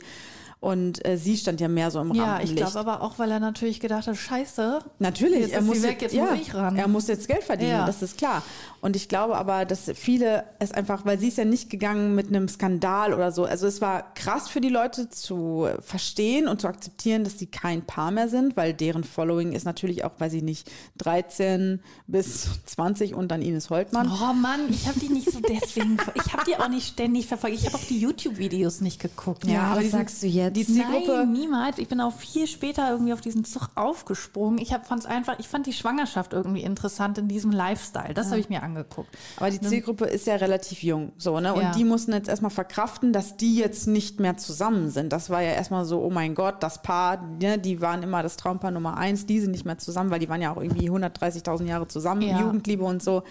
Und 0.59 1.04
äh, 1.07 1.16
sie 1.18 1.36
stand 1.36 1.61
ja 1.61 1.68
mehr 1.68 1.90
so 1.90 2.00
im 2.00 2.12
Ja, 2.14 2.24
Rampenlicht. 2.24 2.52
ich 2.52 2.57
glaube 2.57 2.78
aber 2.80 3.02
auch, 3.02 3.18
weil 3.18 3.30
er 3.30 3.40
natürlich 3.40 3.78
gedacht 3.78 4.07
hat, 4.07 4.16
scheiße. 4.16 4.80
Natürlich, 4.98 5.40
Jetzt 5.40 5.52
er 5.52 5.61
ist 5.61 5.66
muss 5.66 5.76
sie 5.76 5.82
weg, 5.84 6.02
jetzt 6.02 6.14
ja, 6.14 6.24
muss 6.30 6.40
ich 6.40 6.54
ran. 6.54 6.76
Er 6.76 6.88
muss 6.88 7.07
jetzt 7.09 7.28
Geld 7.28 7.44
verdienen, 7.44 7.70
Ja. 7.72 7.86
das 7.86 8.02
ist 8.02 8.16
klar. 8.18 8.42
Und 8.80 8.96
ich 8.96 9.09
glaube 9.09 9.36
aber, 9.36 9.64
dass 9.64 9.90
viele 9.94 10.44
es 10.59 10.72
einfach, 10.72 11.04
weil 11.04 11.18
sie 11.18 11.28
ist 11.28 11.38
ja 11.38 11.44
nicht 11.44 11.70
gegangen 11.70 12.14
mit 12.14 12.28
einem 12.28 12.48
Skandal 12.48 13.12
oder 13.14 13.32
so. 13.32 13.44
Also 13.44 13.66
es 13.66 13.80
war 13.80 14.14
krass 14.14 14.48
für 14.48 14.61
die 14.61 14.68
Leute 14.68 15.09
zu 15.11 15.68
verstehen 15.80 16.48
und 16.48 16.61
zu 16.61 16.68
akzeptieren, 16.68 17.22
dass 17.24 17.38
sie 17.38 17.46
kein 17.46 17.83
Paar 17.83 18.11
mehr 18.11 18.28
sind, 18.28 18.57
weil 18.57 18.72
deren 18.72 19.04
Following 19.04 19.53
ist 19.53 19.64
natürlich 19.64 20.04
auch, 20.04 20.12
weiß 20.18 20.33
ich 20.34 20.42
nicht, 20.42 20.70
13 20.99 21.80
bis 22.07 22.49
20 22.66 23.14
und 23.14 23.28
dann 23.28 23.42
Ines 23.42 23.70
Holtmann. 23.70 24.08
Oh 24.11 24.33
Mann, 24.33 24.61
ich 24.70 24.87
habe 24.88 24.99
die 25.00 25.08
nicht 25.11 25.30
so 25.30 25.38
deswegen, 25.41 25.99
ich 26.14 26.33
habe 26.33 26.45
die 26.46 26.57
auch 26.57 26.68
nicht 26.68 26.88
ständig 26.88 27.26
verfolgt. 27.26 27.57
Ich 27.57 27.66
habe 27.66 27.76
auch 27.76 27.84
die 27.88 27.99
YouTube-Videos 27.99 28.80
nicht 28.80 29.00
geguckt. 29.00 29.45
Ja, 29.46 29.62
aber 29.62 29.76
was 29.76 29.78
die 29.84 29.91
sind- 29.91 29.99
sagst 29.99 30.22
du 30.22 30.26
jetzt? 30.26 30.46
Die 30.51 30.64
Zielgruppe- 30.64 31.17
Nein, 31.18 31.33
niemals. 31.33 31.79
Ich 31.79 31.89
bin 31.89 32.01
auch 32.01 32.13
viel 32.13 32.47
später 32.47 32.91
irgendwie 32.91 33.13
auf 33.13 33.21
diesen 33.21 33.45
Zug 33.45 33.68
aufgesprungen. 33.75 34.59
Ich 34.59 34.71
fand 34.71 35.01
es 35.01 35.07
einfach, 35.07 35.39
ich 35.39 35.49
fand 35.49 35.67
die 35.67 35.73
Schwangerschaft 35.73 36.33
irgendwie 36.33 36.63
interessant 36.63 37.18
in 37.18 37.29
diesem 37.29 37.51
Lifestyle. 37.53 38.14
Das 38.14 38.29
habe 38.31 38.41
ich 38.41 38.49
mir 38.49 38.63
angeguckt. 38.63 39.09
Aber 39.37 39.51
die 39.51 39.61
Zielgruppe 39.61 40.07
ist 40.07 40.27
ja 40.27 40.37
relativ 40.37 40.83
jung, 40.83 41.13
so, 41.18 41.41
ne? 41.41 41.55
Und 41.55 41.63
Ja. 41.63 41.71
die 41.73 41.85
mussten 41.85 42.13
jetzt 42.13 42.29
erstmal 42.29 42.51
verkraften, 42.51 43.13
dass 43.13 43.37
die 43.37 43.57
jetzt 43.57 43.87
nicht 43.87 44.21
mehr 44.21 44.37
zusammen 44.37 44.91
sind. 44.91 45.13
Das 45.13 45.31
war 45.31 45.41
ja 45.43 45.51
erstmal 45.53 45.85
so, 45.85 46.03
oh 46.03 46.11
mein 46.11 46.35
Gott, 46.35 46.63
das 46.63 46.83
Paar, 46.83 47.23
ne, 47.41 47.59
die 47.59 47.81
waren 47.81 48.03
immer 48.03 48.23
das 48.23 48.37
Traumpaar 48.37 48.71
Nummer 48.71 48.97
eins, 48.97 49.27
die 49.27 49.41
sind 49.41 49.53
nicht 49.53 49.64
mehr 49.64 49.79
zusammen, 49.79 50.11
weil 50.11 50.18
die 50.21 50.29
waren 50.29 50.43
ja 50.43 50.53
auch 50.53 50.61
irgendwie 50.63 50.91
130.000 50.91 51.67
Jahre 51.68 51.89
zusammen, 51.89 52.23
Ja. 52.23 52.41
Jugendliebe 52.41 52.85
und 52.85 53.03
so. 53.03 53.23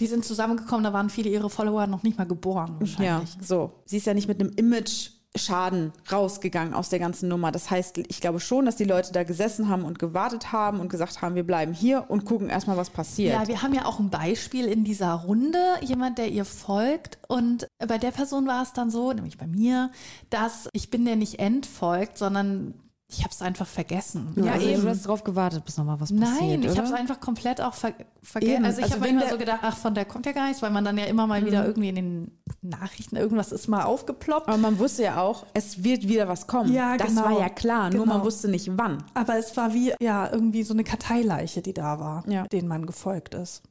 Die 0.00 0.06
sind 0.06 0.24
zusammengekommen, 0.24 0.84
da 0.84 0.92
waren 0.92 1.10
viele 1.10 1.28
ihre 1.28 1.50
Follower 1.50 1.88
noch 1.88 2.04
nicht 2.04 2.18
mal 2.18 2.24
geboren 2.26 2.74
Ja, 2.74 2.80
wahrscheinlich. 2.80 3.36
so. 3.42 3.72
Sie 3.84 3.96
ist 3.96 4.06
ja 4.06 4.14
nicht 4.14 4.28
mit 4.28 4.40
einem 4.40 4.52
Image. 4.54 5.10
Schaden 5.36 5.92
rausgegangen 6.10 6.74
aus 6.74 6.88
der 6.88 6.98
ganzen 6.98 7.28
Nummer. 7.28 7.52
Das 7.52 7.70
heißt, 7.70 7.98
ich 7.98 8.20
glaube 8.20 8.40
schon, 8.40 8.64
dass 8.64 8.76
die 8.76 8.84
Leute 8.84 9.12
da 9.12 9.24
gesessen 9.24 9.68
haben 9.68 9.84
und 9.84 9.98
gewartet 9.98 10.52
haben 10.52 10.80
und 10.80 10.88
gesagt 10.88 11.22
haben, 11.22 11.34
wir 11.34 11.44
bleiben 11.44 11.72
hier 11.72 12.06
und 12.08 12.24
gucken 12.24 12.48
erstmal, 12.48 12.76
was 12.76 12.90
passiert. 12.90 13.34
Ja, 13.34 13.46
wir 13.46 13.62
haben 13.62 13.74
ja 13.74 13.84
auch 13.84 14.00
ein 14.00 14.10
Beispiel 14.10 14.66
in 14.66 14.84
dieser 14.84 15.12
Runde, 15.12 15.58
jemand, 15.82 16.18
der 16.18 16.28
ihr 16.28 16.44
folgt. 16.44 17.18
Und 17.28 17.68
bei 17.78 17.98
der 17.98 18.10
Person 18.10 18.46
war 18.46 18.62
es 18.62 18.72
dann 18.72 18.90
so, 18.90 19.12
nämlich 19.12 19.38
bei 19.38 19.46
mir, 19.46 19.90
dass 20.30 20.68
ich 20.72 20.90
bin 20.90 21.04
der 21.04 21.16
nicht 21.16 21.38
entfolgt, 21.38 22.18
sondern 22.18 22.74
ich 23.10 23.20
habe 23.24 23.30
es 23.30 23.40
einfach 23.40 23.66
vergessen. 23.66 24.34
Ja, 24.36 24.52
also 24.52 24.82
Du 24.82 24.88
hast 24.88 25.06
drauf 25.06 25.24
gewartet, 25.24 25.64
bis 25.64 25.78
nochmal 25.78 25.98
was 25.98 26.10
passiert, 26.14 26.40
Nein, 26.40 26.62
ich 26.62 26.76
habe 26.76 26.86
es 26.86 26.92
einfach 26.92 27.20
komplett 27.20 27.60
auch 27.60 27.72
ver 27.72 27.94
vergessen. 28.22 28.54
Eben. 28.56 28.64
Also 28.66 28.78
ich 28.80 28.84
Also 28.84 28.96
habe 28.96 29.06
manchmal 29.12 29.30
so 29.32 29.38
gedacht, 29.38 29.60
ach, 29.62 29.76
von 29.78 29.94
der 29.94 30.04
kommt 30.04 30.26
ja 30.26 30.32
gar 30.32 30.46
nichts, 30.48 30.60
weil 30.60 30.70
man 30.70 30.84
dann 30.84 30.98
ja 30.98 31.06
immer 31.06 31.26
mal 31.26 31.44
wieder 31.46 31.64
irgendwie 31.64 31.88
in 31.88 31.94
den 31.94 32.38
Nachrichten 32.60 33.16
irgendwas 33.16 33.50
ist 33.52 33.66
mal 33.66 33.84
aufgeploppt. 33.84 34.48
Aber 34.48 34.58
man 34.58 34.78
wusste 34.78 35.04
ja 35.04 35.20
auch, 35.22 35.46
es 35.54 35.82
wird 35.82 36.06
wieder 36.06 36.28
was 36.28 36.46
kommen. 36.46 36.70
Ja, 36.72 36.98
das 36.98 37.08
genau. 37.08 37.24
war 37.24 37.40
ja 37.40 37.48
klar, 37.48 37.88
nur 37.90 38.04
man 38.04 38.16
Genau. 38.16 38.26
wusste 38.26 38.48
nicht 38.48 38.70
wann. 38.76 39.02
Aber 39.14 39.36
es 39.38 39.56
war 39.56 39.72
wie, 39.72 39.94
ja, 40.00 40.30
irgendwie 40.30 40.62
so 40.62 40.74
eine 40.74 40.84
Karteileiche, 40.84 41.62
die 41.62 41.72
da 41.72 41.98
war, 42.00 42.24
Ja. 42.28 42.46
denen 42.48 42.68
man 42.68 42.84
gefolgt 42.84 43.34
ist. 43.34 43.62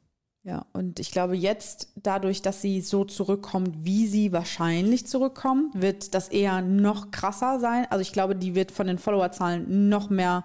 Ja, 0.44 0.64
und 0.72 0.98
ich 1.00 1.10
glaube 1.10 1.36
jetzt, 1.36 1.88
dadurch, 1.96 2.40
dass 2.42 2.62
sie 2.62 2.80
so 2.80 3.04
zurückkommt, 3.04 3.84
wie 3.84 4.06
sie 4.06 4.32
wahrscheinlich 4.32 5.06
zurückkommt, 5.06 5.80
wird 5.80 6.14
das 6.14 6.28
eher 6.28 6.62
noch 6.62 7.10
krasser 7.10 7.60
sein. 7.60 7.86
Also 7.90 8.00
ich 8.02 8.12
glaube, 8.12 8.34
die 8.36 8.54
wird 8.54 8.72
von 8.72 8.86
den 8.86 8.98
Followerzahlen 8.98 9.88
noch 9.88 10.08
mehr 10.10 10.44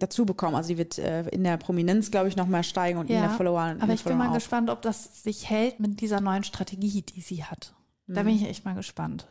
dazu 0.00 0.24
bekommen. 0.24 0.56
Also 0.56 0.68
die 0.70 0.78
wird 0.78 0.98
äh, 0.98 1.28
in 1.28 1.44
der 1.44 1.56
Prominenz, 1.56 2.10
glaube 2.10 2.28
ich, 2.28 2.36
noch 2.36 2.46
mehr 2.46 2.62
steigen 2.62 2.98
und 2.98 3.10
in 3.10 3.20
der 3.20 3.30
Follower. 3.30 3.70
in 3.70 3.80
aber 3.82 3.92
ich 3.92 4.02
bin 4.02 4.16
mal 4.16 4.28
auch. 4.30 4.34
gespannt, 4.34 4.70
ob 4.70 4.82
das 4.82 5.22
sich 5.22 5.48
hält 5.50 5.78
mit 5.78 6.00
dieser 6.00 6.20
neuen 6.20 6.42
Strategie, 6.44 7.02
die 7.02 7.20
sie 7.20 7.44
hat. 7.44 7.74
Da 8.06 8.22
Mhm. 8.22 8.26
bin 8.26 8.36
ich 8.36 8.48
echt 8.48 8.64
mal 8.64 8.74
gespannt. 8.74 9.26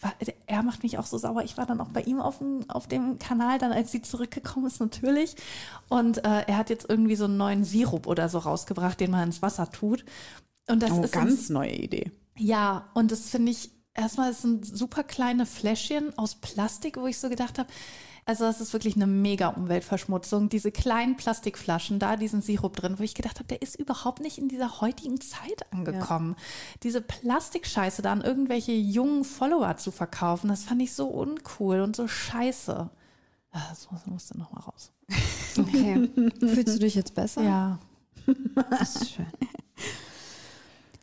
Wa- 0.00 0.12
Er 0.46 0.62
macht 0.62 0.82
mich 0.82 0.98
auch 0.98 1.06
so 1.06 1.18
sauer. 1.18 1.42
Ich 1.42 1.56
war 1.56 1.66
dann 1.66 1.80
auch 1.80 1.88
bei 1.90 2.02
ihm 2.02 2.20
auf 2.20 2.38
dem, 2.38 2.68
auf 2.68 2.86
dem 2.88 3.18
Kanal, 3.18 3.58
dann 3.58 3.72
als 3.72 3.92
sie 3.92 4.02
zurückgekommen 4.02 4.66
ist, 4.66 4.80
natürlich. 4.80 5.36
Und 5.88 6.18
äh, 6.24 6.42
er 6.46 6.56
hat 6.56 6.70
jetzt 6.70 6.88
irgendwie 6.88 7.16
so 7.16 7.24
einen 7.24 7.36
neuen 7.36 7.64
Sirup 7.64 8.06
oder 8.06 8.28
so 8.28 8.38
rausgebracht, 8.38 9.00
den 9.00 9.10
man 9.10 9.24
ins 9.28 9.42
Wasser 9.42 9.70
tut. 9.70 10.04
Und 10.68 10.82
das 10.82 10.90
Oh, 10.90 11.02
ist 11.02 11.12
ganz 11.12 11.48
neue 11.50 11.72
Idee. 11.74 12.12
Ja, 12.38 12.90
und 12.94 13.10
das 13.12 13.28
finde 13.30 13.52
ich, 13.52 13.70
erstmal 13.94 14.30
ist 14.30 14.44
ein 14.44 14.62
super 14.62 15.04
kleine 15.04 15.46
Fläschchen 15.46 16.16
aus 16.18 16.36
Plastik, 16.36 16.96
wo 16.96 17.06
ich 17.06 17.18
so 17.18 17.28
gedacht 17.28 17.58
habe, 17.58 17.68
also 18.24 18.44
das 18.44 18.60
ist 18.60 18.72
wirklich 18.72 18.94
eine 18.96 19.06
mega 19.08 19.48
Umweltverschmutzung. 19.48 20.48
Diese 20.48 20.70
kleinen 20.70 21.16
Plastikflaschen, 21.16 21.98
da 21.98 22.16
diesen 22.16 22.40
Sirup 22.40 22.76
drin, 22.76 22.98
wo 22.98 23.02
ich 23.02 23.14
gedacht 23.14 23.38
habe, 23.38 23.48
der 23.48 23.62
ist 23.62 23.74
überhaupt 23.78 24.20
nicht 24.20 24.38
in 24.38 24.48
dieser 24.48 24.80
heutigen 24.80 25.20
Zeit 25.20 25.70
angekommen. 25.72 26.36
Diese 26.84 27.00
Plastikscheiße 27.00 28.00
da 28.02 28.12
an 28.12 28.20
irgendwelche 28.22 28.72
jungen 28.72 29.24
Follower 29.24 29.76
zu 29.76 29.90
verkaufen, 29.90 30.48
das 30.48 30.62
fand 30.64 30.80
ich 30.82 30.92
so 30.94 31.08
uncool 31.08 31.80
und 31.80 31.96
so 31.96 32.06
scheiße. 32.06 32.88
Ah, 33.54 33.60
Das 33.70 33.90
muss- 33.90 34.06
musste 34.06 34.38
noch 34.38 34.52
mal 34.52 34.60
raus. 34.60 34.92
Okay. 35.58 36.08
Fühlst 36.40 36.76
du 36.76 36.78
dich 36.78 36.94
jetzt 36.94 37.14
besser? 37.14 37.42
Ja. 37.42 37.78
Das 38.70 38.96
ist 38.96 39.10
schön. 39.14 39.26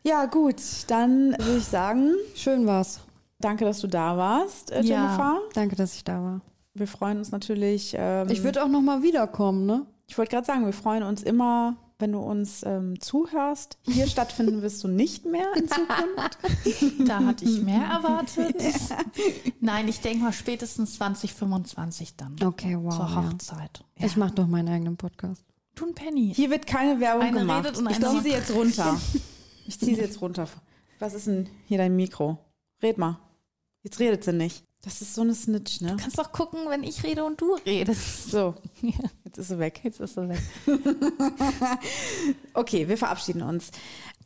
Ja, 0.03 0.25
gut, 0.25 0.55
dann 0.87 1.33
würde 1.37 1.57
ich 1.57 1.65
sagen, 1.65 2.13
Schön 2.33 2.65
war's. 2.65 3.01
danke, 3.39 3.65
dass 3.65 3.79
du 3.79 3.87
da 3.87 4.15
warst, 4.17 4.71
äh, 4.71 4.81
Ja. 4.81 5.05
Jennifer. 5.05 5.37
Danke, 5.53 5.75
dass 5.75 5.93
ich 5.95 6.03
da 6.03 6.13
war. 6.23 6.41
Wir 6.73 6.87
freuen 6.87 7.17
uns 7.17 7.31
natürlich. 7.31 7.95
Ähm, 7.97 8.29
Ich 8.29 8.43
würde 8.43 8.63
auch 8.63 8.67
nochmal 8.67 9.01
wiederkommen, 9.03 9.65
ne? 9.65 9.85
Ich 10.07 10.17
wollte 10.17 10.31
gerade 10.31 10.45
sagen, 10.45 10.65
wir 10.65 10.73
freuen 10.73 11.03
uns 11.03 11.21
immer, 11.23 11.77
wenn 11.99 12.11
du 12.13 12.19
uns 12.19 12.63
ähm, 12.63 12.99
zuhörst. 12.99 13.77
Hier 13.83 14.07
stattfinden 14.07 14.61
wirst 14.61 14.83
du 14.83 14.87
nicht 14.87 15.25
mehr 15.25 15.47
in 15.55 15.67
Zukunft. 15.67 16.37
Da 17.07 17.23
hatte 17.25 17.45
ich 17.45 17.61
mehr 17.61 17.81
erwartet. 17.83 18.55
Nein, 19.59 19.87
ich 19.87 19.99
denke 20.01 20.23
mal 20.23 20.33
spätestens 20.33 20.95
2025 20.95 22.15
dann. 22.15 22.35
Okay, 22.43 22.77
wow. 22.79 22.95
Zur 22.95 23.05
ja. 23.09 23.15
Hochzeit. 23.31 23.83
Ich 23.95 24.15
mache 24.17 24.33
doch 24.33 24.47
meinen 24.47 24.69
eigenen 24.69 24.97
Podcast. 24.97 25.43
Du 25.75 25.85
ein 25.87 25.95
Penny. 25.95 26.33
Hier 26.35 26.49
wird 26.49 26.67
keine 26.67 26.99
Werbung 26.99 27.23
Eine 27.23 27.39
gemacht. 27.39 27.65
redet 27.65 27.77
und 27.79 27.89
ich 27.89 27.99
ziehe 27.99 28.21
sie 28.21 28.31
jetzt 28.31 28.53
runter. 28.53 28.99
Ich 29.67 29.79
ziehe 29.79 29.95
sie 29.95 30.01
jetzt 30.01 30.19
runter. 30.19 30.47
Was 30.97 31.13
ist 31.13 31.27
denn 31.27 31.47
hier 31.67 31.77
dein 31.77 31.95
Mikro? 31.95 32.39
Red 32.81 32.97
mal. 32.97 33.19
Jetzt 33.83 33.99
redet 33.99 34.23
sie 34.23 34.33
nicht. 34.33 34.65
Das 34.81 35.01
ist 35.01 35.13
so 35.13 35.21
eine 35.21 35.35
Snitch, 35.35 35.81
ne? 35.81 35.89
Du 35.91 35.97
kannst 35.97 36.17
doch 36.17 36.31
gucken, 36.31 36.61
wenn 36.69 36.83
ich 36.83 37.03
rede 37.03 37.25
und 37.25 37.41
du 37.41 37.55
redest. 37.65 38.29
So, 38.31 38.55
Ja, 38.81 38.93
jetzt 39.25 39.37
ist 39.37 39.49
sie 39.49 39.59
weg. 39.59 39.81
jetzt 39.83 39.99
ist 39.99 40.17
er 40.17 40.29
weg. 40.29 40.41
Okay, 42.53 42.87
wir 42.87 42.97
verabschieden 42.97 43.41
uns. 43.41 43.71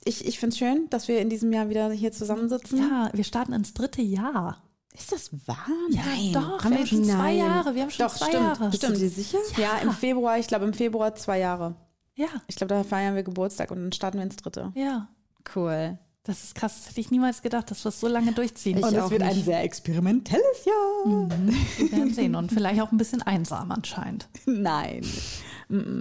Ich, 0.06 0.26
ich 0.28 0.40
finde 0.40 0.54
es 0.54 0.60
schön, 0.60 0.90
dass 0.90 1.08
wir 1.08 1.20
in 1.20 1.30
diesem 1.30 1.52
Jahr 1.54 1.70
wieder 1.70 1.90
hier 1.92 2.12
zusammensitzen. 2.12 2.78
Ja, 2.80 3.10
wir 3.14 3.24
starten 3.24 3.54
ins 3.54 3.74
dritte 3.74 4.02
Jahr. 4.02 4.62
Ist 4.96 5.12
das 5.12 5.32
wahr? 5.48 5.66
Ja, 5.90 6.04
doch. 6.34 6.64
Haben 6.64 6.72
wir 6.72 6.80
haben 6.80 6.86
schon 6.88 7.04
zwei 7.06 7.14
Nein. 7.16 7.38
Jahre. 7.38 7.74
Wir 7.74 7.82
haben 7.84 7.90
schon 7.90 8.06
Doch, 8.08 8.14
zwei 8.16 8.28
stimmt. 8.28 8.44
Jahre. 8.44 8.74
Stimmt. 8.74 8.96
Du 8.96 9.00
dir 9.00 9.10
sicher? 9.10 9.38
Ja, 9.58 9.78
im 9.80 9.92
Februar, 9.92 10.38
ich 10.38 10.48
glaube 10.48 10.66
im 10.66 10.74
Februar 10.74 11.16
zwei 11.16 11.40
Jahre. 11.40 11.76
Ja, 12.16 12.28
Ich 12.48 12.56
glaube, 12.58 12.76
da 12.76 12.84
feiern 12.84 13.16
wir 13.16 13.24
Geburtstag 13.24 13.72
und 13.72 13.78
dann 13.82 13.92
starten 13.92 14.18
wir 14.20 14.24
ins 14.24 14.36
dritte. 14.36 14.72
ja. 14.76 15.08
Cool. 15.56 15.98
Das 16.26 16.44
ist 16.44 16.56
krass. 16.56 16.76
Das 16.78 16.90
hätte 16.90 17.02
ich 17.02 17.12
niemals 17.12 17.42
gedacht, 17.42 17.70
dass 17.70 17.84
wir 17.84 17.90
es 17.90 18.00
so 18.00 18.08
lange 18.08 18.32
durchziehen. 18.32 18.78
Ich 18.78 18.84
und 18.84 18.96
es 18.96 19.10
wird 19.10 19.22
ein 19.22 19.36
nicht. 19.36 19.46
sehr 19.46 19.62
experimentelles 19.62 20.66
Jahr. 20.66 21.30
wir 21.30 21.92
werden 21.92 22.14
sehen. 22.14 22.36
Und 22.36 22.52
vielleicht 22.52 22.82
auch 22.82 22.92
ein 22.92 22.98
bisschen 22.98 23.22
einsam 23.22 23.72
anscheinend. 23.72 24.30
Nein. 24.46 25.06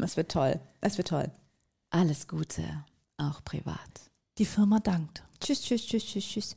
Es 0.02 0.16
wird 0.16 0.30
toll. 0.30 0.60
Es 0.80 0.96
wird 0.96 1.08
toll. 1.08 1.30
Alles 1.90 2.28
Gute, 2.28 2.62
auch 3.18 3.42
privat. 3.44 3.78
Die 4.38 4.46
Firma 4.46 4.78
dankt. 4.78 5.24
Tschüss, 5.40 5.60
tschüss, 5.60 5.86
tschüss, 5.86 6.04
tschüss, 6.04 6.24
tschüss. 6.24 6.56